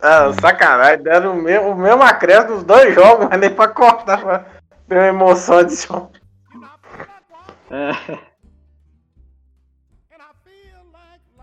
Ah, 0.00 0.32
sacanagem, 0.40 1.02
deram 1.02 1.38
o 1.38 1.42
mesmo, 1.42 1.70
o 1.70 1.76
mesmo 1.76 2.02
acréscimo 2.02 2.56
dos 2.56 2.64
dois 2.64 2.94
jogos, 2.94 3.28
mas 3.30 3.38
nem 3.40 3.54
pra 3.54 3.68
cortar, 3.68 4.20
pra 4.20 4.38
ter 4.88 4.96
uma 4.96 5.06
emoção 5.06 5.58
adicional. 5.58 6.10
Ah, 7.70 8.18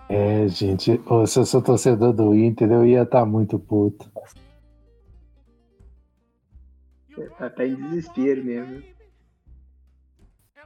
É, 0.09 0.47
gente, 0.47 0.99
ô, 1.05 1.27
se 1.27 1.37
eu 1.37 1.45
sou 1.45 1.61
torcedor 1.61 2.11
do 2.11 2.33
Inter, 2.33 2.71
eu 2.71 2.83
ia 2.83 3.03
estar 3.03 3.27
muito 3.27 3.59
puto. 3.59 4.11
tá, 7.37 7.47
tá 7.47 7.63
em 7.63 7.75
desespero 7.75 8.43
mesmo. 8.43 8.81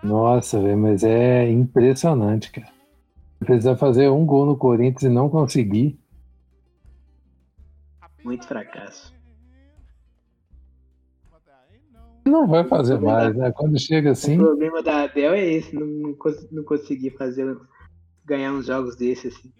Nossa, 0.01 0.61
velho, 0.61 0.77
mas 0.77 1.03
é 1.03 1.49
impressionante, 1.49 2.51
cara. 2.51 2.71
Precisa 3.39 3.75
fazer 3.75 4.09
um 4.09 4.25
gol 4.25 4.45
no 4.45 4.55
Corinthians 4.55 5.03
e 5.03 5.09
não 5.09 5.29
conseguir. 5.29 5.99
Muito 8.23 8.47
fracasso. 8.47 9.13
Não 12.25 12.47
vai 12.47 12.63
fazer 12.63 12.97
mais, 12.97 13.35
né? 13.35 13.51
Quando 13.51 13.77
chega 13.77 14.11
assim. 14.11 14.37
O 14.37 14.45
problema 14.45 14.81
da 14.81 15.03
Abel 15.03 15.33
é 15.33 15.45
esse, 15.45 15.75
não, 15.75 15.85
não, 15.85 16.17
não 16.51 16.63
conseguir 16.63 17.11
fazer 17.11 17.57
ganhar 18.25 18.51
uns 18.53 18.67
jogos 18.67 18.95
desses 18.95 19.35
assim. 19.35 19.51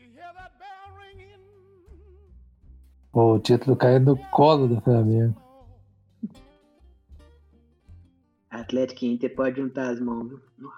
Pô, 3.12 3.36
o 3.36 3.40
título 3.40 3.76
caiu 3.76 4.00
no 4.00 4.18
colo 4.32 4.68
do 4.68 4.82
Flamengo. 4.82 5.36
Atlético 8.50 9.06
e 9.06 9.14
Inter 9.14 9.36
pode 9.36 9.62
juntar 9.62 9.92
as 9.92 10.00
mãos. 10.00 10.30
viu? 10.30 10.72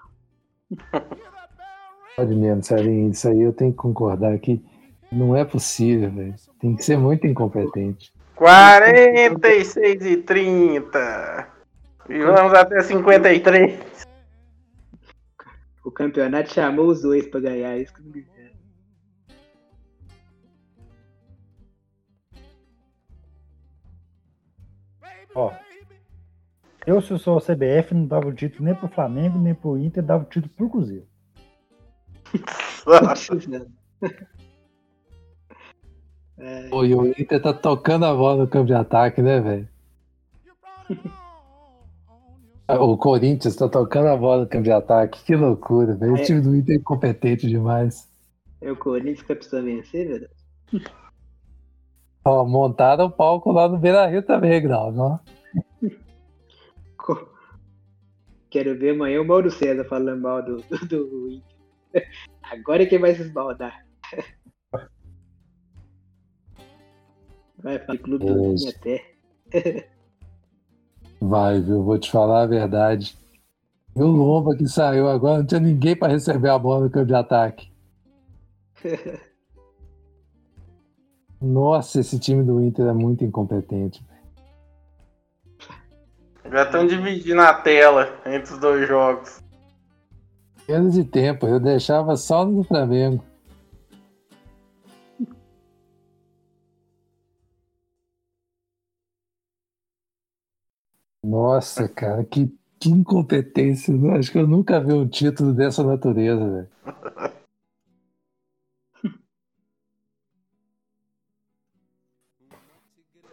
Pode 2.16 2.34
mesmo, 2.34 2.62
Sarinho. 2.62 3.10
Isso 3.10 3.28
aí 3.28 3.40
eu 3.40 3.52
tenho 3.52 3.72
que 3.72 3.78
concordar 3.78 4.38
que 4.38 4.62
não 5.10 5.36
é 5.36 5.44
possível, 5.44 6.10
velho. 6.10 6.34
Tem 6.60 6.74
que 6.74 6.84
ser 6.84 6.98
muito 6.98 7.26
incompetente. 7.26 8.12
46 8.34 10.04
e 10.04 10.16
30. 10.18 11.48
E 12.08 12.18
vamos 12.18 12.52
até 12.54 12.82
53. 12.82 14.05
O 15.86 15.90
campeonato 15.92 16.52
chamou 16.52 16.88
os 16.88 17.02
dois 17.02 17.28
pra 17.28 17.38
ganhar 17.38 17.78
isso 17.78 17.94
que 17.94 18.02
não 18.02 18.10
quiser. 18.10 18.52
Ó, 25.32 25.52
eu, 26.84 27.00
se 27.00 27.12
eu 27.12 27.18
sou 27.20 27.38
a 27.38 27.40
CBF, 27.40 27.94
não 27.94 28.04
dava 28.04 28.26
o 28.26 28.34
título 28.34 28.64
nem 28.64 28.74
pro 28.74 28.88
Flamengo, 28.88 29.38
nem 29.38 29.54
pro 29.54 29.78
Inter, 29.78 30.02
dava 30.02 30.24
o 30.24 30.26
título 30.26 30.52
pro 30.56 30.70
Cruzeiro. 30.70 31.06
É, 36.36 36.66
Pô, 36.68 36.84
e 36.84 36.96
o 36.96 37.06
Inter 37.06 37.40
tá 37.40 37.54
tocando 37.54 38.06
a 38.06 38.12
bola 38.12 38.42
no 38.42 38.48
campo 38.48 38.66
de 38.66 38.74
ataque, 38.74 39.22
né, 39.22 39.40
velho? 39.40 39.68
O 42.68 42.96
Corinthians 42.98 43.54
tá 43.54 43.68
tocando 43.68 44.08
a 44.08 44.16
bola 44.16 44.42
no 44.42 44.48
campo 44.48 44.64
de 44.64 44.72
ataque. 44.72 45.22
Que 45.24 45.36
loucura, 45.36 45.94
velho. 45.94 46.14
O 46.14 46.16
É. 46.16 46.22
time 46.22 46.40
do 46.40 46.54
Inter 46.56 46.76
é 46.76 46.78
incompetente 46.78 47.46
demais. 47.46 48.10
é 48.60 48.72
o 48.72 48.76
Corinthians 48.76 49.22
que 49.22 49.34
precisa 49.34 49.62
vencer, 49.62 50.08
velho. 50.08 50.28
Ó, 52.24 52.44
montaram 52.44 53.06
o 53.06 53.10
palco 53.10 53.52
lá 53.52 53.68
no 53.68 53.78
Beira 53.78 54.06
Rio 54.08 54.20
também, 54.22 54.60
Grau, 54.60 54.92
ó. 54.98 55.18
Co- 56.98 57.28
Quero 58.50 58.76
ver 58.78 58.90
amanhã 58.94 59.20
o 59.20 59.24
Mauro 59.26 59.50
César 59.50 59.84
falando 59.84 60.20
mal 60.22 60.42
do, 60.42 60.56
do, 60.56 60.86
do 60.88 61.28
Inter. 61.30 61.46
Agora 62.42 62.82
é 62.82 62.86
quem 62.86 62.98
vai 62.98 63.14
se 63.14 63.22
esbaldar. 63.22 63.86
Vai 67.62 67.78
falar 67.80 67.98
clube 67.98 68.24
do 68.26 68.54
Isso. 68.54 68.68
Inter 68.68 69.16
até. 69.50 69.88
Vai, 71.20 71.60
viu? 71.60 71.82
Vou 71.82 71.98
te 71.98 72.10
falar 72.10 72.42
a 72.42 72.46
verdade. 72.46 73.16
E 73.94 74.02
o 74.02 74.06
Lomba 74.06 74.54
que 74.54 74.68
saiu 74.68 75.08
agora, 75.08 75.38
não 75.38 75.46
tinha 75.46 75.60
ninguém 75.60 75.96
pra 75.96 76.08
receber 76.08 76.50
a 76.50 76.58
bola 76.58 76.84
no 76.84 76.90
campo 76.90 77.06
de 77.06 77.14
ataque. 77.14 77.70
Nossa, 81.40 82.00
esse 82.00 82.18
time 82.18 82.42
do 82.42 82.60
Inter 82.60 82.86
é 82.86 82.92
muito 82.92 83.24
incompetente. 83.24 84.04
Já 86.50 86.62
estão 86.62 86.86
dividindo 86.86 87.40
a 87.40 87.54
tela 87.54 88.20
entre 88.26 88.52
os 88.52 88.60
dois 88.60 88.86
jogos. 88.86 89.40
Menos 90.68 90.94
de 90.94 91.04
tempo, 91.04 91.46
eu 91.46 91.60
deixava 91.60 92.16
só 92.16 92.44
no 92.44 92.62
Flamengo. 92.64 93.24
Nossa, 101.26 101.88
cara, 101.88 102.22
que, 102.22 102.48
que 102.78 102.88
incompetência. 102.88 103.92
Eu 103.92 104.12
Acho 104.12 104.30
que 104.30 104.38
eu 104.38 104.46
nunca 104.46 104.78
vi 104.78 104.92
um 104.92 105.08
título 105.08 105.52
dessa 105.52 105.82
natureza, 105.82 106.48
velho. 106.48 106.68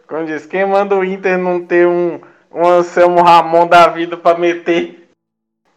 Como 0.08 0.26
diz, 0.26 0.44
quem 0.44 0.66
manda 0.66 0.96
o 0.96 1.04
Inter 1.04 1.38
não 1.38 1.64
ter 1.64 1.86
um, 1.86 2.20
um 2.52 2.66
Anselmo 2.66 3.22
Ramon 3.22 3.68
da 3.68 3.86
vida 3.86 4.16
pra 4.16 4.36
meter 4.36 5.08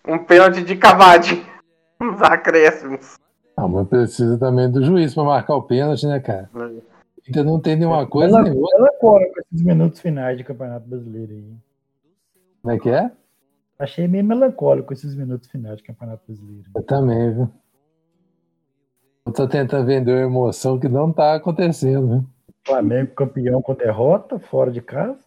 um 0.08 0.18
pênalti 0.18 0.64
de 0.64 0.76
cavadinho 0.76 1.46
nos 2.02 2.20
acréscimos. 2.24 3.16
Ah, 3.56 3.68
mas 3.68 3.88
precisa 3.88 4.40
também 4.40 4.72
do 4.72 4.84
juiz 4.84 5.14
pra 5.14 5.24
marcar 5.24 5.56
o 5.56 5.64
pênalti, 5.64 6.08
né, 6.08 6.20
cara? 6.20 6.50
O 6.52 6.82
Inter 7.30 7.44
não 7.44 7.60
tem 7.60 7.76
nenhuma 7.76 8.08
coisa 8.08 8.40
ela, 8.40 8.44
nem 8.44 8.58
outra. 8.58 8.76
ela 8.76 8.92
cora 9.00 9.26
com 9.26 9.40
esses 9.40 9.64
minutos 9.64 10.00
finais 10.00 10.36
de 10.36 10.44
Campeonato 10.44 10.88
Brasileiro 10.88 11.32
aí. 11.32 11.67
Como 12.68 12.76
é 12.76 12.80
que 12.80 12.90
é? 12.90 13.10
Achei 13.80 14.10
meio 14.10 14.26
melancólico 14.26 14.92
esses 14.92 15.16
minutos 15.16 15.50
finais 15.50 15.78
de 15.78 15.84
Campeonato 15.84 16.22
Brasileiro. 16.28 16.70
Eu 16.76 16.84
também, 16.84 17.34
viu? 17.34 17.50
Eu 19.26 19.32
tô 19.32 19.48
tentando 19.48 19.86
vender 19.86 20.26
uma 20.26 20.26
emoção 20.26 20.78
que 20.78 20.90
não 20.90 21.14
tá 21.14 21.36
acontecendo, 21.36 22.08
viu? 22.10 22.26
Flamengo 22.66 23.16
campeão 23.16 23.62
com 23.62 23.74
derrota, 23.74 24.38
fora 24.38 24.70
de 24.70 24.82
casa. 24.82 25.18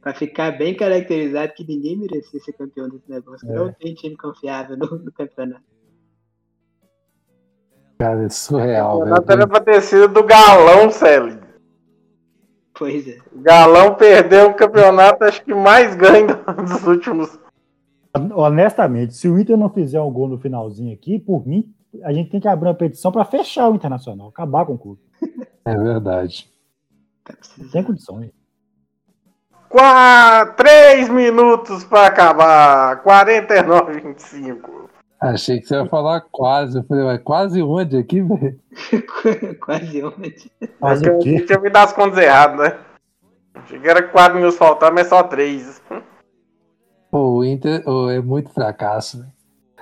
Pra 0.00 0.12
ficar 0.14 0.58
bem 0.58 0.76
caracterizado 0.76 1.52
que 1.52 1.64
ninguém 1.64 1.96
merecia 1.96 2.40
ser 2.40 2.52
campeão 2.54 2.88
desse 2.88 3.08
negócio. 3.08 3.48
É. 3.48 3.54
Não 3.54 3.72
tem 3.72 3.94
time 3.94 4.16
confiável 4.16 4.76
no, 4.76 4.98
no 4.98 5.12
campeonato. 5.12 5.62
Cara, 8.00 8.24
é 8.24 8.28
surreal, 8.28 8.96
O 8.96 8.98
campeonato 8.98 9.32
era 9.32 9.46
pra 9.46 9.60
ter 9.60 9.80
sido 9.80 10.08
do 10.08 10.24
Galão, 10.24 10.90
Célio. 10.90 11.43
Pois 12.76 13.06
é. 13.06 13.18
Galão 13.36 13.94
perdeu 13.94 14.50
o 14.50 14.54
campeonato, 14.54 15.24
acho 15.24 15.42
que 15.44 15.54
mais 15.54 15.94
ganho 15.94 16.26
dos 16.66 16.84
últimos. 16.86 17.38
Honestamente, 18.34 19.14
se 19.14 19.28
o 19.28 19.38
Inter 19.38 19.56
não 19.56 19.68
fizer 19.70 20.00
um 20.00 20.10
gol 20.10 20.28
no 20.28 20.38
finalzinho 20.38 20.92
aqui, 20.92 21.18
por 21.18 21.46
mim, 21.46 21.72
a 22.02 22.12
gente 22.12 22.30
tem 22.30 22.40
que 22.40 22.48
abrir 22.48 22.68
uma 22.68 22.74
petição 22.74 23.10
para 23.12 23.24
fechar 23.24 23.68
o 23.68 23.74
Internacional, 23.74 24.28
acabar 24.28 24.64
com 24.66 24.74
o 24.74 24.78
clube. 24.78 25.00
É 25.64 25.76
verdade. 25.76 26.48
Tá 27.24 27.34
Não 27.58 27.68
tem 27.70 27.82
condições. 27.82 28.30
Qua- 29.68 30.46
Três 30.56 31.08
minutos 31.08 31.84
pra 31.84 32.06
acabar. 32.06 33.02
49 33.02 34.00
25. 34.00 34.90
Achei 35.24 35.58
que 35.58 35.66
você 35.66 35.76
ia 35.76 35.86
falar 35.86 36.20
quase. 36.20 36.78
Eu 36.78 36.84
falei, 36.84 37.04
mas 37.04 37.22
quase 37.22 37.62
onde 37.62 37.96
aqui, 37.96 38.20
velho? 38.20 38.60
Quase 39.64 40.04
onde. 40.04 40.52
Mas 40.78 41.00
o 41.00 41.18
quê? 41.20 41.46
Eu 41.48 41.62
me 41.62 41.70
dar 41.70 41.84
as 41.84 41.94
contas 41.94 42.18
erradas, 42.18 42.58
né? 42.58 42.78
Achei 43.54 43.78
que 43.78 43.88
era 43.88 44.02
4 44.02 44.36
minutos 44.36 44.58
faltando, 44.58 44.94
mas 44.94 45.06
só 45.06 45.22
3. 45.22 45.82
Pô, 47.10 47.38
o 47.38 47.44
Inter 47.44 47.88
ô, 47.88 48.10
é 48.10 48.20
muito 48.20 48.50
fracasso, 48.50 49.20
velho. 49.20 49.32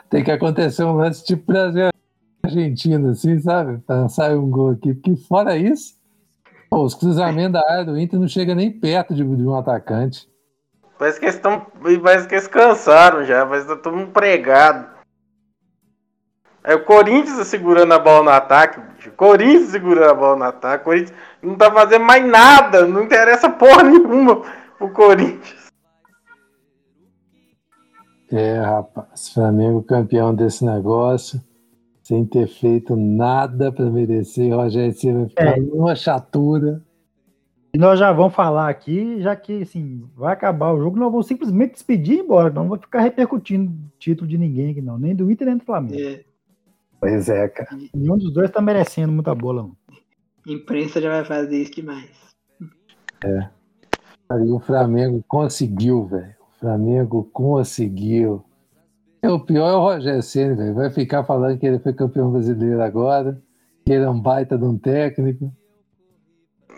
Tem 0.09 0.23
que 0.23 0.31
acontecer 0.31 0.85
um 0.85 0.95
lance 0.95 1.25
tipo 1.25 1.51
Brasil 1.51 1.89
e 1.89 2.47
Argentina, 2.47 3.11
assim, 3.11 3.41
sabe? 3.41 3.79
Pra 3.79 4.09
sair 4.09 4.37
um 4.37 4.49
gol 4.49 4.71
aqui. 4.71 4.95
Porque 4.95 5.17
fora 5.17 5.57
isso, 5.57 5.95
pô, 6.71 6.85
os 6.85 6.95
cruzamentos 6.95 7.55
da 7.55 7.69
área 7.69 7.85
do 7.85 7.99
Inter 7.99 8.21
não 8.21 8.29
chega 8.29 8.55
nem 8.55 8.71
perto 8.71 9.13
de, 9.13 9.25
de 9.25 9.43
um 9.43 9.57
atacante. 9.57 10.29
Parece 10.97 11.19
que 11.19 11.25
eles 11.25 11.35
estão. 11.35 11.67
Parece 12.01 12.29
que 12.29 12.35
eles 12.37 12.47
cansaram 12.47 13.25
já, 13.25 13.45
parece 13.45 13.67
que 13.67 13.75
tá 13.75 13.81
todo 13.81 13.97
mundo 13.97 14.13
pregado. 14.13 14.92
É 16.65 16.75
o 16.75 16.85
Corinthians 16.85 17.45
segurando 17.49 17.93
a 17.93 17.99
bola 17.99 18.23
no 18.25 18.31
ataque, 18.31 18.81
bicho. 18.95 19.11
O 19.11 19.13
Corinthians 19.15 19.71
segurando 19.71 20.11
a 20.11 20.15
bola 20.15 20.37
no 20.37 20.45
ataque. 20.45 20.83
O 20.83 20.85
Corinthians 20.85 21.19
não 21.43 21.57
tá 21.57 21.71
fazendo 21.73 22.05
mais 22.05 22.25
nada. 22.25 22.87
Não 22.87 23.03
interessa 23.03 23.51
porra 23.51 23.83
nenhuma 23.83 24.43
pro 24.79 24.91
Corinthians. 24.91 25.63
É, 28.31 28.61
rapaz, 28.61 29.29
Flamengo 29.29 29.83
campeão 29.83 30.35
desse 30.35 30.65
negócio, 30.65 31.39
sem 32.03 32.25
ter 32.25 32.47
feito 32.47 32.97
nada 32.97 33.71
pra 33.71 33.85
merecer. 33.87 34.53
O 34.55 34.57
Rogério 34.57 34.95
vai 35.19 35.29
ficar 35.29 35.59
É. 35.59 35.61
numa 35.61 35.95
chatura. 35.95 36.81
E 37.75 37.79
nós 37.79 37.99
já 37.99 38.13
vamos 38.13 38.35
falar 38.35 38.69
aqui, 38.69 39.21
já 39.21 39.35
que 39.35 39.63
assim, 39.63 40.05
vai 40.17 40.33
acabar 40.33 40.73
o 40.73 40.79
jogo, 40.79 40.97
nós 40.99 41.11
vamos 41.11 41.27
simplesmente 41.27 41.73
despedir 41.73 42.15
e 42.17 42.19
ir 42.19 42.23
embora. 42.23 42.51
Não 42.51 42.69
vai 42.69 42.79
ficar 42.79 43.01
repercutindo 43.01 43.73
título 43.99 44.29
de 44.29 44.39
ninguém 44.39 44.71
aqui, 44.71 44.81
não. 44.81 44.99
Nem 44.99 45.15
do 45.15 45.31
Inter, 45.31 45.47
nem 45.49 45.57
do 45.57 45.65
Flamengo. 45.65 46.01
É, 46.01 46.21
Pois 47.03 47.29
é, 47.29 47.49
cara. 47.49 47.69
Nenhum 47.93 48.17
dos 48.17 48.33
dois 48.33 48.49
tá 48.49 48.63
merecendo 48.63 49.13
muita 49.13 49.35
bola, 49.35 49.65
não. 49.65 49.77
imprensa 50.47 51.01
já 51.01 51.11
vai 51.11 51.25
fazer 51.25 51.61
isso 51.61 51.73
demais. 51.73 52.09
Aí 54.31 54.49
o 54.49 54.61
Flamengo 54.61 55.21
conseguiu, 55.27 56.07
velho. 56.07 56.33
O 56.41 56.61
Flamengo 56.61 57.29
conseguiu. 57.33 58.45
É, 59.21 59.29
o 59.29 59.41
pior 59.41 59.69
é 59.69 59.75
o 59.75 59.81
Rogério 59.81 60.23
Ceni, 60.23 60.55
velho. 60.55 60.77
Vai 60.77 60.91
ficar 60.91 61.25
falando 61.25 61.59
que 61.59 61.67
ele 61.67 61.81
foi 61.81 61.93
campeão 61.93 62.31
brasileiro 62.31 62.81
agora, 62.81 63.43
que 63.85 63.93
ele 63.93 64.05
é 64.05 64.09
um 64.09 64.21
baita 64.21 64.57
de 64.57 64.65
um 64.65 64.79
técnico. 64.79 65.53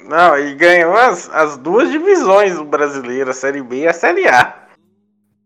Não, 0.09 0.39
e 0.39 0.55
ganhou 0.55 0.97
as, 0.97 1.29
as 1.29 1.59
duas 1.59 1.91
divisões 1.91 2.57
do 2.57 2.65
brasileiro, 2.65 3.29
a 3.29 3.35
Série 3.35 3.63
B 3.63 3.81
e 3.81 3.89
a 3.89 3.93
Série 3.93 4.27
A. 4.27 4.69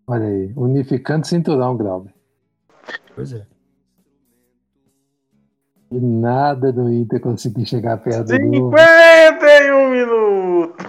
Olha 0.06 0.26
aí, 0.26 0.52
unificando 0.54 1.26
cinturão, 1.26 1.76
Glauber. 1.76 2.14
Pois 3.16 3.32
é. 3.32 3.44
E 5.90 5.98
nada 5.98 6.70
do 6.72 6.92
Inter 6.92 7.20
conseguir 7.20 7.64
chegar 7.64 7.96
perto 7.98 8.26
do. 8.26 8.34
51 8.34 9.90
minutos. 9.90 10.86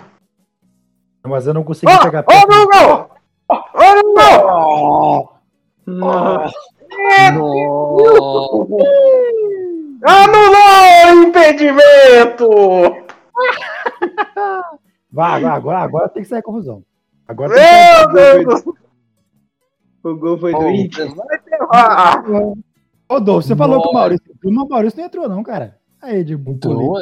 Mas 1.25 1.47
eu 1.47 1.53
não 1.53 1.63
consegui 1.63 1.91
Ó, 1.91 2.03
pegar 2.03 2.25
ó, 2.27 2.41
no 2.41 2.67
gol! 2.67 3.09
Ó, 3.47 3.95
no 3.95 4.03
gol! 4.13 5.33
Nossa, 5.85 6.53
Anulou 10.05 11.07
o 11.07 11.23
impedimento! 11.23 12.49
Vai, 15.11 15.41
vai, 15.41 15.51
agora, 15.51 15.79
agora 15.79 16.09
tem 16.09 16.23
que 16.23 16.29
sair 16.29 16.41
confusão. 16.41 16.83
Agora 17.27 17.53
tem 17.53 17.63
que 17.63 17.69
Meu 17.69 18.21
sair 18.21 18.45
Deus 18.45 18.63
do 18.63 18.79
o 20.01 20.15
gol 20.15 20.37
foi 20.37 20.51
do 20.53 20.59
Oh, 20.59 20.69
Inter. 20.69 21.11
Ah, 21.71 22.23
Ô, 22.27 22.57
Dolph, 23.17 23.45
você 23.45 23.55
falou 23.55 23.81
que 23.81 23.89
o. 23.89 23.93
Maurício. 23.93 24.35
O 24.43 24.51
Maurício 24.51 24.99
não 24.99 25.05
entrou, 25.05 25.29
não, 25.29 25.41
cara. 25.41 25.79
Aí, 26.01 26.23
de 26.23 26.33
Entrou? 26.33 26.99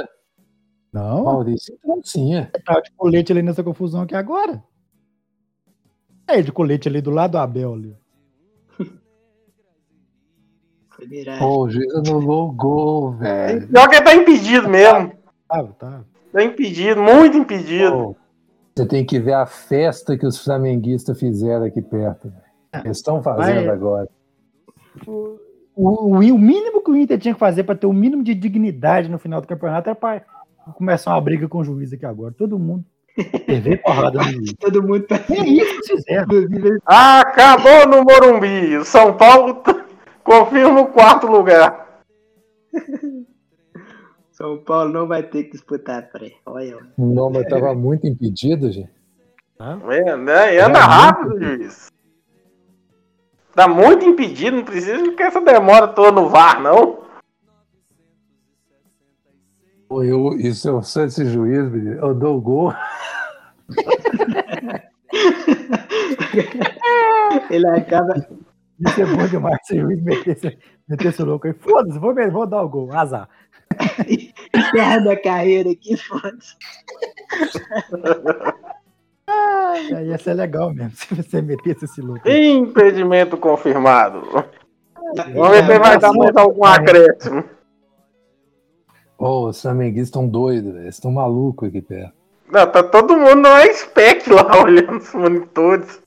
Não, 0.93 1.23
Maurício 1.25 1.75
entrou 1.75 2.01
sim, 2.03 2.35
é. 2.35 2.49
tava 2.65 2.81
de 2.81 2.91
colete 2.91 3.31
ali 3.31 3.41
nessa 3.41 3.63
confusão 3.63 4.01
aqui 4.01 4.15
agora. 4.15 4.63
Aí, 6.27 6.41
de 6.41 6.51
colete 6.51 6.87
ali 6.87 7.01
do 7.01 7.11
lado 7.11 7.31
do 7.31 7.37
Abel 7.37 7.73
ali. 7.73 7.95
Foi 10.89 11.07
miragem. 11.07 11.39
Pô, 11.39 11.65
o 11.65 11.69
juiz 11.69 11.93
anulou 11.93 12.49
o 12.49 12.51
gol, 12.51 13.11
velho. 13.11 13.67
Pior 13.67 13.89
que 13.89 14.01
tá 14.01 14.15
impedido 14.15 14.67
mesmo. 14.67 15.13
Tava, 15.47 15.73
tava. 15.73 16.05
Tá 16.31 16.43
impedido, 16.43 17.01
muito 17.01 17.37
impedido. 17.37 17.91
Pô, 17.91 18.15
você 18.75 18.85
tem 18.85 19.05
que 19.05 19.19
ver 19.19 19.33
a 19.33 19.45
festa 19.45 20.17
que 20.17 20.25
os 20.25 20.43
flamenguistas 20.43 21.19
fizeram 21.19 21.65
aqui 21.65 21.81
perto. 21.81 22.29
velho. 22.29 22.83
Eles 22.85 22.97
estão 22.97 23.21
fazendo 23.21 23.65
Vai. 23.65 23.69
agora. 23.69 24.09
O, 25.05 25.39
o, 25.77 26.15
o 26.15 26.37
mínimo 26.39 26.81
que 26.83 26.91
o 26.91 26.95
Inter 26.95 27.17
tinha 27.19 27.33
que 27.33 27.39
fazer 27.39 27.63
para 27.63 27.75
ter 27.75 27.87
o 27.87 27.93
mínimo 27.93 28.23
de 28.23 28.33
dignidade 28.33 29.09
no 29.09 29.19
final 29.19 29.39
do 29.41 29.47
campeonato 29.47 29.89
era 29.89 29.95
para 29.95 30.23
começar 30.75 31.11
uma 31.13 31.21
briga 31.21 31.47
com 31.47 31.59
o 31.59 31.63
juiz 31.63 31.93
aqui 31.93 32.05
agora. 32.05 32.33
Todo 32.37 32.57
mundo. 32.59 32.83
TV 33.45 33.77
porrada 33.83 34.19
no 34.19 34.23
juiz. 34.31 34.53
Todo 34.59 34.81
mundo 34.83 35.01
tá. 35.01 35.15
É 35.29 35.45
isso 35.47 35.81
que 35.81 35.95
fizeram. 35.97 36.27
Acabou 36.85 37.87
no 37.87 38.03
Morumbi. 38.03 38.77
O 38.77 38.85
São 38.85 39.15
Paulo 39.15 39.55
t- 39.55 39.75
confirma 40.23 40.81
o 40.81 40.87
quarto 40.87 41.27
lugar. 41.27 42.01
São 44.31 44.57
Paulo 44.59 44.91
não 44.93 45.07
vai 45.07 45.23
ter 45.23 45.45
que 45.45 45.51
disputar 45.53 45.99
a 45.99 46.01
pré. 46.03 46.33
Olha. 46.45 46.77
Não, 46.97 47.29
mas 47.31 47.47
tava 47.47 47.73
muito 47.73 48.05
impedido, 48.05 48.71
gente. 48.71 48.91
É, 49.89 50.15
né? 50.15 50.53
E 50.55 50.59
anda 50.59 50.77
É, 50.77 50.81
rápido, 50.83 51.39
juiz. 51.43 51.87
Tá 53.57 53.67
muito 53.67 54.05
impedido, 54.05 54.55
não 54.57 54.63
precisa 54.63 55.03
ficar 55.03 55.25
essa 55.25 55.41
demora 55.41 55.87
toda 55.87 56.11
no 56.11 56.29
VAR, 56.29 56.61
não. 56.61 56.99
Eu, 59.89 60.37
isso 60.37 60.69
eu 60.69 60.83
sou 60.83 61.05
esse 61.05 61.25
juiz, 61.25 61.67
menino. 61.71 61.99
Eu 61.99 62.13
dou 62.13 62.37
o 62.37 62.41
gol. 62.41 62.71
ele 67.49 67.67
acaba. 67.69 68.27
Isso 68.79 69.01
é 69.01 69.05
bom 69.07 69.27
demais. 69.27 69.57
Se 69.63 69.79
o 69.79 69.81
juiz 69.81 70.03
metesse, 70.03 70.55
metesse 70.87 71.23
o 71.23 71.25
louco 71.25 71.47
aí. 71.47 71.53
Foda-se, 71.53 71.97
vou, 71.97 72.13
vou 72.13 72.45
dar 72.45 72.61
o 72.61 72.69
gol. 72.69 72.93
Azar. 72.93 73.27
encerrando 74.53 75.09
a 75.09 75.19
carreira 75.19 75.71
aqui, 75.71 75.97
foda-se. 75.97 76.55
Aí 79.71 80.07
ia 80.07 80.17
ser 80.17 80.33
legal 80.33 80.73
mesmo 80.73 80.91
se 80.95 81.13
você 81.15 81.41
metesse 81.41 81.85
esse 81.85 82.01
louco. 82.01 82.27
aí. 82.27 82.51
Impedimento 82.51 83.37
confirmado. 83.37 84.21
Vamos 85.33 85.49
ver 85.51 85.65
se 85.65 85.79
vai 85.79 85.97
dar 85.99 86.13
mais 86.13 86.35
algum 86.35 86.65
acréscimo. 86.65 87.43
Ô, 89.17 89.47
os 89.47 89.61
flamenguistas 89.61 90.07
estão 90.09 90.27
doidos, 90.27 90.71
velho. 90.73 90.83
Eles 90.85 90.95
estão 90.95 91.11
malucos 91.11 91.69
aqui 91.69 91.81
perto. 91.81 92.13
Não, 92.51 92.71
tá 92.71 92.83
todo 92.83 93.17
mundo 93.17 93.35
no 93.41 93.73
spec 93.73 94.29
lá 94.29 94.61
olhando 94.63 94.97
os 94.97 95.13
monitores. 95.13 96.01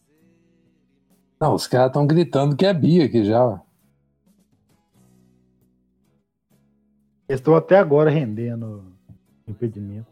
Não, 1.41 1.55
os 1.55 1.67
caras 1.67 1.89
estão 1.89 2.07
gritando 2.07 2.55
que 2.57 2.65
é 2.67 2.73
Bia 2.73 3.07
aqui 3.07 3.25
já. 3.25 3.45
ó. 3.45 3.59
Estou 7.29 7.57
até 7.57 7.79
agora 7.79 8.11
rendendo 8.11 8.85
impedimento. 9.47 10.10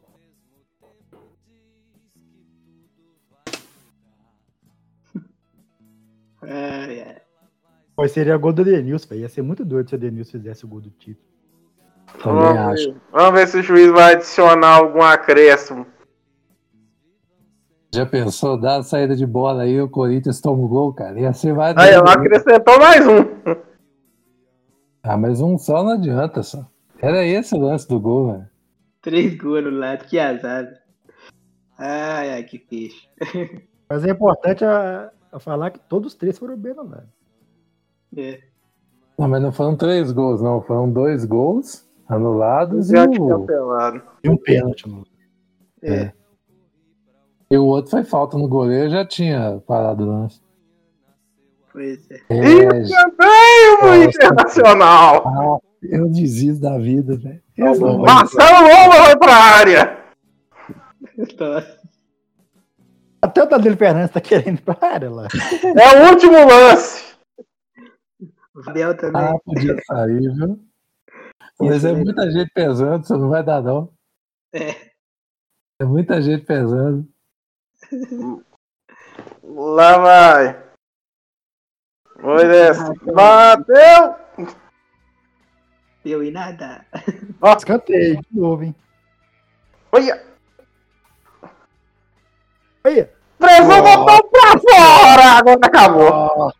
Ai, 6.42 7.00
ai. 7.00 7.16
Mas 7.96 8.12
seria 8.12 8.36
gol 8.36 8.52
do 8.52 8.64
Denilson, 8.64 9.08
velho. 9.08 9.22
Ia 9.22 9.28
ser 9.28 9.42
muito 9.42 9.64
doido 9.64 9.88
se 9.88 9.94
o 9.96 9.98
Denilson 9.98 10.38
fizesse 10.38 10.64
o 10.64 10.68
gol 10.68 10.80
do 10.80 10.90
título. 10.90 11.26
Também 12.22 12.42
Vamos 12.42 12.58
acho. 12.58 12.92
ver. 12.92 13.00
Vamos 13.12 13.40
ver 13.40 13.48
se 13.48 13.58
o 13.58 13.62
juiz 13.62 13.90
vai 13.90 14.14
adicionar 14.14 14.76
algum 14.76 15.02
acréscimo. 15.02 15.86
Já 17.94 18.04
pensou, 18.04 18.60
dá 18.60 18.76
a 18.76 18.82
saída 18.82 19.16
de 19.16 19.26
bola 19.26 19.62
aí, 19.62 19.80
o 19.80 19.88
Corinthians 19.88 20.40
toma 20.40 20.62
o 20.62 20.68
gol, 20.68 20.92
cara. 20.92 21.18
Ia 21.18 21.32
ser 21.32 21.54
mais. 21.54 21.76
Aí 21.76 21.90
ela 21.90 22.12
acrescentou 22.12 22.78
mais 22.78 23.06
um. 23.06 23.64
Ah, 25.02 25.16
mas 25.16 25.40
um 25.40 25.56
só 25.56 25.82
não 25.82 25.92
adianta 25.92 26.42
só. 26.42 26.68
Era 27.00 27.24
esse 27.24 27.54
o 27.54 27.58
lance 27.58 27.88
do 27.88 27.98
gol, 27.98 28.32
velho. 28.32 28.48
Três 29.00 29.36
gols 29.38 29.64
no 29.64 29.70
lado, 29.70 30.04
que 30.04 30.18
azar. 30.18 30.68
Ai, 31.78 32.30
ai, 32.32 32.42
que 32.42 32.58
peixe. 32.58 33.08
Mas 33.88 34.04
é 34.04 34.10
importante 34.10 34.64
a, 34.64 35.10
a 35.32 35.38
falar 35.38 35.70
que 35.70 35.80
todos 35.80 36.12
os 36.12 36.18
três 36.18 36.38
foram 36.38 36.56
bem 36.56 36.74
no 36.74 36.88
lado. 36.88 37.08
É. 38.16 38.40
Não, 39.18 39.28
mas 39.28 39.42
não 39.42 39.52
foram 39.52 39.76
três 39.76 40.12
gols, 40.12 40.40
não. 40.40 40.62
Foram 40.62 40.90
dois 40.90 41.24
gols 41.24 41.86
anulados 42.08 42.90
e 42.90 42.96
Já 42.96 43.08
tinha 43.08 43.36
o, 43.36 43.46
pelado. 43.46 44.02
E 44.22 44.30
um 44.30 44.36
pênalti, 44.36 44.88
mano. 44.88 45.06
É. 45.82 46.12
e 47.50 47.56
o 47.56 47.64
outro 47.64 47.90
foi 47.92 48.02
falta 48.02 48.36
no 48.36 48.48
goleiro, 48.48 48.90
já 48.90 49.06
tinha 49.06 49.62
parado 49.66 50.04
o 50.04 50.06
lance. 50.06 50.40
Pois 51.72 52.10
é. 52.10 52.20
É, 52.30 52.82
E 52.82 52.88
também 52.88 53.78
o. 53.82 54.04
Internacional. 54.04 55.28
ah, 55.28 55.58
eu 55.82 56.08
desisto 56.08 56.60
da 56.62 56.78
vida, 56.78 57.16
velho. 57.16 57.40
Marcelo 58.00 58.62
Lomba 58.62 58.96
vai 59.02 59.16
pra 59.16 59.32
área. 59.34 59.98
Nossa. 61.16 61.78
Até 63.20 63.42
o 63.42 63.46
Danilo 63.46 63.76
Fernandes 63.76 64.12
tá 64.12 64.20
querendo 64.20 64.58
ir 64.58 64.62
pra 64.62 64.78
área 64.80 65.10
lá. 65.10 65.26
É 65.64 66.02
o 66.02 66.10
último 66.10 66.36
lance. 66.46 67.16
O 68.54 68.70
Abel 68.70 68.96
também. 68.96 69.22
Ah, 69.22 69.38
podia 69.44 69.76
sair, 69.84 70.34
viu? 70.34 70.64
Mas 71.60 71.84
é 71.84 71.92
muita 71.92 72.30
gente 72.30 72.50
pesando, 72.52 73.04
você 73.04 73.14
não 73.14 73.28
vai 73.28 73.42
dar, 73.42 73.60
não. 73.60 73.92
É. 74.52 74.92
É 75.80 75.84
muita 75.84 76.22
gente 76.22 76.44
pesando. 76.44 77.08
Lá 79.42 79.98
vai. 79.98 80.68
Foi 82.20 82.46
dessa. 82.46 82.92
Bateu. 83.12 84.14
Deu 86.04 86.22
em 86.22 86.30
nada. 86.30 86.86
Escanteio 87.56 88.20
de 88.20 88.38
novo, 88.38 88.62
hein? 88.62 88.74
Olha. 89.90 90.27
Olha. 92.84 93.10
Pressão 93.38 93.82
botou 93.82 94.30
pra 94.30 94.58
fora. 94.58 95.38
Agora 95.38 95.58
acabou. 95.62 96.52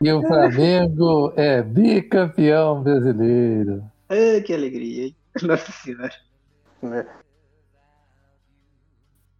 E 0.00 0.12
o 0.12 0.22
Flamengo 0.22 1.32
é 1.36 1.62
bicampeão 1.62 2.82
brasileiro. 2.82 3.82
Ai, 4.08 4.40
que 4.42 4.52
alegria, 4.52 5.06
hein? 5.06 5.16
Nossa 5.42 5.72
senhora. 5.72 6.12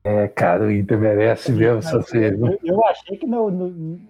É, 0.03 0.29
cara, 0.29 0.65
o 0.65 0.71
Inter 0.71 0.99
merece 0.99 1.53
mesmo 1.53 1.79
essa 1.79 2.03
série. 2.03 2.41
Eu, 2.41 2.59
eu 2.63 2.85
achei 2.87 3.17
que 3.17 3.27
no, 3.27 3.51
no, 3.51 4.01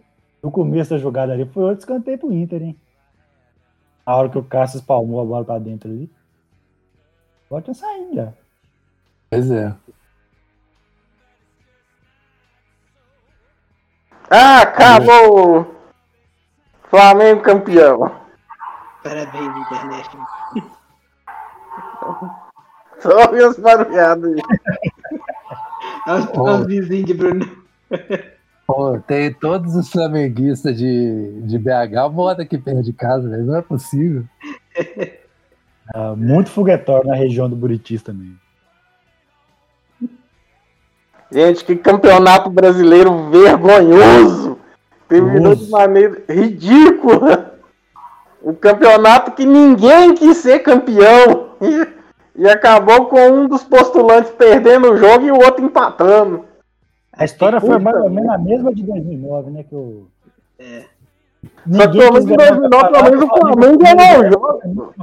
no 0.42 0.50
começo 0.50 0.90
da 0.90 0.98
jogada 0.98 1.32
ali 1.32 1.44
foi 1.46 1.64
outro 1.64 1.80
escanteio 1.80 2.18
pro 2.18 2.32
Inter, 2.32 2.62
hein? 2.62 2.78
A 4.06 4.16
hora 4.16 4.28
que 4.28 4.38
o 4.38 4.44
Cássio 4.44 4.78
espalmou 4.78 5.20
a 5.20 5.24
bola 5.24 5.44
pra 5.44 5.58
dentro 5.58 5.90
ali. 5.90 6.10
Pode 7.48 7.74
saído 7.74 8.14
já. 8.14 8.32
Pois 9.34 9.50
é. 9.50 9.74
Ah, 14.30 14.62
acabou. 14.62 15.74
Flamengo 16.88 17.42
campeão. 17.42 18.12
Parabéns, 19.02 19.56
internet. 19.56 20.08
Só 23.00 23.28
vi 23.32 23.42
as 23.42 23.58
barulhadas 23.58 24.32
aí. 24.38 24.40
Olha 26.06 26.20
os, 26.20 26.28
Oh. 26.36 26.54
os 26.60 26.66
vizinhos 26.66 27.06
de 27.06 27.14
Bruno. 27.14 27.64
Pô, 28.66 28.98
tem 29.00 29.32
todos 29.34 29.74
os 29.74 29.90
flamenguistas 29.90 30.78
de, 30.78 31.42
de 31.42 31.58
BH 31.58 32.08
moram 32.12 32.42
aqui 32.44 32.56
perto 32.56 32.82
de 32.82 32.92
casa, 32.92 33.28
velho. 33.28 33.44
Não 33.44 33.56
é 33.56 33.62
possível. 33.62 34.24
Ah, 35.94 36.16
muito 36.16 36.48
foguetório 36.48 37.06
na 37.06 37.14
região 37.14 37.46
do 37.48 37.54
Buritis 37.54 38.02
também. 38.02 38.34
Gente, 41.34 41.64
que 41.64 41.74
campeonato 41.74 42.48
brasileiro 42.48 43.28
vergonhoso! 43.28 44.56
Terminou 45.08 45.56
de 45.56 45.68
maneira 45.68 46.22
ridícula! 46.28 47.56
O 48.40 48.54
campeonato 48.54 49.32
que 49.32 49.44
ninguém 49.44 50.14
quis 50.14 50.36
ser 50.36 50.60
campeão! 50.60 51.48
e 52.36 52.48
acabou 52.48 53.06
com 53.06 53.18
um 53.30 53.48
dos 53.48 53.64
postulantes 53.64 54.30
perdendo 54.30 54.92
o 54.92 54.96
jogo 54.96 55.24
e 55.24 55.32
o 55.32 55.36
outro 55.36 55.64
empatando. 55.64 56.44
A 57.12 57.24
história 57.24 57.60
foi 57.60 57.80
mais 57.80 57.96
ou 57.96 58.10
menos 58.10 58.30
a 58.30 58.38
mesma 58.38 58.72
de 58.72 58.84
2009, 58.84 59.50
né? 59.50 59.64
Que 59.64 59.74
o... 59.74 60.06
É. 60.60 60.84
Só 61.68 61.88
que 61.88 61.98
pelo 61.98 62.12
menos 62.12 62.30
em 62.30 62.36
2009, 62.36 62.92
pelo 62.92 63.04
menos 63.04 63.22
o 63.22 63.28
Flamengo 63.28 63.78
ganhou 63.78 64.20
o 64.20 64.32
jogo. 64.32 64.94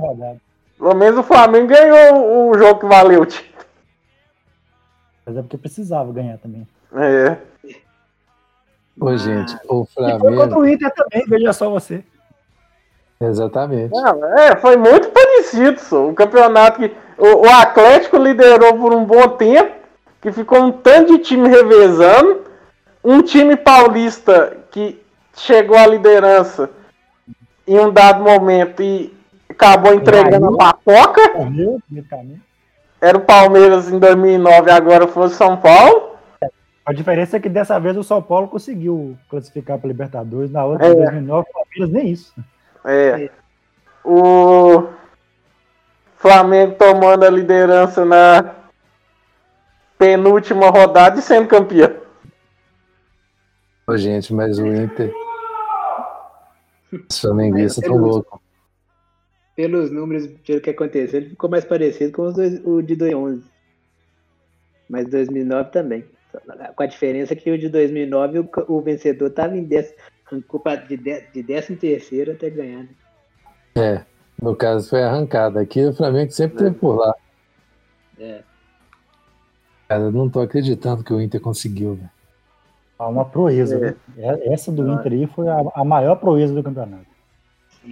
Pelo 0.77 0.95
menos 0.95 1.19
o 1.19 1.23
Flamengo 1.23 1.67
ganhou 1.67 2.49
o 2.49 2.57
jogo 2.57 2.79
que 2.79 2.85
valeu 2.85 3.21
o 3.21 3.25
título. 3.25 3.50
Mas 5.31 5.37
é 5.37 5.41
porque 5.41 5.57
precisava 5.57 6.11
ganhar 6.11 6.37
também. 6.39 6.67
É. 6.93 7.37
Ô, 8.99 9.15
gente, 9.15 9.55
o 9.69 9.83
E 9.83 9.87
foi 9.87 10.11
contra 10.19 10.19
Flamengo. 10.19 10.59
o 10.59 10.67
Inter 10.67 10.93
também, 10.93 11.25
veja 11.25 11.53
só 11.53 11.69
você. 11.69 12.03
Exatamente. 13.21 13.93
Não, 13.93 14.25
é, 14.37 14.57
foi 14.57 14.75
muito 14.75 15.07
parecido, 15.09 15.79
só. 15.79 16.09
O 16.09 16.13
campeonato 16.13 16.79
que. 16.79 16.93
O, 17.17 17.47
o 17.47 17.49
Atlético 17.49 18.17
liderou 18.17 18.77
por 18.77 18.93
um 18.93 19.05
bom 19.05 19.29
tempo, 19.29 19.73
que 20.19 20.33
ficou 20.33 20.59
um 20.59 20.71
tanto 20.71 21.13
de 21.17 21.23
time 21.23 21.47
revezando. 21.47 22.41
Um 23.01 23.21
time 23.21 23.55
paulista 23.55 24.57
que 24.69 25.01
chegou 25.33 25.77
à 25.77 25.87
liderança 25.87 26.69
em 27.65 27.79
um 27.79 27.91
dado 27.91 28.21
momento 28.21 28.83
e 28.83 29.15
acabou 29.49 29.93
entregando 29.93 30.47
a 30.47 30.57
papoca. 30.57 31.29
Correu, 31.29 31.79
praticamente. 31.89 32.50
Era 33.01 33.17
o 33.17 33.21
Palmeiras 33.21 33.89
em 33.91 33.97
2009, 33.97 34.69
agora 34.69 35.07
foi 35.07 35.25
o 35.25 35.29
São 35.29 35.57
Paulo. 35.57 36.11
A 36.85 36.93
diferença 36.93 37.37
é 37.37 37.39
que 37.39 37.49
dessa 37.49 37.79
vez 37.79 37.97
o 37.97 38.03
São 38.03 38.21
Paulo 38.21 38.47
conseguiu 38.47 39.17
classificar 39.29 39.79
para 39.79 39.87
Libertadores, 39.87 40.51
na 40.51 40.63
outra, 40.63 40.87
É. 40.87 40.91
em 40.91 40.95
2009, 40.95 41.47
o 41.49 41.53
Palmeiras 41.53 41.89
nem 41.89 42.11
isso. 42.11 42.33
É. 42.85 43.29
O 44.03 44.87
Flamengo 46.17 46.75
tomando 46.75 47.23
a 47.23 47.29
liderança 47.29 48.05
na 48.05 48.55
penúltima 49.97 50.69
rodada 50.69 51.19
e 51.19 51.21
sendo 51.21 51.47
campeão. 51.47 51.91
Ô, 53.87 53.97
gente, 53.97 54.33
mas 54.33 54.59
o 54.59 54.67
Inter. 54.67 55.11
Os 57.09 57.19
flamenguistas 57.19 57.83
tão 57.83 57.97
loucos. 57.97 58.39
Pelos 59.61 59.91
números, 59.91 60.25
pelo 60.45 60.59
que 60.59 60.71
aconteceu, 60.71 61.19
ele 61.19 61.29
ficou 61.29 61.47
mais 61.47 61.63
parecido 61.63 62.11
com 62.13 62.23
os 62.23 62.33
dois, 62.33 62.59
o 62.65 62.81
de 62.81 62.95
2011. 62.95 63.43
Mas 64.89 65.07
2009 65.07 65.69
também. 65.69 66.03
Com 66.75 66.81
a 66.83 66.85
diferença 66.87 67.35
que 67.35 67.51
o 67.51 67.57
de 67.59 67.69
2009 67.69 68.39
o, 68.39 68.49
o 68.67 68.81
vencedor 68.81 69.27
estava 69.27 69.55
em 69.55 69.63
décimo, 69.63 69.97
arrancou 70.25 70.59
pra- 70.59 70.77
de, 70.77 70.97
de 70.97 71.43
décimo 71.43 71.77
terceiro 71.77 72.31
até 72.31 72.49
ganhar. 72.49 72.79
né? 72.83 72.89
É, 73.75 74.01
no 74.41 74.55
caso 74.55 74.89
foi 74.89 75.03
arrancada. 75.03 75.61
Aqui 75.61 75.85
o 75.85 75.93
Flamengo 75.93 76.31
sempre 76.31 76.57
teve 76.57 76.75
por 76.75 76.95
lá. 76.97 77.13
É. 78.19 78.41
Cara, 79.87 80.03
eu 80.05 80.11
não 80.11 80.27
tô 80.27 80.39
acreditando 80.41 81.03
que 81.03 81.13
o 81.13 81.21
Inter 81.21 81.39
conseguiu, 81.39 81.93
velho. 81.93 82.09
Ah, 82.97 83.07
Uma 83.09 83.25
proeza. 83.25 83.75
É. 83.75 83.79
viu? 83.79 83.95
É- 84.25 84.53
Essa 84.53 84.71
do 84.71 84.91
Inter 84.91 85.11
aí 85.11 85.27
foi 85.27 85.47
a, 85.47 85.61
a 85.75 85.83
maior 85.85 86.15
proeza 86.15 86.51
do 86.51 86.63
campeonato. 86.63 87.10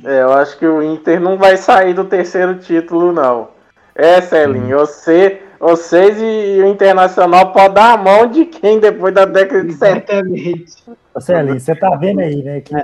É, 0.03 0.21
eu 0.21 0.33
acho 0.33 0.57
que 0.57 0.65
o 0.65 0.81
Inter 0.83 1.19
não 1.19 1.37
vai 1.37 1.57
sair 1.57 1.93
do 1.93 2.05
terceiro 2.05 2.59
título, 2.59 3.11
não. 3.11 3.49
É, 3.95 4.21
Celinho, 4.21 4.77
você, 4.77 5.41
vocês 5.59 6.17
e 6.21 6.61
o 6.61 6.67
Internacional 6.67 7.51
podem 7.51 7.73
dar 7.73 7.93
a 7.93 7.97
mão 7.97 8.27
de 8.27 8.45
quem 8.45 8.79
depois 8.79 9.13
da 9.13 9.25
década 9.25 9.63
de 9.63 9.73
70. 9.73 10.13
Exatamente. 10.13 10.83
Ô, 11.13 11.19
Celinho, 11.19 11.59
você 11.59 11.75
tá 11.75 11.95
vendo 11.95 12.19
aí, 12.19 12.43
né? 12.43 12.61
Que 12.61 12.75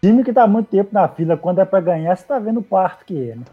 time 0.00 0.22
que 0.22 0.32
tá 0.32 0.46
muito 0.46 0.68
tempo 0.68 0.90
na 0.92 1.08
fila, 1.08 1.36
quando 1.36 1.60
é 1.60 1.64
pra 1.64 1.80
ganhar, 1.80 2.16
você 2.16 2.24
tá 2.24 2.38
vendo 2.38 2.60
o 2.60 2.62
parto 2.62 3.04
que 3.04 3.30
é, 3.30 3.34
né? 3.34 3.44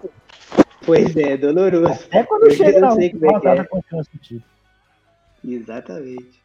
Pois 0.86 1.16
é, 1.16 1.38
doloroso. 1.38 2.08
É 2.12 2.24
quando 2.24 2.44
Eu 2.44 2.52
chega 2.52 2.80
na 2.80 2.92
sei 2.92 3.10
como 3.10 3.26
é 3.26 3.28
que 3.30 3.34
rodada 3.34 3.62
é. 3.62 3.66
continua 3.66 4.04
sentido. 4.04 4.44
Exatamente. 5.46 6.42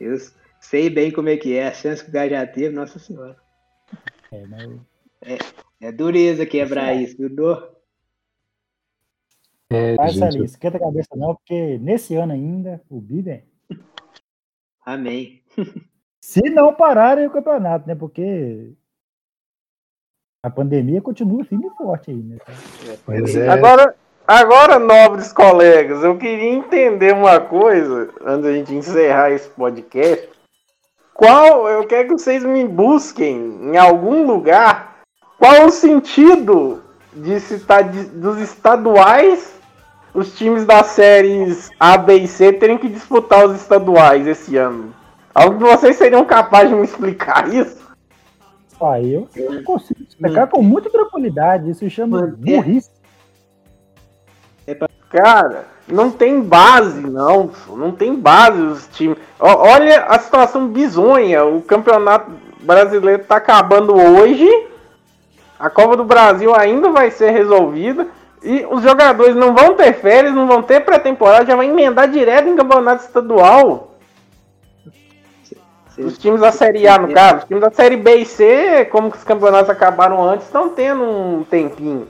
Eu 0.00 0.16
sei 0.60 0.90
bem 0.90 1.10
como 1.10 1.28
é 1.28 1.36
que 1.36 1.56
é. 1.56 1.68
A 1.68 1.72
chance 1.72 2.02
que 2.02 2.10
o 2.10 2.12
Gá 2.12 2.28
já 2.28 2.46
teve, 2.46 2.74
nossa 2.74 2.98
senhora. 2.98 3.36
É, 4.32 4.46
mas 4.46 4.80
É 5.80 5.92
dureza 5.92 6.46
quebrar 6.46 6.94
isso, 6.94 7.16
viu? 7.16 7.34
Dor. 7.34 7.76
É, 9.70 9.96
Mas, 9.96 10.14
gente, 10.14 10.44
esquenta 10.44 10.76
a 10.76 10.80
cabeça 10.80 11.08
não, 11.16 11.34
porque 11.34 11.78
nesse 11.78 12.14
ano 12.14 12.32
ainda, 12.32 12.80
o 12.88 13.00
Biden, 13.00 13.42
Amém. 14.84 15.42
se 16.22 16.40
não 16.50 16.72
pararem 16.72 17.26
o 17.26 17.30
campeonato, 17.30 17.88
né? 17.88 17.96
Porque 17.96 18.72
a 20.44 20.48
pandemia 20.48 21.02
continua 21.02 21.44
firme 21.44 21.66
e 21.66 21.76
forte 21.76 22.12
aí, 22.12 22.16
né? 22.16 22.38
pois 23.04 23.34
é. 23.34 23.48
Agora, 23.48 23.96
agora, 24.24 24.78
nobres 24.78 25.32
colegas, 25.32 26.04
eu 26.04 26.16
queria 26.16 26.50
entender 26.50 27.12
uma 27.12 27.40
coisa, 27.40 28.14
antes 28.24 28.44
da 28.44 28.52
gente 28.52 28.72
encerrar 28.72 29.32
esse 29.32 29.50
podcast. 29.50 30.35
Qual, 31.16 31.66
eu 31.66 31.86
quero 31.86 32.08
que 32.08 32.18
vocês 32.22 32.44
me 32.44 32.68
busquem 32.68 33.36
em 33.72 33.76
algum 33.78 34.26
lugar 34.26 34.96
qual 35.38 35.64
o 35.64 35.70
sentido 35.70 36.82
de 37.10 37.40
se 37.40 37.58
tá 37.60 37.80
de- 37.80 38.04
dos 38.04 38.38
estaduais, 38.38 39.58
os 40.12 40.36
times 40.36 40.66
das 40.66 40.88
séries 40.88 41.70
A, 41.80 41.96
B 41.96 42.16
e 42.18 42.28
C 42.28 42.52
terem 42.52 42.76
que 42.76 42.86
disputar 42.88 43.46
os 43.46 43.56
estaduais 43.56 44.26
esse 44.26 44.58
ano. 44.58 44.94
Algum 45.34 45.56
de 45.56 45.64
vocês 45.64 45.96
seriam 45.96 46.24
capazes 46.26 46.68
de 46.68 46.76
me 46.76 46.84
explicar 46.84 47.48
isso? 47.52 47.86
Ah, 48.78 49.00
eu, 49.00 49.26
eu 49.34 49.62
consigo 49.64 50.02
explicar 50.02 50.48
com 50.48 50.62
muita 50.62 50.90
tranquilidade. 50.90 51.70
Isso 51.70 51.88
chama 51.88 52.26
burrice. 52.26 52.90
Cara, 55.08 55.64
não 55.88 56.10
tem 56.10 56.40
base, 56.40 57.00
não. 57.00 57.50
Não 57.68 57.92
tem 57.92 58.14
base 58.14 58.60
os 58.60 58.86
times. 58.88 59.18
Olha 59.38 60.04
a 60.04 60.18
situação 60.18 60.68
bizonha. 60.68 61.44
O 61.44 61.62
campeonato 61.62 62.30
brasileiro 62.60 63.24
tá 63.24 63.36
acabando 63.36 63.94
hoje. 63.94 64.48
A 65.58 65.70
Copa 65.70 65.96
do 65.96 66.04
Brasil 66.04 66.54
ainda 66.54 66.90
vai 66.90 67.10
ser 67.10 67.30
resolvida. 67.30 68.08
E 68.42 68.66
os 68.70 68.82
jogadores 68.82 69.34
não 69.34 69.54
vão 69.54 69.74
ter 69.74 69.94
férias, 69.94 70.34
não 70.34 70.46
vão 70.46 70.62
ter 70.62 70.80
pré-temporada, 70.84 71.46
já 71.46 71.56
vai 71.56 71.68
emendar 71.68 72.08
direto 72.08 72.48
em 72.48 72.56
campeonato 72.56 73.04
estadual. 73.04 73.94
Os 75.98 76.18
times 76.18 76.40
da 76.40 76.52
Série 76.52 76.86
A, 76.86 76.98
no 76.98 77.12
caso. 77.12 77.38
Os 77.38 77.44
times 77.44 77.62
da 77.62 77.70
Série 77.70 77.96
B 77.96 78.16
e 78.16 78.26
C, 78.26 78.84
como 78.90 79.10
que 79.10 79.16
os 79.16 79.24
campeonatos 79.24 79.70
acabaram 79.70 80.22
antes, 80.22 80.46
estão 80.46 80.68
tendo 80.68 81.02
um 81.02 81.44
tempinho. 81.44 82.06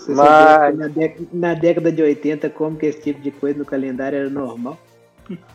você 0.00 0.14
Mas- 0.14 0.72
que 0.72 0.76
na, 0.76 0.88
década, 0.88 1.26
na 1.32 1.54
década 1.54 1.92
de 1.92 2.02
80, 2.02 2.50
como 2.50 2.76
que 2.76 2.86
esse 2.86 3.00
tipo 3.00 3.20
de 3.20 3.30
coisa 3.30 3.58
no 3.58 3.64
calendário 3.64 4.18
era 4.18 4.28
normal. 4.30 4.76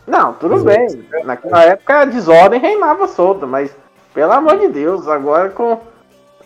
Não, 0.06 0.32
tudo 0.34 0.64
bem. 0.64 0.86
Naquela 1.24 1.62
época 1.64 2.00
a 2.00 2.04
desordem 2.04 2.58
reinava 2.60 3.06
solta, 3.06 3.46
mas 3.46 3.70
pelo 4.14 4.32
amor 4.32 4.58
de 4.58 4.68
Deus, 4.68 5.06
agora 5.06 5.50
com. 5.50 5.78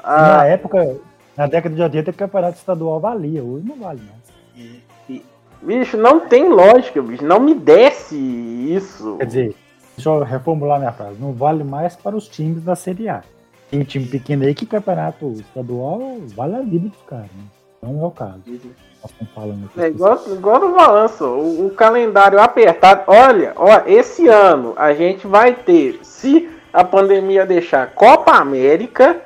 Na 0.03 0.41
A... 0.43 0.47
época, 0.47 0.97
na 1.37 1.47
década 1.47 1.75
de 1.75 1.81
80, 1.83 2.11
o 2.11 2.15
campeonato 2.15 2.59
estadual 2.59 3.01
valia. 3.01 3.43
Hoje 3.43 3.65
não 3.67 3.77
vale 3.77 4.01
mais. 4.01 4.35
E- 5.09 5.25
Bicho, 5.63 5.97
não 5.97 6.21
tem 6.21 6.47
lógica, 6.51 7.01
bicho. 7.01 7.25
Não 7.25 7.41
me 7.41 7.55
desce 7.55 8.15
isso. 8.15 9.17
Quer 9.17 9.27
dizer, 9.27 9.55
deixa 9.97 10.11
eu 10.11 10.23
reformular 10.23 10.79
minha 10.79 10.93
frase. 10.93 11.17
Não 11.19 11.33
vale 11.33 11.65
mais 11.65 11.97
para 11.97 12.15
os 12.15 12.29
times 12.29 12.63
da 12.63 12.77
Série 12.77 13.09
A. 13.09 13.23
Tem 13.71 13.83
time 13.83 14.05
pequeno 14.05 14.45
aí 14.45 14.55
que 14.55 14.67
campeonato 14.67 15.33
estadual 15.41 16.19
vale 16.37 16.57
a 16.57 16.61
vida 16.61 16.89
dos 16.89 17.01
caras. 17.09 17.31
Né? 17.35 17.45
Não 17.85 18.03
é 18.03 18.07
o 18.07 18.11
caso. 18.11 18.41
Nós 18.47 19.11
estamos 19.11 19.35
falando 19.35 19.67
aqui. 19.67 19.83
É 19.83 19.89
igual, 19.89 20.19
igual 20.27 20.61
no 20.61 20.75
balanço, 20.75 21.27
o, 21.27 21.67
o 21.67 21.71
calendário 21.75 22.41
apertado. 22.41 23.03
Olha, 23.07 23.53
ó, 23.57 23.83
esse 23.87 24.27
ano 24.27 24.73
a 24.77 24.95
gente 24.95 25.27
vai 25.27 25.53
ter, 25.55 26.01
se 26.03 26.51
a 26.73 26.83
pandemia 26.83 27.45
deixar, 27.45 27.95
Copa 27.95 28.33
América 28.33 29.21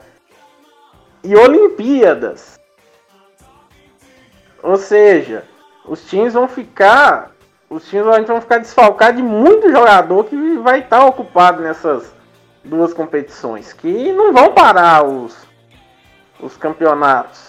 e 1.23 1.37
Olimpíadas. 1.37 2.59
Ou 4.61 4.77
seja, 4.77 5.45
os 5.87 6.05
times 6.05 6.35
vão 6.35 6.49
ficar. 6.49 7.31
Os 7.71 7.89
times 7.89 8.09
a 8.09 8.19
gente 8.19 8.27
vão 8.27 8.41
ficar 8.41 8.59
desfalcados 8.59 9.17
de 9.17 9.23
muito 9.23 9.71
jogador 9.71 10.25
que 10.25 10.59
vai 10.59 10.81
estar 10.81 11.05
ocupado 11.07 11.63
nessas 11.63 12.13
duas 12.65 12.93
competições. 12.93 13.73
Que 13.73 14.13
não 14.13 14.33
vão 14.33 14.53
parar 14.53 15.05
os, 15.05 15.47
os 16.41 16.57
campeonatos. 16.57 17.48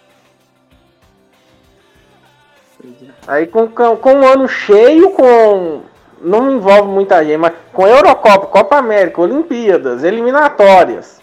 Aí 3.27 3.47
com, 3.47 3.67
com, 3.67 4.13
um 4.13 4.27
ano 4.27 4.47
cheio, 4.47 5.11
com. 5.11 5.81
Não 6.21 6.51
envolve 6.51 6.89
muita 6.89 7.23
gente, 7.23 7.37
mas 7.37 7.53
com 7.71 7.87
Eurocopa, 7.87 8.47
Copa 8.47 8.77
América, 8.77 9.21
Olimpíadas, 9.21 10.03
eliminatórias. 10.03 11.21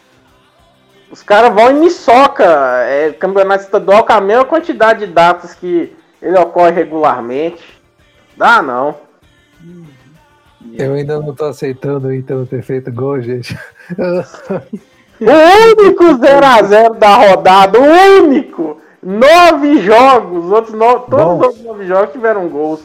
Os 1.10 1.22
caras 1.22 1.52
vão 1.54 1.70
e 1.70 1.74
me 1.74 1.90
soca 1.90 2.44
é, 2.84 3.12
campeonato 3.12 3.64
estadual 3.64 4.04
com 4.04 4.12
a 4.12 4.20
mesma 4.20 4.44
quantidade 4.44 5.06
de 5.06 5.12
datas 5.12 5.54
que 5.54 5.94
ele 6.20 6.38
ocorre 6.38 6.72
regularmente. 6.72 7.62
Dá 8.36 8.62
não. 8.62 8.94
Eu 10.72 10.94
ainda 10.94 11.20
não 11.20 11.34
tô 11.34 11.44
aceitando 11.44 12.08
o 12.08 12.14
Inter 12.14 12.36
não 12.36 12.46
ter 12.46 12.62
feito 12.62 12.92
gol, 12.92 13.20
gente. 13.20 13.56
O 15.18 15.80
único 15.80 16.04
0x0 16.04 16.98
da 16.98 17.16
rodada, 17.16 17.80
o 17.80 18.22
único 18.22 18.78
nove 19.06 19.80
jogos. 19.82 20.44
Os 20.44 20.50
outros 20.50 20.74
no... 20.74 21.00
Todos 21.00 21.56
os 21.56 21.62
nove 21.62 21.86
jogos 21.86 22.12
tiveram 22.12 22.48
gols. 22.48 22.82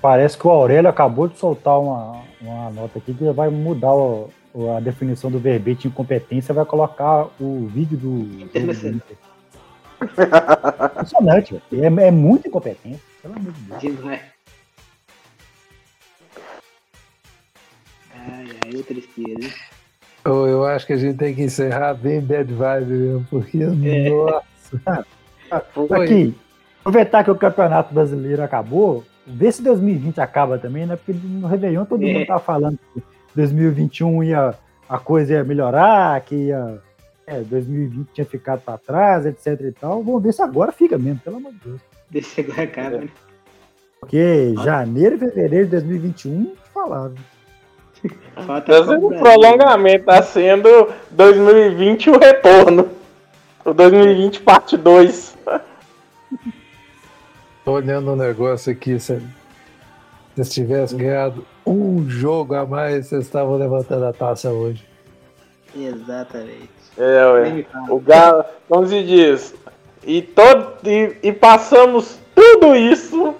Parece 0.00 0.38
que 0.38 0.46
o 0.46 0.50
Aurélio 0.50 0.88
acabou 0.88 1.28
de 1.28 1.36
soltar 1.36 1.78
uma, 1.78 2.22
uma 2.40 2.70
nota 2.70 2.98
aqui 2.98 3.12
que 3.12 3.30
vai 3.32 3.50
mudar 3.50 3.92
o, 3.92 4.30
a 4.76 4.80
definição 4.80 5.30
do 5.30 5.38
verbete 5.38 5.88
incompetência, 5.88 6.54
vai 6.54 6.64
colocar 6.64 7.26
o 7.38 7.66
vídeo 7.66 7.98
do. 7.98 8.22
do 8.22 8.44
Impressionante, 10.02 11.62
é, 11.72 11.84
é 11.84 12.10
muito 12.10 12.48
incompetente. 12.48 13.00
Pelo 13.20 13.36
amor 13.36 13.52
de 13.52 13.60
Deus. 13.60 13.80
Demais. 13.80 14.20
Ai, 18.14 18.46
ai, 18.64 18.82
tristeza. 18.82 19.54
Eu, 20.24 20.46
eu 20.46 20.64
acho 20.64 20.86
que 20.86 20.94
a 20.94 20.96
gente 20.96 21.18
tem 21.18 21.34
que 21.34 21.42
encerrar 21.42 21.92
bem 21.94 22.20
bad 22.20 22.52
vibe 22.52 22.86
mesmo, 22.86 23.26
porque, 23.30 23.58
é. 23.62 24.10
nossa. 24.10 24.49
Aqui, 25.90 26.34
aproveitar 26.80 27.24
que 27.24 27.30
o 27.30 27.34
Campeonato 27.34 27.92
Brasileiro 27.92 28.42
acabou, 28.42 29.04
Vê 29.32 29.52
se 29.52 29.62
2020 29.62 30.20
acaba 30.20 30.58
também, 30.58 30.86
né? 30.86 30.96
Porque 30.96 31.12
no 31.12 31.46
Réveillon 31.46 31.84
todo 31.84 32.04
é. 32.04 32.12
mundo 32.12 32.26
tá 32.26 32.38
falando 32.38 32.78
que 32.92 33.02
2021 33.34 34.24
ia, 34.24 34.54
a 34.88 34.98
coisa 34.98 35.34
ia 35.34 35.44
melhorar, 35.44 36.20
que 36.22 36.34
ia. 36.34 36.78
É, 37.26 37.40
2020 37.42 38.08
tinha 38.12 38.24
ficado 38.24 38.60
para 38.60 38.76
trás, 38.76 39.24
etc 39.24 39.60
e 39.60 39.72
tal. 39.72 40.02
Vamos 40.02 40.22
ver 40.22 40.32
se 40.32 40.42
agora 40.42 40.72
fica 40.72 40.98
mesmo, 40.98 41.20
pelo 41.20 41.36
amor 41.36 41.52
de 41.52 41.58
Deus. 41.60 41.80
Deixa 42.10 42.28
se 42.28 42.40
agora 42.40 42.62
acaba, 42.64 42.98
né? 42.98 43.08
Porque 44.00 44.54
janeiro 44.64 45.14
e 45.14 45.18
fevereiro 45.18 45.66
de 45.66 45.70
2021 45.72 46.54
falaram. 46.74 47.14
Tá 48.34 48.84
sendo 48.84 49.06
um 49.06 49.18
prolongamento, 49.18 50.06
tá 50.06 50.22
sendo 50.22 50.88
2020 51.10 52.10
o 52.10 52.18
retorno. 52.18 52.88
O 53.64 53.74
2020 53.74 54.40
parte 54.40 54.76
2. 54.76 55.38
Tô 57.64 57.72
olhando 57.72 58.12
um 58.12 58.16
negócio 58.16 58.72
aqui, 58.72 58.98
se 58.98 59.20
vocês 60.34 60.52
tivessem 60.52 60.98
ganhado 60.98 61.46
um 61.66 62.08
jogo 62.08 62.54
a 62.54 62.64
mais, 62.64 63.06
vocês 63.06 63.26
estavam 63.26 63.56
levantando 63.56 64.06
a 64.06 64.12
taça 64.12 64.50
hoje. 64.50 64.86
Exatamente. 65.76 66.70
É, 66.96 67.26
ué. 67.26 67.66
O 67.88 68.00
Galo, 68.00 68.44
como 68.68 68.86
se 68.86 69.02
diz, 69.02 69.54
e, 70.04 70.22
todo, 70.22 70.76
e, 70.88 71.16
e 71.22 71.32
passamos 71.32 72.18
tudo 72.34 72.74
isso, 72.74 73.34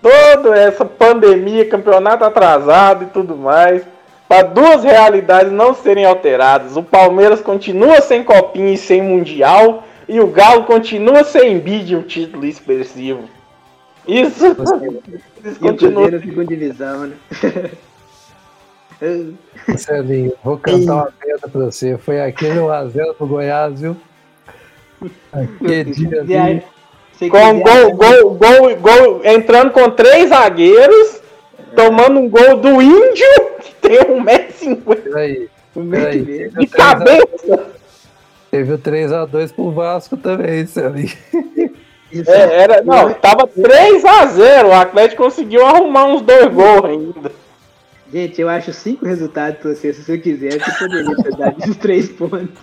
toda 0.00 0.56
essa 0.56 0.84
pandemia, 0.84 1.68
campeonato 1.68 2.24
atrasado 2.24 3.04
e 3.04 3.08
tudo 3.08 3.36
mais, 3.36 3.82
para 4.28 4.42
duas 4.42 4.82
realidades 4.82 5.52
não 5.52 5.74
serem 5.74 6.04
alteradas. 6.04 6.76
O 6.76 6.82
Palmeiras 6.82 7.40
continua 7.40 8.00
sem 8.00 8.24
copinha 8.24 8.72
e 8.72 8.78
sem 8.78 9.02
mundial, 9.02 9.84
e 10.08 10.20
o 10.20 10.26
Galo 10.26 10.64
continua 10.64 11.24
sem 11.24 11.58
bid 11.58 11.96
um 11.96 12.02
título 12.02 12.44
expressivo. 12.44 13.28
Isso! 14.06 14.46
E 14.46 14.50
o 14.50 14.54
Cruzeiro 15.76 16.20
segunda 16.20 16.46
divisão, 16.46 17.06
né? 17.08 17.16
Celinho, 19.76 20.32
vou 20.42 20.56
cantar 20.56 20.94
uma 20.94 21.12
pedra 21.20 21.48
pra 21.48 21.64
você. 21.66 21.98
Foi 21.98 22.20
aquele 22.20 22.60
1x0 22.60 23.14
pro 23.14 23.26
Goiás, 23.26 23.80
viu? 23.80 23.96
Aquele 25.32 25.90
dia 25.92 26.22
ali. 26.22 26.62
Com 27.30 27.60
gol, 27.60 27.94
gol, 27.94 28.34
gol, 28.34 28.76
gol, 28.76 29.20
entrando 29.24 29.70
com 29.70 29.90
três 29.90 30.28
zagueiros, 30.30 31.20
tomando 31.74 32.20
um 32.20 32.28
gol 32.28 32.56
do 32.56 32.80
Índio, 32.80 33.55
tem 33.80 33.98
1,50m. 33.98 35.02
Peraí, 35.02 35.48
peraí. 35.74 36.50
De 36.50 36.66
cabeça. 36.66 37.76
Teve 38.50 38.72
o 38.72 38.78
3x2 38.78 39.52
pro 39.52 39.70
Vasco 39.70 40.16
também, 40.16 40.66
Celinho. 40.66 41.12
É, 42.26 42.62
era, 42.62 42.82
não, 42.82 43.12
tava 43.14 43.46
3x0. 43.48 44.66
O 44.66 44.72
Atlético 44.72 45.24
conseguiu 45.24 45.66
arrumar 45.66 46.06
uns 46.06 46.22
dois 46.22 46.46
gols 46.52 46.84
ainda. 46.84 47.32
Gente, 48.12 48.40
eu 48.40 48.48
acho 48.48 48.72
cinco 48.72 49.04
resultados 49.04 49.58
pra 49.60 49.74
você. 49.74 49.92
Se 49.92 50.02
você 50.02 50.16
quiser, 50.16 50.60
você 50.60 50.78
poderia 50.78 51.16
ter 51.16 51.36
dado 51.36 51.58
esses 51.58 51.76
três 51.76 52.08
pontos. 52.08 52.62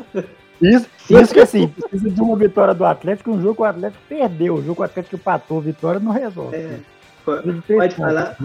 Isso, 0.62 0.88
isso 1.10 1.34
que 1.34 1.40
assim, 1.42 1.68
precisa 1.68 2.10
de 2.10 2.22
uma 2.22 2.38
vitória 2.38 2.74
do 2.74 2.86
Atlético, 2.86 3.32
um 3.32 3.42
jogo 3.42 3.56
que 3.56 3.62
o 3.62 3.66
Atlético 3.66 4.02
perdeu. 4.08 4.56
O 4.56 4.62
jogo 4.62 4.76
que 4.76 4.82
o 4.82 4.86
Atlético 4.86 5.16
empatou, 5.18 5.60
vitória 5.60 6.00
não 6.00 6.12
resolve. 6.12 6.56
É, 6.56 6.80
pode, 7.26 7.62
pode 7.64 7.96
falar. 7.96 8.38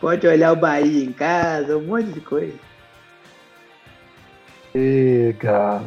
Pode 0.00 0.26
olhar 0.26 0.52
o 0.52 0.56
Bahia 0.56 1.04
em 1.04 1.12
casa, 1.12 1.76
um 1.76 1.82
monte 1.82 2.12
de 2.12 2.20
coisa. 2.20 2.54
Legal. 4.74 5.82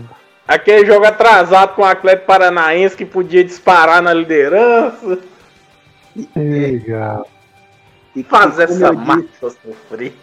Aquele 0.48 0.86
jogo 0.86 1.06
atrasado 1.06 1.76
com 1.76 1.82
o 1.82 1.86
Atlético 1.86 2.28
Paranaense 2.28 2.98
que 2.98 3.06
podia 3.06 3.44
disparar 3.44 4.02
na 4.02 4.14
liderança. 4.14 5.20
Legal. 6.36 7.26
E 8.16 8.24
fazer 8.24 8.64
essa 8.64 8.92
massa 8.92 9.28
sofrer. 9.42 10.14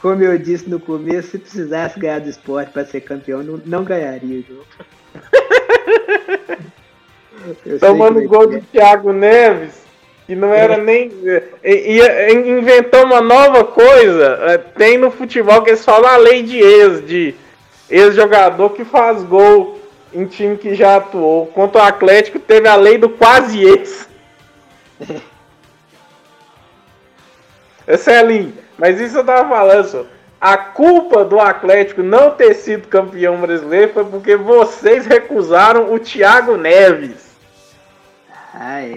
Como 0.00 0.22
eu 0.22 0.38
disse 0.38 0.70
no 0.70 0.80
começo, 0.80 1.32
se 1.32 1.38
precisasse 1.38 2.00
ganhar 2.00 2.20
do 2.20 2.30
esporte 2.30 2.72
para 2.72 2.84
ser 2.86 3.02
campeão, 3.02 3.42
não, 3.42 3.60
não 3.64 3.84
ganharia 3.84 4.40
o 4.40 4.42
jogo. 4.42 4.66
Tomando 7.78 8.26
gol 8.26 8.48
do 8.48 8.60
Thiago 8.60 9.12
Neves, 9.12 9.81
que 10.26 10.36
não 10.36 10.52
era 10.52 10.74
é. 10.74 10.78
nem. 10.78 11.10
Ia, 11.64 12.32
inventou 12.32 13.04
uma 13.04 13.20
nova 13.20 13.64
coisa. 13.64 14.38
É, 14.42 14.58
tem 14.58 14.96
no 14.96 15.10
futebol 15.10 15.62
que 15.62 15.70
eles 15.70 15.84
falam 15.84 16.08
a 16.08 16.16
lei 16.16 16.42
de 16.42 16.58
ex, 16.58 17.06
de 17.06 17.34
ex-jogador 17.90 18.70
que 18.70 18.84
faz 18.84 19.22
gol 19.22 19.80
em 20.14 20.26
time 20.26 20.56
que 20.56 20.74
já 20.74 20.96
atuou. 20.96 21.46
Contra 21.46 21.82
o 21.82 21.84
Atlético 21.84 22.38
teve 22.38 22.68
a 22.68 22.76
lei 22.76 22.98
do 22.98 23.08
quase 23.08 23.62
ex. 23.62 24.08
é 27.86 27.96
Celinho, 27.96 28.54
mas 28.78 29.00
isso 29.00 29.18
eu 29.18 29.24
tava 29.24 29.48
falando, 29.48 29.86
só. 29.86 30.06
A 30.40 30.56
culpa 30.56 31.24
do 31.24 31.38
Atlético 31.38 32.02
não 32.02 32.32
ter 32.32 32.54
sido 32.54 32.88
campeão 32.88 33.40
brasileiro 33.40 33.92
foi 33.92 34.04
porque 34.04 34.34
vocês 34.34 35.06
recusaram 35.06 35.94
o 35.94 36.00
Thiago 36.00 36.56
Neves. 36.56 37.36
Ai. 38.52 38.96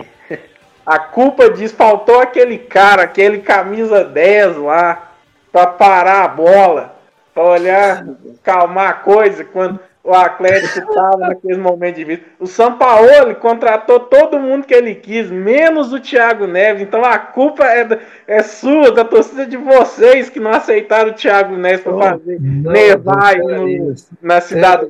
A 0.85 0.99
culpa 0.99 1.49
diz 1.49 1.71
faltou 1.71 2.19
aquele 2.19 2.57
cara, 2.57 3.03
aquele 3.03 3.39
camisa 3.39 4.03
10 4.03 4.57
lá, 4.57 5.11
pra 5.51 5.65
parar 5.65 6.23
a 6.23 6.27
bola 6.27 6.95
para 7.33 7.43
olhar, 7.43 8.05
calmar 8.43 8.89
a 8.89 8.93
coisa 8.93 9.43
quando 9.43 9.79
o 10.05 10.13
Atlético 10.13 10.87
estava 10.87 11.17
naquele 11.17 11.57
momento 11.57 11.95
de 11.95 12.03
vida. 12.03 12.23
O 12.39 12.45
São 12.45 12.77
Paulo 12.77 13.35
contratou 13.41 13.99
todo 13.99 14.39
mundo 14.39 14.67
que 14.67 14.73
ele 14.73 14.93
quis, 14.93 15.31
menos 15.31 15.91
o 15.91 15.99
Thiago 15.99 16.45
Neves. 16.45 16.83
Então 16.83 17.03
a 17.03 17.17
culpa 17.17 17.65
é, 17.65 17.99
é 18.27 18.43
sua, 18.43 18.91
da 18.91 19.03
torcida 19.03 19.47
de 19.47 19.57
vocês 19.57 20.29
que 20.29 20.39
não 20.39 20.51
aceitaram 20.51 21.09
o 21.09 21.15
Thiago 21.15 21.57
Neves 21.57 21.81
para 21.81 21.97
fazer 21.97 22.39
nevar 22.39 23.37
no, 23.37 23.95
na 24.21 24.39
cidade. 24.39 24.85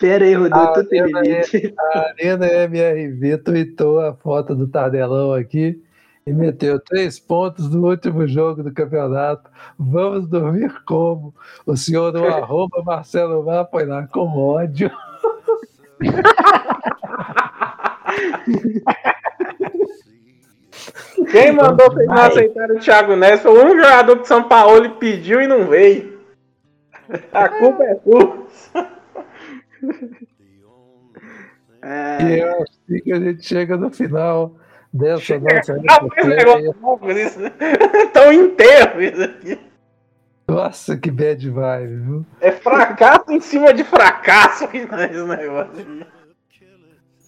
Pera 0.00 0.24
aí, 0.24 0.34
Rodrigo, 0.34 0.72
tu 0.72 0.84
tem 0.84 1.02
limite. 1.02 1.74
A 1.78 1.98
Arena 2.08 2.46
MRV 2.46 3.36
tweetou 3.36 4.00
a 4.00 4.14
foto 4.14 4.54
do 4.54 4.66
Tardelão 4.66 5.34
aqui 5.34 5.78
e 6.26 6.32
meteu 6.32 6.80
três 6.80 7.20
pontos 7.20 7.68
no 7.68 7.86
último 7.86 8.26
jogo 8.26 8.62
do 8.62 8.72
campeonato. 8.72 9.50
Vamos 9.78 10.26
dormir 10.26 10.72
como? 10.86 11.34
O 11.66 11.76
senhor 11.76 12.12
do 12.12 12.24
arroba 12.24 12.82
Marcelo 12.82 13.44
Mar 13.44 13.68
foi 13.70 13.84
lá 13.84 14.06
com 14.06 14.26
ódio. 14.38 14.90
Quem 21.30 21.52
mandou 21.52 21.92
vocês 21.92 22.06
não 22.06 22.14
aceitarem 22.14 22.78
o 22.78 22.80
Thiago 22.80 23.16
Neves 23.16 23.42
foi 23.42 23.64
um 23.66 23.76
jogador 23.76 24.16
que 24.18 24.26
São 24.26 24.44
Paulo 24.44 24.88
pediu 24.92 25.42
e 25.42 25.46
não 25.46 25.66
veio. 25.66 26.18
A 27.34 27.50
culpa 27.50 27.84
é 27.84 27.96
sua. 27.96 28.46
E 31.82 32.40
é 32.40 32.62
assim 32.62 33.00
que 33.02 33.12
a 33.12 33.20
gente 33.20 33.46
chega 33.46 33.76
no 33.76 33.90
final 33.90 34.56
dessa 34.92 35.38
nossa 35.38 35.80
Tão 38.12 38.32
inteiro 38.32 39.02
isso 39.02 39.22
aqui. 39.22 39.58
Nossa, 40.48 40.96
que 40.96 41.10
bad 41.10 41.48
vibe, 41.48 41.96
viu? 41.96 42.26
É 42.40 42.50
fracasso 42.50 43.30
em 43.30 43.40
cima 43.40 43.72
de 43.72 43.84
fracasso 43.84 44.64
esse 44.74 45.24
negócio. 45.24 46.06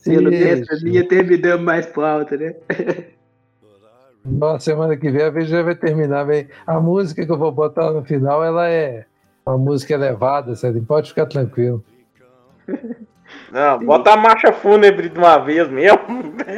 Pelo 0.05 0.31
menos 0.31 0.69
a 0.69 0.85
minha 0.85 1.07
terminando 1.07 1.63
mais 1.63 1.97
alto, 1.97 2.37
né? 2.37 2.57
Nossa, 4.25 4.65
semana 4.65 4.97
que 4.97 5.09
vem 5.09 5.23
a 5.23 5.31
vez 5.31 5.49
já 5.49 5.63
vai 5.63 5.77
terminar. 5.77 6.25
Vem. 6.25 6.49
A 6.67 6.81
música 6.81 7.25
que 7.25 7.31
eu 7.31 7.39
vou 7.39 7.53
botar 7.53 7.93
no 7.93 8.05
final, 8.05 8.43
ela 8.43 8.69
é 8.69 9.07
uma 9.47 9.57
música 9.57 9.95
elevada, 9.95 10.57
sabe? 10.57 10.81
Pode 10.81 11.11
ficar 11.11 11.27
tranquilo. 11.27 11.85
Não, 13.51 13.79
bota 13.79 14.13
a 14.13 14.17
marcha 14.17 14.53
fúnebre 14.53 15.09
de 15.09 15.19
uma 15.19 15.39
vez 15.39 15.69
mesmo. 15.69 15.99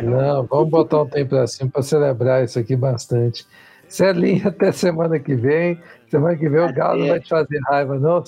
Não, 0.02 0.44
vamos 0.44 0.70
botar 0.70 1.02
um 1.02 1.06
tempo 1.06 1.36
assim 1.36 1.68
para 1.68 1.82
celebrar 1.82 2.44
isso 2.44 2.59
aqui 2.59 2.76
bastante. 2.76 3.47
Celinho, 3.89 4.48
até 4.48 4.72
semana 4.72 5.18
que 5.18 5.35
vem. 5.35 5.81
Semana 6.09 6.36
que 6.36 6.48
vem 6.48 6.60
o 6.60 6.72
Galo 6.72 7.01
não 7.01 7.09
vai 7.09 7.20
te 7.20 7.28
fazer 7.28 7.59
raiva, 7.68 7.98
não, 7.98 8.22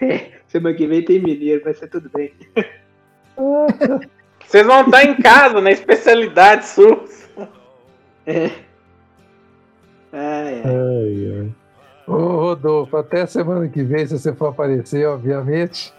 É, 0.00 0.30
semana 0.48 0.74
que 0.76 0.86
vem 0.86 1.04
tem 1.04 1.20
mineiro, 1.20 1.62
vai 1.64 1.74
ser 1.74 1.88
tudo 1.88 2.10
bem. 2.12 2.32
Vocês 4.44 4.66
vão 4.66 4.82
estar 4.82 5.04
em 5.04 5.16
casa, 5.16 5.60
na 5.60 5.70
especialidade 5.70 6.66
sua. 6.66 7.04
É. 8.30 8.50
Ai, 10.12 10.62
ai. 10.62 10.62
Ai, 10.66 11.40
ai. 11.40 11.54
Ô, 12.06 12.16
Rodolfo, 12.36 12.94
até 12.98 13.24
semana 13.24 13.66
que 13.68 13.82
vem, 13.82 14.06
se 14.06 14.18
você 14.18 14.34
for 14.34 14.48
aparecer, 14.48 15.08
obviamente. 15.08 15.94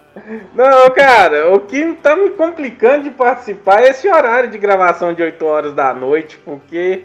Não, 0.53 0.89
cara, 0.91 1.53
o 1.53 1.61
que 1.61 1.93
tá 1.95 2.15
me 2.15 2.31
complicando 2.31 3.03
de 3.03 3.11
participar 3.11 3.81
é 3.81 3.89
esse 3.89 4.07
horário 4.09 4.49
de 4.49 4.57
gravação 4.57 5.13
de 5.13 5.21
8 5.21 5.45
horas 5.45 5.73
da 5.73 5.93
noite, 5.93 6.37
porque 6.43 7.03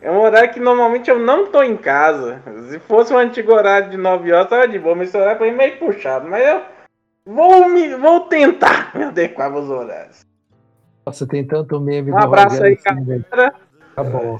é 0.00 0.10
um 0.10 0.20
horário 0.20 0.52
que 0.52 0.60
normalmente 0.60 1.10
eu 1.10 1.18
não 1.18 1.46
tô 1.46 1.62
em 1.62 1.76
casa. 1.76 2.42
Se 2.68 2.78
fosse 2.80 3.12
um 3.12 3.18
antigo 3.18 3.52
horário 3.52 3.90
de 3.90 3.96
9 3.96 4.32
horas, 4.32 4.48
tava 4.48 4.68
de 4.68 4.78
boa, 4.78 4.94
mas 4.94 5.08
esse 5.08 5.16
horário 5.16 5.38
pra 5.38 5.46
mim 5.46 5.52
é 5.52 5.56
meio 5.56 5.78
puxado. 5.78 6.28
Mas 6.28 6.46
eu 6.46 6.62
vou, 7.24 7.68
me, 7.68 7.94
vou 7.94 8.20
tentar 8.22 8.94
me 8.96 9.04
adequar 9.04 9.52
aos 9.52 9.68
horários. 9.68 10.26
Nossa, 11.06 11.26
tem 11.26 11.46
tanto 11.46 11.80
meme 11.80 12.12
Um 12.12 12.18
abraço 12.18 12.62
aí, 12.62 12.76
Ceni. 12.78 13.24
galera. 13.30 13.54
Tá 13.94 14.04
bom. 14.04 14.38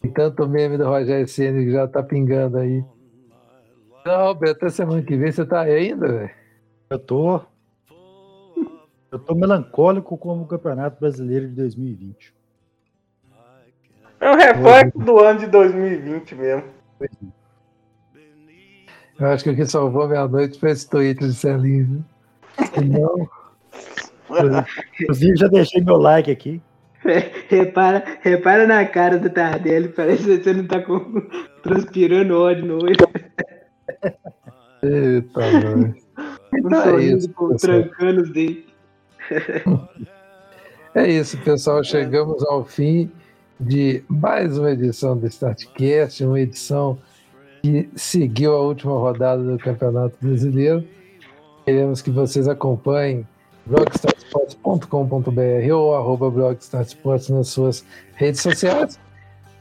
Tem 0.00 0.10
tanto 0.10 0.46
meme 0.46 0.76
do 0.76 0.86
Rogério 0.86 1.26
Ceni 1.26 1.64
que 1.64 1.72
já 1.72 1.88
tá 1.88 2.02
pingando 2.02 2.58
aí. 2.58 2.84
Não, 4.04 4.20
Alberto, 4.20 4.56
até 4.56 4.68
semana 4.68 5.02
que 5.02 5.16
vem 5.16 5.32
você 5.32 5.46
tá 5.46 5.62
aí 5.62 5.74
ainda, 5.74 6.06
velho? 6.06 6.43
Eu 6.94 6.98
tô. 7.00 7.40
Eu 9.10 9.18
tô 9.18 9.34
melancólico 9.34 10.16
com 10.16 10.40
o 10.40 10.46
Campeonato 10.46 11.00
Brasileiro 11.00 11.48
de 11.48 11.54
2020. 11.56 12.32
É 14.20 14.30
um 14.30 14.36
reflexo 14.36 14.98
do 15.00 15.18
ano 15.18 15.40
de 15.40 15.46
2020 15.48 16.34
mesmo. 16.36 16.64
Eu 19.18 19.26
acho 19.26 19.42
que 19.42 19.50
o 19.50 19.56
que 19.56 19.66
salvou 19.66 20.06
minha 20.06 20.28
noite 20.28 20.60
foi 20.60 20.70
esse 20.70 20.88
tweet 20.88 21.18
de 21.18 21.34
Celinho? 21.34 22.04
Não, 22.86 23.28
Inclusive, 25.00 25.36
já 25.36 25.48
deixei 25.48 25.82
meu 25.82 25.96
like 25.96 26.30
aqui. 26.30 26.62
Repara, 27.48 28.04
repara 28.20 28.68
na 28.68 28.86
cara 28.86 29.18
do 29.18 29.28
Tardelli, 29.28 29.88
parece 29.88 30.22
que 30.22 30.44
você 30.44 30.52
não 30.52 30.66
tá 30.68 30.80
com, 30.80 31.20
transpirando 31.60 32.40
ódio 32.40 32.64
no 32.64 32.76
olho. 32.76 32.96
eita, 34.80 36.03
Um 36.62 36.74
é 36.74 36.82
sorriso 36.84 37.16
isso, 37.18 37.28
com- 37.30 37.48
pessoal. 37.48 37.82
trancando 37.82 38.22
os 38.22 38.30
dentes. 38.30 38.64
É 40.96 41.10
isso, 41.10 41.36
pessoal. 41.38 41.82
Chegamos 41.82 42.40
ao 42.44 42.64
fim 42.64 43.10
de 43.58 44.04
mais 44.08 44.56
uma 44.56 44.70
edição 44.70 45.18
do 45.18 45.26
Startcast, 45.26 46.24
uma 46.24 46.38
edição 46.38 46.96
que 47.62 47.88
seguiu 47.96 48.54
a 48.54 48.60
última 48.60 48.92
rodada 48.92 49.42
do 49.42 49.58
Campeonato 49.58 50.16
Brasileiro. 50.22 50.84
Queremos 51.64 52.00
que 52.00 52.12
vocês 52.12 52.46
acompanhem 52.46 53.26
blogstartsports.com.br 53.66 55.72
ou 55.74 55.96
arroba 55.96 56.30
blogstartsports 56.30 57.28
nas 57.28 57.48
suas 57.48 57.84
redes 58.14 58.40
sociais. 58.40 58.96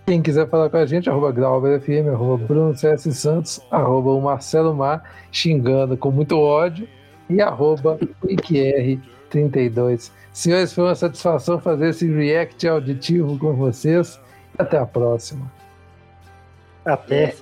Quem 0.06 0.22
quiser 0.22 0.50
falar 0.50 0.70
com 0.70 0.78
a 0.78 0.86
gente, 0.86 1.10
arroba 1.10 1.32
GrauberFM, 1.32 2.10
arroba 2.12 2.46
Bruno 2.46 2.76
CS 2.76 3.04
Santos, 3.16 3.62
arroba 3.72 4.12
o 4.12 4.22
Marcelo 4.22 4.76
Mar, 4.76 5.10
xingando 5.32 5.96
com 5.96 6.12
muito 6.12 6.38
ódio, 6.38 6.88
e 7.30 7.42
arroba 7.42 7.98
WikiR32. 8.26 10.12
Senhores, 10.34 10.74
foi 10.74 10.84
uma 10.84 10.96
satisfação 10.96 11.58
fazer 11.60 11.90
esse 11.90 12.12
react 12.12 12.68
auditivo 12.68 13.38
com 13.38 13.54
vocês. 13.54 14.20
Até 14.58 14.78
a 14.78 14.86
próxima. 14.86 15.50
Até. 16.84 17.34